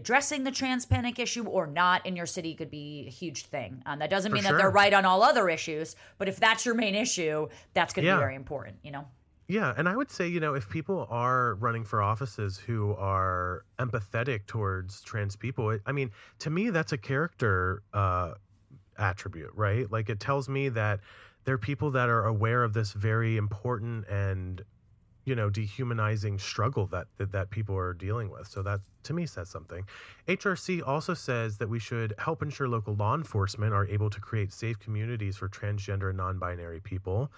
addressing 0.01 0.41
the 0.49 0.51
trans 0.61 0.85
panic 0.95 1.17
issue 1.27 1.45
or 1.59 1.65
not 1.83 1.99
in 2.09 2.15
your 2.21 2.27
city 2.37 2.53
could 2.55 2.71
be 2.71 3.05
a 3.07 3.11
huge 3.11 3.41
thing 3.55 3.83
um, 3.87 3.99
that 4.01 4.11
doesn't 4.15 4.31
For 4.31 4.37
mean 4.37 4.45
that 4.49 4.57
they're 4.59 4.71
right 4.83 4.95
on 5.01 5.05
all 5.05 5.23
other 5.23 5.49
issues 5.59 5.97
but 6.19 6.27
if 6.33 6.37
that's 6.47 6.63
your 6.67 6.75
main 6.85 6.95
issue 7.07 7.37
that's 7.77 7.93
going 7.95 8.05
to 8.07 8.11
Yeah. 8.11 8.17
be 8.19 8.25
very 8.29 8.37
important 8.45 8.77
you 8.83 8.93
know 8.99 9.05
Yeah, 9.49 9.75
and 9.77 9.87
I 9.93 9.95
would 10.01 10.11
say, 10.11 10.27
you 10.35 10.41
know, 10.41 10.55
if 10.55 10.65
people 10.71 11.07
are 11.11 11.57
running 11.57 11.85
for 11.85 12.01
offices 12.01 12.57
who 12.67 12.95
are 12.97 13.65
empathetic 13.79 14.47
towards 14.47 15.03
trans 15.03 15.37
people, 15.37 15.65
it, 15.75 15.83
I 15.85 15.93
mean, 15.93 16.11
to 16.39 16.49
me, 16.51 16.71
that's 16.71 16.93
a 16.93 16.99
character 16.99 17.83
uh, 17.93 18.35
attribute, 18.97 19.51
right? 19.55 19.91
Like 19.91 20.09
it 20.09 20.19
tells 20.19 20.49
me 20.49 20.71
that 20.71 21.01
they're 21.45 21.59
people 21.59 21.91
that 21.91 22.09
are 22.09 22.25
aware 22.25 22.65
of 22.65 22.73
this 22.73 22.95
very 22.95 23.37
important 23.37 24.09
and, 24.09 24.63
you 25.25 25.35
know, 25.35 25.51
dehumanizing 25.51 26.39
struggle 26.39 26.87
that, 26.87 27.07
that 27.19 27.33
that 27.33 27.51
people 27.51 27.77
are 27.77 27.95
dealing 27.95 28.31
with. 28.31 28.47
So 28.47 28.63
that 28.63 28.81
to 29.05 29.13
me 29.13 29.27
says 29.27 29.49
something. 29.49 29.85
HRC 30.29 30.87
also 30.87 31.15
says 31.15 31.59
that 31.59 31.69
we 31.69 31.79
should 31.79 32.15
help 32.19 32.43
ensure 32.43 32.69
local 32.69 32.95
law 32.95 33.15
enforcement 33.15 33.73
are 33.73 33.87
able 33.87 34.11
to 34.11 34.21
create 34.21 34.53
safe 34.53 34.79
communities 34.79 35.37
for 35.37 35.49
transgender 35.49 36.09
and 36.09 36.19
non-binary 36.19 36.81
people. 36.81 37.31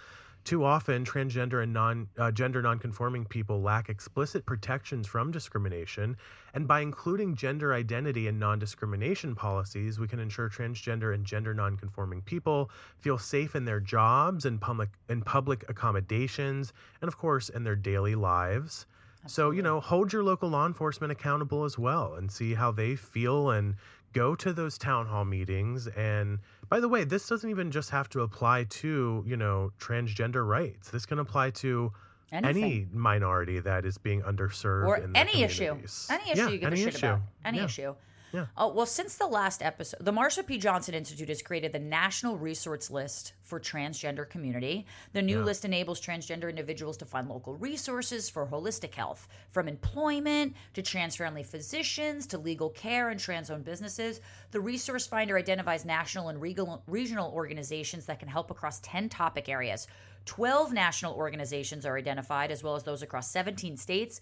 Too 0.46 0.62
often, 0.62 1.04
transgender 1.04 1.64
and 1.64 1.72
non 1.72 2.06
uh, 2.16 2.30
gender 2.30 2.62
nonconforming 2.62 3.24
people 3.24 3.62
lack 3.62 3.88
explicit 3.88 4.46
protections 4.46 5.04
from 5.08 5.32
discrimination, 5.32 6.16
and 6.54 6.68
by 6.68 6.82
including 6.82 7.34
gender 7.34 7.74
identity 7.74 8.28
and 8.28 8.38
non-discrimination 8.38 9.34
policies, 9.34 9.98
we 9.98 10.06
can 10.06 10.20
ensure 10.20 10.48
transgender 10.48 11.12
and 11.14 11.26
gender 11.26 11.52
nonconforming 11.52 12.22
people 12.22 12.70
feel 13.00 13.18
safe 13.18 13.56
in 13.56 13.64
their 13.64 13.80
jobs 13.80 14.44
and 14.44 14.60
public 14.60 14.90
in 15.08 15.20
public 15.20 15.68
accommodations, 15.68 16.72
and 17.00 17.08
of 17.08 17.18
course, 17.18 17.48
in 17.48 17.64
their 17.64 17.74
daily 17.74 18.14
lives. 18.14 18.86
So, 19.26 19.50
you 19.50 19.62
know, 19.62 19.80
hold 19.80 20.12
your 20.12 20.22
local 20.22 20.48
law 20.48 20.64
enforcement 20.64 21.10
accountable 21.10 21.64
as 21.64 21.76
well 21.76 22.14
and 22.14 22.30
see 22.30 22.54
how 22.54 22.70
they 22.70 22.94
feel 22.94 23.50
and 23.50 23.74
go 24.12 24.36
to 24.36 24.52
those 24.52 24.78
town 24.78 25.06
hall 25.06 25.24
meetings. 25.24 25.88
And 25.88 26.38
by 26.68 26.80
the 26.80 26.88
way, 26.88 27.04
this 27.04 27.28
doesn't 27.28 27.48
even 27.50 27.70
just 27.70 27.90
have 27.90 28.08
to 28.10 28.20
apply 28.22 28.64
to, 28.64 29.24
you 29.26 29.36
know, 29.36 29.70
transgender 29.78 30.46
rights. 30.46 30.90
This 30.90 31.06
can 31.06 31.18
apply 31.18 31.50
to 31.50 31.92
any 32.32 32.86
minority 32.92 33.60
that 33.60 33.84
is 33.84 33.98
being 33.98 34.20
underserved 34.22 34.86
or 34.86 34.96
in 34.98 35.14
any 35.16 35.42
issue 35.42 35.76
any 36.10 36.30
issue 36.30 36.38
Yeah, 36.40 36.48
you 36.48 36.58
give 36.58 36.72
any 36.72 36.80
a 36.82 36.84
shit 36.84 36.94
issue. 36.96 37.06
about 37.06 37.20
any 37.44 37.58
Yeah. 37.58 37.64
issue 37.64 37.94
Yeah. 38.32 38.46
Oh, 38.56 38.72
well, 38.72 38.86
since 38.86 39.16
the 39.16 39.26
last 39.26 39.62
episode, 39.62 40.04
the 40.04 40.12
Marsha 40.12 40.46
P. 40.46 40.58
Johnson 40.58 40.94
Institute 40.94 41.28
has 41.28 41.42
created 41.42 41.72
the 41.72 41.78
National 41.78 42.36
Resource 42.36 42.90
List 42.90 43.32
for 43.42 43.60
Transgender 43.60 44.28
Community. 44.28 44.86
The 45.12 45.22
new 45.22 45.42
list 45.42 45.64
enables 45.64 46.00
transgender 46.00 46.50
individuals 46.50 46.96
to 46.98 47.04
find 47.04 47.28
local 47.28 47.54
resources 47.54 48.28
for 48.28 48.46
holistic 48.46 48.94
health, 48.94 49.28
from 49.50 49.68
employment 49.68 50.54
to 50.74 50.82
trans 50.82 51.16
friendly 51.16 51.42
physicians 51.42 52.26
to 52.28 52.38
legal 52.38 52.70
care 52.70 53.10
and 53.10 53.20
trans 53.20 53.50
owned 53.50 53.64
businesses. 53.64 54.20
The 54.50 54.60
Resource 54.60 55.06
Finder 55.06 55.38
identifies 55.38 55.84
national 55.84 56.28
and 56.28 56.40
regal, 56.40 56.82
regional 56.86 57.32
organizations 57.32 58.06
that 58.06 58.18
can 58.18 58.28
help 58.28 58.50
across 58.50 58.80
10 58.80 59.08
topic 59.08 59.48
areas. 59.48 59.86
12 60.26 60.72
national 60.72 61.14
organizations 61.14 61.86
are 61.86 61.96
identified, 61.96 62.50
as 62.50 62.62
well 62.62 62.74
as 62.74 62.82
those 62.82 63.02
across 63.02 63.30
17 63.30 63.76
states. 63.76 64.20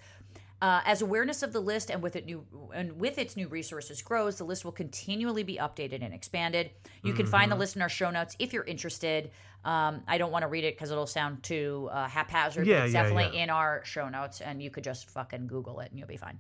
Uh, 0.65 0.81
as 0.87 1.03
awareness 1.03 1.43
of 1.43 1.53
the 1.53 1.61
list 1.61 1.91
and 1.91 2.01
with 2.03 2.17
it 2.17 2.25
new 2.25 2.41
and 2.75 2.89
with 2.99 3.19
its 3.19 3.37
new 3.37 3.49
resources 3.49 4.01
grows, 4.01 4.39
the 4.39 4.45
list 4.45 4.65
will 4.65 4.73
continually 4.85 5.43
be 5.43 5.57
updated 5.67 6.03
and 6.03 6.15
expanded. 6.15 6.71
You 7.03 7.13
can 7.13 7.27
find 7.27 7.51
Mm-hmm. 7.51 7.51
the 7.51 7.63
list 7.65 7.77
in 7.77 7.83
our 7.83 7.89
show 7.91 8.11
notes 8.11 8.35
if 8.39 8.53
you're 8.55 8.65
interested. 8.75 9.31
Um, 9.65 10.03
I 10.09 10.17
don't 10.19 10.33
want 10.35 10.43
to 10.43 10.49
read 10.49 10.65
it 10.65 10.75
because 10.75 10.91
it'll 10.91 11.07
sound 11.21 11.43
too 11.43 11.91
uh, 11.93 12.07
haphazard. 12.09 12.67
Yeah, 12.67 12.79
but 12.79 12.85
it's 12.85 12.95
yeah, 12.95 13.03
definitely 13.03 13.31
yeah. 13.37 13.43
in 13.45 13.51
our 13.51 13.85
show 13.85 14.09
notes, 14.09 14.41
and 14.41 14.63
you 14.63 14.71
could 14.71 14.85
just 14.85 15.11
fucking 15.11 15.47
Google 15.49 15.81
it 15.81 15.91
and 15.91 15.99
you'll 15.99 16.09
be 16.09 16.17
fine. 16.17 16.39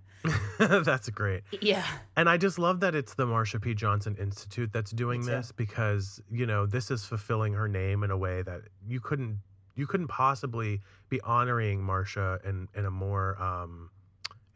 That's 0.59 1.09
great. 1.11 1.43
Yeah, 1.61 1.85
And 2.17 2.27
I 2.29 2.37
just 2.39 2.59
love 2.59 2.81
that 2.81 2.95
it's 2.95 3.15
the 3.15 3.27
Marsha 3.27 3.61
P. 3.61 3.75
Johnson 3.75 4.17
Institute 4.19 4.71
that's 4.73 4.91
doing 4.91 5.21
this 5.27 5.53
because, 5.53 6.21
you 6.31 6.47
know, 6.47 6.65
this 6.65 6.91
is 6.91 7.05
fulfilling 7.05 7.53
her 7.53 7.69
name 7.69 8.05
in 8.05 8.11
a 8.11 8.17
way 8.17 8.41
that 8.43 8.63
you 8.89 9.01
couldn't 9.01 9.41
you 9.77 9.87
couldn't 9.89 10.09
possibly 10.09 10.81
be 11.09 11.21
honoring 11.23 11.81
Marsha 11.83 12.43
in, 12.49 12.69
in 12.77 12.85
a 12.87 12.91
more 12.91 13.37
um 13.43 13.91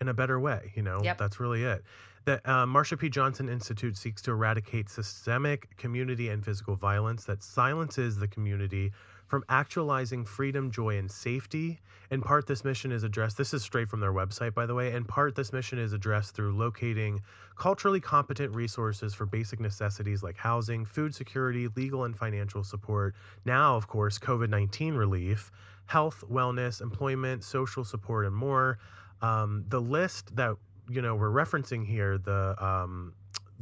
in 0.01 0.09
a 0.09 0.15
better 0.15 0.39
way, 0.39 0.73
you 0.75 0.83
know. 0.83 1.01
Yep. 1.03 1.19
That's 1.19 1.41
really 1.41 1.65
it. 1.65 1.85
The 2.25 2.37
uh, 2.45 2.67
Marsha 2.67 2.99
P. 2.99 3.09
Johnson 3.09 3.49
Institute 3.49 3.97
seeks 3.97 4.21
to 4.23 4.33
eradicate 4.33 4.91
systemic 4.91 5.77
community 5.77 6.29
and 6.29 6.45
physical 6.45 6.77
violence 6.77 7.25
that 7.25 7.43
silences 7.43 8.19
the 8.19 8.29
community 8.29 8.93
from 9.29 9.45
actualizing 9.49 10.25
freedom, 10.25 10.71
joy, 10.71 10.99
and 10.99 11.11
safety. 11.11 11.81
In 12.11 12.23
part, 12.23 12.47
this 12.47 12.65
mission 12.65 12.91
is 12.91 13.03
addressed. 13.03 13.37
This 13.37 13.53
is 13.53 13.63
straight 13.63 13.89
from 13.89 14.01
their 14.01 14.13
website, 14.13 14.55
by 14.55 14.65
the 14.65 14.75
way. 14.75 14.93
In 14.93 15.05
part, 15.05 15.37
this 15.37 15.53
mission 15.53 15.79
is 15.79 15.93
addressed 15.93 16.35
through 16.35 16.57
locating 16.57 17.21
culturally 17.57 18.01
competent 18.01 18.55
resources 18.55 19.15
for 19.15 19.27
basic 19.27 19.61
necessities 19.61 20.23
like 20.23 20.37
housing, 20.37 20.85
food 20.85 21.15
security, 21.15 21.69
legal 21.77 22.05
and 22.05 22.17
financial 22.17 22.65
support. 22.65 23.15
Now, 23.45 23.77
of 23.77 23.87
course, 23.89 24.19
COVID 24.19 24.49
19 24.49 24.95
relief, 24.95 25.51
health, 25.87 26.25
wellness, 26.31 26.81
employment, 26.81 27.45
social 27.45 27.85
support, 27.85 28.27
and 28.27 28.35
more. 28.35 28.79
Um, 29.23 29.65
the 29.69 29.81
list 29.81 30.35
that 30.37 30.57
you 30.89 31.03
know 31.03 31.15
we're 31.15 31.31
referencing 31.31 31.87
here, 31.87 32.19
the 32.19 32.55
um, 32.65 33.15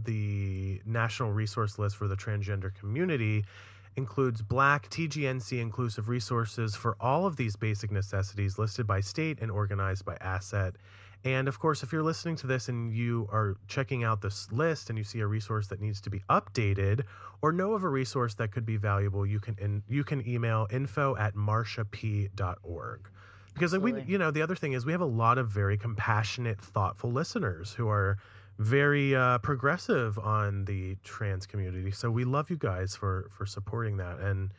the 0.04 0.80
national 0.84 1.32
resource 1.32 1.78
list 1.78 1.96
for 1.96 2.08
the 2.08 2.16
transgender 2.16 2.74
community, 2.74 3.44
includes 3.96 4.42
Black 4.42 4.88
TGNC 4.90 5.60
inclusive 5.60 6.08
resources 6.08 6.74
for 6.74 6.96
all 7.00 7.26
of 7.26 7.36
these 7.36 7.56
basic 7.56 7.90
necessities 7.90 8.58
listed 8.58 8.86
by 8.86 9.00
state 9.00 9.38
and 9.40 9.50
organized 9.50 10.04
by 10.04 10.16
asset. 10.20 10.76
And 11.24 11.48
of 11.48 11.58
course, 11.58 11.82
if 11.82 11.92
you're 11.92 12.02
listening 12.02 12.36
to 12.36 12.46
this 12.46 12.68
and 12.68 12.92
you 12.92 13.26
are 13.32 13.56
checking 13.66 14.04
out 14.04 14.20
this 14.20 14.52
list 14.52 14.90
and 14.90 14.98
you 14.98 15.04
see 15.04 15.20
a 15.20 15.26
resource 15.26 15.66
that 15.68 15.80
needs 15.80 16.00
to 16.02 16.10
be 16.10 16.22
updated 16.30 17.02
or 17.42 17.52
know 17.52 17.72
of 17.72 17.82
a 17.84 17.88
resource 17.88 18.34
that 18.34 18.52
could 18.52 18.66
be 18.66 18.76
valuable, 18.76 19.26
you 19.26 19.40
can 19.40 19.56
in, 19.58 19.82
you 19.88 20.04
can 20.04 20.26
email 20.28 20.68
info 20.70 21.16
at 21.16 21.34
marshap.org. 21.34 23.08
Because 23.56 23.76
we, 23.78 24.02
you 24.02 24.18
know, 24.18 24.30
the 24.30 24.42
other 24.42 24.54
thing 24.54 24.74
is 24.74 24.84
we 24.84 24.92
have 24.92 25.00
a 25.00 25.06
lot 25.06 25.38
of 25.38 25.48
very 25.48 25.78
compassionate, 25.78 26.60
thoughtful 26.60 27.10
listeners 27.10 27.72
who 27.72 27.88
are 27.88 28.18
very 28.58 29.16
uh, 29.16 29.38
progressive 29.38 30.18
on 30.18 30.66
the 30.66 30.96
trans 31.04 31.46
community. 31.46 31.90
So 31.90 32.10
we 32.10 32.24
love 32.24 32.50
you 32.50 32.56
guys 32.56 32.94
for 32.94 33.30
for 33.30 33.46
supporting 33.46 33.96
that. 33.96 34.18
And 34.18 34.50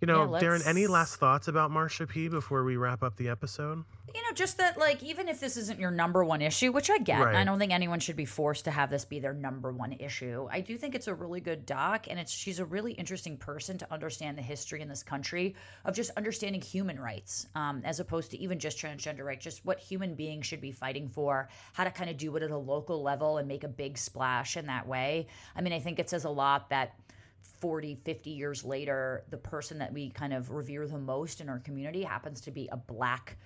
you 0.00 0.06
know, 0.06 0.34
Yeah, 0.34 0.40
Daryn, 0.40 0.66
any 0.66 0.86
last 0.86 1.16
thoughts 1.16 1.48
about 1.48 1.70
Marsha 1.70 2.08
P 2.08 2.28
before 2.28 2.64
we 2.64 2.76
wrap 2.76 3.02
up 3.02 3.16
the 3.16 3.28
episode? 3.28 3.84
you 4.14 4.22
know, 4.22 4.32
just 4.34 4.58
that, 4.58 4.76
like, 4.76 5.02
even 5.04 5.28
if 5.28 5.38
this 5.38 5.56
isn't 5.56 5.78
your 5.78 5.90
number 5.92 6.24
one 6.24 6.42
issue, 6.42 6.72
which 6.72 6.90
I 6.90 6.98
get, 6.98 7.20
Right. 7.20 7.36
I 7.36 7.44
don't 7.44 7.60
think 7.60 7.72
anyone 7.72 8.00
should 8.00 8.16
be 8.16 8.24
forced 8.24 8.64
to 8.64 8.70
have 8.70 8.90
this 8.90 9.04
be 9.04 9.20
their 9.20 9.32
number 9.32 9.70
one 9.70 9.92
issue. 9.92 10.48
I 10.50 10.60
do 10.60 10.76
think 10.76 10.94
it's 10.96 11.06
a 11.06 11.14
really 11.14 11.40
good 11.40 11.64
doc, 11.64 12.06
and 12.10 12.18
it's 12.18 12.32
she's 12.32 12.58
a 12.58 12.64
really 12.64 12.92
interesting 12.92 13.36
person 13.36 13.78
to 13.78 13.92
understand 13.92 14.36
the 14.36 14.42
history 14.42 14.80
in 14.82 14.88
this 14.88 15.04
country 15.04 15.54
of 15.84 15.94
just 15.94 16.10
understanding 16.16 16.60
human 16.60 16.98
rights, 16.98 17.46
um, 17.54 17.82
as 17.84 18.00
opposed 18.00 18.32
to 18.32 18.38
even 18.38 18.58
just 18.58 18.78
transgender 18.78 19.24
rights, 19.24 19.44
just 19.44 19.64
what 19.64 19.78
human 19.78 20.14
beings 20.16 20.44
should 20.44 20.60
be 20.60 20.72
fighting 20.72 21.08
for, 21.08 21.48
how 21.72 21.84
to 21.84 21.90
kind 21.90 22.10
of 22.10 22.16
do 22.16 22.34
it 22.36 22.42
at 22.42 22.50
a 22.50 22.58
local 22.58 23.02
level 23.02 23.38
and 23.38 23.46
make 23.46 23.62
a 23.62 23.68
big 23.68 23.96
splash 23.96 24.56
in 24.56 24.66
that 24.66 24.88
way. 24.88 25.28
I 25.54 25.60
mean, 25.60 25.72
I 25.72 25.78
think 25.78 26.00
it 26.00 26.10
says 26.10 26.24
a 26.24 26.30
lot 26.30 26.70
that 26.70 26.94
40, 27.42 27.96
50 28.04 28.30
years 28.30 28.64
later, 28.64 29.24
the 29.30 29.36
person 29.36 29.78
that 29.78 29.92
we 29.92 30.10
kind 30.10 30.32
of 30.32 30.50
revere 30.50 30.86
the 30.86 30.98
most 30.98 31.40
in 31.40 31.48
our 31.48 31.58
community 31.58 32.02
happens 32.02 32.40
to 32.42 32.50
be 32.50 32.68
a 32.72 32.76
black, 32.76 33.36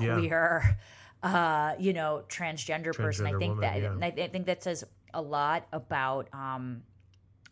Yeah. 0.00 0.16
queer, 0.16 0.78
uh, 1.22 1.74
you 1.78 1.92
know, 1.92 2.24
transgender, 2.28 2.94
person. 2.94 3.26
I 3.26 3.30
think 3.30 3.54
woman, 3.56 3.60
that 3.60 3.80
yeah. 3.80 3.96
I, 4.00 4.24
I 4.24 4.28
think 4.28 4.46
that 4.46 4.62
says 4.62 4.84
a 5.14 5.22
lot 5.22 5.66
about 5.72 6.28
um, 6.32 6.82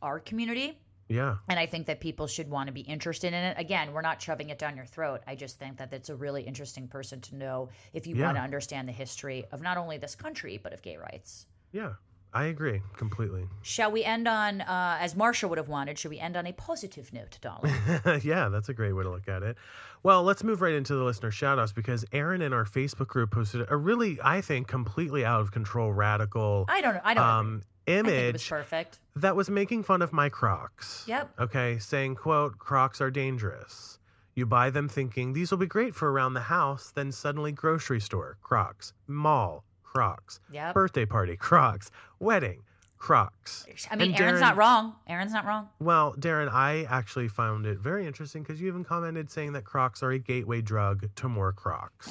our 0.02 0.18
community. 0.20 0.78
Yeah. 1.08 1.36
And 1.48 1.58
I 1.58 1.66
think 1.66 1.86
that 1.86 2.00
people 2.00 2.26
should 2.26 2.48
want 2.48 2.68
to 2.68 2.72
be 2.72 2.80
interested 2.80 3.28
in 3.28 3.34
it. 3.34 3.58
Again, 3.58 3.92
we're 3.92 4.00
not 4.02 4.20
shoving 4.22 4.48
it 4.50 4.58
down 4.58 4.76
your 4.76 4.86
throat. 4.86 5.20
I 5.26 5.34
just 5.34 5.58
think 5.58 5.76
that 5.76 5.92
it's 5.92 6.08
a 6.08 6.16
really 6.16 6.42
interesting 6.42 6.88
person 6.88 7.20
to 7.22 7.36
know 7.36 7.68
if 7.92 8.06
you 8.06 8.16
Yeah. 8.16 8.26
want 8.26 8.36
to 8.38 8.42
understand 8.42 8.88
the 8.88 8.92
history 8.92 9.44
of 9.52 9.60
not 9.60 9.76
only 9.76 9.98
this 9.98 10.14
country, 10.14 10.58
but 10.62 10.72
of 10.72 10.80
gay 10.80 10.96
rights. 10.96 11.46
Yeah. 11.72 11.94
I 12.34 12.44
agree 12.44 12.80
completely. 12.96 13.46
Shall 13.60 13.90
we 13.90 14.04
end 14.04 14.26
on, 14.26 14.62
uh, 14.62 14.96
as 14.98 15.14
Marsha 15.14 15.48
would 15.48 15.58
have 15.58 15.68
wanted, 15.68 15.98
should 15.98 16.10
we 16.10 16.18
end 16.18 16.36
on 16.36 16.46
a 16.46 16.52
positive 16.52 17.12
note, 17.12 17.38
darling? 17.42 17.74
yeah, 18.22 18.48
that's 18.48 18.70
a 18.70 18.74
great 18.74 18.94
way 18.94 19.02
to 19.02 19.10
look 19.10 19.28
at 19.28 19.42
it. 19.42 19.56
Well, 20.02 20.22
let's 20.22 20.42
move 20.42 20.62
right 20.62 20.72
into 20.72 20.94
the 20.94 21.04
listener 21.04 21.30
shoutouts 21.30 21.74
because 21.74 22.06
Aaron 22.12 22.40
in 22.40 22.54
our 22.54 22.64
Facebook 22.64 23.08
group 23.08 23.32
posted 23.32 23.66
a 23.68 23.76
really, 23.76 24.18
I 24.22 24.40
think, 24.40 24.66
completely 24.66 25.24
out 25.24 25.42
of 25.42 25.52
control, 25.52 25.92
radical 25.92 26.64
I 26.68 26.80
don't 26.80 26.94
know. 26.94 27.00
I 27.04 27.14
don't 27.14 27.24
um, 27.24 27.62
I 27.86 27.90
think 27.90 28.06
it 28.06 28.12
was 28.12 28.12
image 28.12 28.48
perfect. 28.48 28.98
that 29.16 29.36
was 29.36 29.50
making 29.50 29.82
fun 29.82 30.00
of 30.00 30.12
my 30.12 30.28
Crocs. 30.28 31.04
Yep. 31.06 31.30
Okay, 31.38 31.78
saying, 31.78 32.14
quote, 32.14 32.58
Crocs 32.58 33.00
are 33.00 33.10
dangerous. 33.10 33.98
You 34.34 34.46
buy 34.46 34.70
them 34.70 34.88
thinking 34.88 35.34
these 35.34 35.50
will 35.50 35.58
be 35.58 35.66
great 35.66 35.94
for 35.94 36.10
around 36.10 36.32
the 36.32 36.40
house, 36.40 36.92
then 36.94 37.12
suddenly 37.12 37.52
grocery 37.52 38.00
store, 38.00 38.38
Crocs, 38.42 38.94
mall, 39.06 39.64
Crocs, 39.92 40.40
Yep. 40.50 40.72
birthday 40.72 41.04
party, 41.04 41.36
Crocs, 41.36 41.90
wedding, 42.18 42.62
Crocs. 43.02 43.66
I 43.90 43.96
mean, 43.96 44.12
And 44.12 44.20
Aaron's 44.20 44.38
Daryn- 44.38 44.40
not 44.42 44.56
wrong. 44.56 44.94
Aaron's 45.08 45.32
not 45.32 45.44
wrong. 45.44 45.68
Well, 45.80 46.14
Daryn, 46.20 46.48
I 46.52 46.86
actually 46.88 47.26
found 47.26 47.66
it 47.66 47.78
very 47.78 48.06
interesting 48.06 48.44
because 48.44 48.60
you 48.60 48.68
even 48.68 48.84
commented 48.84 49.28
saying 49.28 49.54
that 49.54 49.64
Crocs 49.64 50.04
are 50.04 50.12
a 50.12 50.20
gateway 50.20 50.60
drug 50.60 51.08
to 51.16 51.28
more 51.28 51.50
Crocs. 51.52 52.08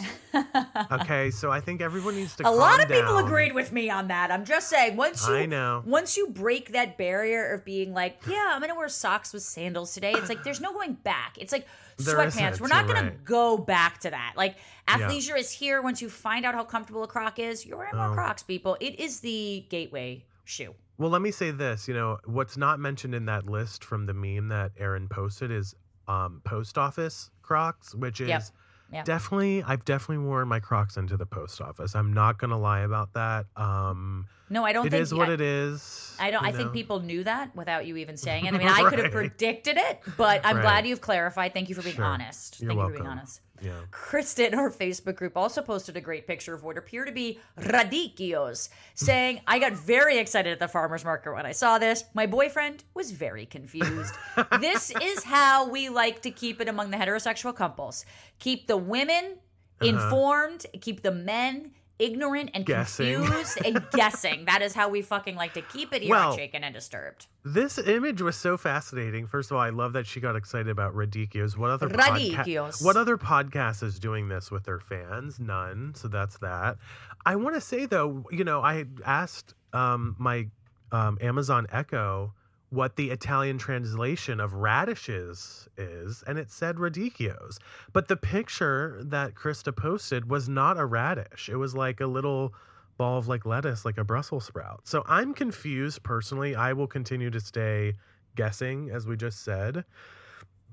okay, 0.91 1.31
so 1.31 1.49
I 1.49 1.61
think 1.61 1.79
everyone 1.79 2.15
needs 2.17 2.35
to. 2.35 2.47
A 2.47 2.51
lot 2.51 2.81
of 2.83 2.89
people 2.89 3.19
agreed 3.19 3.53
with 3.53 3.71
me 3.71 3.89
on 3.89 4.09
that. 4.09 4.31
I'm 4.31 4.43
just 4.43 4.67
saying, 4.67 4.97
once 4.97 5.25
you 5.29 5.33
I 5.35 5.45
know. 5.45 5.81
once 5.85 6.17
you 6.17 6.27
break 6.27 6.73
that 6.73 6.97
barrier 6.97 7.53
of 7.53 7.63
being 7.63 7.93
like, 7.93 8.17
yeah, 8.27 8.49
I'm 8.51 8.59
gonna 8.59 8.75
wear 8.75 8.89
socks 8.89 9.31
with 9.31 9.43
sandals 9.43 9.93
today. 9.93 10.11
It's 10.11 10.27
like 10.27 10.43
there's 10.43 10.59
no 10.59 10.73
going 10.73 10.95
back. 10.95 11.37
It's 11.39 11.53
like 11.53 11.67
There 11.99 12.17
sweatpants. 12.17 12.59
We're 12.59 12.67
not 12.67 12.85
gonna 12.87 13.01
right. 13.03 13.23
go 13.23 13.57
back 13.57 13.99
to 14.01 14.09
that. 14.09 14.33
Like 14.35 14.57
Yeah. 14.89 14.97
athleisure 15.07 15.37
is 15.39 15.51
here. 15.51 15.81
Once 15.81 16.01
you 16.01 16.09
find 16.09 16.45
out 16.45 16.53
how 16.53 16.65
comfortable 16.65 17.03
a 17.03 17.07
Croc 17.07 17.39
is, 17.39 17.65
you're 17.65 17.77
wearing 17.77 17.95
more 17.95 18.09
Oh. 18.11 18.13
Crocs, 18.13 18.43
people. 18.43 18.75
It 18.81 18.99
is 18.99 19.21
the 19.21 19.65
gateway 19.69 20.25
shoe. 20.51 20.75
Well, 20.97 21.09
let 21.09 21.21
me 21.21 21.31
say 21.31 21.49
this. 21.51 21.87
You 21.87 21.93
know, 21.95 22.17
what's 22.25 22.57
not 22.57 22.79
mentioned 22.79 23.15
in 23.15 23.25
that 23.25 23.47
list 23.47 23.83
from 23.83 24.05
the 24.05 24.13
meme 24.13 24.49
that 24.49 24.71
Aaron 24.77 25.07
posted 25.07 25.49
is 25.49 25.73
um, 26.07 26.41
post 26.43 26.77
office 26.77 27.29
Crocs, 27.41 27.95
which 27.95 28.21
is 28.21 28.27
Yep. 28.27 28.43
Yep. 28.91 29.05
definitely, 29.05 29.63
I've 29.63 29.85
definitely 29.85 30.25
worn 30.25 30.47
my 30.49 30.59
Crocs 30.59 30.97
into 30.97 31.15
the 31.15 31.25
post 31.25 31.61
office. 31.61 31.95
I'm 31.95 32.13
not 32.13 32.37
going 32.37 32.51
to 32.51 32.57
lie 32.57 32.81
about 32.81 33.13
that. 33.13 33.45
Um, 33.55 34.27
No, 34.49 34.65
I 34.65 34.73
don't 34.73 34.85
it 34.85 34.91
think 34.91 35.01
is 35.01 35.13
what 35.13 35.29
I, 35.29 35.33
it 35.33 35.41
is. 35.41 35.81
I 36.21 36.31
don't. 36.31 36.43
you 36.43 36.49
I 36.49 36.51
think 36.53 36.71
people 36.73 36.99
knew 37.01 37.23
that 37.23 37.55
without 37.55 37.85
you 37.85 37.97
even 37.97 38.15
saying 38.17 38.45
it. 38.45 38.53
I 38.53 38.57
mean, 38.57 38.67
I 38.67 38.83
could 38.89 38.99
have 38.99 39.11
predicted 39.11 39.77
it, 39.77 40.01
but 40.17 40.41
I'm 40.45 40.57
Right. 40.57 40.61
glad 40.61 40.87
you've 40.87 41.01
clarified. 41.01 41.53
Thank 41.53 41.69
you 41.69 41.75
for 41.75 41.81
being 41.81 41.95
Sure. 41.95 42.05
honest. 42.05 42.59
You're 42.61 42.69
Thank 42.69 42.79
you 42.81 42.87
for 42.87 42.93
being 42.93 43.07
honest. 43.07 43.41
Yeah. 43.61 43.73
Kristen, 43.91 44.55
our 44.55 44.71
Facebook 44.71 45.15
group, 45.15 45.37
also 45.37 45.61
posted 45.61 45.95
a 45.95 46.01
great 46.01 46.25
picture 46.25 46.53
of 46.55 46.63
what 46.63 46.77
appear 46.79 47.05
to 47.05 47.11
be 47.11 47.39
radicchios, 47.59 48.69
saying, 48.95 49.41
I 49.47 49.59
got 49.59 49.73
very 49.73 50.17
excited 50.17 50.51
at 50.51 50.59
the 50.59 50.67
farmer's 50.67 51.03
market 51.03 51.33
when 51.33 51.45
I 51.45 51.51
saw 51.51 51.77
this. 51.77 52.03
My 52.13 52.25
boyfriend 52.25 52.83
was 52.93 53.11
very 53.11 53.45
confused. 53.45 54.13
this 54.59 54.91
is 55.01 55.23
how 55.23 55.69
we 55.69 55.89
like 55.89 56.21
to 56.23 56.31
keep 56.31 56.59
it 56.61 56.67
among 56.69 56.91
the 56.91 56.97
heterosexual 56.97 57.55
couples 57.55 58.05
keep 58.39 58.65
the 58.67 58.77
women 58.77 59.37
Uh-huh. 59.79 59.89
informed, 59.89 60.65
keep 60.81 61.01
the 61.03 61.11
men 61.11 61.71
ignorant 62.01 62.49
and 62.53 62.65
Guessing. 62.65 63.21
confused 63.23 63.59
and 63.63 63.85
guessing. 63.93 64.45
That 64.45 64.61
is 64.61 64.73
how 64.73 64.89
we 64.89 65.01
fucking 65.01 65.35
like 65.35 65.53
to 65.53 65.61
keep 65.61 65.93
it 65.93 66.01
here 66.01 66.09
Well, 66.11 66.35
Shaken 66.35 66.63
and 66.63 66.73
Disturbed. 66.73 67.27
This 67.45 67.77
image 67.77 68.21
was 68.21 68.35
so 68.35 68.57
fascinating. 68.57 69.27
First 69.27 69.51
of 69.51 69.57
all, 69.57 69.63
I 69.63 69.69
love 69.69 69.93
that 69.93 70.05
she 70.07 70.19
got 70.19 70.35
excited 70.35 70.67
about 70.69 70.93
Radicchios. 70.95 71.55
What 71.57 71.69
other 71.69 71.87
Radicchios. 71.89 72.35
podca- 72.81 72.83
What 72.85 72.97
other 72.97 73.17
podcast 73.17 73.83
is 73.83 73.99
doing 73.99 74.27
this 74.27 74.49
with 74.51 74.63
their 74.63 74.79
fans? 74.79 75.39
None. 75.39 75.93
So 75.95 76.07
that's 76.07 76.37
that. 76.39 76.77
I 77.25 77.35
want 77.35 77.55
to 77.55 77.61
say 77.61 77.85
though, 77.85 78.25
you 78.31 78.43
know, 78.43 78.61
I 78.61 78.85
asked 79.05 79.53
um, 79.73 80.15
my 80.17 80.47
um, 80.91 81.17
Amazon 81.21 81.67
Echo 81.71 82.33
what 82.71 82.95
the 82.95 83.11
Italian 83.11 83.57
translation 83.57 84.39
of 84.39 84.53
radishes 84.53 85.67
is, 85.77 86.23
and 86.25 86.39
it 86.39 86.49
said 86.49 86.77
radicchios. 86.77 87.57
But 87.91 88.07
the 88.07 88.15
picture 88.15 89.01
that 89.03 89.35
Krista 89.35 89.75
posted 89.75 90.29
was 90.29 90.47
not 90.47 90.79
a 90.79 90.85
radish. 90.85 91.49
It 91.49 91.57
was 91.57 91.75
like 91.75 91.99
a 91.99 92.07
little 92.07 92.53
ball 92.97 93.17
of 93.17 93.27
like 93.27 93.45
lettuce, 93.45 93.83
like 93.83 93.97
a 93.97 94.05
Brussels 94.05 94.45
sprout. 94.45 94.81
So 94.85 95.03
I'm 95.05 95.33
confused 95.33 96.01
personally. 96.03 96.55
I 96.55 96.71
will 96.71 96.87
continue 96.87 97.29
to 97.29 97.41
stay 97.41 97.93
guessing, 98.37 98.89
as 98.89 99.05
we 99.05 99.17
just 99.17 99.43
said. 99.43 99.83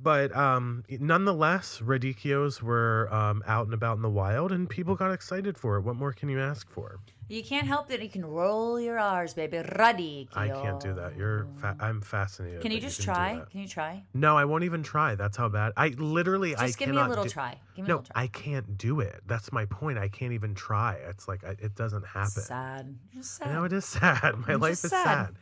But 0.00 0.34
um, 0.36 0.84
nonetheless, 0.88 1.80
radicchios 1.82 2.62
were 2.62 3.12
um, 3.12 3.42
out 3.46 3.64
and 3.66 3.74
about 3.74 3.96
in 3.96 4.02
the 4.02 4.08
wild, 4.08 4.52
and 4.52 4.68
people 4.68 4.94
got 4.94 5.10
excited 5.12 5.58
for 5.58 5.76
it. 5.76 5.82
What 5.82 5.96
more 5.96 6.12
can 6.12 6.28
you 6.28 6.40
ask 6.40 6.70
for? 6.70 7.00
You 7.30 7.42
can't 7.42 7.66
help 7.66 7.88
that 7.88 8.00
You 8.00 8.08
can 8.08 8.24
roll 8.24 8.80
your 8.80 8.98
R's, 8.98 9.34
baby. 9.34 9.58
Radicchio. 9.58 10.28
I 10.34 10.48
can't 10.48 10.80
do 10.80 10.94
that. 10.94 11.14
You're, 11.14 11.46
fa- 11.60 11.76
I'm 11.78 12.00
fascinated. 12.00 12.62
Can 12.62 12.72
you 12.72 12.80
just 12.80 12.98
do 12.98 13.04
try? 13.04 13.42
Can 13.50 13.60
you 13.60 13.68
try? 13.68 14.02
No, 14.14 14.36
I 14.38 14.46
won't 14.46 14.64
even 14.64 14.82
try. 14.82 15.14
That's 15.14 15.36
how 15.36 15.48
bad. 15.50 15.72
I 15.76 15.88
literally, 15.88 16.56
I 16.56 16.66
Just 16.68 16.78
give 16.78 16.88
me 16.88 16.96
a 16.96 17.06
little 17.06 17.24
do- 17.24 17.30
try. 17.30 17.58
Give 17.76 17.84
me 17.84 17.86
a 17.86 17.88
No, 17.88 17.96
little 17.96 18.12
try. 18.12 18.22
I 18.22 18.26
can't 18.28 18.78
do 18.78 19.00
it. 19.00 19.20
That's 19.26 19.52
my 19.52 19.66
point. 19.66 19.98
I 19.98 20.08
can't 20.08 20.32
even 20.32 20.54
try. 20.54 20.94
It's 21.08 21.28
like 21.28 21.44
I, 21.44 21.50
it 21.60 21.74
doesn't 21.74 22.06
happen. 22.06 22.30
Sad. 22.42 22.96
Just 23.14 23.42
I 23.42 23.46
sad. 23.46 23.54
know 23.54 23.64
it 23.64 23.72
is 23.74 23.84
sad. 23.98 24.34
My 24.46 24.54
life 24.54 24.72
is 24.72 24.80
sad. 24.90 24.90
sad. 25.04 25.34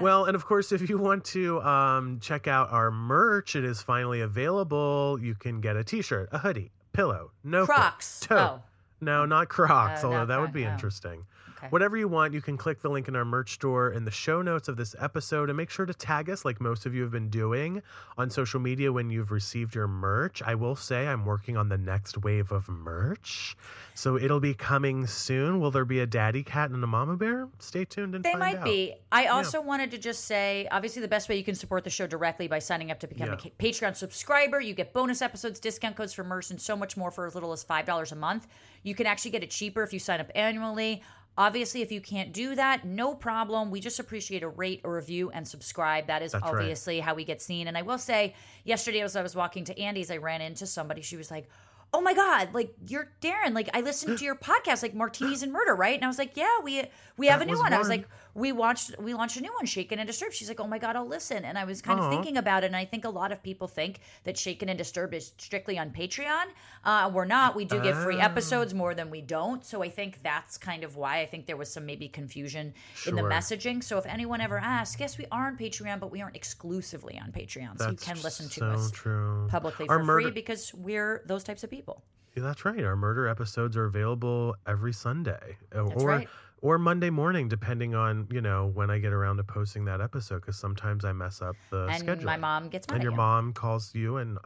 Well, 0.00 0.24
and 0.24 0.34
of 0.34 0.44
course, 0.44 0.72
if 0.72 0.88
you 0.88 0.98
want 0.98 1.24
to 1.26 1.60
um, 1.62 2.18
check 2.20 2.46
out 2.46 2.70
our 2.70 2.90
merch, 2.90 3.56
it 3.56 3.64
is 3.64 3.82
finally 3.82 4.20
available. 4.20 5.18
You 5.20 5.34
can 5.34 5.60
get 5.60 5.76
a 5.76 5.84
T-shirt, 5.84 6.28
a 6.32 6.38
hoodie, 6.38 6.70
pillow, 6.92 7.32
no 7.44 7.66
Crocs. 7.66 8.20
toe. 8.20 8.36
Oh. 8.36 8.62
No, 9.00 9.24
not 9.26 9.48
Crocs. 9.48 10.02
Uh, 10.02 10.06
although 10.06 10.18
not 10.18 10.28
that 10.28 10.40
would 10.40 10.52
be 10.52 10.64
oh. 10.64 10.72
interesting. 10.72 11.24
Okay. 11.62 11.68
Whatever 11.70 11.96
you 11.96 12.08
want, 12.08 12.34
you 12.34 12.40
can 12.42 12.56
click 12.56 12.82
the 12.82 12.88
link 12.88 13.06
in 13.06 13.14
our 13.14 13.24
merch 13.24 13.52
store 13.52 13.92
in 13.92 14.04
the 14.04 14.10
show 14.10 14.42
notes 14.42 14.66
of 14.66 14.76
this 14.76 14.96
episode 14.98 15.48
and 15.48 15.56
make 15.56 15.70
sure 15.70 15.86
to 15.86 15.94
tag 15.94 16.28
us 16.28 16.44
like 16.44 16.60
most 16.60 16.86
of 16.86 16.94
you 16.94 17.02
have 17.02 17.12
been 17.12 17.28
doing 17.28 17.80
on 18.18 18.28
social 18.30 18.58
media 18.58 18.92
when 18.92 19.10
you've 19.10 19.30
received 19.30 19.74
your 19.74 19.86
merch. 19.86 20.42
I 20.42 20.56
will 20.56 20.74
say 20.74 21.06
I'm 21.06 21.24
working 21.24 21.56
on 21.56 21.68
the 21.68 21.78
next 21.78 22.18
wave 22.18 22.50
of 22.50 22.68
merch. 22.68 23.56
So 23.94 24.16
it'll 24.16 24.40
be 24.40 24.54
coming 24.54 25.06
soon. 25.06 25.60
Will 25.60 25.70
there 25.70 25.84
be 25.84 26.00
a 26.00 26.06
daddy 26.06 26.42
cat 26.42 26.70
and 26.70 26.82
a 26.82 26.86
mama 26.86 27.16
bear? 27.16 27.48
Stay 27.60 27.84
tuned 27.84 28.14
and 28.16 28.24
They 28.24 28.34
might 28.34 28.56
out. 28.56 28.64
be. 28.64 28.94
I 29.12 29.26
also 29.26 29.60
wanted 29.60 29.90
to 29.92 29.98
just 29.98 30.24
say, 30.24 30.66
obviously, 30.72 31.00
the 31.02 31.08
best 31.08 31.28
way 31.28 31.36
you 31.36 31.44
can 31.44 31.54
support 31.54 31.84
the 31.84 31.90
show 31.90 32.06
directly 32.08 32.48
by 32.48 32.58
signing 32.58 32.90
up 32.90 32.98
to 33.00 33.06
become 33.06 33.28
Yeah. 33.28 33.34
a 33.34 33.62
Patreon 33.62 33.94
subscriber. 33.94 34.60
You 34.60 34.74
get 34.74 34.92
bonus 34.92 35.22
episodes, 35.22 35.60
discount 35.60 35.94
codes 35.94 36.12
for 36.12 36.24
merch, 36.24 36.50
and 36.50 36.60
so 36.60 36.74
much 36.74 36.96
more 36.96 37.10
for 37.12 37.26
as 37.26 37.34
little 37.34 37.52
as 37.52 37.62
five 37.62 37.84
dollars 37.86 38.10
a 38.10 38.16
month. 38.16 38.48
You 38.82 38.94
can 38.96 39.06
actually 39.06 39.30
get 39.30 39.42
it 39.44 39.50
cheaper 39.50 39.82
if 39.84 39.92
you 39.92 39.98
sign 40.00 40.20
up 40.20 40.30
annually. 40.34 41.02
Obviously, 41.38 41.80
if 41.80 41.90
you 41.90 42.00
can't 42.00 42.32
do 42.32 42.54
that, 42.54 42.84
no 42.84 43.14
problem. 43.14 43.70
We 43.70 43.80
just 43.80 43.98
appreciate 43.98 44.42
a 44.42 44.48
rate, 44.48 44.82
a 44.84 44.90
review, 44.90 45.30
and 45.30 45.48
subscribe. 45.48 46.06
That 46.08 46.22
is 46.22 46.32
That's 46.32 46.44
right. 46.44 46.54
obviously 46.54 47.00
how 47.00 47.14
we 47.14 47.24
get 47.24 47.40
seen. 47.40 47.68
And 47.68 47.78
I 47.78 47.82
will 47.82 47.96
say, 47.98 48.34
yesterday 48.64 49.00
as 49.00 49.16
I 49.16 49.22
was 49.22 49.34
walking 49.34 49.64
to 49.64 49.78
Andy's, 49.80 50.10
I 50.10 50.18
ran 50.18 50.42
into 50.42 50.66
somebody. 50.66 51.00
She 51.00 51.16
was 51.16 51.30
like, 51.30 51.48
"Oh 51.94 52.02
my 52.02 52.12
god, 52.12 52.52
like 52.52 52.74
you're 52.86 53.10
Daryn. 53.22 53.54
Like 53.54 53.70
I 53.72 53.80
listened 53.80 54.18
to 54.18 54.24
your 54.24 54.34
podcast, 54.36 54.82
like 54.82 54.94
Martinis 54.94 55.42
and 55.42 55.52
Murder, 55.52 55.74
right?" 55.74 55.94
And 55.94 56.04
I 56.04 56.08
was 56.08 56.18
like, 56.18 56.36
"Yeah, 56.36 56.58
we 56.62 56.84
we 57.16 57.28
have 57.28 57.40
That 57.40 57.44
a 57.44 57.46
new 57.46 57.52
was 57.52 57.60
one." 57.60 57.72
I 57.72 57.78
was 57.78 57.88
like, 57.88 58.06
"We 58.34 58.52
watched 58.52 58.98
we 58.98 59.14
launched 59.14 59.36
a 59.36 59.40
new 59.40 59.52
one, 59.54 59.66
Shaken 59.66 59.98
and 59.98 60.06
Disturbed." 60.06 60.34
She's 60.34 60.48
like, 60.48 60.60
"Oh 60.60 60.66
my 60.66 60.78
god, 60.78 60.96
I'll 60.96 61.06
listen." 61.06 61.44
And 61.44 61.58
I 61.58 61.64
was 61.64 61.82
kind 61.82 62.00
of 62.00 62.10
thinking 62.10 62.36
about 62.36 62.64
it, 62.64 62.66
and 62.66 62.76
I 62.76 62.84
think 62.84 63.04
a 63.04 63.10
lot 63.10 63.32
of 63.32 63.42
people 63.42 63.68
think 63.68 64.00
that 64.24 64.36
Shaken 64.38 64.68
and 64.68 64.78
Disturbed 64.78 65.14
is 65.14 65.32
strictly 65.38 65.78
on 65.78 65.90
Patreon. 65.90 66.44
Uh, 66.84 67.10
we're 67.12 67.24
not. 67.24 67.54
We 67.54 67.64
do 67.64 67.80
give 67.80 67.96
free 68.02 68.16
Oh. 68.16 68.20
episodes 68.20 68.74
more 68.74 68.94
than 68.94 69.10
we 69.10 69.20
don't. 69.20 69.64
So 69.64 69.82
I 69.82 69.88
think 69.90 70.22
that's 70.22 70.56
kind 70.58 70.84
of 70.84 70.96
why 70.96 71.20
I 71.20 71.26
think 71.26 71.46
there 71.46 71.56
was 71.56 71.72
some 71.72 71.84
maybe 71.86 72.08
confusion 72.08 72.74
in 73.06 73.14
the 73.14 73.22
messaging. 73.22 73.82
So 73.84 73.98
if 73.98 74.06
anyone 74.06 74.40
ever 74.40 74.58
asks, 74.58 75.00
yes, 75.00 75.18
we 75.18 75.26
are 75.30 75.46
on 75.48 75.56
Patreon, 75.56 76.00
but 76.00 76.10
we 76.10 76.20
aren't 76.22 76.36
exclusively 76.36 77.18
on 77.22 77.32
Patreon. 77.32 77.78
so 77.78 77.90
you 77.90 77.96
can 77.96 78.20
listen 78.22 78.48
to 78.48 78.60
so 78.60 78.66
us 78.66 78.90
true. 78.90 79.46
publicly 79.50 79.88
Our 79.88 79.98
for 79.98 80.04
murder- 80.04 80.22
free 80.22 80.30
because 80.30 80.72
we're 80.74 81.22
those 81.26 81.44
types 81.44 81.64
of 81.64 81.70
people. 81.70 82.02
Yeah, 82.36 82.44
that's 82.44 82.64
right. 82.64 82.82
Our 82.82 82.96
murder 82.96 83.28
episodes 83.28 83.76
are 83.76 83.84
available 83.84 84.56
every 84.66 84.92
Sunday, 84.94 85.58
That's 85.70 86.02
or 86.02 86.08
right. 86.08 86.28
Or 86.62 86.78
Monday 86.78 87.10
morning, 87.10 87.48
depending 87.48 87.94
on 87.94 88.26
you 88.30 88.40
know 88.40 88.70
when 88.72 88.90
I 88.90 88.98
get 88.98 89.12
around 89.12 89.36
to 89.36 89.44
posting 89.44 89.84
that 89.84 90.00
episode. 90.00 90.36
Because 90.40 90.56
sometimes 90.58 91.04
I 91.04 91.12
mess 91.12 91.42
up 91.42 91.56
the 91.70 91.86
And 91.88 91.98
schedule. 91.98 92.24
my 92.24 92.38
mom 92.38 92.68
gets 92.70 92.88
mad 92.88 92.94
and 92.94 93.02
your 93.02 93.12
you. 93.12 93.16
mom 93.18 93.52
calls 93.52 93.94
you, 93.94 94.16
and 94.16 94.38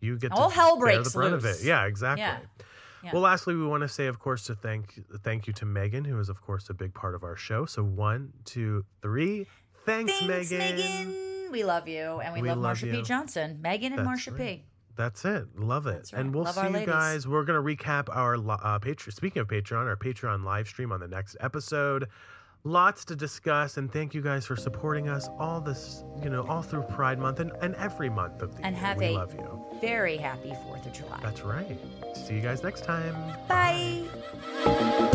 you 0.00 0.16
get 0.18 0.30
All 0.32 0.48
hell 0.50 0.78
breaks 0.78 1.12
the 1.12 1.18
brunt 1.18 1.34
of 1.34 1.42
loose. 1.42 1.62
it. 1.62 1.66
Yeah, 1.66 1.86
exactly. 1.86 2.22
Yeah. 2.22 2.38
Yeah. 3.02 3.10
Well, 3.12 3.20
lastly, 3.22 3.54
we 3.54 3.66
want 3.66 3.82
to 3.82 3.88
say, 3.88 4.06
of 4.06 4.18
course, 4.18 4.44
to 4.44 4.54
thank 4.54 4.98
thank 5.22 5.46
you 5.46 5.52
to 5.54 5.66
Megan, 5.66 6.04
who 6.06 6.18
is 6.20 6.28
of 6.30 6.40
course 6.40 6.70
a 6.70 6.74
big 6.74 6.94
part 6.94 7.14
of 7.14 7.22
our 7.22 7.36
show. 7.36 7.66
So 7.66 7.82
one, 7.82 8.32
two, 8.46 8.84
three. 9.02 9.46
Thanks, 9.84 10.10
Thanks, 10.20 10.50
Megan. 10.50 10.76
Megan. 10.76 11.52
We 11.52 11.64
love 11.64 11.86
you, 11.86 12.20
and 12.24 12.32
we, 12.34 12.40
We 12.42 12.48
love 12.48 12.58
love 12.58 12.76
Marsha. 12.78 12.90
P. 12.90 13.02
Johnson, 13.02 13.58
Megan, 13.60 13.92
and 13.92 14.06
That's 14.06 14.26
Marsha 14.26 14.30
right. 14.38 14.62
P. 14.62 14.64
That's 14.96 15.24
it. 15.24 15.46
Love 15.58 15.86
it. 15.86 16.10
Right. 16.12 16.20
And 16.20 16.34
we'll 16.34 16.44
Love 16.44 16.54
see 16.54 16.62
you 16.62 16.68
ladies. 16.70 16.86
guys. 16.88 17.26
We're 17.28 17.44
going 17.44 17.62
to 17.62 17.84
recap 17.84 18.08
our 18.14 18.34
uh, 18.36 18.78
Patreon. 18.78 19.12
Speaking 19.12 19.40
of 19.40 19.48
Patreon, 19.48 19.86
our 19.86 19.96
Patreon 19.96 20.44
live 20.44 20.68
stream 20.68 20.92
on 20.92 21.00
the 21.00 21.08
next 21.08 21.36
episode. 21.40 22.08
Lots 22.66 23.04
to 23.06 23.16
discuss. 23.16 23.76
And 23.76 23.92
thank 23.92 24.14
you 24.14 24.22
guys 24.22 24.46
for 24.46 24.56
supporting 24.56 25.08
us 25.08 25.28
all 25.38 25.60
this, 25.60 26.02
you 26.22 26.30
know, 26.30 26.44
all 26.46 26.62
through 26.62 26.82
Pride 26.84 27.18
Month 27.18 27.40
and, 27.40 27.52
and 27.60 27.74
every 27.74 28.08
month 28.08 28.40
of 28.40 28.56
the 28.56 28.64
And 28.64 28.74
year. 28.76 28.84
have 28.84 28.96
we 28.98 29.06
a 29.06 29.12
love 29.12 29.34
you. 29.34 29.64
very 29.80 30.16
happy 30.16 30.54
Fourth 30.64 30.86
of 30.86 30.92
July. 30.92 31.18
That's 31.22 31.42
right. 31.42 31.78
See 32.16 32.34
you 32.34 32.40
guys 32.40 32.62
next 32.62 32.84
time. 32.84 33.14
Bye. 33.48 35.14